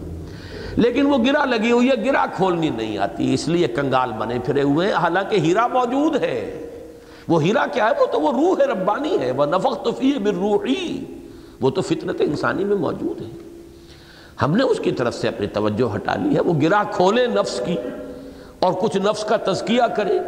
لیکن 0.77 1.07
وہ 1.07 1.19
گرا 1.19 1.44
لگی 1.44 1.73
ہوئی 1.73 1.90
ہے 1.90 2.05
گرا 2.05 2.27
کھولنی 2.36 2.70
نہیں 2.70 2.99
آتی، 2.99 3.35
اس 3.35 3.49
لیے 3.49 3.69
کنگال 3.69 4.12
بنے 4.12 4.39
پھرے 4.39 4.62
ہوئے 4.62 4.93
حالانکہ 4.93 5.36
ہیرا 5.36 5.66
موجود 5.66 6.23
ہے۔ 6.23 6.69
وہ 7.28 7.43
ہیرا 7.43 7.66
کیا 7.66 7.86
ہے؟ 7.86 8.01
وہ 8.01 8.07
تو 8.07 8.20
وہ 8.20 8.32
روح 8.32 8.73
ربانی 8.73 9.19
ہے۔ 9.20 9.31
وہ 9.31 9.47
نفق 9.47 9.85
تو 9.85 9.93
فی 9.93 10.15
روحی۔ 10.24 11.05
وہ 11.61 11.70
تو 11.70 11.82
فطرت 11.82 12.16
انسانی 12.20 12.65
میں 12.65 12.77
موجود 12.77 13.23
ہے۔ 13.23 13.27
ہم 14.43 14.57
نے 14.57 14.65
اس 14.65 14.78
کی 14.78 14.93
طرف 14.93 15.15
سے 15.15 15.28
اپنی 15.28 15.47
توجہ 15.47 15.94
ہٹا 15.94 16.15
لی 16.15 16.36
ہے۔ 16.36 16.40
وہ 16.40 16.53
گرا 16.62 16.82
کھولے 16.93 17.27
نفس 17.27 17.61
کی 17.66 17.77
اور 18.59 18.73
کچھ 18.73 18.97
نفس 18.97 19.24
کا 19.24 19.36
تزکیہ 19.36 19.82
کرے 19.97 20.19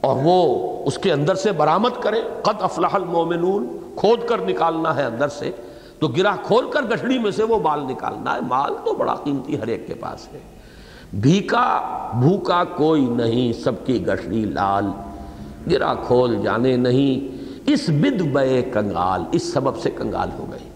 اور 0.00 0.16
وہ 0.22 0.66
اس 0.86 0.98
کے 0.98 1.12
اندر 1.12 1.34
سے 1.34 1.52
برآمد 1.52 2.02
کرے۔ 2.02 2.20
قد 2.42 2.54
افلح 2.60 2.88
المومنون 2.92 3.78
کھود 3.96 4.26
کر 4.26 4.38
نکالنا 4.38 4.96
ہے 4.96 5.04
اندر 5.04 5.28
سے۔ 5.28 5.50
تو 5.98 6.08
گرا 6.08 6.36
کھول 6.42 6.70
کر 6.70 6.82
گٹھڑی 6.82 7.18
میں 7.18 7.30
سے 7.30 7.42
وہ 7.42 7.58
مال 7.58 7.80
نکالنا 7.80 8.34
ہے۔ 8.34 8.40
مال 8.48 8.74
تو 8.84 8.94
بڑا 8.94 9.14
قیمتی 9.14 9.60
ہر 9.60 9.66
ایک 9.66 9.86
کے 9.86 9.94
پاس 9.94 10.28
ہے۔ 10.34 10.38
بھیکا 11.12 11.82
بھوکا 12.20 12.64
کوئی 12.64 13.06
نہیں، 13.06 13.52
سب 13.52 13.86
کی 13.86 14.06
گٹھڑی 14.06 14.44
لال۔ 14.44 14.86
گرا 15.70 15.94
کھول 15.94 16.42
جانے 16.42 16.76
نہیں۔ 16.76 17.36
اس 17.66 17.88
بد 17.88 18.22
بے 18.22 18.62
کنگال، 18.62 19.24
اس 19.32 19.52
سبب 19.52 19.78
سے 19.78 19.90
کنگال 19.90 20.28
ہو 20.38 20.46
گئی۔ 20.52 20.68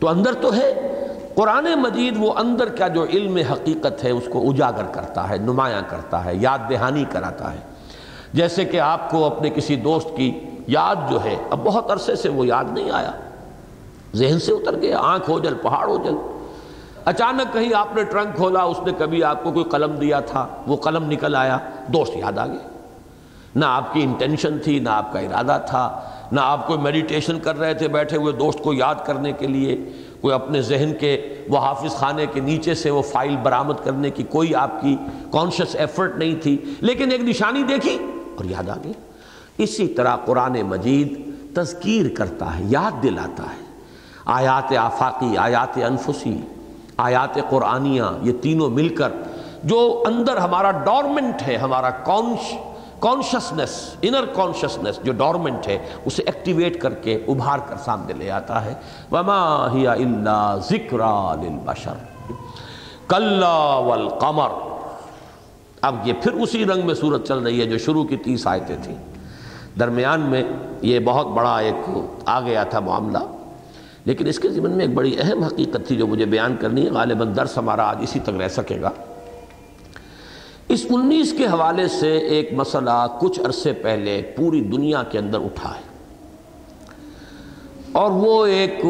تو 0.00 0.08
اندر 0.08 0.34
تو 0.34 0.54
ہے۔ 0.54 0.94
قرآن 1.34 1.64
مجید 1.64 2.14
وہ 2.18 2.32
اندر 2.36 2.68
کا 2.68 2.88
جو 2.88 3.04
علم 3.04 3.36
حقیقت 3.36 4.04
ہے، 4.04 4.10
اس 4.10 4.28
کو 4.32 4.50
اجاگر 4.50 4.84
کرتا 4.92 5.28
ہے، 5.28 5.36
نمایاں 5.36 5.82
کرتا 5.88 6.24
ہے، 6.24 6.36
یاد 6.36 6.58
دہانی 6.70 7.04
کراتا 7.10 7.52
ہے۔ 7.52 7.58
جیسے 8.32 8.64
کہ 8.64 8.80
آپ 8.80 9.10
کو 9.10 9.24
اپنے 9.24 9.50
کسی 9.50 9.76
دوست 9.76 10.08
کی 10.16 10.38
یاد 10.66 10.96
جو 11.10 11.24
ہے، 11.24 11.36
اب 11.50 11.60
بہت 11.64 11.90
عرصے 11.90 12.16
سے 12.16 12.28
وہ 12.28 12.46
یاد 12.46 12.64
نہیں 12.70 12.90
آیا۔ 12.90 13.10
ذہن 14.18 14.38
سے 14.40 14.52
اتر 14.52 14.76
گیا 14.82 14.98
آنکھ 14.98 15.30
ہو 15.30 15.38
جل، 15.38 15.54
پہاڑ 15.54 15.88
ہو 15.88 15.96
جل۔ 16.04 16.14
اچانک 17.04 17.52
کہیں 17.52 17.74
آپ 17.74 17.96
نے 17.96 18.02
ٹرنک 18.02 18.36
کھولا، 18.36 18.62
اس 18.62 18.76
نے 18.86 18.92
کبھی 18.98 19.24
آپ 19.24 19.44
کو 19.44 19.52
کوئی 19.52 19.64
قلم 19.64 19.92
دیا 19.92 20.20
تھا، 20.20 20.46
وہ 20.66 20.76
قلم 20.76 21.10
نکل 21.10 21.34
آیا، 21.34 21.58
دوست 21.88 22.16
یاد 22.16 22.38
آ 22.38 22.46
گیا 22.46 22.68
نہ 23.56 23.64
آپ 23.64 23.92
کی 23.92 24.02
انٹینشن 24.02 24.58
تھی، 24.58 24.78
نہ 24.78 24.88
آپ 24.88 25.12
کا 25.12 25.18
ارادہ 25.18 25.60
تھا، 25.66 26.00
نہ 26.32 26.40
آپ 26.44 26.66
کوئی 26.66 26.78
میڈیٹیشن 26.78 27.38
کر 27.38 27.58
رہے 27.58 27.74
تھے 27.74 27.88
بیٹھے 27.88 28.16
ہوئے 28.16 28.32
دوست 28.32 28.58
کو 28.58 28.72
یاد 28.72 28.94
کرنے 29.04 29.32
کے 29.32 29.46
لیے، 29.46 29.90
کوئی 30.20 30.34
اپنے 30.34 30.62
ذہن 30.62 30.92
کے، 31.00 31.34
وہ 31.48 31.58
حافظ 31.58 31.96
خانے 31.96 32.26
کے 32.26 32.40
نیچے 32.40 32.74
سے 32.74 32.90
وہ 32.90 33.02
فائل 33.02 33.36
برآمد 33.36 33.84
کرنے 33.84 34.10
کی 34.10 34.22
کوئی 34.22 34.54
آپ 34.54 34.82
کی 34.82 34.96
کانشس 35.30 35.76
ایفرٹ 35.76 36.16
نہیں 36.16 36.34
تھی۔ 36.42 36.58
لیکن 36.80 37.12
ایک 37.12 37.20
نشانی 37.20 37.62
دیکھی 37.62 37.98
اور 38.36 38.44
یاد 38.44 38.68
آ 38.68 38.76
گئی۔ 38.84 38.92
اسی 39.58 39.88
طرح 39.88 40.16
قرآن 40.16 40.62
مجید 40.62 41.30
تذکیر 41.56 42.06
کرتا 42.16 42.58
ہے، 42.58 42.62
یاد 42.66 43.02
دلاتا 43.02 43.42
ہے۔ 43.42 43.67
آیات 44.28 44.72
آفاقی، 44.72 45.36
آیات 45.36 45.76
انفسی، 45.76 46.40
آیات 46.96 47.38
قرآنیہ، 47.50 48.02
یہ 48.22 48.32
تینوں 48.32 48.70
مل 48.70 48.88
کر 48.88 49.12
جو 49.64 50.04
اندر 50.06 50.36
ہمارا 50.36 50.70
ڈورمنٹ 50.70 51.42
ہے، 51.42 51.56
ہمارا 51.56 51.90
کانش 51.90 52.58
کانشسنس 53.00 53.94
انر 54.02 54.24
کانشسنس 54.34 55.00
جو 55.02 55.12
ڈورمنٹ 55.12 55.68
ہے، 55.68 55.78
اسے 56.04 56.22
ایکٹیویٹ 56.26 56.80
کر 56.80 56.94
کے 56.94 57.14
ابھار 57.28 57.58
کر 57.58 57.76
سامنے 57.84 58.12
لے 58.12 58.30
آتا 58.30 58.64
ہے۔ 58.64 58.74
وما 59.12 59.72
ہی 59.72 59.86
الا 59.86 60.56
ذکر 60.56 60.98
للبشر۔ 61.42 61.92
کلا 63.08 63.78
والقمر۔ 63.78 64.48
اب 65.80 65.96
یہ 66.04 66.12
پھر 66.22 66.32
اسی 66.32 66.64
رنگ 66.64 66.86
میں 66.86 66.94
صورت 66.94 67.28
چل 67.28 67.38
رہی 67.38 67.60
ہے 67.60 67.66
جو 67.66 67.78
شروع 67.78 68.04
کی 68.04 68.16
تیس 68.16 68.46
آیتیں 68.46 68.76
تھیں۔ 68.82 68.96
درمیان 69.78 70.20
میں 70.20 70.42
یہ 70.82 70.98
بہت 70.98 71.26
بڑا 71.26 71.58
ایک 71.58 71.98
آ 72.26 72.40
گیا 72.40 72.64
تھا 72.64 72.80
معاملہ۔ 72.80 73.18
لیکن 74.08 74.26
اس 74.26 74.38
کے 74.38 74.48
ذمن 74.48 74.70
میں 74.70 74.86
ایک 74.86 74.94
بڑی 74.94 75.16
اہم 75.18 75.42
حقیقت 75.42 75.86
تھی 75.86 75.96
جو 75.96 76.06
مجھے 76.06 76.26
بیان 76.26 76.56
کرنی 76.60 76.86
ہے، 76.86 76.90
غالباً 76.90 77.36
درس 77.36 77.58
ہمارا 77.58 77.90
آج 77.90 77.96
اسی 78.00 78.18
تک 78.18 78.30
رہ 78.30 78.48
سکے 78.48 78.80
گا۔ 78.80 78.90
اس 80.68 80.86
انیس 80.90 81.32
کے 81.32 81.46
حوالے 81.46 81.88
سے 81.88 82.18
ایک 82.18 82.52
مسئلہ 82.52 83.06
کچھ 83.20 83.40
عرصے 83.40 83.72
پہلے 83.72 84.22
پوری 84.36 84.60
دنیا 84.60 85.02
کے 85.02 85.18
اندر 85.18 85.38
اٹھا 85.40 85.70
ہے۔ 85.70 85.80
اور 87.92 88.10
وہ 88.10 88.46
ایک 88.46 88.82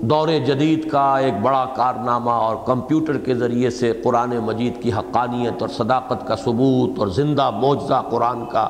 دور 0.00 0.28
جدید 0.28 0.90
کا 0.90 1.18
ایک 1.18 1.34
بڑا 1.42 1.64
کارنامہ 1.76 2.30
اور 2.30 2.56
کمپیوٹر 2.66 3.18
کے 3.18 3.34
ذریعے 3.34 3.70
سے 3.70 3.92
قرآن 4.04 4.30
مجید 4.30 4.82
کی 4.82 4.92
حقانیت 4.92 5.54
اور 5.60 5.68
صداقت 5.68 6.26
کا 6.26 6.36
ثبوت 6.36 6.98
اور 6.98 7.06
زندہ 7.06 7.50
معجزہ 7.50 8.02
قرآن 8.10 8.46
کا 8.46 8.68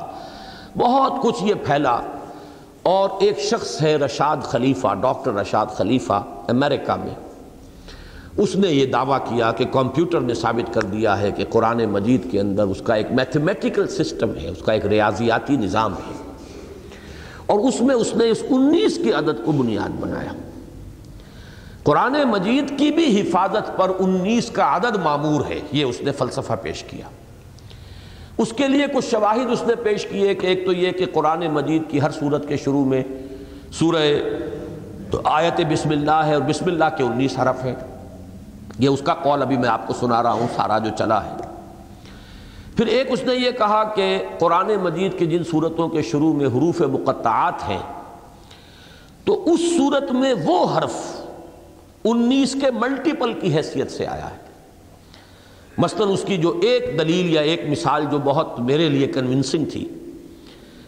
بہت 0.77 1.13
کچھ 1.21 1.43
یہ 1.43 1.53
پھیلا۔ 1.53 1.99
اور 2.87 3.09
ایک 3.19 3.39
شخص 3.39 3.81
ہے 3.81 3.95
رشاد 3.95 4.37
خلیفہ، 4.43 4.87
ڈاکٹر 5.01 5.33
رشاد 5.33 5.65
خلیفہ، 5.65 6.23
امریکہ 6.47 6.95
میں۔ 6.99 7.13
اس 8.37 8.55
نے 8.55 8.67
یہ 8.67 8.85
دعویٰ 8.85 9.19
کیا 9.19 9.51
کہ 9.51 9.65
کمپیوٹر 9.65 10.21
نے 10.21 10.33
ثابت 10.33 10.73
کر 10.73 10.81
دیا 10.81 11.21
ہے 11.21 11.31
کہ 11.31 11.45
قرآن 11.49 11.85
مجید 11.85 12.31
کے 12.31 12.39
اندر 12.39 12.63
اس 12.63 12.81
کا 12.81 12.95
ایک 12.95 13.11
میتھمیٹیکل 13.11 13.87
سسٹم 13.87 14.29
ہے، 14.41 14.49
اس 14.49 14.61
کا 14.65 14.73
ایک 14.73 14.85
ریاضیاتی 14.85 15.55
نظام 15.55 15.93
ہے۔ 15.93 16.33
اور 17.45 17.59
اس 17.59 17.81
میں 17.81 17.95
اس 17.95 18.15
نے 18.15 18.29
اس 18.29 18.43
انیس 18.49 18.97
کی 19.03 19.13
عدد 19.13 19.45
کو 19.45 19.51
بنیاد 19.51 19.89
بنایا۔ 19.99 20.31
قرآن 21.83 22.15
مجید 22.25 22.79
کی 22.79 22.91
بھی 22.91 23.21
حفاظت 23.21 23.77
پر 23.77 23.91
انیس 23.99 24.49
کا 24.49 24.75
عدد 24.75 24.95
معمور 25.03 25.41
ہے، 25.49 25.59
یہ 25.71 25.85
اس 25.85 26.01
نے 26.01 26.11
فلسفہ 26.11 26.53
پیش 26.61 26.83
کیا۔ 26.83 27.05
اس 28.37 28.53
کے 28.53 28.67
لیے 28.67 28.85
کچھ 28.93 29.05
شواہد 29.05 29.51
اس 29.51 29.63
نے 29.67 29.75
پیش 29.75 30.05
کیے 30.05 30.35
کہ 30.35 30.47
ایک 30.47 30.65
تو 30.65 30.71
یہ 30.71 30.91
کہ 30.91 31.05
قرآن 31.13 31.47
مجید 31.47 31.83
کی 31.89 32.01
ہر 32.01 32.11
صورت 32.11 32.47
کے 32.47 32.57
شروع 32.57 32.85
میں 32.85 33.03
سورہ 33.71 34.05
تو 35.11 35.21
آیت 35.23 35.61
بسم 35.69 35.89
اللہ 35.89 36.11
ہے 36.11 36.33
اور 36.33 36.41
بسم 36.41 36.65
اللہ 36.65 36.85
کے 36.97 37.03
انیس 37.03 37.39
حرف 37.39 37.65
ہیں۔ 37.65 37.75
یہ 38.79 38.89
اس 38.89 39.01
کا 39.03 39.13
قول 39.13 39.41
ابھی 39.41 39.57
میں 39.57 39.69
آپ 39.69 39.87
کو 39.87 39.93
سنا 39.93 40.23
رہا 40.23 40.31
ہوں، 40.31 40.47
سارا 40.55 40.77
جو 40.77 40.89
چلا 40.97 41.25
ہے۔ 41.25 41.31
پھر 42.75 42.85
ایک 42.85 43.07
اس 43.09 43.23
نے 43.23 43.35
یہ 43.35 43.51
کہا 43.51 43.83
کہ 43.83 44.25
قرآن 44.39 44.75
مجید 44.81 45.19
کی 45.19 45.25
جن 45.25 45.43
صورتوں 45.43 45.89
کے 45.89 46.01
شروع 46.01 46.33
میں 46.33 46.45
حروف 46.45 46.81
مقطعات 46.81 47.69
ہیں، 47.69 47.79
تو 49.25 49.53
اس 49.53 49.59
صورت 49.77 50.11
میں 50.11 50.33
وہ 50.45 50.77
حرف 50.77 51.21
انیس 52.03 52.53
کے 52.53 52.71
ملٹیپل 52.71 53.33
کی 53.33 53.55
حیثیت 53.55 53.91
سے 53.91 54.07
آیا 54.07 54.29
ہے۔ 54.29 54.46
مثلا 55.77 56.05
اس 56.05 56.23
کی 56.23 56.37
جو 56.37 56.59
ایک 56.61 56.99
دلیل 56.99 57.33
یا 57.33 57.41
ایک 57.41 57.61
مثال 57.69 58.05
جو 58.11 58.17
بہت 58.23 58.59
میرے 58.59 58.89
لیے 58.89 59.07
کنونسنگ 59.07 59.65
تھی 59.65 59.87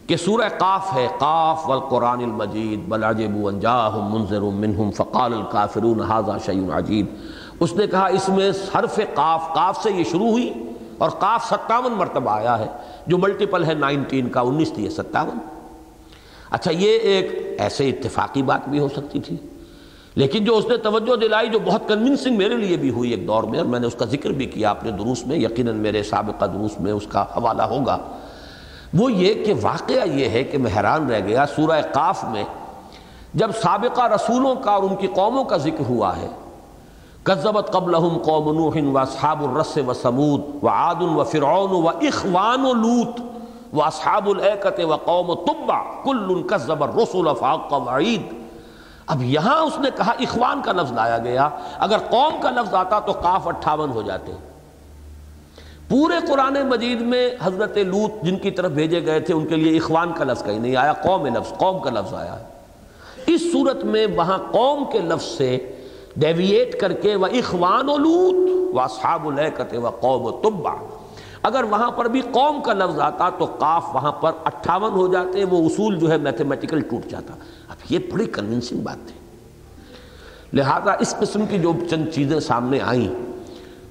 کہ 0.07 0.17
سورہ 0.17 0.49
قاف 0.57 0.93
ہے، 0.95 1.07
قاف 1.17 1.69
والقرآن 1.69 2.23
المجید، 2.23 2.89
بل 2.89 3.03
عجبوا 3.03 3.51
انجاہم 3.51 4.19
منذر 4.19 4.41
منہم 4.41 4.91
فقال 4.91 5.33
الكافرون 5.33 5.99
هذا 5.99 6.37
شیء 6.45 6.61
عجیب۔ 6.71 7.05
اس 7.59 7.73
نے 7.73 7.87
کہا، 7.87 8.05
اس 8.05 8.29
میں 8.29 8.49
حرف 8.49 8.99
قاف 9.13 9.53
قاف 9.53 9.83
سے 9.83 9.91
یہ 9.91 10.03
شروع 10.03 10.29
ہوئی 10.29 10.53
اور 10.97 11.09
قاف 11.09 11.45
ستاون 11.45 11.91
مرتبہ 11.91 12.31
آیا 12.31 12.59
ہے، 12.59 12.67
جو 13.07 13.17
ملٹیپل 13.17 13.65
ہے 13.65 13.73
نائنٹین 13.73 14.29
کا، 14.29 14.41
انیس 14.41 14.71
تھی 14.71 14.89
ستاون۔ 14.89 15.37
اچھا 16.49 16.71
یہ 16.71 16.99
ایک 16.99 17.55
ایسے 17.59 17.89
اتفاقی 17.89 18.41
بات 18.41 18.69
بھی 18.69 18.79
ہو 18.79 18.87
سکتی 18.87 19.19
تھی۔ 19.19 19.35
لیکن 20.15 20.43
جو 20.43 20.57
اس 20.57 20.65
نے 20.65 20.77
توجہ 20.77 21.15
دلائی 21.15 21.49
جو 21.49 21.59
بہت 21.65 21.87
کنونسنگ 21.87 22.37
میرے 22.37 22.57
لیے 22.57 22.77
بھی 22.77 22.89
ہوئی 22.89 23.11
ایک 23.11 23.27
دور 23.27 23.43
میں، 23.43 23.59
اور 23.59 23.67
میں 23.67 23.79
نے 23.79 23.87
اس 23.87 23.95
کا 23.95 24.05
ذکر 24.05 24.29
بھی 24.29 24.45
کیا 24.45 24.69
اپنے 24.69 24.91
دروس 24.91 25.27
میں، 25.27 25.37
یقیناً 25.37 25.75
میرے 25.75 26.03
سابقہ 26.03 26.45
دروس 26.45 26.79
میں 26.79 26.91
اس 26.91 27.07
کا 27.07 27.21
حوالہ 27.21 27.61
ہوگا۔ 27.61 27.97
وہ 28.93 29.11
یہ 29.11 29.43
کہ 29.45 29.53
واقعہ 29.61 30.07
یہ 30.07 30.29
ہے 30.29 30.43
کہ 30.43 30.57
میں 30.57 30.71
حیران 30.77 31.09
رہ 31.09 31.19
گیا 31.19 31.45
سورہ 31.55 31.81
قاف 31.91 32.23
میں، 32.23 32.43
جب 33.33 33.51
سابقہ 33.61 34.07
رسولوں 34.07 34.55
کا 34.55 34.71
اور 34.71 34.83
ان 34.83 34.95
کی 34.95 35.07
قوموں 35.07 35.43
کا 35.43 35.57
ذکر 35.57 35.89
ہوا 35.89 36.17
ہے۔ 36.17 36.27
کذبت 37.23 37.71
قبلہم 37.71 38.17
قوم 38.17 38.51
نوح 38.53 38.77
و 38.93 38.97
اصحاب 38.97 39.43
الرس 39.43 39.77
و 39.87 39.93
سمود 39.93 40.63
و 40.63 40.67
عاد 40.69 41.01
و 41.01 41.23
فرعون 41.23 41.71
و 41.71 41.89
اخوان 41.89 42.65
و 42.65 42.73
لوت 42.73 43.21
و 43.73 43.83
اصحاب 43.83 44.29
العقت 44.29 44.79
و 44.79 44.95
قوم 44.95 45.33
طبع۔ 45.33 45.81
کل 46.03 46.41
کذب 46.47 46.83
الرسول 46.83 47.27
فاق 47.39 47.73
وعید 47.73 48.38
اب 49.09 49.23
یہاں 49.23 49.55
اس 49.55 49.79
نے 49.79 49.89
کہا 49.95 50.11
اخوان 50.11 50.61
کا 50.61 50.71
لفظ 50.71 50.91
لایا 50.91 51.17
گیا، 51.17 51.49
اگر 51.77 51.97
قوم 52.09 52.41
کا 52.41 52.49
لفظ 52.51 52.73
آتا 52.73 52.99
تو 52.99 53.13
کاف 53.13 53.47
اٹھاون 53.47 53.89
ہو 53.89 54.01
جاتے۔ 54.01 54.31
پورے 55.87 56.13
قرآن 56.27 56.57
مجید 56.69 57.01
میں 57.01 57.29
حضرت 57.43 57.77
لوت 57.77 58.23
جن 58.23 58.37
کی 58.37 58.51
طرف 58.51 58.71
بھیجے 58.71 59.05
گئے 59.05 59.19
تھے، 59.19 59.33
ان 59.33 59.45
کے 59.45 59.55
لیے 59.55 59.77
اخوان 59.77 60.13
کا 60.13 60.23
لفظ 60.23 60.43
کہیں 60.43 60.59
نہیں 60.59 60.75
آیا، 60.75 60.93
قوم 60.93 61.25
لفظ، 61.25 61.57
قوم 61.57 61.79
کا 61.79 61.89
لفظ 61.89 62.13
آیا۔ 62.13 62.39
ہے 62.39 62.43
اس 63.25 63.51
صورت 63.51 63.83
میں 63.83 64.07
وہاں 64.15 64.37
قوم 64.51 64.83
کے 64.91 64.99
لفظ 64.99 65.25
سے 65.25 65.79
ڈیویٹ 66.15 66.79
کر 66.81 66.93
کے 66.93 67.15
وہ 67.15 67.25
اخوان 67.25 67.89
و 67.89 67.97
لوت 67.97 68.35
و 68.75 68.87
صحاب 68.87 69.27
الکت 69.27 69.75
و 69.77 69.89
قوم 69.89 70.21
و 70.21 70.31
طبا 70.31 70.75
اگر 71.43 71.63
وہاں 71.63 71.91
پر 71.91 72.05
بھی 72.05 72.21
قوم 72.21 72.61
کا 72.61 72.73
لفظ 72.73 72.99
آتا 72.99 73.29
تو 73.29 73.45
کاف 73.45 73.85
وہاں 73.93 74.11
پر 74.11 74.31
اٹھاون 74.45 74.91
ہو 74.91 75.07
جاتے، 75.07 75.43
وہ 75.43 75.65
اصول 75.65 75.99
جو 75.99 76.11
ہے 76.11 76.17
میتھمیٹیکل 76.17 76.81
ٹوٹ 76.81 77.09
جاتا۔ 77.09 77.33
یہ 77.89 77.99
بڑی 78.13 78.25
کنونسنگ 78.25 78.79
بات 78.79 79.07
تھی۔ 79.07 79.19
لہذا 80.53 80.91
اس 80.99 81.15
قسم 81.19 81.45
کی 81.49 81.59
جو 81.59 81.73
چند 81.89 82.05
چیزیں 82.13 82.39
سامنے 82.39 82.79
آئیں، 82.79 83.07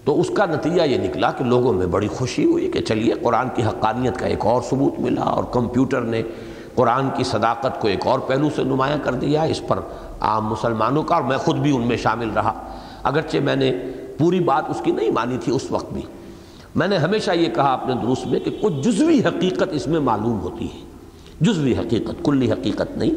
تو 0.04 0.20
اس 0.20 0.30
کا 0.34 0.46
نتیجہ 0.46 0.82
یہ 0.82 0.98
نکلا 0.98 1.32
کہ 1.32 1.44
لوگوں 1.44 1.72
میں 1.72 1.86
بڑی 1.86 2.08
خوشی 2.08 2.44
ہوئی 2.44 2.70
کہ 2.70 2.80
چلیے، 2.80 3.12
قرآن 3.22 3.48
کی 3.54 3.62
حقانیت 3.62 4.16
کا 4.16 4.26
ایک 4.26 4.46
اور 4.46 4.62
ثبوت 4.62 5.00
ملا 5.00 5.22
اور 5.22 5.44
کمپیوٹر 5.52 6.00
نے 6.00 6.22
قرآن 6.74 7.08
کی 7.16 7.24
صداقت 7.24 7.80
کو 7.80 7.88
ایک 7.88 8.06
اور 8.06 8.18
پہلو 8.18 8.48
سے 8.56 8.64
نمایاں 8.64 8.96
کر 9.02 9.14
دیا۔ 9.14 9.42
اس 9.42 9.62
پر 9.68 9.78
عام 10.20 10.46
مسلمانوں 10.46 11.02
کا 11.02 11.14
اور 11.14 11.22
میں 11.22 11.38
خود 11.38 11.56
بھی 11.56 11.76
ان 11.76 11.82
میں 11.82 11.96
شامل 11.96 12.30
رہا۔ 12.30 12.68
اگرچہ 13.02 13.36
میں 13.38 13.56
نے 13.56 13.72
پوری 14.18 14.40
بات 14.40 14.64
اس 14.68 14.80
کی 14.84 14.90
نہیں 14.90 15.10
مانی 15.10 15.38
تھی 15.40 15.52
اس 15.52 15.70
وقت 15.70 15.92
بھی۔ 15.92 16.02
میں 16.74 16.88
نے 16.88 16.96
ہمیشہ 16.96 17.30
یہ 17.30 17.48
کہا 17.48 17.72
اپنے 17.72 17.94
دروس 17.94 18.26
میں 18.26 18.40
کہ 18.40 18.58
کچھ 18.62 18.74
جزوی 18.74 19.20
حقیقت 19.20 19.68
اس 19.70 19.86
میں 19.86 20.00
معلوم 20.00 20.40
ہوتی 20.40 20.64
ہے۔ 20.64 20.80
جزوی 21.40 21.72
حقیقت، 21.72 22.24
کلی 22.24 22.52
حقیقت 22.52 22.96
نہیں۔ 22.96 23.10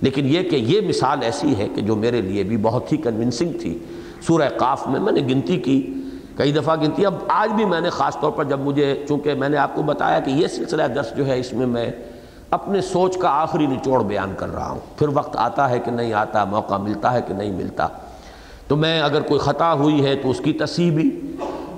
لیکن 0.00 0.26
یہ 0.28 0.42
کہ 0.42 0.56
یہ 0.56 0.80
مثال 0.88 1.18
ایسی 1.22 1.56
ہے 1.56 1.68
کہ 1.74 1.82
جو 1.82 1.96
میرے 1.96 2.20
لیے 2.20 2.42
بھی 2.42 2.56
بہت 2.56 2.92
ہی 2.92 2.96
کنونسنگ 2.96 3.52
تھی۔ 3.60 3.78
سورہ 4.26 4.48
قاف 4.56 4.86
میں 4.86 5.00
میں 5.00 5.12
نے 5.12 5.20
گنتی 5.20 5.56
کی، 5.56 5.94
کئی 6.36 6.52
دفعہ 6.52 6.76
گنتی۔ 6.76 7.06
اب 7.06 7.14
آج 7.28 7.52
بھی 7.52 7.64
میں 7.64 7.80
نے 7.80 7.90
خاص 7.90 8.16
طور 8.20 8.30
پر 8.30 8.44
جب 8.44 8.60
مجھے، 8.60 9.04
چونکہ 9.08 9.34
میں 9.34 9.48
نے 9.48 9.56
آپ 9.56 9.74
کو 9.74 9.82
بتایا 9.82 10.20
کہ 10.20 10.30
یہ 10.30 10.46
سلسلہ 10.46 10.82
درس 10.94 11.16
جو 11.16 11.26
ہے 11.26 11.38
اس 11.40 11.52
میں 11.52 11.66
میں 11.66 11.90
اپنے 12.50 12.80
سوچ 12.80 13.16
کا 13.16 13.28
آخری 13.28 13.66
نچوڑ 13.66 14.02
بیان 14.02 14.34
کر 14.36 14.54
رہا 14.54 14.70
ہوں۔ 14.70 14.80
پھر 14.98 15.08
وقت 15.08 15.36
آتا 15.36 15.70
ہے 15.70 15.78
کہ 15.78 15.90
نہیں 15.90 16.12
آتا، 16.12 16.44
موقع 16.44 16.76
ملتا 16.76 17.12
ہے 17.12 17.20
کہ 17.28 17.34
نہیں 17.34 17.52
ملتا۔ 17.52 17.86
تو 18.68 18.76
میں 18.76 19.00
اگر 19.00 19.20
کوئی 19.20 19.40
خطا 19.40 19.72
ہوئی 19.72 20.04
ہے 20.04 20.14
تو 20.14 20.30
اس 20.30 20.40
کی 20.44 20.52
تصحیح 20.52 20.90
بھی، 20.90 21.20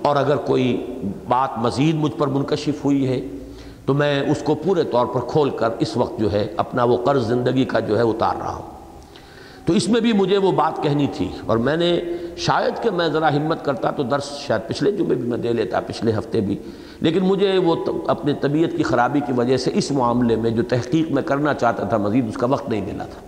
اور 0.03 0.17
اگر 0.17 0.37
کوئی 0.37 0.87
بات 1.29 1.59
مزید 1.59 1.95
مجھ 1.95 2.13
پر 2.13 2.27
منکشف 2.27 2.85
ہوئی 2.85 3.09
ہے 3.09 3.21
تو 3.89 3.95
میں 3.95 4.31
اس 4.31 4.43
کو 4.45 4.55
پورے 4.55 4.85
طور 4.85 5.07
پر 5.07 5.21
کھول 5.21 5.51
کر 5.51 5.69
اس 5.79 5.97
وقت 5.97 6.19
جو 6.19 6.33
ہے 6.33 6.47
اپنا 6.57 6.85
وہ 6.85 6.97
قرض 7.05 7.27
زندگی 7.27 7.65
کا 7.65 7.81
جو 7.81 7.97
ہے 7.97 8.03
اتار 8.03 8.37
رہا 8.37 8.55
ہوں۔ 8.55 8.71
تو 9.67 9.73
اس 9.73 9.89
میں 9.89 10.01
بھی 10.01 10.13
مجھے 10.13 10.37
وہ 10.37 10.53
بات 10.53 10.83
کہنی 10.83 11.07
تھی 11.07 11.29
اور 11.47 11.57
میں 11.57 11.77
نے 11.77 12.01
شاید 12.37 12.83
کہ 12.83 12.91
میں 12.91 13.09
ذرا 13.09 13.37
ہمت 13.37 13.65
کرتا 13.65 13.91
تو 13.91 14.03
درس 14.03 14.39
شاید 14.39 14.69
پچھلے 14.69 14.93
جمعے 14.93 15.15
بھی 15.17 15.29
میں 15.29 15.39
دے 15.39 15.53
لیتا، 15.53 15.81
پچھلے 15.81 16.13
ہفتے 16.19 16.41
بھی۔ 16.41 16.57
لیکن 17.01 17.21
مجھے 17.21 17.59
وہ 17.59 17.77
اپنے 18.09 18.33
طبیعت 18.33 18.77
کی 18.77 18.83
خرابی 18.83 19.21
کی 19.21 19.33
وجہ 19.33 19.57
سے 19.57 19.71
اس 19.75 19.91
معاملے 19.91 20.37
میں 20.37 20.51
جو 20.51 20.63
تحقیق 20.63 21.11
میں 21.11 21.23
کرنا 21.23 21.55
چاہتا 21.55 21.85
تھا 21.85 21.97
مزید 21.97 22.29
اس 22.29 22.37
کا 22.37 22.47
وقت 22.47 22.69
نہیں 22.69 22.93
ملا 22.93 23.05
تھا۔ 23.05 23.21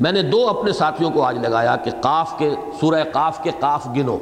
میں 0.00 0.12
نے 0.12 0.22
دو 0.22 0.48
اپنے 0.48 0.72
ساتھیوں 0.72 1.10
کو 1.10 1.22
آج 1.22 1.38
لگایا 1.38 1.76
کہ 1.76 1.90
قاف 2.00 2.38
کے، 2.38 2.50
سورہ 2.80 3.04
قاف 3.12 3.42
کے 3.42 3.50
قاف 3.60 3.86
گنو۔ 3.96 4.18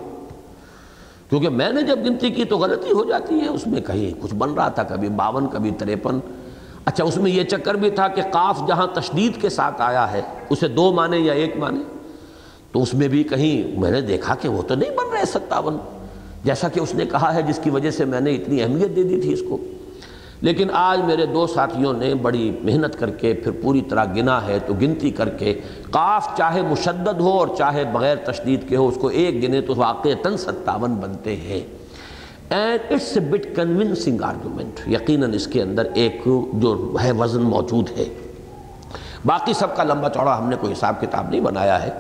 کیونکہ 1.33 1.49
میں 1.49 1.73
نے 1.73 1.83
جب 1.83 1.99
گنتی 2.05 2.31
کی 2.31 2.45
تو 2.45 2.59
غلطی 2.59 2.93
ہو 2.93 3.05
جاتی 3.05 3.41
ہے، 3.41 3.49
اس 3.49 3.67
میں 3.67 3.81
کہیں 3.81 4.23
کچھ 4.23 4.35
بن 4.35 4.55
رہا 4.55 4.69
تھا، 4.69 4.83
کبھی 4.83 5.09
باون، 5.09 5.47
کبھی 5.53 5.71
تریپن۔ 5.71 6.19
اچھا 6.85 7.05
اس 7.05 7.17
میں 7.17 7.31
یہ 7.31 7.45
چکر 7.45 7.75
بھی 7.75 7.91
تھا 7.91 8.09
کہ 8.09 8.23
قاف 8.23 8.69
جہاں 8.69 8.87
تشدید 8.87 9.41
کے 9.41 9.49
ساتھ 9.49 9.83
آیا 9.83 10.13
ہے، 10.13 10.23
اسے 10.51 10.69
دو 10.69 10.93
مانے 10.93 11.19
یا 11.19 11.33
ایک 11.33 11.57
مانے 11.57 11.81
تو 12.73 12.83
اس 12.83 12.95
میں 12.95 13.09
بھی 13.09 13.23
کہیں 13.23 13.81
میں 13.81 13.91
نے 13.91 14.01
دیکھا 14.01 14.35
کہ 14.35 14.49
وہ 14.49 14.63
تو 14.63 14.75
نہیں 14.75 14.91
بن 14.91 15.17
رہے 15.17 15.25
ستاون۔ 15.27 15.77
جیسا 16.45 16.69
کہ 16.69 16.81
اس 16.81 16.95
نے 16.95 17.05
کہا 17.05 17.35
ہے، 17.35 17.43
جس 17.43 17.61
کی 17.63 17.71
وجہ 17.71 17.91
سے 17.91 18.05
میں 18.05 18.21
نے 18.21 18.35
اتنی 18.35 18.63
اہمیت 18.63 18.97
دے 18.97 19.03
دی 19.03 19.21
تھی 19.21 19.33
اس 19.33 19.43
کو۔ 19.49 19.59
لیکن 20.43 20.69
آج 20.73 21.01
میرے 21.01 21.27
دو 21.27 21.47
ساتھیوں 21.47 21.93
نے 21.93 22.15
بڑی 22.15 22.51
محنت 22.63 22.99
کر 22.99 23.11
کے 23.11 23.33
پھر 23.35 23.53
پوری 23.63 23.81
طرح 23.81 24.05
گنا 24.17 24.47
ہے 24.47 24.59
تو 24.67 24.75
گنتی 24.75 25.11
کر 25.11 25.29
کے 25.29 25.53
قاف 25.91 26.29
چاہے 26.37 26.63
مشدد 26.63 27.21
ہو 27.21 27.31
اور 27.31 27.49
چاہے 27.59 27.85
بغیر 27.93 28.17
تشدید 28.17 28.69
کے 28.69 28.77
ہو، 28.77 28.89
اس 28.89 28.97
کو 29.01 29.09
ایک 29.09 29.43
گنے 29.43 29.61
تو 29.61 29.75
واقع 29.77 30.09
تن 30.23 30.37
ستاون 30.37 30.95
بنتے 30.95 31.37
ہیں۔ 31.37 31.61
And 32.51 32.93
it's 32.93 33.13
a 33.15 33.21
bit 33.21 33.47
convincing 33.57 34.23
argument 34.23 34.81
یقیناً 34.89 35.35
اس 35.35 35.47
کے 35.47 35.63
اندر 35.63 35.87
ایک 35.95 36.29
جو 36.53 36.97
ہے 37.03 37.13
وزن 37.13 37.43
موجود 37.43 37.91
ہے۔ 37.97 38.05
باقی 39.25 39.53
سب 39.53 39.77
کا 39.77 39.85
لمبا 39.85 40.09
چوڑا 40.09 40.39
ہم 40.39 40.49
نے 40.49 40.57
کوئی 40.61 40.73
حساب 40.73 41.01
کتاب 41.01 41.31
نہیں 41.31 41.41
بنایا 41.41 41.83
ہے، 41.83 41.91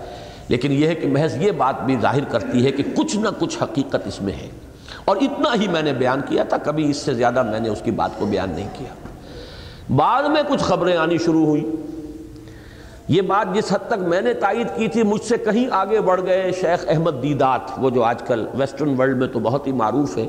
لیکن 0.49 0.73
یہ 0.73 0.87
ہے 0.87 0.95
کہ 0.95 1.09
محض 1.09 1.37
یہ 1.37 1.51
بات 1.51 1.83
بھی 1.83 1.97
ظاہر 2.01 2.25
کرتی 2.25 2.65
ہے 2.65 2.71
کہ 2.71 2.83
کچھ 2.97 3.17
نہ 3.17 3.29
کچھ 3.39 3.63
حقیقت 3.63 4.07
اس 4.07 4.21
میں 4.23 4.33
ہے۔ 4.33 4.49
اور 5.05 5.17
اتنا 5.17 5.55
ہی 5.61 5.69
میں 5.69 5.83
نے 5.83 5.93
بیان 5.93 6.21
کیا 6.29 6.45
تھا، 6.45 6.57
کبھی 6.57 6.91
اس 6.91 6.97
سے 6.97 7.15
زیادہ 7.15 7.43
میں 7.43 7.61
نے 7.61 7.69
اس 7.69 7.83
کی 7.85 7.91
بات 7.91 8.11
کو 8.19 8.27
بیان 8.27 8.51
نہیں 8.51 8.69
کیا۔ 8.79 8.93
بعد 9.97 10.23
میں 10.23 10.43
کچھ 10.49 10.63
خبریں 10.63 10.97
آنی 10.97 11.19
شروع 11.19 11.47
ہوئی 11.47 11.65
یہ 13.09 13.23
بات 13.23 13.55
جس 13.55 13.73
حد 13.73 13.89
تک 13.89 13.99
میں 13.99 14.21
نے 14.21 14.35
تائید 14.35 14.69
کی 14.77 14.89
تھی، 14.89 15.03
مجھ 15.03 15.23
سے 15.23 15.37
کہیں 15.37 15.67
آگے 15.71 16.01
بڑھ 16.01 16.21
گئے 16.27 16.53
شیخ 16.61 16.85
احمد 16.89 17.23
دیدات، 17.23 17.61
وہ 17.79 17.91
جو 17.91 18.03
آج 18.03 18.23
کل 18.23 18.47
ویسٹرن 18.55 18.95
ورلڈ 18.99 19.17
میں 19.17 19.29
تو 19.29 19.39
بہت 19.39 19.67
ہی 19.67 19.73
معروف 19.73 20.17
ہے 20.19 20.27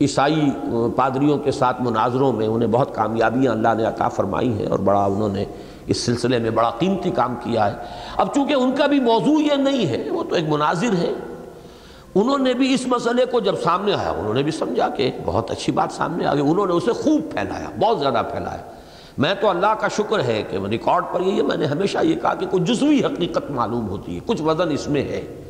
عیسائی 0.00 0.50
پادریوں 0.96 1.38
کے 1.38 1.50
ساتھ 1.50 1.82
مناظروں 1.82 2.32
میں 2.32 2.46
انہیں 2.46 2.68
بہت 2.68 2.94
کامیابیاں 2.94 3.52
اللہ 3.52 3.74
نے 3.76 3.84
عطا 3.84 4.08
فرمائی 4.08 4.52
ہیں 4.52 4.66
اور 4.66 4.78
بڑا 4.78 5.04
انہوں 5.04 5.28
نے 5.28 5.44
اس 5.86 6.00
سلسلے 6.00 6.38
میں 6.38 6.50
بڑا 6.50 6.70
قیمتی 6.70 7.10
کام 7.10 7.34
کیا 7.42 7.66
ہے۔ 7.66 7.76
اب 8.16 8.34
چونکہ 8.34 8.54
ان 8.54 8.72
کا 8.72 8.86
بھی 8.86 9.00
موضوع 9.00 9.40
یہ 9.40 9.54
نہیں 9.54 9.86
ہے، 9.86 10.10
وہ 10.10 10.22
تو 10.24 10.34
ایک 10.34 10.44
مناظر 10.48 10.96
ہے 10.98 11.12
انہوں 12.20 12.38
نے 12.38 12.54
بھی 12.54 12.74
اس 12.74 12.86
مسئلے 12.86 13.24
کو 13.24 13.40
جب 13.40 13.54
سامنے 13.64 13.94
آیا، 13.94 14.10
انہوں 14.10 14.34
نے 14.34 14.42
بھی 14.42 14.52
سمجھا 14.52 14.88
کہ 14.88 15.10
بہت 15.24 15.50
اچھی 15.50 15.72
بات 15.72 15.92
سامنے 15.92 16.26
آ 16.26 16.34
گئی۔ 16.34 16.42
انہوں 16.42 16.66
نے 16.66 16.72
اسے 16.72 16.92
خوب 16.92 17.20
پھیلایا، 17.30 17.70
بہت 17.80 18.00
زیادہ 18.00 18.22
پھیلایا۔ 18.30 18.72
میں 19.18 19.34
تو 19.40 19.48
اللہ 19.48 19.74
کا 19.80 19.88
شکر 19.88 20.24
ہے 20.24 20.42
کہ 20.50 20.58
ریکارڈ 20.70 21.04
پر 21.12 21.20
یہ 21.20 21.42
میں 21.42 21.56
نے 21.56 21.66
ہمیشہ 21.66 21.98
یہ 22.02 22.14
کہا 22.14 22.34
کہ 22.34 22.46
کوئی 22.46 22.62
جزوی 22.62 23.04
حقیقت 23.04 23.50
معلوم 23.50 23.88
ہوتی 23.88 24.14
ہے، 24.14 24.20
کچھ 24.26 24.42
وزن 24.42 24.72
اس 24.72 24.88
میں 24.88 25.02
ہے۔ 25.02 25.42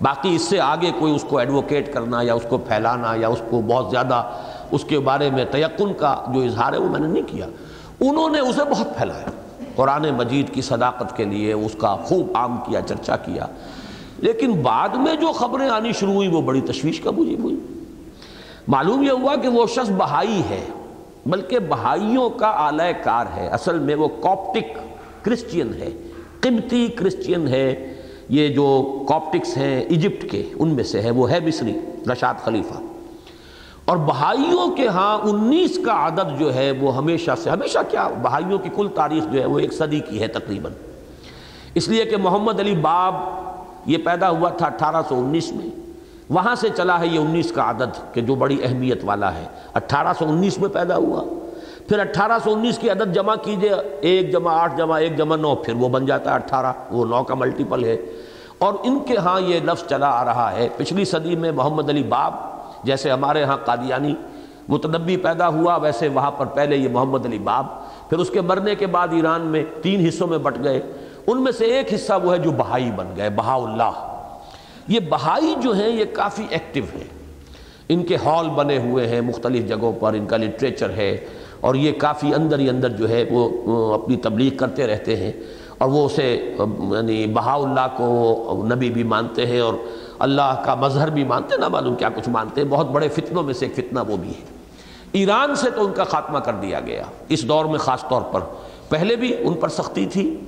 باقی 0.00 0.34
اس 0.34 0.42
سے 0.42 0.60
آگے 0.60 0.90
کوئی 0.98 1.14
اس 1.14 1.24
کو 1.28 1.38
ایڈوکیٹ 1.38 1.94
کرنا 1.94 2.22
یا 2.22 2.34
اس 2.34 2.42
کو 2.48 2.58
پھیلانا 2.58 3.14
یا 3.14 3.28
اس 3.28 3.42
کو 3.50 3.62
بہت 3.66 3.90
زیادہ 3.90 4.22
اس 4.70 4.84
کے 4.84 4.98
بارے 4.98 5.30
میں 5.30 5.44
تیقن 5.44 5.92
کا 5.92 6.22
جو 6.34 6.40
اظہار 6.40 6.72
ہے، 6.72 6.78
وہ 6.78 6.88
میں 6.88 7.00
نے 7.00 7.08
نہیں 7.08 7.22
کیا۔ 7.26 7.46
انہوں 8.00 8.30
نے 8.30 8.38
اسے 8.38 8.60
بہت 8.70 8.96
پھیلایا۔ 8.96 9.30
قرآن 9.76 10.06
مجید 10.16 10.54
کی 10.54 10.62
صداقت 10.62 11.16
کے 11.16 11.24
لیے 11.24 11.52
اس 11.52 11.76
کا 11.78 11.96
خوب 11.96 12.32
عام 12.34 12.56
کیا، 12.66 12.80
چرچا 12.80 13.16
کیا۔ 13.16 13.46
لیکن 14.22 14.52
بعد 14.52 14.88
میں 14.88 15.14
جو 15.14 15.32
خبریں 15.32 15.68
آنی 15.68 15.92
شروع 15.92 16.12
ہوئی 16.12 16.28
وہ 16.28 16.42
بڑی 16.42 16.60
تشویش 16.60 17.00
کا 17.00 17.10
بوجھی 17.10 17.36
ہوئی۔ 17.38 17.56
معلوم 18.68 19.02
یہ 19.02 19.10
ہوا 19.10 19.36
کہ 19.36 19.48
وہ 19.48 19.66
شخص 19.66 19.90
بہائی 19.98 20.42
ہے، 20.50 20.66
بلکہ 21.26 21.58
بہائیوں 21.58 22.30
کا 22.30 22.46
اعلی 22.46 22.92
کار 23.04 23.26
ہے۔ 23.36 23.48
اصل 23.48 23.78
میں 23.78 23.94
وہ 23.94 24.08
کاپٹک 24.08 24.78
کرسچین 25.24 25.74
ہے 25.74 25.90
قبطی 26.40 26.86
کرسچین 26.86 27.48
ہے۔ 27.48 27.94
یہ 28.28 28.48
جو 28.48 28.98
کاپٹکس 29.08 29.56
ہیں 29.56 29.82
ایجپٹ 29.82 30.30
کے، 30.30 30.42
ان 30.54 30.68
میں 30.68 30.84
سے 30.84 31.02
ہے۔ 31.02 31.10
وہ 31.10 31.30
ہے 31.30 31.38
مصری، 31.40 31.72
رشاد 32.12 32.34
خلیفہ۔ 32.44 32.82
اور 33.84 33.96
بہائیوں 33.96 34.70
کے 34.70 34.86
ہاں 34.86 35.18
انیس 35.18 35.78
کا 35.86 36.06
عدد 36.06 36.38
جو 36.38 36.54
ہے 36.54 36.70
وہ 36.70 36.96
ہمیشہ 36.96 37.30
سے، 37.42 37.50
ہمیشہ 37.50 37.78
کیا؟ 37.90 38.08
بہائیوں 38.22 38.58
کی 38.58 38.68
کل 38.74 38.88
تاریخ 38.94 39.24
جو 39.32 39.40
ہے 39.40 39.46
وہ 39.46 39.58
ایک 39.58 39.72
صدی 39.72 40.00
کی 40.00 40.20
ہے 40.20 40.26
تقریباً۔ 40.26 40.72
اس 41.74 41.88
لیے 41.88 42.04
کہ 42.04 42.16
محمد 42.16 42.60
علی 42.60 42.74
باب 42.74 43.14
یہ 43.86 43.98
پیدا 44.04 44.30
ہوا 44.30 44.48
تھا 44.48 44.66
اٹھارہ 44.66 44.96
سو 45.08 45.14
انیس 45.14 45.52
میں۔ 45.52 45.66
وہاں 46.30 46.54
سے 46.54 46.68
چلا 46.76 47.00
ہے 47.00 47.06
یہ 47.06 47.18
انیس 47.18 47.52
کا 47.52 47.70
عدد 47.70 48.14
کہ 48.14 48.20
جو 48.20 48.34
بڑی 48.34 48.58
اہمیت 48.64 49.00
والا 49.04 49.34
ہے۔ 49.34 49.44
اٹھارہ 49.74 50.06
سو 50.18 50.24
انیس 50.28 50.58
میں 50.58 50.68
پیدا 50.68 50.96
ہوا۔ 50.96 51.24
پھر 51.88 51.98
اٹھارہ 51.98 52.32
سو 52.44 52.52
انیس 52.52 52.78
کی 52.78 52.90
عدد 52.90 53.14
جمع 53.14 53.34
کیجیے۔ 53.34 53.72
ایک 54.00 54.32
جمع 54.32 54.52
آٹھ 54.52 54.76
جمع 54.76 54.96
ایک 54.96 55.16
جمع 55.16 55.36
نو، 55.36 55.54
پھر 55.54 55.74
وہ 55.74 55.88
بن 55.88 56.06
جاتا 56.06 56.30
ہے 56.30 56.34
اٹھارہ۔ 56.34 56.72
وہ 56.90 57.04
نو 57.04 57.24
کا 57.24 57.34
ملٹیپل 57.34 57.84
ہے۔ 57.84 57.96
اور 58.58 58.74
ان 58.82 58.98
کے 59.06 59.16
ہاں 59.16 59.40
یہ 59.40 59.60
لفظ 59.64 59.88
چلا 59.88 60.08
آ 60.08 60.24
رہا 60.24 60.52
ہے۔ 60.52 60.68
پچھلی 60.76 61.04
صدی 61.04 61.36
میں 61.36 61.52
محمد 61.52 61.88
علی 61.88 62.02
باب، 62.02 62.34
جیسے 62.84 63.10
ہمارے 63.10 63.44
ہاں 63.44 63.56
قادیانی 63.64 64.14
متنبی 64.68 65.16
پیدا 65.16 65.48
ہوا، 65.48 65.76
ویسے 65.76 66.08
وہاں 66.08 66.30
پر 66.30 66.46
پہلے 66.46 66.76
یہ 66.76 66.88
محمد 66.88 67.26
علی 67.26 67.38
باب۔ 67.38 67.66
پھر 68.10 68.18
اس 68.18 68.30
کے 68.30 68.40
مرنے 68.40 68.74
کے 68.74 68.86
بعد 68.86 69.08
ایران 69.10 69.40
میں 69.40 69.64
تین 69.82 70.06
حصوں 70.06 70.26
میں 70.26 70.38
بٹ 70.38 70.64
گئے۔ 70.64 70.82
ان 71.26 71.42
میں 71.42 71.52
سے 71.52 71.64
ایک 71.64 71.94
حصہ 71.94 72.12
وہ 72.24 72.32
ہے 72.32 72.38
جو 72.38 72.50
بہائی 72.50 72.90
بن 72.96 73.06
گئے 73.16 73.30
بہا 73.30 73.54
اللہ۔ 73.54 74.08
یہ 74.88 75.00
بہائی 75.00 75.54
جو 75.62 75.72
ہیں، 75.72 75.88
یہ 75.88 76.04
کافی 76.12 76.42
ایکٹیو 76.50 76.84
ہیں۔ 76.94 77.04
ان 77.88 78.04
کے 78.04 78.16
ہال 78.16 78.50
بنے 78.50 78.78
ہوئے 78.78 79.08
ہیں، 79.08 79.20
مختلف 79.20 79.68
جگہوں 79.68 79.92
پر 79.92 80.12
ان 80.12 80.26
کا 80.26 80.36
لٹریچر 80.36 80.90
ہے۔ 80.90 81.26
اور 81.60 81.74
یہ 81.74 81.92
کافی 81.92 82.34
اندر 82.34 82.58
ہی 82.58 82.68
اندر 82.68 82.88
جو 82.88 83.08
ہے، 83.08 83.24
وہ 83.30 83.94
اپنی 83.94 84.16
تبلیغ 84.16 84.56
کرتے 84.56 84.86
رہتے 84.86 85.16
ہیں۔ 85.16 85.32
اور 85.78 85.88
وہ 85.88 86.06
اسے 86.06 86.54
یعنی 86.58 87.26
بہا 87.26 87.54
اللہ 87.54 87.86
کو 87.96 88.64
نبی 88.74 88.90
بھی 88.90 89.02
مانتے 89.02 89.46
ہیں 89.46 89.60
اور 89.60 89.74
اللہ 90.18 90.62
کا 90.64 90.74
مظہر 90.74 91.10
بھی 91.10 91.24
مانتے 91.24 91.56
نہ 91.56 91.68
معلوم 91.68 91.94
کیا 91.94 92.08
کچھ 92.14 92.28
مانتے 92.28 92.60
ہیں۔ 92.60 92.68
بہت 92.68 92.90
بڑے 92.90 93.08
فتنوں 93.08 93.42
میں 93.42 93.54
سے 93.54 93.66
ایک 93.66 93.74
فتنہ 93.74 94.00
وہ 94.08 94.16
بھی 94.16 94.30
ہے۔ 94.30 94.44
ایران 95.12 95.54
سے 95.54 95.70
تو 95.70 95.86
ان 95.86 95.92
کا 95.92 96.04
خاتمہ 96.04 96.38
کر 96.38 96.52
دیا 96.52 96.80
گیا۔ 96.80 97.02
اس 97.28 97.48
دور 97.48 97.64
میں 97.64 97.78
خاص 97.78 98.04
طور 98.08 98.22
پر۔ 98.22 98.40
پہلے 98.88 99.16
بھی 99.16 99.36
ان 99.40 99.54
پر 99.54 99.68
سختی 99.68 100.06
تھی۔ 100.06 100.40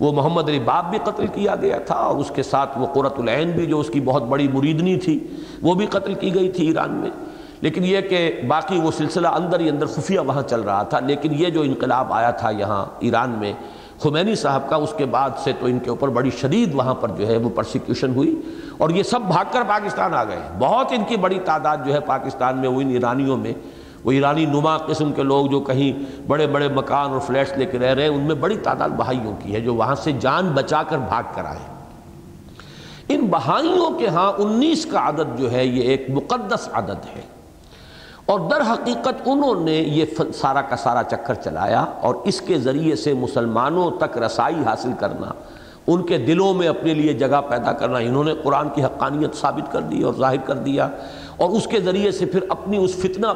وہ 0.00 0.12
محمد 0.12 0.48
علی 0.48 0.60
باب 0.60 0.90
بھی 0.90 0.98
قتل 1.04 1.26
کیا 1.26 1.54
گیا 1.56 1.78
تھا 1.78 1.94
اور 1.94 2.16
اس 2.16 2.32
کے 2.34 2.42
ساتھ 2.42 2.78
وہ 2.78 2.86
قرۃ 2.86 3.18
العین 3.18 3.50
بھی 3.50 3.66
جو 3.66 3.80
اس 3.80 3.88
کی 3.88 4.00
بہت 4.00 4.22
بڑی 4.22 4.48
مریدنی 4.48 4.96
تھی، 4.96 5.26
وہ 5.62 5.74
بھی 5.74 5.86
قتل 5.86 6.14
کی 6.14 6.34
گئی 6.34 6.48
تھی 6.48 6.66
ایران 6.66 6.92
میں۔ 6.92 7.10
لیکن 7.60 7.84
یہ 7.84 8.00
کہ 8.00 8.40
باقی 8.48 8.80
وہ 8.80 8.90
سلسلہ 8.90 9.28
اندر 9.28 9.60
ہی 9.60 9.68
اندر 9.68 9.86
خفیہ 9.86 10.20
وہاں 10.20 10.42
چل 10.42 10.60
رہا 10.60 10.82
تھا، 10.82 11.00
لیکن 11.00 11.32
یہ 11.34 11.48
جو 11.48 11.62
انقلاب 11.62 12.12
آیا 12.12 12.30
تھا 12.30 12.50
یہاں 12.50 12.86
ایران 12.98 13.30
میں، 13.30 13.52
خمینی 14.02 14.34
صاحب 14.34 14.68
کا، 14.68 14.76
اس 14.76 14.94
کے 14.96 15.04
بعد 15.04 15.30
سے 15.38 15.52
تو 15.60 15.66
ان 15.66 15.78
کے 15.78 15.90
اوپر 15.90 16.08
بڑی 16.08 16.30
شدید 16.30 16.74
وہاں 16.74 16.94
پر 16.94 17.08
جو 17.08 17.26
ہے 17.26 17.36
وہ 17.36 17.50
پرسیکیوشن 17.54 18.14
ہوئی 18.14 18.40
اور 18.78 18.90
یہ 18.90 19.02
سب 19.02 19.20
بھاگ 19.20 19.44
کر 19.50 19.62
پاکستان 19.68 20.14
آ 20.14 20.24
گئے۔ 20.24 20.38
بہت 20.58 20.92
ان 20.92 21.04
کی 21.08 21.16
بڑی 21.16 21.38
تعداد 21.44 21.76
جو 21.86 21.92
ہے 21.92 22.00
پاکستان 22.00 22.58
میں، 22.58 22.68
وہ 22.68 22.80
ان 22.80 22.90
ایرانیوں 22.90 23.36
میں۔ 23.36 23.52
وہ 24.04 24.12
ایرانی 24.12 24.46
نما 24.46 24.78
قسم 24.78 25.12
کے 25.12 25.22
لوگ 25.22 25.46
جو 25.46 25.60
کہیں 25.60 25.92
بڑے 26.26 26.46
بڑے 26.46 26.68
مکان 26.68 27.10
اور 27.10 27.20
فلیٹس 27.20 27.58
لے 27.58 27.64
کے 27.64 27.78
رہ 27.78 27.94
رہے 27.94 28.02
ہیں، 28.02 28.08
ان 28.08 28.20
میں 28.20 28.34
بڑی 28.34 28.56
تعداد 28.56 28.88
بہائیوں 28.88 29.32
کی 29.38 29.54
ہے 29.54 29.60
جو 29.60 29.74
وہاں 29.74 29.94
سے 29.94 30.12
جان 30.12 30.48
بچا 30.48 30.82
کر 30.82 30.98
بھاگ 30.98 31.22
کر 31.34 31.44
آئے 31.44 31.66
ان 33.08 33.20
بہائیوں 33.20 33.98
کے 33.98 34.06
ہاں 34.06 34.32
انیس 34.38 34.86
کا 34.86 35.08
عدد 35.08 35.38
جو 35.38 35.52
ہے، 35.52 35.66
یہ 35.66 35.82
ایک 35.82 36.06
مقدس 36.08 36.68
عدد 36.72 37.16
ہے۔ 37.16 37.20
اور 38.26 38.40
در 38.40 38.60
حقیقت 38.60 39.22
انہوں 39.24 39.64
نے 39.64 39.72
یہ 39.72 40.04
سارا 40.34 40.60
کا 40.60 40.76
سارا 40.76 41.02
چکر 41.02 41.34
چلایا 41.34 41.84
اور 42.00 42.14
اس 42.24 42.40
کے 42.40 42.58
ذریعے 42.58 42.96
سے 42.96 43.14
مسلمانوں 43.14 43.90
تک 43.90 44.18
رسائی 44.18 44.62
حاصل 44.66 44.92
کرنا، 44.98 45.32
ان 45.86 46.02
کے 46.02 46.18
دلوں 46.18 46.54
میں 46.54 46.68
اپنے 46.68 46.94
لیے 46.94 47.12
جگہ 47.12 47.40
پیدا 47.48 47.72
کرنا، 47.72 47.98
انہوں 47.98 48.24
نے 48.24 48.34
قرآن 48.42 48.68
کی 48.68 48.84
حقانیت 48.84 49.34
ثابت 49.34 49.72
کر 49.72 49.80
دی 49.80 50.02
اور 50.02 50.14
ظاہر 50.14 50.36
کر 50.36 50.54
دیا۔ 50.54 50.88
اور 51.40 51.50
اس 51.50 51.66
کے 51.66 51.80
ذریعے 51.80 52.10
سے 52.10 52.26
پھر 52.26 52.40
اپنی 52.48 52.76
اس 52.76 52.94
فتنہ 52.94 53.26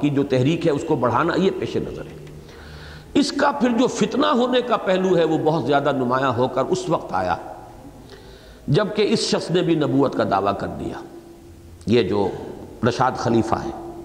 کی 0.00 0.10
جو 0.10 0.22
تحریک 0.22 0.66
ہے 0.66 0.72
اس 0.72 0.84
کو 0.86 0.96
بڑھانا 0.96 1.34
یہ 1.36 1.50
پیش 1.58 1.76
نظر 1.76 2.02
ہے۔ 2.02 2.16
اس 3.14 3.32
کا 3.32 3.50
پھر 3.50 3.68
جو 3.78 3.86
فتنہ 3.86 4.26
ہونے 4.26 4.60
کا 4.60 4.76
پہلو 4.76 5.16
ہے 5.16 5.24
وہ 5.24 5.38
بہت 5.44 5.64
زیادہ 5.64 5.92
نمایاں 5.96 6.32
ہو 6.36 6.48
کر 6.48 6.64
اس 6.64 6.88
وقت 6.88 7.12
آیا، 7.12 7.36
جبکہ 8.68 9.06
اس 9.08 9.18
شخص 9.18 9.50
نے 9.50 9.62
بھی 9.62 9.74
نبوت 9.74 10.16
کا 10.16 10.24
دعویٰ 10.30 10.52
کر 10.58 10.66
دیا۔ 10.66 11.04
یہ 11.86 12.02
جو 12.02 12.28
رشاد 12.88 13.10
خلیفہ 13.16 13.54
ہے 13.54 14.02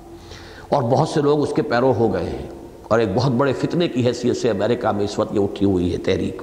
اور 0.69 0.83
بہت 0.83 1.09
سے 1.09 1.21
لوگ 1.21 1.41
اس 1.41 1.53
کے 1.55 1.61
پیرو 1.61 1.93
ہو 1.93 2.13
گئے 2.13 2.29
ہیں۔ 2.29 2.49
اور 2.83 2.99
ایک 2.99 3.09
بہت 3.15 3.31
بڑے 3.31 3.53
فتنے 3.53 3.87
کی 3.87 4.07
حیثیت 4.07 4.37
سے 4.37 4.49
امریکہ 4.49 4.87
میں 4.87 5.05
اس 5.05 5.19
وقت 5.19 5.35
یہ 5.35 5.39
اٹھی 5.39 5.65
ہوئی 5.65 5.91
ہے 5.91 5.97
تحریک۔ 5.97 6.41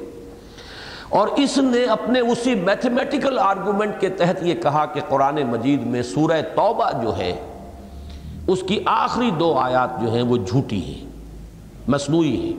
اور 1.08 1.28
اس 1.42 1.56
نے 1.58 1.84
اپنے 1.90 2.20
اسی 2.20 2.54
میتھمیٹیکل 2.54 3.38
آرگومنٹ 3.38 4.00
کے 4.00 4.08
تحت 4.16 4.42
یہ 4.42 4.54
کہا 4.62 4.84
کہ 4.86 5.00
قرآن 5.08 5.42
مجید 5.50 5.86
میں 5.86 6.02
سورہ 6.02 6.40
توبہ 6.54 6.90
جو 7.02 7.16
ہے، 7.18 7.32
اس 8.46 8.62
کی 8.66 8.78
آخری 8.86 9.30
دو 9.38 9.52
آیات 9.58 10.00
جو 10.00 10.12
ہیں 10.12 10.22
وہ 10.22 10.36
جھوٹی 10.36 10.82
ہیں، 10.84 11.06
مصنوعی 11.88 12.36
ہیں، 12.36 12.56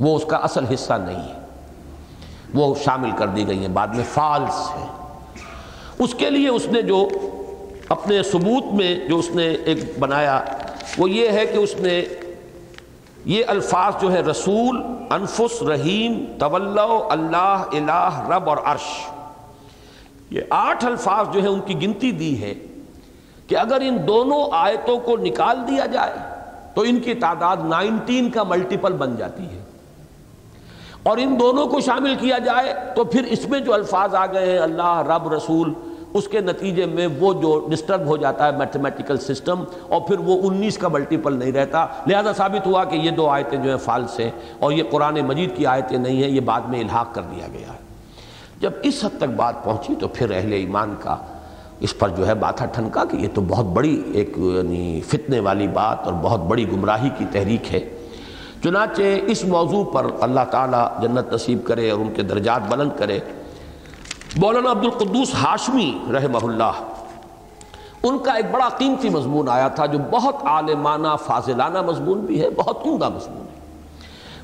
وہ 0.00 0.16
اس 0.16 0.24
کا 0.28 0.36
اصل 0.48 0.64
حصہ 0.74 0.92
نہیں 1.04 1.22
ہے، 1.28 1.40
وہ 2.54 2.74
شامل 2.84 3.10
کر 3.18 3.28
دی 3.28 3.46
گئی 3.48 3.58
ہیں، 3.58 3.68
بعد 3.72 3.94
میں 3.94 4.04
فالس 4.12 4.68
ہے 4.76 4.86
اس 5.98 6.14
کے 6.18 6.30
لیے 6.30 6.48
اس 6.48 6.66
نے 6.72 6.82
جو 6.82 7.06
اپنے 7.88 8.22
ثبوت 8.22 8.72
میں 8.74 8.94
جو 9.08 9.18
اس 9.18 9.30
نے 9.34 9.46
ایک 9.64 9.78
بنایا، 9.98 10.40
وہ 10.98 11.10
یہ 11.10 11.28
ہے 11.30 11.46
کہ 11.46 11.56
اس 11.56 11.74
نے 11.80 12.00
یہ 13.24 13.44
الفاظ 13.46 13.94
جو 14.00 14.12
ہے 14.12 14.20
رسول، 14.20 14.82
انفس، 15.10 15.62
رحیم 15.62 16.24
طلّہ 16.40 16.80
اللہ، 17.10 17.62
الہ، 17.72 18.28
رب 18.28 18.48
اور 18.48 18.56
عرش۔ 18.64 19.06
یہ 20.30 20.40
آٹھ 20.50 20.84
الفاظ 20.84 21.26
جو 21.32 21.40
ہیں 21.40 21.48
ان 21.48 21.60
کی 21.60 21.82
گنتی 21.82 22.10
دی 22.10 22.42
ہے 22.42 22.54
کہ 23.46 23.56
اگر 23.56 23.78
ان 23.80 23.98
دونوں 24.08 24.48
آیتوں 24.52 24.98
کو 24.98 25.16
نکال 25.16 25.58
دیا 25.68 25.86
جائے 25.86 26.12
تو 26.74 26.82
ان 26.82 27.00
کی 27.00 27.14
تعداد 27.14 27.56
نائنٹین 27.64 28.30
کا 28.30 28.42
ملٹیپل 28.42 28.92
بن 28.92 29.16
جاتی 29.16 29.44
ہے۔ 29.44 29.64
اور 31.02 31.18
ان 31.18 31.36
دونوں 31.40 31.66
کو 31.66 31.80
شامل 31.80 32.14
کیا 32.14 32.38
جائے 32.38 32.74
تو 32.96 33.04
پھر 33.04 33.24
اس 33.24 33.48
میں 33.48 33.60
جو 33.60 33.74
الفاظ 33.74 34.14
آ 34.14 34.26
گئے 34.26 34.52
ہیں، 34.52 34.58
اللہ، 34.58 34.98
رب، 34.98 35.32
رسول 35.32 35.72
اس 36.14 36.28
کے 36.28 36.40
نتیجے 36.40 36.86
میں 36.86 37.06
وہ 37.18 37.32
جو 37.32 37.68
ڈسٹرب 37.70 38.06
ہو 38.06 38.16
جاتا 38.16 38.46
ہے 38.46 38.58
میتھمیٹیکل 38.58 39.16
سسٹم 39.16 39.64
اور 39.88 40.00
پھر 40.00 40.18
وہ 40.18 40.48
انیس 40.48 40.78
کا 40.78 40.88
ملٹیپل 40.88 41.32
نہیں 41.32 41.52
رہتا۔ 41.52 41.86
لہذا 42.06 42.32
ثابت 42.32 42.66
ہوا 42.66 42.84
کہ 42.84 42.96
یہ 42.96 43.10
دو 43.10 43.28
آیتیں 43.28 43.58
جو 43.58 43.70
ہیں 43.70 43.76
فالس 43.76 44.20
ہیں 44.20 44.30
اور 44.58 44.72
یہ 44.72 44.82
قرآن 44.90 45.14
مجید 45.14 45.56
کی 45.56 45.66
آیتیں 45.66 45.98
نہیں 45.98 46.22
ہیں، 46.22 46.30
یہ 46.30 46.40
بعد 46.40 46.60
میں 46.60 46.80
الحاق 46.80 47.14
کر 47.14 47.22
دیا 47.22 47.46
گیا 47.52 47.72
ہے۔ 47.72 47.78
جب 48.60 48.70
اس 48.82 49.04
حد 49.04 49.18
تک 49.18 49.30
بات 49.36 49.64
پہنچی 49.64 49.94
تو 50.00 50.08
پھر 50.08 50.30
اہل 50.30 50.52
ایمان 50.52 50.94
کا 51.00 51.16
اس 51.80 51.98
پر 51.98 52.08
جو 52.08 52.26
ہے 52.26 52.34
بات 52.34 52.74
ٹھنکا 52.74 53.04
کہ 53.04 53.16
یہ 53.16 53.28
تو 53.34 53.40
بہت 53.40 53.64
بڑی 53.64 54.02
ایک 54.14 54.32
یعنی 54.38 55.00
فتنے 55.00 55.40
والی 55.40 55.68
بات 55.68 55.98
اور 56.04 56.12
بہت 56.22 56.40
بڑی 56.40 56.72
گمراہی 56.72 57.08
کی 57.18 57.24
تحریک 57.32 57.74
ہے۔ 57.74 57.80
چنانچہ 58.64 59.02
اس 59.26 59.44
موضوع 59.44 59.84
پر 59.84 60.06
اللہ 60.20 60.40
تعالیٰ 60.50 61.02
جنت 61.02 61.32
نصیب 61.32 61.58
کرے 61.64 61.90
اور 61.90 62.00
ان 62.00 62.12
کے 62.14 62.22
درجات 62.22 62.60
بلند 62.68 62.90
کرے۔ 62.96 63.18
مولانا 64.36 64.70
عبد 64.70 64.84
القدوس 64.84 65.32
ہاشمی 65.34 65.92
رحمہ 66.12 66.38
اللہ، 66.42 66.80
ان 68.02 68.18
کا 68.18 68.32
ایک 68.32 68.50
بڑا 68.50 68.68
قیمتی 68.78 69.08
مضمون 69.08 69.48
آیا 69.48 69.66
تھا 69.68 69.86
جو 69.86 69.98
بہت 70.10 70.36
عالمانہ، 70.44 71.08
فاضلانہ 71.24 71.82
مضمون 71.82 72.20
بھی 72.20 72.40
ہے، 72.42 72.48
بہت 72.50 72.86
عمدہ 72.86 73.08
مضمون 73.08 73.46
ہے۔ 73.46 73.60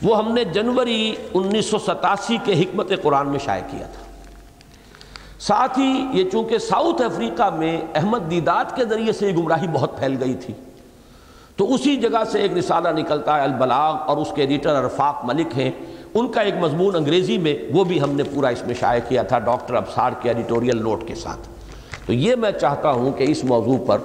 وہ 0.02 0.18
ہم 0.18 0.32
نے 0.32 0.44
جنوری 0.44 1.14
انیس 1.34 1.66
سو 1.66 1.78
ستاسی 1.78 2.36
کے 2.44 2.60
حکمت 2.62 2.92
قرآن 3.02 3.28
میں 3.28 3.38
شائع 3.38 3.62
کیا 3.70 3.86
تھا۔ 3.86 4.06
ساتھ 5.40 5.78
ہی 5.78 5.90
یہ 6.12 6.30
چونکہ 6.30 6.58
ساؤتھ 6.58 7.02
افریقہ 7.02 7.50
میں 7.50 7.76
احمد 7.94 8.30
دیدات 8.30 8.76
کے 8.76 8.84
ذریعے 8.84 9.12
سے 9.12 9.28
یہ 9.28 9.36
گمراہی 9.36 9.68
بہت 9.72 9.98
پھیل 9.98 10.16
گئی 10.20 10.34
تھی، 10.34 10.54
تو 11.56 11.74
اسی 11.74 11.96
جگہ 11.96 12.24
سے 12.30 12.40
ایک 12.40 12.52
رسالہ 12.52 12.88
نکلتا 12.88 13.36
ہے، 13.36 13.42
البلاغ، 13.42 13.96
اور 14.06 14.16
اس 14.16 14.32
کے 14.34 14.42
ایڈیٹر 14.42 14.74
ارفاق 14.74 15.24
ملک 15.24 15.58
ہیں۔ 15.58 15.70
ان 16.20 16.28
کا 16.28 16.40
ایک 16.40 16.54
مضمون 16.60 16.96
انگریزی 16.96 17.38
میں، 17.38 17.54
وہ 17.72 17.84
بھی 17.84 18.00
ہم 18.00 18.10
نے 18.10 18.22
پورا 18.22 18.48
اس 18.48 18.66
میں 18.66 18.74
شائع 18.80 19.00
کیا 19.08 19.22
تھا، 19.22 19.38
ڈاکٹر 19.38 19.74
ابسار 19.74 20.10
کے 20.22 20.28
ایڈیٹوریل 20.28 20.82
نوٹ 20.82 21.08
کے 21.08 21.14
ساتھ۔ 21.14 21.48
تو 22.06 22.12
یہ 22.12 22.36
میں 22.36 22.50
چاہتا 22.50 22.90
ہوں 22.90 23.12
کہ 23.12 23.24
اس 23.28 23.44
موضوع 23.44 23.78
پر 23.86 23.98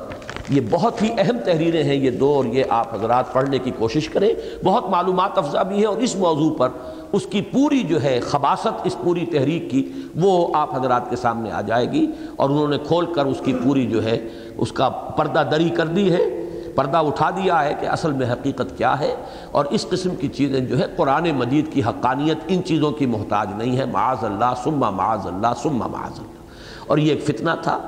یہ 0.50 0.62
بہت 0.70 1.02
ہی 1.02 1.10
اہم 1.18 1.38
تحریریں 1.46 1.84
ہیں 1.84 1.96
یہ 1.96 2.12
دو، 2.12 2.34
اور 2.34 2.46
یہ 2.46 2.64
آپ 2.70 2.94
حضرات 2.94 3.34
پڑھنے 3.34 3.58
کی 3.58 3.72
کوشش 3.78 4.10
کریں۔ 4.10 4.34
بہت 4.64 4.90
معلومات 4.90 5.38
افزا 5.38 5.64
بھی 5.64 5.82
ہے 5.82 5.86
اور 5.86 5.98
اس 5.98 6.16
موضوع 6.16 6.54
پر 6.56 6.70
اس 7.12 7.26
کی 7.26 7.42
پوری 7.42 7.84
جو 7.84 8.04
ہے 8.04 8.20
خباصت 8.20 8.82
اس 8.84 8.96
پوری 9.04 9.26
تحریک 9.26 9.72
کی، 9.72 9.92
وہ 10.16 10.48
آپ 10.54 10.76
حضرات 10.76 11.10
کے 11.10 11.16
سامنے 11.16 11.52
آ 11.52 11.62
جائے 11.62 11.92
گی۔ 11.92 12.08
اور 12.36 12.50
انہوں 12.50 12.68
نے 12.68 12.78
کھول 12.88 13.14
کر 13.14 13.26
اس 13.26 13.42
کی 13.46 13.54
پوری 13.64 13.86
جو 13.86 14.04
ہے، 14.04 14.20
اس 14.58 14.72
کا 14.72 14.90
پردہ 14.90 15.44
دری 15.52 15.70
کر 15.70 15.86
دی 15.86 16.14
ہے۔ 16.14 16.43
پردہ 16.76 16.98
اٹھا 16.98 17.30
دیا 17.30 17.64
ہے 17.64 17.74
کہ 17.80 17.86
اصل 17.86 18.12
میں 18.12 18.32
حقیقت 18.32 18.78
کیا 18.78 19.00
ہے 19.00 19.16
اور 19.52 19.66
اس 19.66 19.86
قسم 19.90 20.16
کی 20.16 20.28
چیزیں 20.28 20.60
جو 20.60 20.80
ہے 20.80 20.84
قرآن 20.96 21.32
مجید 21.32 21.74
کی 21.74 21.82
حقانیت 21.84 22.38
ان 22.48 22.64
چیزوں 22.64 22.92
کی 22.92 23.06
محتاج 23.06 23.48
نہیں 23.56 23.78
ہے۔ 23.78 23.86
معاذ 23.86 24.24
اللہ 24.24 24.54
سما 24.64 24.90
معاذ 24.90 25.28
اللہ 25.28 25.48
سما 25.62 25.88
معاذ 25.88 26.20
اللہ۔ 26.20 26.44
اور 26.88 26.98
یہ 26.98 27.12
ایک 27.12 27.26
فتنہ 27.26 27.52
تھا۔ 27.62 27.80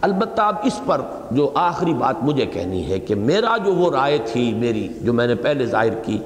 البتہ 0.00 0.42
اب 0.42 0.54
اس 0.62 0.80
پر 0.86 1.00
جو 1.30 1.50
آخری 1.54 1.94
بات 1.94 2.14
مجھے 2.22 2.46
کہنی 2.46 2.90
ہے 2.90 2.98
کہ 2.98 3.14
میرا 3.14 3.56
جو 3.56 3.74
وہ 3.74 3.90
رائے 3.90 4.18
تھی، 4.26 4.54
میری 4.54 4.88
جو 5.00 5.12
میں 5.12 5.26
نے 5.26 5.34
پہلے 5.34 5.66
ظاہر 5.66 5.94
کی، 5.94 6.18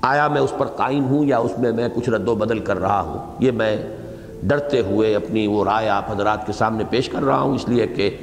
آیا 0.00 0.28
میں 0.28 0.40
اس 0.40 0.52
پر 0.58 0.66
قائم 0.66 1.04
ہوں 1.04 1.24
یا 1.24 1.38
اس 1.38 1.58
میں 1.58 1.72
میں 1.72 1.88
کچھ 1.94 2.10
رد 2.10 2.28
و 2.28 2.34
بدل 2.34 2.58
کر 2.58 2.78
رہا 2.78 3.00
ہوں؟ 3.00 3.34
یہ 3.38 3.50
میں 3.50 3.76
ڈرتے 4.42 4.80
ہوئے 4.80 5.16
اپنی 5.16 5.46
وہ 5.46 5.64
رائے 5.64 5.88
آپ 5.88 6.10
حضرات 6.10 6.46
کے 6.46 6.52
سامنے 6.52 6.84
پیش 6.90 7.08
کر 7.08 7.22
رہا 7.22 7.40
ہوں۔ 7.40 7.54
اس 7.54 7.68
لیے 7.68 7.86
کہ 7.86 8.16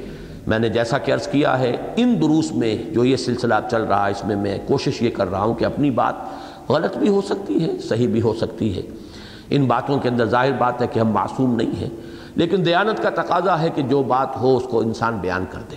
میں 0.46 0.58
نے 0.58 0.68
جیسا 0.68 0.98
کہ 0.98 1.12
عرض 1.12 1.28
کیا 1.28 1.58
ہے، 1.58 1.76
ان 1.96 2.16
دروس 2.22 2.52
میں 2.52 2.76
جو 2.92 3.04
یہ 3.04 3.16
سلسلہ 3.16 3.54
چل 3.70 3.82
رہا 3.82 4.06
ہے، 4.06 4.10
اس 4.10 4.24
میں 4.24 4.36
میں 4.36 4.58
کوشش 4.66 5.02
یہ 5.02 5.10
کر 5.10 5.30
رہا 5.30 5.42
ہوں 5.42 5.54
کہ 5.54 5.64
اپنی 5.64 5.90
بات 5.90 6.14
غلط 6.68 6.96
بھی 6.96 7.08
ہو 7.08 7.20
سکتی 7.20 7.64
ہے، 7.64 7.78
صحیح 7.78 8.08
بھی 8.08 8.22
ہو 8.22 8.34
سکتی 8.34 8.76
ہے۔ 8.76 8.82
ان 9.50 9.64
باتوں 9.64 9.98
کے 9.98 10.08
اندر 10.08 10.26
ظاہر 10.26 10.52
بات 10.52 10.82
ہے 10.82 10.86
کہ 10.86 11.00
ہم 11.00 11.08
معصوم 11.08 11.56
نہیں 11.56 11.80
ہیں، 11.80 11.90
لیکن 12.34 12.66
دیانت 12.66 13.02
کا 13.02 13.10
تقاضا 13.10 13.60
ہے 13.62 13.68
کہ 13.74 13.82
جو 13.82 14.02
بات 14.02 14.36
ہو، 14.36 14.56
اس 14.56 14.62
کو 14.70 14.80
انسان 14.80 15.18
بیان 15.20 15.44
کر 15.50 15.60
دے۔ 15.70 15.76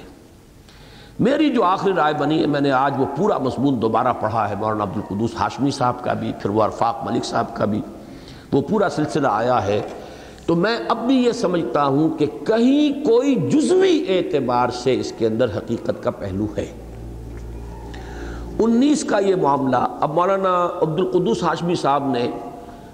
میری 1.19 1.49
جو 1.49 1.63
آخری 1.63 1.93
رائے 1.93 2.13
بنی 2.13 2.41
ہے، 2.41 2.47
میں 2.47 2.61
نے 2.61 2.71
آج 2.71 2.93
وہ 2.97 3.05
پورا 3.17 3.37
مضمون 3.37 3.81
دوبارہ 3.81 4.13
پڑھا 4.13 4.49
ہے، 4.49 4.55
مولانا 4.55 4.83
عبد 4.83 4.97
القدوس 4.97 5.35
ہاشمی 5.35 5.71
صاحب 5.71 6.03
کا 6.03 6.13
بھی، 6.13 6.31
پھر 6.39 6.49
وہ 6.49 6.63
ارفاق 6.63 7.03
ملک 7.03 7.25
صاحب 7.25 7.55
کا 7.55 7.65
بھی۔ 7.65 7.81
وہ 8.51 8.61
پورا 8.61 8.89
سلسلہ 8.89 9.27
آیا 9.31 9.65
ہے 9.65 9.81
تو 10.49 10.55
میں 10.55 10.77
اب 10.89 11.07
بھی 11.07 11.15
یہ 11.15 11.31
سمجھتا 11.31 11.85
ہوں 11.85 12.17
کہ 12.17 12.25
کہیں 12.25 13.05
کوئی 13.05 13.35
جزوی 13.35 14.05
اعتبار 14.07 14.69
سے 14.69 14.99
اس 14.99 15.13
کے 15.17 15.27
اندر 15.27 15.45
حقیقت 15.57 16.03
کا 16.03 16.11
پہلو 16.11 16.47
ہے۔ 16.57 16.71
انیس 18.59 19.03
کا 19.03 19.19
یہ 19.19 19.35
معاملہ، 19.35 19.75
اب 19.75 20.13
مولانا 20.13 20.69
عبد 20.81 20.99
القدس 20.99 21.43
ہاشمی 21.43 21.75
صاحب 21.75 22.11
نے 22.11 22.27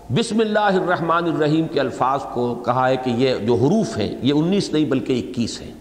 بسم 0.09 0.39
اللہ 0.39 0.59
الرحمن 0.59 1.23
الرحیم 1.23 1.67
کے 1.67 1.79
الفاظ 1.79 2.19
کو 2.33 2.55
کہا 2.55 2.89
ہے 2.89 2.95
کہ 2.95 3.09
یہ 3.09 3.35
جو 3.35 3.55
حروف 3.55 3.97
ہیں، 3.97 4.15
یہ 4.21 4.33
انیس 4.33 4.73
نہیں 4.73 4.85
بلکہ 4.85 5.25
اکیس 5.27 5.61
ہیں۔ 5.61 5.73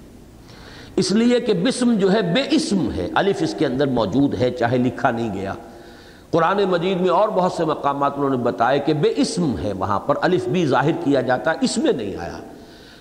اس 0.97 1.13
لیے 1.13 1.41
کہ 1.41 1.53
بسم 1.53 1.95
جو 1.99 2.13
ہے 2.13 2.23
بے 2.23 2.43
اسم 2.51 2.89
ہے، 2.97 3.09
الف 3.15 3.37
اس 3.41 3.55
کے 3.59 3.67
اندر 3.67 3.87
موجود 3.87 4.35
ہے، 4.35 4.51
چاہے 4.51 4.79
لکھا 4.79 5.11
نہیں 5.11 5.35
گیا۔ 5.35 5.55
قرآن 6.35 6.65
مجید 6.65 7.01
میں 7.01 7.09
اور 7.09 7.29
بہت 7.29 7.53
سے 7.53 7.65
مقامات 7.65 8.13
انہوں 8.17 8.31
نے 8.31 8.37
بتائے 8.37 8.79
کہ 8.79 8.95
بے 8.95 9.13
اسم 9.17 9.59
ہے 9.59 9.73
وہاں 9.73 10.01
پر، 10.01 10.15
الف 10.21 10.49
بھی 10.49 10.67
ظاہر 10.67 10.93
کیا 10.93 11.21
جاتا 11.21 11.51
ہے 11.51 11.57
اس 11.61 11.79
میں 11.79 11.93
نہیں 11.93 12.17
آیا۔ 12.17 12.39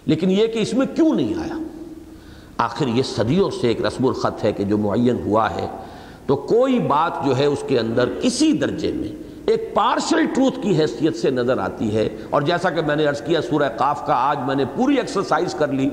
لیکن 0.05 0.31
یہ 0.31 0.47
کہ 0.47 0.59
اس 0.59 0.73
میں 0.73 0.87
کیوں 0.95 1.13
نہیں 1.15 1.33
آیا؟ 1.39 1.57
آخر 2.57 2.87
یہ 2.87 3.03
صدیوں 3.03 3.49
سے 3.49 3.67
ایک 3.67 3.85
رسم 3.85 4.07
الخط 4.07 4.43
ہے 4.43 4.51
کہ 4.51 4.63
جو 4.63 4.77
معین 4.77 5.21
ہوا 5.25 5.55
ہے۔ 5.55 5.67
تو 6.25 6.35
کوئی 6.35 6.79
بات 6.79 7.25
جو 7.25 7.37
ہے 7.37 7.45
اس 7.45 7.63
کے 7.67 7.79
اندر 7.79 8.09
کسی 8.21 8.53
درجے 8.53 8.91
میں 8.91 9.07
ایک 9.45 9.75
پارشل 9.75 10.25
ٹروتھ 10.35 10.59
کی 10.61 10.81
حیثیت 10.81 11.15
سے 11.15 11.29
نظر 11.29 11.57
آتی 11.57 11.97
ہے۔ 11.97 12.09
اور 12.29 12.41
جیسا 12.41 12.69
کہ 12.69 12.81
میں 12.81 12.95
نے 12.95 13.05
عرض 13.05 13.21
کیا، 13.21 13.41
سورہ 13.41 13.69
قاف 13.77 14.07
کا 14.07 14.13
آج 14.13 14.39
میں 14.47 14.55
نے 14.55 14.65
پوری 14.65 14.95
ایکسرسائز 14.95 15.53
کر 15.53 15.67
لی 15.67 15.89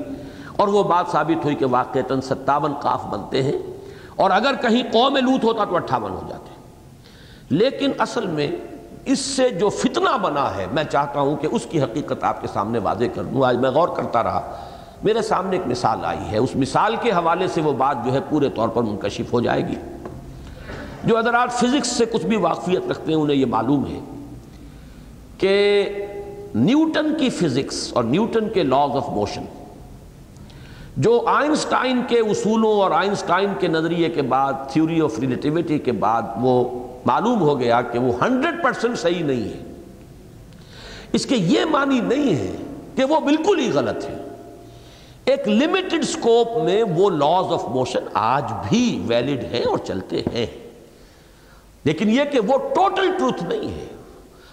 اور 0.55 0.67
وہ 0.67 0.83
بات 0.83 1.05
ثابت 1.11 1.45
ہوئی 1.45 1.55
کہ 1.55 1.65
واقعتاً 1.65 2.21
ستاون 2.21 2.73
قاف 2.73 3.05
بنتے 3.05 3.43
ہیں۔ 3.43 3.59
اور 4.15 4.31
اگر 4.31 4.53
کہیں 4.61 4.83
قوم 4.91 5.17
لوت 5.17 5.43
ہوتا 5.43 5.65
تو 5.65 5.75
اٹھاون 5.75 6.11
ہو 6.11 6.21
جاتے 6.29 6.40
لیکن 7.51 7.91
اصل 7.97 8.27
میں 8.27 8.51
اس 9.05 9.19
سے 9.19 9.49
جو 9.49 9.69
فتنہ 9.69 10.17
بنا 10.21 10.55
ہے، 10.55 10.65
میں 10.73 10.83
چاہتا 10.83 11.19
ہوں 11.19 11.35
کہ 11.35 11.47
اس 11.51 11.65
کی 11.69 11.81
حقیقت 11.81 12.23
آپ 12.23 12.41
کے 12.41 12.47
سامنے 12.53 12.79
واضح 12.79 13.03
کر 13.15 13.23
دوں۔ 13.23 13.45
آج 13.45 13.57
میں 13.57 13.69
غور 13.69 13.87
کرتا 13.87 14.23
رہا۔ 14.23 14.57
میرے 15.03 15.21
سامنے 15.21 15.55
ایک 15.55 15.67
مثال 15.67 16.05
آئی 16.05 16.31
ہے۔ 16.31 16.37
اس 16.37 16.55
مثال 16.55 16.95
کے 17.01 17.11
حوالے 17.11 17.47
سے 17.47 17.61
وہ 17.61 17.73
بات 17.73 17.97
جو 18.05 18.13
ہے 18.13 18.19
پورے 18.29 18.49
طور 18.49 18.67
پر 18.67 18.83
منکشف 18.83 19.33
ہو 19.33 19.41
جائے 19.41 19.67
گی۔ 19.67 19.75
جو 21.03 21.17
حضرات 21.17 21.51
فزکس 21.51 21.87
سے 21.87 22.05
کچھ 22.05 22.25
بھی 22.25 22.37
واقفیت 22.37 22.91
رکھتے 22.91 23.13
ہیں، 23.13 23.19
انہیں 23.19 23.37
یہ 23.37 23.45
معلوم 23.45 23.85
ہے 23.85 23.99
کہ 25.37 25.83
نیوٹن 26.55 27.17
کی 27.19 27.29
فزکس 27.29 27.93
اور 27.93 28.03
نیوٹن 28.03 28.49
کے 28.49 28.63
لاز 28.63 28.89
آف 28.95 29.09
موشن 29.09 29.43
جو 30.97 31.25
آئنسٹائن 31.27 32.01
کے 32.07 32.19
اصولوں 32.19 32.81
اور 32.81 32.91
آئنسٹائن 32.91 33.49
کے 33.59 33.67
نظریے 33.67 34.09
کے 34.09 34.21
بعد 34.21 34.53
تھیوری 34.69 35.01
آف 35.01 35.19
ریلیٹیوٹی 35.19 35.79
کے 35.79 35.91
بعد 35.91 36.21
وہ 36.41 36.87
معلوم 37.05 37.41
ہو 37.41 37.59
گیا 37.59 37.81
کہ 37.81 37.99
وہ 37.99 38.25
ہنڈریڈ 38.25 38.63
پرسنٹ 38.63 38.99
صحیح 38.99 39.23
نہیں 39.23 39.43
ہے۔ 39.43 39.73
اس 41.13 41.25
کے 41.25 41.35
یہ 41.35 41.65
معنی 41.65 41.99
نہیں 41.99 42.35
ہے 42.35 42.55
کہ 42.95 43.05
وہ 43.05 43.19
بالکل 43.19 43.59
ہی 43.59 43.71
غلط 43.73 44.05
ہے۔ 44.05 44.17
ایک 45.25 45.47
لمیٹڈ 45.47 46.03
سکوپ 46.03 46.63
میں 46.63 46.83
وہ 46.83 47.09
لاز 47.09 47.53
آف 47.53 47.63
موشن 47.67 48.03
آج 48.13 48.43
بھی 48.69 49.03
ویلڈ 49.07 49.43
ہیں 49.53 49.63
اور 49.63 49.77
چلتے 49.77 50.21
ہیں۔ 50.33 50.45
لیکن 51.83 52.09
یہ 52.09 52.21
کہ 52.31 52.39
وہ 52.39 52.57
ٹوٹل 52.57 53.11
ٹروتھ 53.17 53.43
نہیں 53.43 53.75
ہے۔ 53.75 53.85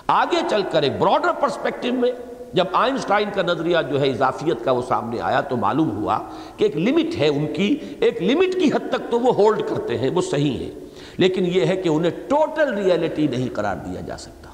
آگے 0.06 0.40
چل 0.50 0.62
کر 0.70 0.82
ایک 0.82 0.98
براڈر 0.98 1.32
پرسپیکٹو 1.40 1.92
میں 1.92 2.12
جب 2.54 2.64
آئنسٹائن 2.72 3.28
کا 3.34 3.42
نظریہ 3.42 3.76
جو 3.90 4.00
ہے 4.00 4.10
اضافیت 4.10 4.64
کا 4.64 4.72
وہ 4.72 4.82
سامنے 4.88 5.20
آیا 5.20 5.40
تو 5.40 5.56
معلوم 5.56 5.90
ہوا 5.90 6.18
کہ 6.56 6.64
ایک 6.64 6.76
لمٹ 6.76 7.16
ہے 7.16 7.28
ان 7.28 7.46
کی، 7.56 7.76
ایک 8.00 8.22
لمٹ 8.22 8.54
کی 8.54 8.68
حد 8.68 8.90
تک 8.90 9.10
تو 9.10 9.20
وہ 9.20 9.34
ہولڈ 9.34 9.60
کرتے 9.68 9.98
ہیں، 9.98 10.10
وہ 10.10 10.22
صحیح 10.22 10.58
ہے 10.58 10.70
لیکن 11.18 11.46
یہ 11.46 11.66
ہے 11.66 11.76
کہ 11.76 11.88
انہیں 11.88 12.10
ٹوٹل 12.28 12.74
ریئلٹی 12.74 13.26
نہیں 13.26 13.48
قرار 13.54 13.76
دیا 13.76 14.00
جا 14.00 14.16
سکتا۔ 14.16 14.48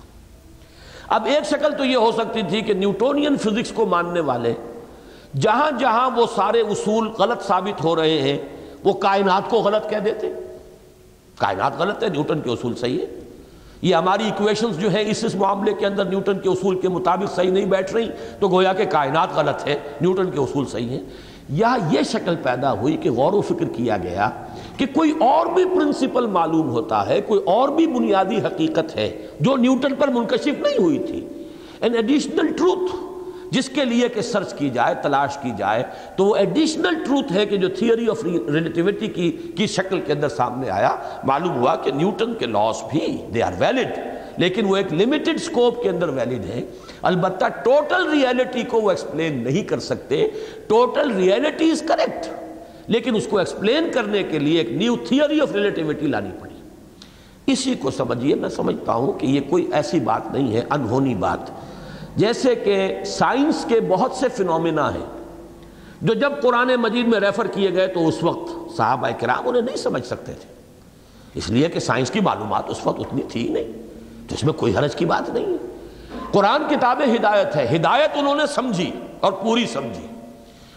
اب 1.09 1.27
ایک 1.27 1.47
شکل 1.47 1.73
تو 1.79 1.85
یہ 1.85 1.97
ہو 1.97 2.13
سکتی 2.13 2.43
تھی 2.49 2.61
کہ 2.61 2.73
نیوٹونین 2.73 3.37
فزکس 3.37 3.71
کو 3.71 3.87
ماننے 3.87 4.21
والے 4.21 4.55
جہاں 5.41 5.71
جہاں 5.79 6.11
وہ 6.11 6.27
سارے 6.35 6.61
اصول 6.61 7.09
غلط 7.09 7.43
ثابت 7.43 7.85
ہو 7.85 7.97
رہے 7.97 8.23
ہیں، 8.23 8.39
وہ 8.85 8.93
کائنات 8.93 9.43
کو 9.51 9.57
غلط 9.57 9.91
کہہ 9.91 9.99
دیتے۔ 9.99 10.33
کائنات 11.39 11.73
غلط 11.79 12.03
ہے، 12.03 12.09
نیوٹن 12.09 12.41
کے 12.41 12.51
اصول 12.51 12.77
صحیح 12.77 13.01
ہے 13.01 13.07
یہ 13.83 13.95
ہماری 13.95 14.25
ایکویشنز 14.25 14.79
جو 14.79 14.93
ہے 14.93 15.11
اس 15.11 15.25
اس 15.25 15.35
معاملے 15.35 15.73
کے 15.73 15.87
اندر 15.87 16.05
نیوٹن 16.05 16.39
کے 16.39 16.49
اصول 16.49 16.81
کے 16.81 16.89
مطابق 16.89 17.35
صحیح 17.35 17.51
نہیں 17.51 17.67
بیٹھ 17.67 17.93
رہی۔ 17.93 18.11
تو 18.41 18.49
گویا 18.49 18.73
کہ 18.73 18.85
کائنات 18.85 19.29
غلط 19.35 19.67
ہے، 19.67 19.79
نیوٹن 20.01 20.31
کے 20.31 20.39
اصول 20.39 20.67
صحیح 20.67 20.89
ہیں۔ 20.89 21.01
یا 21.49 21.77
یہ 21.91 22.03
شکل 22.03 22.37
پیدا 22.37 22.73
ہوئی 22.73 22.97
کہ 22.97 23.11
غور 23.11 23.33
و 23.33 23.41
فکر 23.41 23.65
کیا 23.77 23.97
گیا 23.97 24.31
کہ 24.77 24.87
کوئی 24.93 25.13
اور 25.21 25.47
بھی 25.47 25.65
پرنسپل 25.65 26.27
معلوم 26.27 26.69
ہوتا 26.69 27.09
ہے، 27.09 27.21
کوئی 27.21 27.41
اور 27.45 27.69
بھی 27.69 27.87
بنیادی 27.87 28.37
حقیقت 28.37 28.97
ہے 28.97 29.27
جو 29.41 29.57
نیوٹن 29.57 29.95
پر 29.95 30.09
منکشف 30.09 30.61
نہیں 30.61 30.79
ہوئی 30.79 30.99
تھی۔ 30.99 31.27
این 31.81 31.95
ایڈیشنل 31.95 32.53
ٹروتھ 32.53 32.97
جس 33.51 33.69
کے 33.69 33.85
لیے 33.85 34.09
کہ 34.09 34.21
سرچ 34.21 34.55
کی 34.55 34.71
جائے، 34.71 34.95
تلاش 35.03 35.37
کی 35.43 35.51
جائے، 35.59 35.83
تو 36.17 36.25
وہ 36.25 36.37
ایڈیشنل 36.37 36.95
ٹروتھ 37.05 37.33
ہے 37.33 37.47
کہ 37.47 37.57
جو 37.57 37.69
تھیوری 37.69 38.09
آف 38.11 38.25
ریلیٹیوٹی 38.25 39.07
کی 39.07 39.31
کی 39.57 39.67
شکل 39.67 40.01
کے 40.01 40.13
اندر 40.13 40.29
سامنے 40.29 40.71
آیا۔ 40.71 40.97
معلوم 41.25 41.57
ہوا 41.57 41.77
کہ 41.77 41.91
نیوٹن 41.91 42.35
کے 42.35 42.47
لاس 42.47 42.83
بھی 42.93 43.17
دے 43.35 43.43
آر 43.43 43.53
ویلڈ 43.59 43.99
لیکن 44.37 44.65
وہ 44.65 44.77
ایک 44.77 44.93
لمیٹڈ 44.93 45.41
سکوپ 45.41 45.83
کے 45.83 45.89
اندر 45.89 46.09
ویلڈ 46.09 46.45
ہے 46.45 46.65
البتہ 47.03 47.45
ٹوٹل 47.63 48.11
ریئلٹی 48.11 48.63
کو 48.63 48.81
وہ 48.81 48.91
ایکسپلین 48.91 49.45
نہیں 49.45 49.63
کر 49.63 49.79
سکتے۔ 49.79 50.27
ٹوٹل 50.67 51.15
ریئلٹی 51.15 51.71
از 51.71 51.83
کریکٹ 51.89 52.27
لیکن 52.87 53.17
اس 53.17 53.27
کو 53.27 53.39
ایکسپلین 53.39 53.91
کرنے 53.95 54.23
کے 54.23 54.39
لیے 54.39 54.59
ایک 54.59 54.73
نیو 54.73 54.97
تھیوری 54.97 55.41
آف 55.41 55.53
ریلیٹیوٹی 55.53 56.07
لانی 56.07 56.31
پڑی۔ 56.41 56.55
اسی 57.47 57.75
کو 57.75 57.91
سمجھیے، 57.91 58.35
میں 58.35 58.49
سمجھتا 58.49 58.93
ہوں 58.93 59.13
کہ 59.13 59.27
یہ 59.27 59.41
کوئی 59.51 59.71
ایسی 59.73 60.01
بات 60.01 60.33
نہیں 60.33 60.55
ہے، 60.55 60.63
انہونی 60.71 61.15
بات۔ 61.15 61.39
جیسے 62.17 62.55
کہ 62.55 62.95
سائنس 63.07 63.65
کے 63.69 63.81
بہت 63.81 64.13
سے 64.13 64.29
فنومنا 64.29 64.95
ہیں، 64.95 65.07
جو 66.03 66.15
جب 66.15 66.33
قرآن 66.43 66.69
مجید 66.79 67.09
میں 67.09 67.21
ریفر 67.21 67.47
کیے 67.47 67.73
گئے 67.73 67.87
تو 67.87 68.09
اس 68.09 68.23
وقت 68.23 68.77
صحابہ 68.77 69.09
کرام 69.21 69.49
انہیں 69.49 69.63
نہیں 69.63 69.77
سمجھ 69.77 70.07
سکتے 70.07 70.33
تھے۔ 70.33 70.55
اس 71.35 71.51
لیے 71.51 71.69
کہ 71.69 71.81
سائنس 71.81 72.11
کی 72.11 72.21
معلومات 72.21 72.71
اس 72.71 72.87
وقت 72.87 73.01
اتنی 73.01 73.23
تھی 73.29 73.49
نہیں، 73.49 73.73
تو 74.29 74.35
اس 74.35 74.45
میں 74.45 74.53
کوئی 74.53 74.77
حرج 74.77 74.95
کی 74.95 75.05
بات 75.05 75.31
نہیں۔ 75.31 75.47
ہے 75.47 75.57
قرآن 76.33 76.63
کتاب 76.71 77.01
ہدایت 77.15 77.57
ہے، 77.57 77.77
ہدایت 77.77 78.11
انہوں 78.15 78.35
نے 78.35 78.47
سمجھی 78.47 78.91
اور 79.21 79.33
پوری 79.33 79.67
سمجھی۔ 79.67 80.07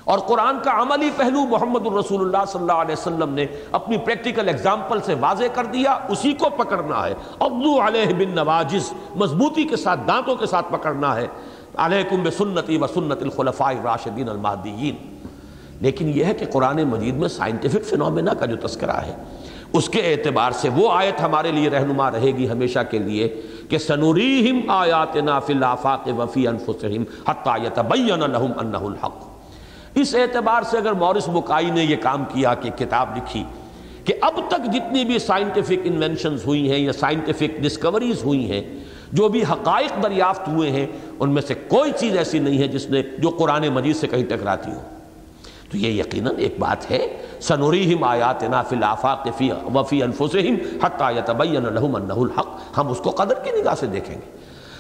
اور 0.08 0.20
قرآن 0.20 0.58
کا 0.64 0.82
عملی 0.82 1.10
پہلو 1.18 1.46
محمد 1.46 1.88
الرسول 1.88 2.22
اللہ 2.22 2.46
صلی 2.48 2.62
اللہ 2.62 2.72
علیہ 2.72 2.96
وسلم 3.00 3.34
نے 3.34 3.46
اپنی 3.72 3.98
پریکٹیکل 3.98 4.50
اگزامپل 4.50 5.02
سے 5.02 5.14
واضح 5.20 5.44
کر 5.54 5.66
دیا، 5.66 5.98
اسی 6.10 6.34
کو 6.34 6.50
پکڑنا 6.50 7.08
ہے۔ 7.08 7.14
عبدو 7.40 7.88
علیہ 7.88 8.14
بن 8.14 8.36
نواجز 8.36 8.94
مضبوطی 9.16 9.64
کے 9.64 9.76
ساتھ، 9.76 10.00
دانتوں 10.08 10.36
کے 10.36 10.46
ساتھ 10.46 10.66
پکڑنا 10.72 11.16
ہے۔ 11.16 11.28
علیکم 11.78 12.24
بسنتی 12.24 12.78
و 12.78 12.88
سنت 12.88 13.24
الخلفاء 13.24 13.70
الراشدین 13.70 14.30
المہدیین۔ 14.30 14.96
لیکن 15.82 16.12
یہ 16.16 16.26
ہے 16.26 16.34
کہ 16.34 16.46
قرآن 16.46 16.84
مجید 16.84 17.16
میں 17.16 17.28
سائنٹیفک 17.28 17.86
فنومنا 17.86 18.34
کا 18.34 18.46
جو 18.46 18.68
تذکرہ 18.68 18.98
ہے، 18.98 19.16
اس 19.74 19.90
کے 19.90 20.00
اعتبار 20.00 20.52
سے 20.52 20.70
وہ 20.70 20.92
آیت 20.92 21.22
ہمارے 21.22 21.52
لیے 21.52 21.70
رہنما 21.70 22.12
رہے 22.12 22.32
گی 22.32 22.50
ہمیشہ 22.50 22.80
کے 22.92 23.00
لیے 23.00 23.42
کہ 23.70 23.78
سنوریہم 23.78 24.70
آیاتنا 24.70 25.40
فی 25.40 25.54
الافاق 25.54 26.08
وفی 26.18 26.48
انفسہم 26.48 27.04
حتی 27.28 27.66
یتبین 27.66 28.20
لہم 28.20 28.60
انہ 28.60 28.78
الحق۔ 28.78 29.27
اس 30.02 30.16
اعتبار 30.16 30.62
سے 30.62 30.78
اگر 30.78 30.94
مورس 30.94 31.30
بکائی 31.30 31.70
نے 31.70 31.84
یہ 31.84 31.96
کام 32.02 32.24
کیا 32.26 32.54
کہ 32.54 32.70
کتاب 32.70 33.18
لکھی 33.18 33.44
کہ 34.04 34.14
اب 34.22 34.40
تک 34.48 34.74
جتنی 34.74 35.06
بھی 35.06 35.20
سائنٹیفک 35.20 35.74
انوینشنز 35.84 36.46
ہوئی 36.46 36.72
ہیں 36.72 36.80
یا 36.80 36.94
سائنٹیفک 36.94 37.62
ڈسکوریز 37.62 38.24
ہوئی 38.24 38.52
ہیں، 38.52 38.64
جو 39.14 39.28
بھی 39.28 39.44
حقائق 39.44 40.04
دریافت 40.04 40.48
ہوئے 40.48 40.72
ہیں، 40.72 40.88
ان 41.20 41.30
میں 41.30 41.42
سے 41.42 41.54
کوئی 41.54 41.92
چیز 41.98 42.18
ایسی 42.18 42.40
نہیں 42.40 42.60
ہے 42.60 42.68
جس 42.68 42.90
نے 42.90 43.02
جو 43.18 43.30
قرآن 43.30 43.68
مجید 43.68 43.96
سے 43.96 44.08
کہیں 44.08 44.26
ٹکراتی 44.26 44.72
ہو۔ 44.72 44.82
تو 45.72 45.78
یہ 45.78 45.88
یقیناً 45.88 46.36
ایک 46.38 46.56
بات 46.60 46.92
ہے 46.92 47.08
سنوریہم 47.42 48.04
آیاتنا 48.04 48.62
فی 48.64 48.76
الافاق 48.76 49.28
فی 49.38 49.52
وفی 49.74 50.04
انفسہم 50.04 50.56
حتی 50.84 51.18
یتبین 51.18 51.64
لہم 51.74 51.96
انہ 51.96 52.14
الحق۔ 52.14 52.48
ہم 52.78 52.88
اس 52.88 52.98
کو 52.98 53.10
قدر 53.10 53.34
کی 53.34 53.62
نگاہ 53.62 53.76
سے 53.76 53.86
دیکھیں 53.86 54.16
گے۔ 54.16 54.38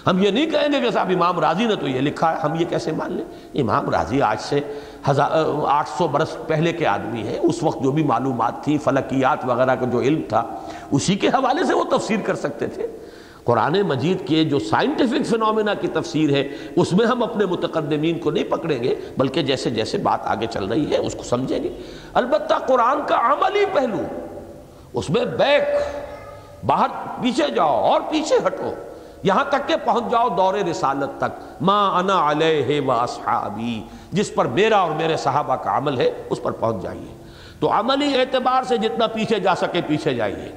ہم 0.08 0.24
یہ 0.24 0.32
نہیں 0.32 0.46
کہیں 0.46 0.74
گے 0.74 0.82
کہ 0.82 0.92
صاحب 0.92 1.10
امام 1.10 1.40
راضی 1.40 1.66
نے 1.66 1.76
تو 1.76 1.88
یہ 1.88 2.02
لکھا 2.02 2.32
ہے، 2.32 2.38
ہم 2.38 2.56
یہ 2.56 2.66
کیسے 2.70 2.92
مان 2.92 3.12
لیں؟ 3.12 3.26
امام 3.62 3.90
راضی 3.90 4.22
آج 4.22 4.42
سے 4.42 4.60
آٹھ 5.04 5.90
سو 5.98 6.08
برس 6.08 6.38
پہلے 6.48 6.74
کے 6.74 6.88
آدمی 6.88 7.22
ہیں۔ 7.28 7.40
اس 7.40 7.64
وقت 7.64 7.84
جو 7.84 7.92
بھی 7.92 8.04
معلومات 8.04 8.64
تھی، 8.64 8.78
فلکیات 8.78 9.46
وغیرہ 9.46 9.76
کا 9.76 9.86
جو 9.86 10.00
علم 10.00 10.22
تھا، 10.30 10.44
اسی 10.92 11.16
کے 11.16 11.28
حوالے 11.28 11.64
سے 11.64 11.74
وہ 11.74 11.84
تفسیر 11.84 12.18
کر 12.26 12.36
سکتے 12.36 12.68
تھے۔ 12.68 12.88
قرآن 13.44 13.82
مجید 13.82 14.28
کے 14.28 14.44
جو 14.44 14.60
سائنٹیفک 14.60 15.26
فنومنا 15.26 15.74
کی 15.74 15.88
تفسیر 15.88 16.30
ہے، 16.30 16.48
اس 16.76 16.94
میں 16.94 17.06
ہم 17.06 17.24
اپنے 17.24 17.46
متقدمین 17.46 18.20
کو 18.20 18.32
نہیں 18.32 18.44
پکڑیں 18.44 18.84
گے، 18.84 18.96
بلکہ 19.18 19.42
جیسے 19.42 19.70
جیسے 19.70 19.98
بات 19.98 20.20
آگے 20.24 20.46
چل 20.46 20.66
رہی 20.66 20.92
ہے، 20.92 20.98
اس 20.98 21.16
کو 21.16 21.24
سمجھیں 21.24 21.64
گے۔ 21.64 21.70
البتہ 22.14 22.54
قرآن 22.54 23.02
کا 23.08 23.34
عملی 23.34 23.66
پہلو، 23.74 24.04
اس 24.94 25.10
میں 25.10 25.26
بیک، 25.26 25.64
باہر 26.66 26.88
پیچھے 27.22 27.52
جاؤ، 27.56 27.82
اور 27.82 28.02
پیچھے 28.10 28.36
ہٹو۔ 28.48 28.74
یہاں 29.24 29.44
تک 29.50 29.68
کہ 29.68 29.76
پہنچ 29.86 30.12
جاؤ 30.12 30.30
دور 30.30 30.54
رسالت 30.54 31.22
تک۔ 31.22 31.64
ما 31.64 32.00
انا 32.00 32.32
علیہ 32.32 32.82
و 32.82 32.92
اصحابی، 32.92 33.82
جس 34.12 34.36
پر 34.36 34.46
میرا 34.46 34.78
اور 34.78 34.92
میرے 34.92 35.18
صحابہ 35.18 35.56
کا 35.56 35.78
عمل 35.78 36.00
ہے، 36.00 36.12
اس 36.30 36.44
پر 36.44 36.52
پہنچ 36.52 36.84
جائیے۔ 36.84 37.18
تو 37.60 37.72
عملی 37.72 38.20
اعتبار 38.20 38.64
سے 38.64 38.78
جتنا 38.78 39.08
پیچھے 39.08 39.40
جا 39.40 39.56
سکے 39.56 39.82
پیچھے 39.88 40.14
جائیے۔ 40.14 40.52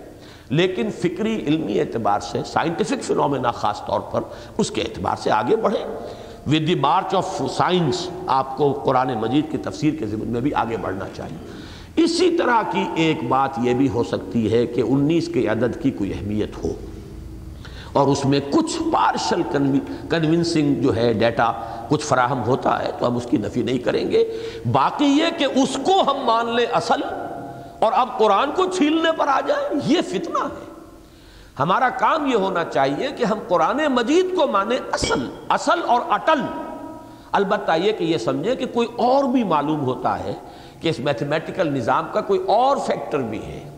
لیکن 0.49 0.91
فکری، 0.91 1.37
علمی 1.37 1.81
اعتبار 1.81 2.21
سے 2.21 2.43
سائنٹیفک 2.47 3.03
فنومنا 3.03 3.51
خاص 3.51 3.87
طور 3.87 4.01
پر 4.01 4.21
اس 4.59 4.71
کے 4.71 4.83
اعتبار 4.83 5.17
سے 5.17 5.31
آگے 5.31 5.57
بڑھیں۔ 5.57 5.87
With 6.47 6.67
the 6.67 6.75
march 6.75 7.15
of 7.15 7.43
science 7.57 8.11
آپ 8.27 8.57
کو 8.57 8.73
قرآن 8.73 9.19
مجید 9.19 9.51
کی 9.51 9.59
تفسیر 9.59 9.95
کے 9.95 10.07
ضمن 10.07 10.29
میں 10.29 10.41
بھی 10.41 10.55
آگے 10.55 10.77
بڑھنا 10.77 11.05
چاہیے۔ 11.17 11.61
اسی 11.97 12.37
طرح 12.37 12.63
کی 12.71 12.85
ایک 12.97 13.23
بات 13.29 13.51
یہ 13.63 13.75
بھی 13.75 13.89
ہو 13.89 14.05
سکتی 14.05 14.53
ہے 14.53 14.67
کہ 14.67 14.81
انیس 14.81 15.31
کے 15.35 15.47
عدد 15.47 15.83
کی 15.83 15.91
کوئی 15.91 16.13
اہمیت 16.13 16.65
ہو۔ 16.65 16.73
اور 17.93 18.07
اس 18.07 18.25
میں 18.25 18.41
کچھ 18.51 18.77
پارشل 18.93 19.43
کنونسنگ 20.11 20.75
جو 20.75 20.97
ہے 20.97 21.13
ڈیٹا 21.13 21.53
کچھ 21.89 22.05
فراہم 22.07 22.43
ہوتا 22.43 22.83
ہے 22.83 22.91
تو 22.99 23.07
ہم 23.07 23.17
اس 23.17 23.27
کی 23.31 23.37
نفی 23.37 23.63
نہیں 23.63 23.79
کریں 23.79 24.11
گے۔ 24.11 24.25
باقی 24.73 25.05
یہ 25.05 25.39
کہ 25.39 25.45
اس 25.45 25.77
کو 25.85 26.01
ہم 26.01 26.25
مان 26.25 26.55
لیں 26.57 26.67
اصل 26.73 27.03
اور 27.81 27.93
اب 27.93 28.19
قرآن 28.19 28.51
کو 28.57 28.67
چھیلنے 28.67 29.13
پر 29.17 29.29
آ 29.29 29.41
جائیں، 29.47 29.81
یہ 29.87 30.01
فتنہ 30.01 30.39
ہے۔ 30.39 30.69
ہمارا 31.59 31.89
کام 31.89 32.27
یہ 32.27 32.37
ہونا 32.37 32.65
چاہیے 32.65 33.09
کہ 33.17 33.25
ہم 33.25 33.39
قرآن 33.49 33.81
مجید 33.89 34.35
کو 34.37 34.47
مانیں 34.47 34.79
اصل 34.93 35.29
اصل 35.49 35.81
اور 35.87 36.01
اٹل۔ 36.09 36.41
البتہ 37.33 37.73
یہ 37.77 37.93
کہ 37.93 38.05
یہ 38.05 38.19
سمجھیں 38.19 38.55
کہ 38.55 38.67
کوئی 38.67 38.89
اور 38.97 39.25
بھی 39.25 39.45
معلوم 39.45 39.81
ہوتا 39.81 40.19
ہے 40.25 40.33
کہ 40.81 40.89
اس 40.89 40.99
میتھمیٹیکل 40.99 41.73
نظام 41.73 42.07
کا 42.13 42.21
کوئی 42.21 42.41
اور 42.47 42.77
فیکٹر 42.77 43.19
بھی 43.19 43.45
ہے، 43.45 43.69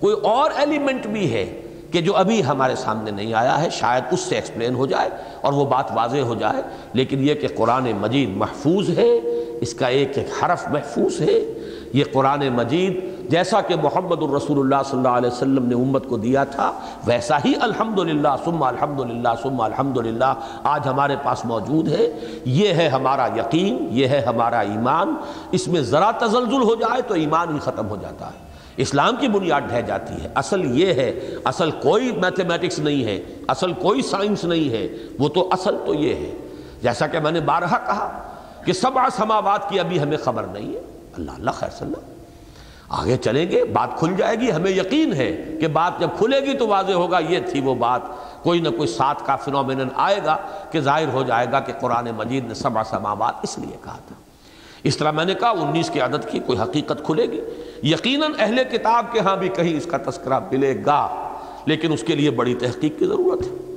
کوئی 0.00 0.16
اور 0.22 0.50
ایلیمنٹ 0.56 1.06
بھی 1.06 1.32
ہے۔ 1.34 1.60
کہ 1.94 2.00
جو 2.00 2.16
ابھی 2.16 2.44
ہمارے 2.44 2.74
سامنے 2.74 3.10
نہیں 3.10 3.34
آیا 3.34 3.62
ہے، 3.62 3.70
شاید 3.70 4.04
اس 4.10 4.20
سے 4.20 4.34
ایکسپلین 4.34 4.74
ہو 4.74 4.86
جائے 4.86 5.08
اور 5.40 5.52
وہ 5.52 5.64
بات 5.64 5.84
واضح 5.94 6.18
ہو 6.18 6.34
جائے۔ 6.34 6.62
لیکن 6.92 7.28
یہ 7.28 7.34
کہ 7.34 7.48
قرآن 7.56 7.90
مجید 8.00 8.36
محفوظ 8.36 8.98
ہے، 8.98 9.16
اس 9.60 9.74
کا 9.74 9.86
ایک 9.86 10.18
ایک 10.18 10.44
حرف 10.44 10.68
محفوظ 10.68 11.20
ہے۔ 11.20 11.54
یہ 11.92 12.04
قرآن 12.12 12.48
مجید 12.48 13.00
جیسا 13.30 13.60
کہ 13.60 13.74
محمد 13.82 14.22
الرسول 14.22 14.58
اللہ 14.58 14.88
صلی 14.90 14.96
اللہ 14.96 15.08
علیہ 15.08 15.30
وسلم 15.30 15.66
نے 15.66 15.74
امت 15.74 16.06
کو 16.06 16.16
دیا 16.16 16.44
تھا، 16.44 16.72
ویسا 17.06 17.38
ہی 17.44 17.52
الحمدللہ، 17.60 18.28
ثم 18.44 18.62
الحمدللہ 18.62 19.28
ثم 19.42 19.60
الحمدللہ 19.60 20.34
آج 20.62 20.88
ہمارے 20.88 21.16
پاس 21.22 21.44
موجود 21.44 21.88
ہے۔ 21.88 22.12
یہ 22.44 22.72
ہے 22.72 22.88
ہمارا 22.88 23.26
یقین، 23.36 23.88
یہ 23.90 24.08
ہے 24.08 24.20
ہمارا 24.20 24.60
ایمان۔ 24.60 25.14
اس 25.50 25.68
میں 25.68 25.80
ذرا 25.80 26.10
تزلزل 26.10 26.62
ہو 26.62 26.74
جائے 26.74 27.02
تو 27.02 27.14
ایمان 27.14 27.54
ہی 27.54 27.58
ختم 27.58 27.88
ہو 27.88 27.96
جاتا 27.96 28.26
ہے۔ 28.26 28.53
اسلام 28.76 29.16
کی 29.16 29.28
بنیاد 29.28 29.60
ڈھہ 29.60 29.80
جاتی 29.80 30.14
ہے۔ 30.14 30.28
اصل 30.34 30.80
یہ 30.80 30.94
ہے، 30.94 31.20
اصل 31.44 31.70
کوئی 31.70 32.12
میتھمیٹکس 32.12 32.78
نہیں 32.78 33.04
ہے، 33.04 33.22
اصل 33.48 33.72
کوئی 33.72 34.02
سائنس 34.02 34.44
نہیں 34.44 34.70
ہے۔ 34.70 34.88
وہ 35.18 35.28
تو 35.28 35.48
اصل 35.52 35.76
تو 35.86 35.94
یہ 35.94 36.14
ہے۔ 36.14 36.32
جیسا 36.82 37.06
کہ 37.06 37.20
میں 37.20 37.32
نے 37.32 37.40
بارہا 37.40 37.78
کہا 37.78 38.34
کہ 38.64 38.72
سبع 38.72 39.08
سماوات 39.16 39.68
کی 39.68 39.80
ابھی 39.80 40.02
ہمیں 40.02 40.16
خبر 40.16 40.42
نہیں 40.42 40.74
ہے۔ 40.74 40.80
اللہ 41.16 41.30
اللہ 41.30 41.50
خیر 41.50 41.68
صلی 41.78 41.86
اللہ۔ 41.86 42.14
آگے 42.88 43.16
چلیں 43.16 43.50
گے، 43.50 43.64
بات 43.64 43.98
کھل 43.98 44.14
جائے 44.16 44.36
گی، 44.36 44.52
ہمیں 44.52 44.70
یقین 44.70 45.12
ہے 45.12 45.56
کہ 45.60 45.66
بات 45.66 46.00
جب 46.00 46.08
کھلے 46.18 46.40
گی 46.40 46.58
تو 46.58 46.68
واضح 46.68 46.92
ہوگا، 46.92 47.18
یہ 47.18 47.38
تھی 47.46 47.60
وہ 47.60 47.74
بات۔ 47.74 48.00
کوئی 48.42 48.60
نہ 48.60 48.68
کوئی 48.68 48.88
ساتھ 48.88 49.26
کا 49.26 49.36
فنومینن 49.36 49.88
آئے 49.96 50.16
گا 50.24 50.36
کہ 50.70 50.80
ظاہر 50.80 51.08
ہو 51.08 51.22
جائے 51.22 51.46
گا 51.52 51.60
کہ 51.60 51.72
قرآن 51.80 52.08
مجید 52.16 52.48
نے 52.48 52.54
سبع 52.54 52.82
سماوات 52.82 53.34
اس 53.42 53.58
لیے 53.58 53.76
کہا 53.84 53.98
تھا۔ 54.08 54.14
اس 54.82 54.96
طرح 54.96 55.10
میں 55.10 55.24
نے 55.24 55.34
کہا، 55.34 55.50
انیس 55.50 55.90
کی 55.90 56.00
عدد 56.00 56.30
کی 56.30 56.38
کوئی 56.38 56.58
حقیقت 56.58 57.04
کھلے 57.04 57.22
گی۔ 57.22 57.40
یقیناً 57.82 58.32
اہل 58.38 58.58
کتاب 58.72 59.12
کے 59.12 59.20
ہاں 59.20 59.36
بھی 59.36 59.48
کہیں 59.48 59.76
اس 59.76 59.86
کا 59.86 60.10
تذکرہ 60.10 60.40
ملے 60.52 60.74
گا، 60.86 61.08
لیکن 61.66 61.92
اس 61.92 62.02
کے 62.02 62.14
لیے 62.14 62.30
بڑی 62.30 62.54
تحقیق 62.54 62.98
کی 62.98 63.06
ضرورت 63.06 63.42
ہے۔ 63.42 63.74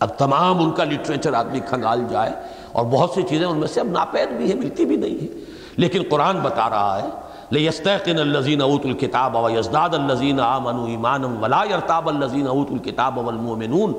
اب 0.00 0.18
تمام 0.18 0.62
ان 0.62 0.70
کا 0.70 0.84
لٹریچر 0.84 1.34
آدمی 1.34 1.60
کھنگال 1.60 2.04
جائے 2.10 2.30
اور 2.72 2.84
بہت 2.84 3.10
سی 3.10 3.22
چیزیں 3.22 3.46
ان 3.46 3.58
میں 3.58 3.68
سے 3.68 3.80
اب 3.80 3.86
ناپید 3.86 4.28
بھی 4.28 4.50
ہے 4.50 4.54
ملتی 4.54 4.84
بھی 4.84 4.96
نہیں 4.96 5.22
ہے 5.22 5.40
لیکن 5.76 6.02
قرآن 6.08 6.40
بتا 6.40 6.70
رہا 6.70 7.02
ہے، 7.02 7.08
لَيَسْتَيْقِنَ 7.50 8.20
الَّذِينَ 8.20 8.62
أُوتُوا 8.62 8.90
الْكِتَابَ 8.90 9.38
وَيَزْدَادَ 9.38 9.96
الَّذِينَ 9.96 10.42
آمَنُوا 10.42 10.86
إِيمَانًا 10.86 11.26
وَلَا 11.26 11.62
يَرْتَابَ 11.70 12.12
الَّذِينَ 12.12 12.48
أُوتُوا 12.48 12.76
الْكِتَابَ 12.76 13.22
وَالْمُؤْمِنُونَ۔ 13.22 13.92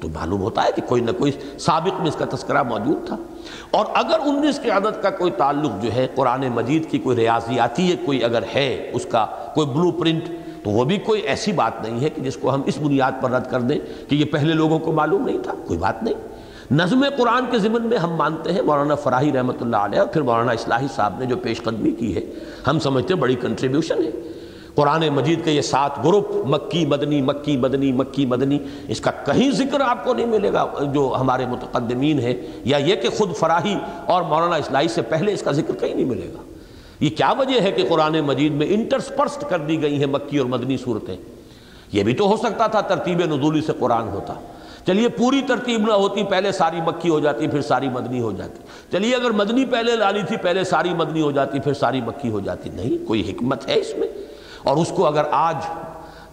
تو 0.00 0.08
معلوم 0.08 0.40
ہوتا 0.40 0.64
ہے 0.64 0.68
کہ 0.76 0.82
کوئی 0.88 1.02
نہ 1.02 1.10
کوئی 1.18 1.32
سابق 1.58 2.00
میں 2.00 2.08
اس 2.08 2.16
کا 2.16 2.24
تذکرہ 2.36 2.62
موجود 2.62 3.06
تھا۔ 3.06 3.16
اور 3.70 3.86
اگر 3.94 4.18
انیس 4.24 4.58
کے 4.58 4.70
عدد 4.70 5.02
کا 5.02 5.10
کوئی 5.10 5.32
تعلق 5.32 5.82
جو 5.82 5.92
ہے 5.94 6.06
قرآن 6.14 6.48
مجید 6.48 6.90
کی 6.90 6.98
کوئی 6.98 7.16
ریاضیاتی 7.16 7.90
ہے 7.90 7.96
کوئی 8.04 8.24
اگر 8.24 8.42
ہے، 8.54 8.90
اس 8.92 9.06
کا 9.10 9.26
کوئی 9.54 9.66
بلو 9.66 9.90
پرنٹ 9.90 10.28
تو 10.64 10.70
وہ 10.70 10.84
بھی 10.84 10.96
کوئی 10.96 11.20
ایسی 11.20 11.52
بات 11.52 11.82
نہیں 11.82 12.00
ہے 12.00 12.10
کہ 12.10 12.22
جس 12.22 12.36
کو 12.36 12.54
ہم 12.54 12.62
اس 12.66 12.78
بنیاد 12.78 13.12
پر 13.20 13.30
رد 13.30 13.50
کر 13.50 13.60
دیں 13.60 13.78
کہ 14.08 14.14
یہ 14.14 14.24
پہلے 14.24 14.52
لوگوں 14.52 14.78
کو 14.78 14.92
معلوم 14.92 15.24
نہیں 15.24 15.38
تھا، 15.42 15.52
کوئی 15.66 15.78
بات 15.78 16.02
نہیں۔ 16.02 16.14
نظم 16.70 17.04
قرآن 17.16 17.44
کے 17.50 17.58
ضمن 17.58 17.82
میں 17.82 17.98
ہم 17.98 18.14
مانتے 18.14 18.52
ہیں، 18.52 18.62
مولانا 18.62 18.94
فراہی 18.94 19.32
رحمۃ 19.32 19.60
اللہ 19.60 19.76
علیہ 19.76 19.98
اور 19.98 20.06
پھر 20.06 20.22
مولانا 20.22 20.52
اصلاحی 20.52 20.86
صاحب 20.94 21.18
نے 21.18 21.26
جو 21.26 21.36
پیش 21.36 21.62
قدمی 21.62 21.90
کی 21.90 22.14
ہے، 22.16 22.20
ہم 22.66 22.78
سمجھتے 22.78 23.14
ہیں 23.14 23.20
بڑی 23.20 23.34
کنٹریبیوشن 23.34 24.04
ہے۔ 24.04 24.10
قرآن 24.78 25.08
مجید 25.08 25.44
کے 25.44 25.50
یہ 25.50 25.62
سات 25.62 26.04
گروپ، 26.04 26.32
مکی 26.46 26.86
مدنی 26.86 27.20
مکی 27.20 27.56
مدنی 27.56 27.92
مکی 27.92 28.26
مدنی، 28.26 28.58
اس 28.88 29.00
کا 29.00 29.10
کہیں 29.10 29.50
ذکر 29.50 29.80
آپ 29.80 30.04
کو 30.04 30.14
نہیں 30.14 30.26
ملے 30.26 30.52
گا، 30.52 30.66
جو 30.94 31.16
ہمارے 31.20 31.46
متقدمین 31.46 32.18
ہیں، 32.18 32.34
یا 32.64 32.76
یہ 32.76 32.96
کہ 32.96 33.08
خود 33.08 33.36
فراہی 33.36 33.76
اور 34.06 34.22
مولانا 34.22 34.56
اصلاحی 34.56 34.88
سے 34.88 35.02
پہلے 35.02 35.32
اس 35.32 35.42
کا 35.42 35.52
ذکر 35.52 35.74
کہیں 35.74 35.94
نہیں 35.94 36.04
ملے 36.04 36.26
گا۔ 36.34 36.42
یہ 37.00 37.10
کیا 37.10 37.32
وجہ 37.38 37.60
ہے 37.60 37.72
کہ 37.72 37.84
قرآن 37.88 38.20
مجید 38.20 38.52
میں 38.52 38.66
انٹرسپرسٹ 38.70 39.44
کر 39.48 39.58
دی 39.58 39.82
گئی 39.82 39.98
ہیں 39.98 40.06
مکی 40.06 40.38
اور 40.38 40.46
مدنی 40.46 40.76
صورتیں؟ 40.76 41.16
یہ 41.92 42.02
بھی 42.02 42.14
تو 42.14 42.28
ہو 42.28 42.36
سکتا 42.36 42.66
تھا، 42.66 42.80
ترتیب 42.80 43.18
نزولی 43.18 43.60
سے 43.60 43.72
قرآن 43.78 44.08
ہوتا۔ 44.08 44.34
چلیے، 44.86 45.08
پوری 45.08 45.42
ترتیب 45.46 45.80
نہ 45.80 45.92
ہوتی، 45.92 46.24
پہلے 46.24 46.52
ساری 46.52 46.80
مکی 46.86 47.08
ہو 47.08 47.20
جاتی، 47.20 47.48
پھر 47.48 47.60
ساری 47.60 47.88
مدنی 47.88 48.20
ہو 48.20 48.32
جاتی۔ 48.32 48.62
چلیے، 48.92 49.14
اگر 49.14 49.30
مدنی 49.30 49.64
پہلے 49.64 49.96
لالی 49.96 50.20
تھی، 50.28 50.36
پہلے 50.36 50.64
ساری 50.64 50.94
مدنی 50.94 51.20
ہو 51.20 51.30
جاتی، 51.30 51.60
پھر 51.60 51.74
ساری 51.74 52.00
مکی 52.00 52.28
ہو 52.28 52.40
جاتی۔ 52.40 52.70
نہیں، 52.74 53.06
کوئی 53.06 53.30
حکمت 53.30 53.68
ہے 53.68 53.80
اس 53.80 53.92
میں؟ 53.98 54.08
اور 54.68 54.76
اس 54.76 54.92
کو 54.96 55.06
اگر 55.06 55.24
آج 55.30 55.56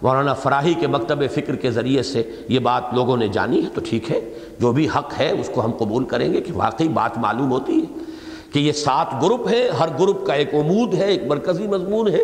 مولانا 0.02 0.32
فراہی 0.34 0.74
کے 0.74 0.86
مکتب 0.86 1.22
فکر 1.34 1.56
کے 1.56 1.70
ذریعے 1.70 2.02
سے 2.02 2.22
یہ 2.48 2.58
بات 2.58 2.92
لوگوں 2.94 3.16
نے 3.16 3.28
جانی 3.28 3.62
ہے 3.64 3.68
تو 3.74 3.80
ٹھیک 3.88 4.10
ہے، 4.10 4.20
جو 4.60 4.72
بھی 4.72 4.86
حق 4.96 5.18
ہے 5.18 5.30
اس 5.30 5.50
کو 5.54 5.64
ہم 5.64 5.72
قبول 5.78 6.04
کریں 6.04 6.32
گے 6.32 6.40
کہ 6.40 6.52
واقعی 6.52 6.88
بات 6.88 7.18
معلوم 7.18 7.50
ہوتی 7.52 7.80
ہے 7.80 8.04
کہ 8.52 8.58
یہ 8.58 8.72
سات 8.72 9.22
گروپ 9.22 9.48
ہیں، 9.48 9.68
ہر 9.68 9.88
گروپ 10.00 10.26
کا 10.26 10.34
ایک 10.34 10.54
عمود 10.54 10.94
ہے، 10.94 11.06
ایک 11.06 11.24
مرکزی 11.26 11.66
مضمون 11.66 12.08
ہے۔ 12.08 12.22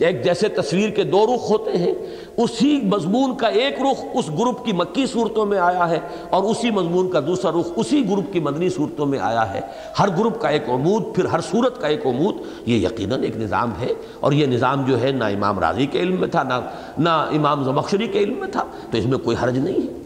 ایک 0.00 0.24
جیسے 0.24 0.48
تصویر 0.48 0.90
کے 0.90 1.02
دو 1.02 1.26
رخ 1.26 1.50
ہوتے 1.50 1.70
ہیں، 1.70 1.94
اسی 2.36 2.80
مضمون 2.82 3.36
کا 3.36 3.46
ایک 3.46 3.80
رخ 3.80 4.04
اس 4.14 4.28
گروپ 4.28 4.64
کی 4.66 4.72
مکی 4.72 5.06
صورتوں 5.06 5.46
میں 5.46 5.58
آیا 5.58 5.90
ہے 5.90 5.98
اور 6.30 6.42
اسی 6.42 6.70
مضمون 6.70 7.10
کا 7.10 7.20
دوسرا 7.20 7.50
رخ 7.60 7.68
اسی 7.76 8.10
گروپ 8.10 8.32
کی 8.32 8.40
مدنی 8.40 8.70
صورتوں 8.70 9.06
میں 9.06 9.18
آیا 9.18 9.54
ہے۔ 9.54 9.60
ہر 9.98 10.08
گروپ 10.08 10.40
کا 10.40 10.48
ایک 10.48 10.68
عمود، 10.68 11.14
پھر 11.14 11.24
ہر 11.24 11.40
صورت 11.40 11.80
کا 11.80 11.86
ایک 11.86 12.06
عمود، 12.06 12.34
یہ 12.66 12.76
یقیناً 12.76 13.22
ایک 13.22 13.36
نظام 13.36 13.70
ہے۔ 13.80 13.88
اور 14.20 14.32
یہ 14.32 14.46
نظام 14.46 14.84
جو 14.84 15.00
ہے، 15.00 15.12
نہ 15.12 15.24
امام 15.24 15.58
راضی 15.58 15.86
کے 15.86 15.98
علم 15.98 16.20
میں 16.20 16.28
تھا، 16.28 16.42
نہ 16.42 16.60
نہ 16.98 17.08
امام 17.08 17.64
زمخشری 17.64 18.06
کے 18.06 18.18
علم 18.18 18.40
میں 18.40 18.48
تھا۔ 18.48 18.64
تو 18.90 18.98
اس 18.98 19.06
میں 19.06 19.18
کوئی 19.18 19.36
حرج 19.42 19.58
نہیں 19.58 19.76
ہے۔ 19.76 19.96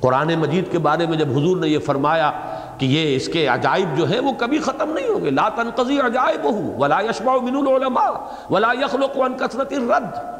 قرآن 0.00 0.34
مجید 0.38 0.64
کے 0.72 0.78
بارے 0.78 1.06
میں 1.06 1.18
جب 1.18 1.30
حضور 1.30 1.56
نے 1.56 1.68
یہ 1.68 1.78
فرمایا 1.78 2.32
کہ 2.78 2.86
یہ 2.86 3.16
اس 3.16 3.28
کے 3.28 3.46
عجائب 3.46 3.96
جو 3.96 4.10
ہیں 4.10 4.20
وہ 4.20 4.32
کبھی 4.38 4.58
ختم 4.58 4.92
نہیں 4.92 5.08
ہوں 5.08 5.24
گے۔ 5.24 5.30
لا 5.30 5.48
تنقضی 5.48 6.00
عجائب 6.00 6.46
ولا 6.80 7.00
یشبع 7.00 7.36
من 7.36 7.56
العلماء 7.56 8.10
ولا 8.50 8.72
يخلق 8.72 9.18
عن 9.18 9.34
کثرت 9.34 9.72
الرد۔ 9.72 10.36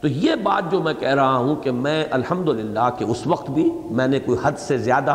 تو 0.00 0.08
یہ 0.08 0.34
بات 0.34 0.72
جو 0.72 0.82
میں 0.82 0.94
کہہ 0.94 1.14
رہا 1.14 1.36
ہوں 1.36 1.56
کہ 1.56 1.70
میں 1.70 2.04
الحمدللہ 2.10 2.90
کہ 2.98 3.04
اس 3.04 3.26
وقت 3.26 3.50
بھی 3.50 3.70
میں 3.90 4.08
نے 4.08 4.18
کوئی 4.18 4.38
حد 4.42 4.52
سے 4.58 4.78
زیادہ 4.78 5.14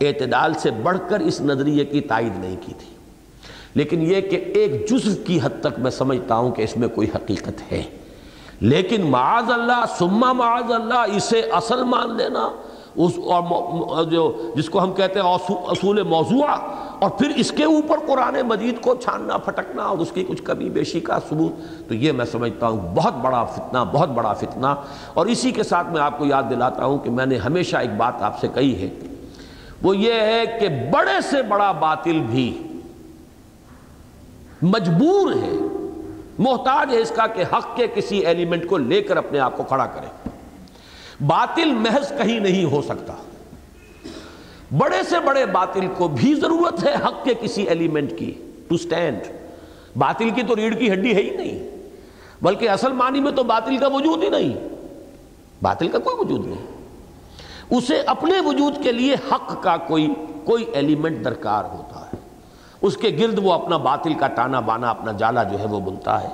اعتدال 0.00 0.54
سے 0.54 0.70
بڑھ 0.70 0.98
کر 1.08 1.20
اس 1.20 1.40
نظریے 1.40 1.84
کی 1.84 2.00
تائید 2.00 2.38
نہیں 2.38 2.56
کی 2.60 2.72
تھی۔ 2.78 2.96
لیکن 3.74 4.02
یہ 4.02 4.20
کہ 4.20 4.36
ایک 4.36 4.88
جزو 4.88 5.10
کی 5.26 5.38
حد 5.42 5.60
تک 5.60 5.78
میں 5.78 5.90
سمجھتا 5.90 6.34
ہوں 6.34 6.50
کہ 6.50 6.62
اس 6.62 6.76
میں 6.76 6.88
کوئی 6.88 7.08
حقیقت 7.14 7.72
ہے۔ 7.72 7.82
لیکن 8.60 9.06
معاذ 9.06 9.50
اللہ 9.50 9.84
سما 9.98 10.32
معاذ 10.32 10.72
اللہ، 10.72 11.16
اسے 11.16 11.40
اصل 11.40 11.84
مان 11.84 12.16
لینا 12.16 12.50
اس 12.96 13.18
اور 13.24 14.04
جو 14.04 14.30
جس 14.56 14.68
کو 14.70 14.82
ہم 14.82 14.92
کہتے 14.92 15.20
ہیں 15.20 15.26
اصول 15.26 16.02
موضوع، 16.02 16.44
اور 16.98 17.10
پھر 17.10 17.32
اس 17.36 17.50
کے 17.52 17.64
اوپر 17.64 17.98
قرآن 18.06 18.36
مجید 18.46 18.80
کو 18.82 18.94
چھاننا، 18.94 19.36
پھٹکنا، 19.36 19.82
اور 19.82 19.98
اس 19.98 20.12
کی 20.12 20.24
کچھ 20.28 20.42
کمی، 20.42 20.68
بیشی 20.70 21.00
کا 21.00 21.18
ثبوت، 21.28 21.88
تو 21.88 21.94
یہ 21.94 22.12
میں 22.12 22.24
سمجھتا 22.24 22.68
ہوں 22.68 22.94
بہت 22.96 23.14
بڑا 23.22 23.44
فتنہ، 23.44 23.78
بہت 23.92 24.08
بڑا 24.08 24.32
فتنہ۔ 24.32 24.74
اور 25.14 25.26
اسی 25.26 25.50
کے 25.50 25.62
ساتھ 25.62 25.88
میں 25.88 26.00
آپ 26.00 26.18
کو 26.18 26.26
یاد 26.26 26.42
دلاتا 26.50 26.84
ہوں 26.84 26.98
کہ 26.98 27.10
میں 27.10 27.26
نے 27.26 27.36
ہمیشہ 27.36 27.76
ایک 27.76 27.96
بات 27.96 28.22
آپ 28.22 28.40
سے 28.40 28.48
کہی 28.54 28.74
ہے، 28.82 28.88
وہ 29.82 29.96
یہ 29.96 30.20
ہے 30.20 30.44
کہ 30.60 30.68
بڑے 30.92 31.20
سے 31.30 31.42
بڑا 31.42 31.70
باطل 31.72 32.20
بھی 32.30 32.50
مجبور 34.62 35.32
ہے، 35.42 35.56
محتاج 36.38 36.94
ہے 36.94 36.98
اس 36.98 37.12
کا 37.16 37.26
کہ 37.26 37.44
حق 37.52 37.76
کے 37.76 37.86
کسی 37.94 38.18
ایلیمنٹ 38.18 38.68
کو 38.68 38.76
لے 38.78 39.00
کر 39.02 39.16
اپنے 39.16 39.38
آپ 39.38 39.56
کو 39.56 39.62
کھڑا 39.62 39.86
کرے۔ 39.86 40.06
باطل 41.20 41.72
محض 41.72 42.08
کہیں 42.08 42.40
نہیں 42.40 42.64
ہو 42.64 42.82
سکتا۔ 42.82 43.12
بڑے 44.78 45.02
سے 45.02 45.20
بڑے 45.20 45.46
باطل 45.46 45.86
کو 45.96 46.08
بھی 46.08 46.34
ضرورت 46.34 46.84
ہے 46.84 46.94
حق 46.94 47.24
کے 47.24 47.34
کسی 47.40 47.62
ایلیمنٹ 47.62 48.18
کی۔ 48.18 48.34
ٹو 48.68 48.76
سٹینڈ 48.76 49.20
باطل 49.96 50.30
کی 50.30 50.42
تو 50.42 50.56
ریڑھ 50.56 50.78
کی 50.78 50.92
ہڈی 50.92 51.16
ہے 51.16 51.22
ہی 51.22 51.30
نہیں۔ 51.30 51.76
بلکہ 52.42 52.68
اصل 52.68 52.92
معنی 52.92 53.20
میں 53.20 53.32
تو 53.32 53.42
باطل 53.42 53.76
کا 53.76 53.86
وجود 53.86 54.22
ہی 54.22 54.28
نہیں۔ 54.28 54.68
باطل 55.62 55.88
کا 55.88 55.98
کوئی 55.98 56.16
وجود 56.18 56.46
نہیں۔ 56.46 56.66
اسے 57.70 58.02
اپنے 58.06 58.40
وجود 58.40 58.82
کے 58.82 58.92
لیے 58.92 59.14
حق 59.14 59.62
کا 59.62 59.76
کوئی 59.76 60.14
کوئی 60.44 60.64
ایلیمنٹ 60.64 61.24
درکار 61.24 61.64
ہوتا 61.64 62.00
ہے۔ 62.00 62.16
اس 62.82 62.96
کے 62.96 63.16
گرد 63.20 63.38
وہ 63.42 63.52
اپنا 63.52 63.76
باطل 63.76 64.14
کا 64.14 64.28
ٹانا 64.28 64.60
بانا، 64.60 64.90
اپنا 64.90 65.12
جالا 65.12 65.42
جو 65.42 65.58
ہے 65.58 65.66
وہ 65.66 65.80
بنتا 65.80 66.22
ہے۔ 66.22 66.28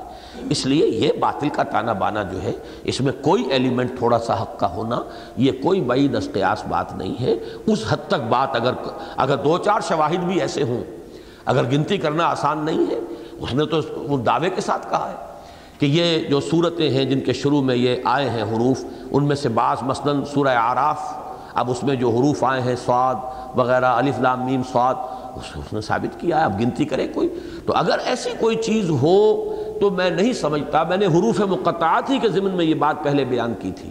اس 0.50 0.64
لیے 0.66 0.86
یہ 0.86 1.12
باطل 1.20 1.48
کا 1.48 1.62
تانا 1.62 1.92
بانا 1.92 2.22
جو 2.22 2.42
ہے، 2.42 2.52
اس 2.84 3.00
میں 3.00 3.12
کوئی 3.22 3.44
ایلیمنٹ 3.50 3.96
تھوڑا 3.98 4.18
سا 4.18 4.40
حق 4.42 4.58
کا 4.58 4.74
ہونا، 4.74 5.00
یہ 5.36 5.52
کوئی 5.62 5.80
بئی 5.80 6.08
دستیاس 6.08 6.64
بات 6.68 6.96
نہیں 6.96 7.20
ہے۔ 7.20 7.34
اس 7.66 7.84
حد 7.88 8.08
تک 8.08 8.28
بات 8.28 8.56
اگر 8.56 8.72
اگر 9.16 9.36
دو 9.36 9.58
چار 9.58 9.80
شواہد 9.88 10.24
بھی 10.24 10.40
ایسے 10.40 10.62
ہوں، 10.62 10.82
اگر 11.44 11.70
گنتی 11.72 11.98
کرنا 11.98 12.26
آسان 12.26 12.64
نہیں 12.64 12.86
ہے، 12.90 12.98
اس 13.40 13.54
نے 13.54 13.66
تو 13.66 13.80
وہ 13.96 14.18
دعوے 14.18 14.50
کے 14.50 14.60
ساتھ 14.60 14.90
کہا 14.90 15.10
ہے 15.10 15.16
کہ 15.78 15.86
یہ 15.86 16.28
جو 16.28 16.40
صورتیں 16.40 16.88
ہیں 16.90 17.04
جن 17.04 17.20
کے 17.20 17.32
شروع 17.32 17.62
میں 17.62 17.76
یہ 17.76 17.96
آئے 18.04 18.30
ہیں 18.30 18.42
حروف، 18.42 18.84
ان 19.10 19.24
میں 19.24 19.36
سے 19.36 19.48
بعض 19.48 19.82
مثلا 19.82 20.12
سورہ 20.24 20.56
آراف 20.56 21.10
اب 21.54 21.70
اس 21.70 21.82
میں 21.82 21.94
جو 21.94 22.10
حروف 22.10 22.44
آئے 22.44 22.60
ہیں 22.62 22.76
سواد 22.76 23.14
وغیرہ، 23.58 23.86
الف 23.86 24.20
لام 24.20 24.44
میم 24.44 24.62
سواد، 24.72 24.94
اس 25.36 25.72
نے 25.72 25.80
ثابت 25.80 26.20
کیا 26.20 26.40
ہے، 26.40 26.44
اب 26.44 26.60
گنتی 26.60 26.84
کرے 26.84 27.06
کوئی۔ 27.06 27.28
تو 27.66 27.72
اگر 27.76 27.98
ایسی 28.04 28.30
کوئی 28.40 28.56
چیز 28.56 28.90
ہو 28.90 29.54
تو 29.80 29.90
میں 29.90 30.10
نہیں 30.10 30.32
سمجھتا۔ 30.32 30.82
میں 30.82 30.96
نے 30.96 31.06
حروف 31.06 31.40
مقطعات 31.40 32.10
ہی 32.10 32.18
کے 32.18 32.28
ضمن 32.28 32.50
میں 32.50 32.64
یہ 32.64 32.74
بات 32.74 33.02
پہلے 33.02 33.24
بیان 33.24 33.54
کی 33.58 33.70
تھی 33.70 33.90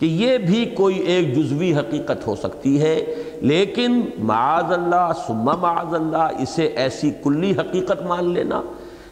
کہ 0.00 0.06
یہ 0.06 0.38
بھی 0.38 0.64
کوئی 0.64 0.98
ایک 0.98 1.34
جزوی 1.36 1.74
حقیقت 1.74 2.26
ہو 2.26 2.36
سکتی 2.36 2.80
ہے، 2.82 3.14
لیکن 3.40 4.00
معاذ 4.18 4.72
اللہ 4.72 5.12
سما 5.26 5.56
معاذ 5.56 5.94
اللہ 5.94 6.28
اسے 6.38 6.66
ایسی 6.66 7.10
کلی 7.24 7.50
حقیقت 7.50 8.02
مان 8.02 8.24
لینا 8.24 8.62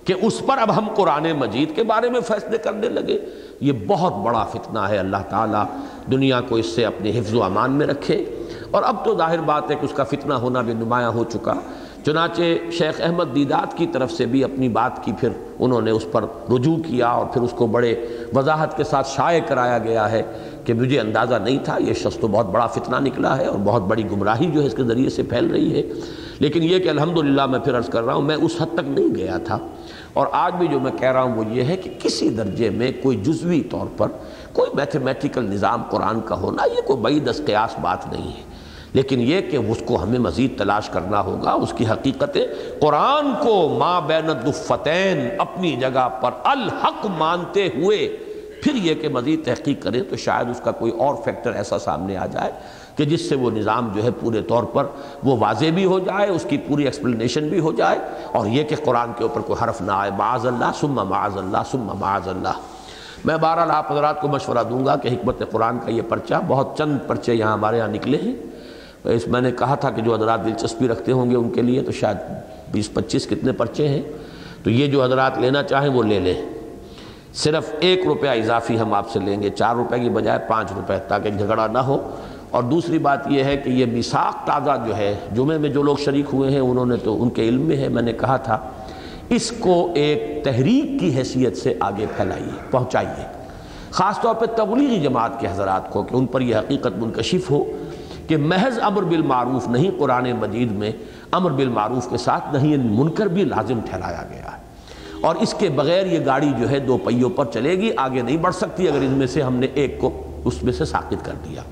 کہ 0.04 0.14
اس 0.22 0.42
پر 0.46 0.58
اب 0.58 0.76
ہم 0.76 0.88
قرآن 0.94 1.26
مجید 1.32 1.74
کے 1.76 1.82
بارے 1.82 2.10
میں 2.10 2.20
فیصلے 2.20 2.58
کرنے 2.58 2.88
لگے۔ 2.88 3.18
یہ 3.60 3.72
بہت 3.86 4.14
بڑا 4.14 4.44
فتنہ 4.44 4.78
ہے۔ 4.78 4.98
اللہ 4.98 5.16
تعالیٰ 5.30 5.64
دنیا 6.10 6.40
کو 6.40 6.54
اس 6.54 6.66
سے 6.66 6.84
اپنے 6.84 7.10
حفظ 7.10 7.34
و 7.34 7.42
امان 7.42 7.72
میں 7.72 7.86
رکھے۔ 7.86 8.24
اور 8.70 8.82
اب 8.86 9.04
تو 9.04 9.16
ظاہر 9.16 9.38
بات 9.38 9.70
ہے 9.70 9.76
کہ 9.80 9.84
اس 9.84 9.92
کا 9.92 10.04
فتنہ 10.04 10.34
ہونا 10.34 10.60
بھی 10.60 10.72
نمایاں 10.72 11.10
ہو 11.10 11.24
چکا۔ 11.24 11.54
چنانچہ 12.06 12.42
شیخ 12.72 13.00
احمد 13.00 13.34
دیدات 13.34 13.76
کی 13.76 13.86
طرف 13.86 14.12
سے 14.12 14.26
بھی 14.26 14.44
اپنی 14.44 14.68
بات 14.68 15.04
کی 15.04 15.12
پھر 15.20 15.28
انہوں 15.58 15.80
نے 15.80 15.90
اس 15.90 16.06
پر 16.12 16.24
رجوع 16.50 16.76
کیا 16.76 17.08
اور 17.08 17.26
پھر 17.26 17.42
اس 17.42 17.50
کو 17.56 17.66
بڑے 17.66 18.06
وضاحت 18.36 18.76
کے 18.76 18.84
ساتھ 18.84 19.08
شائع 19.08 19.40
کرایا 19.46 19.78
گیا 19.78 20.10
ہے 20.10 20.22
کہ 20.64 20.74
مجھے 20.74 21.00
اندازہ 21.00 21.34
نہیں 21.34 21.58
تھا۔ 21.64 21.76
یہ 21.78 21.92
شخص 21.92 22.16
تو 22.16 22.28
بہت 22.28 22.46
بڑا 22.46 22.66
فتنہ 22.66 22.96
نکلا 23.00 23.36
ہے 23.36 23.46
اور 23.46 23.58
بہت 23.64 23.82
بڑی 23.82 24.10
گمراہی 24.10 24.50
جو 24.50 24.60
ہے 24.60 24.66
اس 24.66 24.74
کے 24.74 24.82
ذریعے 24.82 25.10
سے 25.10 25.22
پھیل 25.22 25.50
رہی 25.50 25.74
ہے۔ 25.74 25.82
لیکن 26.38 26.62
یہ 26.62 26.78
کہ 26.78 26.88
الحمدللہ 26.88 27.46
میں 27.46 27.58
پھر 27.58 27.76
عرض 27.76 27.88
کر 27.88 28.02
رہا 28.02 28.14
ہوں، 28.14 28.22
میں 28.22 28.36
اس 28.36 28.56
حد 28.60 28.74
تک 28.74 28.88
نہیں 28.88 29.14
گیا 29.14 29.38
تھا۔ 29.38 29.58
اور 30.16 30.26
آج 30.32 30.54
بھی 30.54 30.68
جو 30.68 30.80
میں 30.80 30.92
کہہ 30.92 31.12
رہا 31.12 31.22
ہوں 31.22 31.34
وہ 31.34 31.44
یہ 31.46 31.64
ہے 31.64 31.76
کہ 31.76 31.90
کسی 32.02 32.28
درجے 32.28 32.70
میں 32.70 32.92
کوئی 33.02 33.16
جزوی 33.16 33.60
طور 33.60 33.86
پر 33.96 34.08
کوئی 34.52 34.70
میتھمیٹیکل 34.74 35.44
نظام 35.44 35.82
قرآن 35.90 36.20
کا 36.20 36.34
ہونا 36.34 36.64
یہ 36.76 36.80
کوئی 36.80 37.00
بئی 37.00 37.20
دستیاس 37.20 37.78
بات 37.80 38.12
نہیں 38.12 38.28
ہے۔ 38.28 38.42
لیکن 38.92 39.20
یہ 39.20 39.40
کہ 39.40 39.56
اس 39.56 39.82
کو 39.86 40.02
ہمیں 40.02 40.18
مزید 40.18 40.58
تلاش 40.58 40.88
کرنا 40.88 41.20
ہوگا، 41.20 41.52
اس 41.52 41.72
کی 41.76 41.86
حقیقت 41.86 42.38
قرآن 42.80 43.32
کو 43.42 43.68
ما 43.78 44.00
بین 44.00 44.30
الدفتین 44.30 45.28
اپنی 45.38 45.76
جگہ 45.76 46.08
پر 46.08 46.30
الحق 46.44 47.06
مانتے 47.18 47.66
ہوئے 47.66 48.16
پھر 48.62 48.74
یہ 48.74 48.94
کہ 48.94 49.08
مزید 49.08 49.44
تحقیق 49.44 49.82
کریں 49.82 50.02
تو 50.02 50.16
شاید 50.16 50.50
اس 50.50 50.60
کا 50.64 50.70
کوئی 50.70 50.92
اور 50.92 51.14
فیکٹر 51.24 51.52
ایسا 51.52 51.78
سامنے 51.78 52.16
آ 52.16 52.26
جائے۔ 52.26 52.52
کہ 52.96 53.04
جس 53.04 53.28
سے 53.28 53.34
وہ 53.34 53.50
نظام 53.50 53.92
جو 53.94 54.02
ہے 54.02 54.10
پورے 54.10 54.42
طور 54.42 54.62
پر 54.62 54.86
وہ 55.24 55.36
واضح 55.36 55.64
بھی 55.74 55.84
ہو 55.84 55.98
جائے، 55.98 56.30
اس 56.30 56.46
کی 56.48 56.56
پوری 56.56 56.84
ایکسپلینیشن 56.84 57.48
بھی 57.48 57.60
ہو 57.60 57.72
جائے۔ 57.72 57.98
اور 58.32 58.46
یہ 58.46 58.64
کہ 58.64 58.76
قرآن 58.84 59.10
کے 59.16 59.22
اوپر 59.22 59.40
کوئی 59.40 59.64
حرف 59.64 59.80
نہ 59.80 59.92
آئے، 59.92 60.10
معاذ 60.10 60.46
اللہ 60.46 60.70
سم 60.80 60.92
معاذ 60.92 61.36
اللہ 61.36 61.58
سم 61.70 61.90
معاذ 61.98 62.28
اللہ۔ 62.28 62.52
میں 63.24 63.36
بہرحال 63.36 63.70
آپ 63.70 63.92
حضرات 63.92 64.20
کو 64.20 64.28
مشورہ 64.28 64.58
دوں 64.70 64.86
گا 64.86 64.96
کہ 64.96 65.08
حکمت 65.08 65.42
قرآن 65.50 65.78
کا 65.78 65.90
یہ 65.90 66.02
پرچہ، 66.08 66.34
بہت 66.46 66.78
چند 66.78 66.98
پرچے 67.06 67.34
یہاں 67.34 67.52
ہمارے 67.52 67.78
یہاں 67.78 67.88
نکلے 67.88 68.18
ہیں۔ 68.22 68.34
اس 69.04 69.28
میں 69.28 69.40
نے 69.40 69.52
کہا 69.52 69.74
تھا 69.74 69.90
کہ 69.90 70.02
جو 70.02 70.14
حضرات 70.14 70.44
دلچسپی 70.44 70.88
رکھتے 70.88 71.12
ہوں 71.12 71.30
گے 71.30 71.36
ان 71.36 71.50
کے 71.50 71.62
لیے، 71.62 71.82
تو 71.82 71.92
شاید 71.92 72.16
بیس 72.72 72.94
پچیس 72.94 73.26
کتنے 73.26 73.52
پرچے 73.52 73.88
ہیں۔ 73.88 74.02
تو 74.62 74.70
یہ 74.70 74.86
جو 74.86 75.04
حضرات 75.04 75.38
لینا 75.38 75.62
چاہیں 75.62 75.88
وہ 75.88 76.02
لے 76.02 76.20
لیں۔ 76.20 76.44
صرف 77.34 77.70
ایک 77.80 78.06
روپیہ 78.06 78.30
اضافی 78.30 78.80
ہم 78.80 78.94
آپ 78.94 79.10
سے 79.10 79.20
لیں 79.20 79.42
گے۔ 79.42 79.50
چار 79.50 79.76
روپے 79.76 79.98
کی 79.98 80.08
بجائے 80.08 80.38
پانچ 80.48 80.72
روپے، 80.76 80.94
تاکہ 81.08 81.30
جھگڑا 81.30 81.66
نہ 81.66 81.78
ہو۔ 81.78 82.10
اور 82.50 82.62
دوسری 82.62 82.98
بات 82.98 83.30
یہ 83.30 83.44
ہے 83.44 83.56
کہ 83.56 83.70
یہ 83.70 83.86
مساق 83.86 84.46
تازہ 84.46 84.84
جو 84.86 84.96
ہے، 84.96 85.14
جمعے 85.34 85.58
میں 85.58 85.68
جو 85.68 85.82
لوگ 85.82 85.96
شریک 85.96 86.24
ہوئے 86.32 86.50
ہیں، 86.50 86.60
انہوں 86.60 86.86
نے 86.86 86.96
تو 86.96 87.22
ان 87.22 87.30
کے 87.30 87.48
علم 87.48 87.62
میں 87.62 87.76
ہے، 87.76 87.88
میں 87.88 88.02
نے 88.02 88.12
کہا 88.12 88.36
تھا، 88.36 88.58
اس 89.28 89.52
کو 89.58 89.92
ایک 89.94 90.44
تحریک 90.44 91.00
کی 91.00 91.16
حیثیت 91.16 91.56
سے 91.56 91.74
آگے 91.80 92.06
پھیلائیے، 92.16 92.58
پہنچائیے۔ 92.70 93.24
خاص 93.90 94.20
طور 94.20 94.34
پہ 94.34 94.46
تبلیغی 94.46 95.00
جماعت 95.00 95.40
کے 95.40 95.46
حضرات 95.46 95.90
کو 95.90 96.02
کہ 96.02 96.14
ان 96.14 96.26
پر 96.26 96.40
یہ 96.40 96.56
حقیقت 96.56 96.98
منکشف 96.98 97.50
ہو 97.50 97.64
کہ 98.26 98.36
محض 98.36 98.78
امر 98.82 99.02
بالمعروف 99.02 99.68
نہیں، 99.68 99.90
قرآن 99.98 100.32
مجید 100.32 100.72
میں 100.72 100.92
امر 101.32 101.50
بالمعروف 101.50 102.10
کے 102.10 102.16
ساتھ 102.16 102.54
نہیں 102.54 102.76
منکر 102.76 103.26
بھی 103.26 103.44
لازم 103.44 103.80
ٹھہرایا 103.90 104.22
گیا 104.30 104.44
ہے۔ 104.44 104.66
اور 105.20 105.34
اس 105.34 105.54
کے 105.58 105.68
بغیر 105.68 106.06
یہ 106.06 106.18
گاڑی 106.26 106.52
جو 106.58 106.70
ہے، 106.70 106.78
دو 106.78 106.96
پہیوں 106.96 107.30
پر 107.30 107.44
چلے 107.44 107.70
گی، 107.70 107.90
آگے 107.96 108.22
نہیں 108.22 108.36
بڑھ 108.36 108.54
سکتی، 108.54 108.88
اگر 108.88 108.96
ان 108.96 109.10
میں 109.10 109.26
سے 109.26 109.42
ہم 109.42 109.56
نے 109.56 109.66
ایک 109.74 110.00
کو 110.00 110.22
اس 110.44 110.62
میں 110.62 110.72
سے 110.72 110.84
ساقط 110.84 111.24
کر 111.24 111.32
دیا۔ 111.44 111.62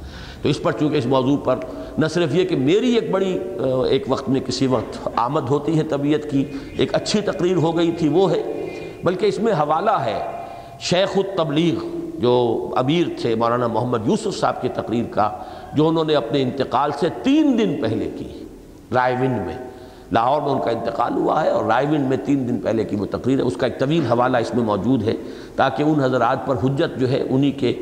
تو 0.45 0.51
اس 0.51 0.63
پر 0.63 0.73
چونکہ 0.73 0.97
اس 0.97 1.07
موضوع 1.07 1.37
پر 1.37 1.59
نہ 1.99 2.07
صرف 2.07 2.35
یہ 2.35 2.45
کہ 2.45 2.57
میری 2.57 2.93
ایک 2.95 3.11
بڑی 3.11 3.39
ایک 3.89 4.05
وقت 4.09 4.29
میں 4.29 4.41
کسی 4.41 4.67
وقت 4.67 5.09
آمد 5.17 5.49
ہوتی 5.51 5.79
ہے 5.79 5.83
طبیعت 5.83 6.31
کی، 6.31 6.45
ایک 6.77 6.95
اچھی 6.95 7.21
تقریر 7.21 7.57
ہو 7.57 7.77
گئی 7.77 7.93
تھی 7.93 8.09
وہ 8.09 8.31
ہے، 8.31 8.43
بلکہ 9.05 9.27
اس 9.27 9.39
میں 9.39 9.53
حوالہ 9.53 9.97
ہے 10.05 10.19
شیخ 10.81 11.17
التبلیغ 11.17 11.85
جو 12.19 12.35
امیر 12.77 13.07
تھے 13.21 13.35
مولانا 13.35 13.67
محمد 13.67 14.09
یوسف 14.09 14.37
صاحب 14.39 14.61
کی 14.63 14.69
تقریر 14.75 15.05
کا، 15.11 15.31
جو 15.75 15.89
انہوں 15.89 16.05
نے 16.05 16.15
اپنے 16.15 16.43
انتقال 16.43 16.91
سے 17.01 17.09
تین 17.23 17.59
دن 17.59 17.75
پہلے 17.83 18.11
کی 18.19 18.29
رائے 18.95 19.15
ونڈ 19.15 19.47
میں۔ 19.47 19.57
لاہور 20.13 20.43
میں 20.43 20.51
ان 20.51 20.61
کا 20.65 20.71
انتقال 20.71 21.13
ہوا 21.13 21.43
ہے 21.45 21.51
اور 21.51 21.65
رائے 21.65 21.87
ونڈ 21.87 22.09
میں 22.09 22.17
تین 22.17 22.49
دن 22.49 22.61
پہلے 22.61 22.85
کی 22.85 22.97
وہ 22.97 23.07
تقریر 23.11 23.39
ہے۔ 23.39 23.43
اس 23.43 23.57
کا 23.57 23.67
ایک 23.67 23.79
طویل 23.79 24.07
حوالہ 24.07 24.37
اس 24.37 24.55
میں 24.55 24.65
موجود 24.65 25.03
ہے 25.03 25.15
تاکہ 25.57 25.83
ان 25.83 26.01
حضرات 26.01 26.47
پر 26.47 26.57
حجت 26.65 27.01
جو 27.01 27.11
ہے 27.11 27.23
انہی 27.31 27.51
کے 27.51 27.73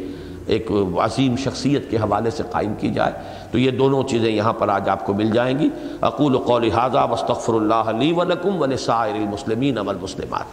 ایک 0.46 0.70
عظیم 1.00 1.36
شخصیت 1.36 1.90
کے 1.90 1.96
حوالے 1.96 2.30
سے 2.30 2.42
قائم 2.50 2.74
کی 2.74 2.90
جائے 2.90 3.12
تو 3.50 3.58
یہ 3.58 3.70
دونوں 3.70 4.02
چیزیں 4.02 4.32
یہاں 4.32 4.52
پر 4.52 4.68
آج 4.68 4.88
آپ 4.88 5.06
کو 5.06 5.14
مل 5.14 5.30
جائیں 5.30 5.58
گی۔ 5.58 5.68
اقول 6.00 6.38
قول 6.38 6.70
حاضہ 6.70 7.06
وستغفر 7.10 7.54
اللہ 7.54 7.74
علی 7.74 8.12
ولکم 8.12 8.62
ولسائر 8.62 9.14
المسلمین 9.14 9.78
والمسلمات۔ 9.78 10.44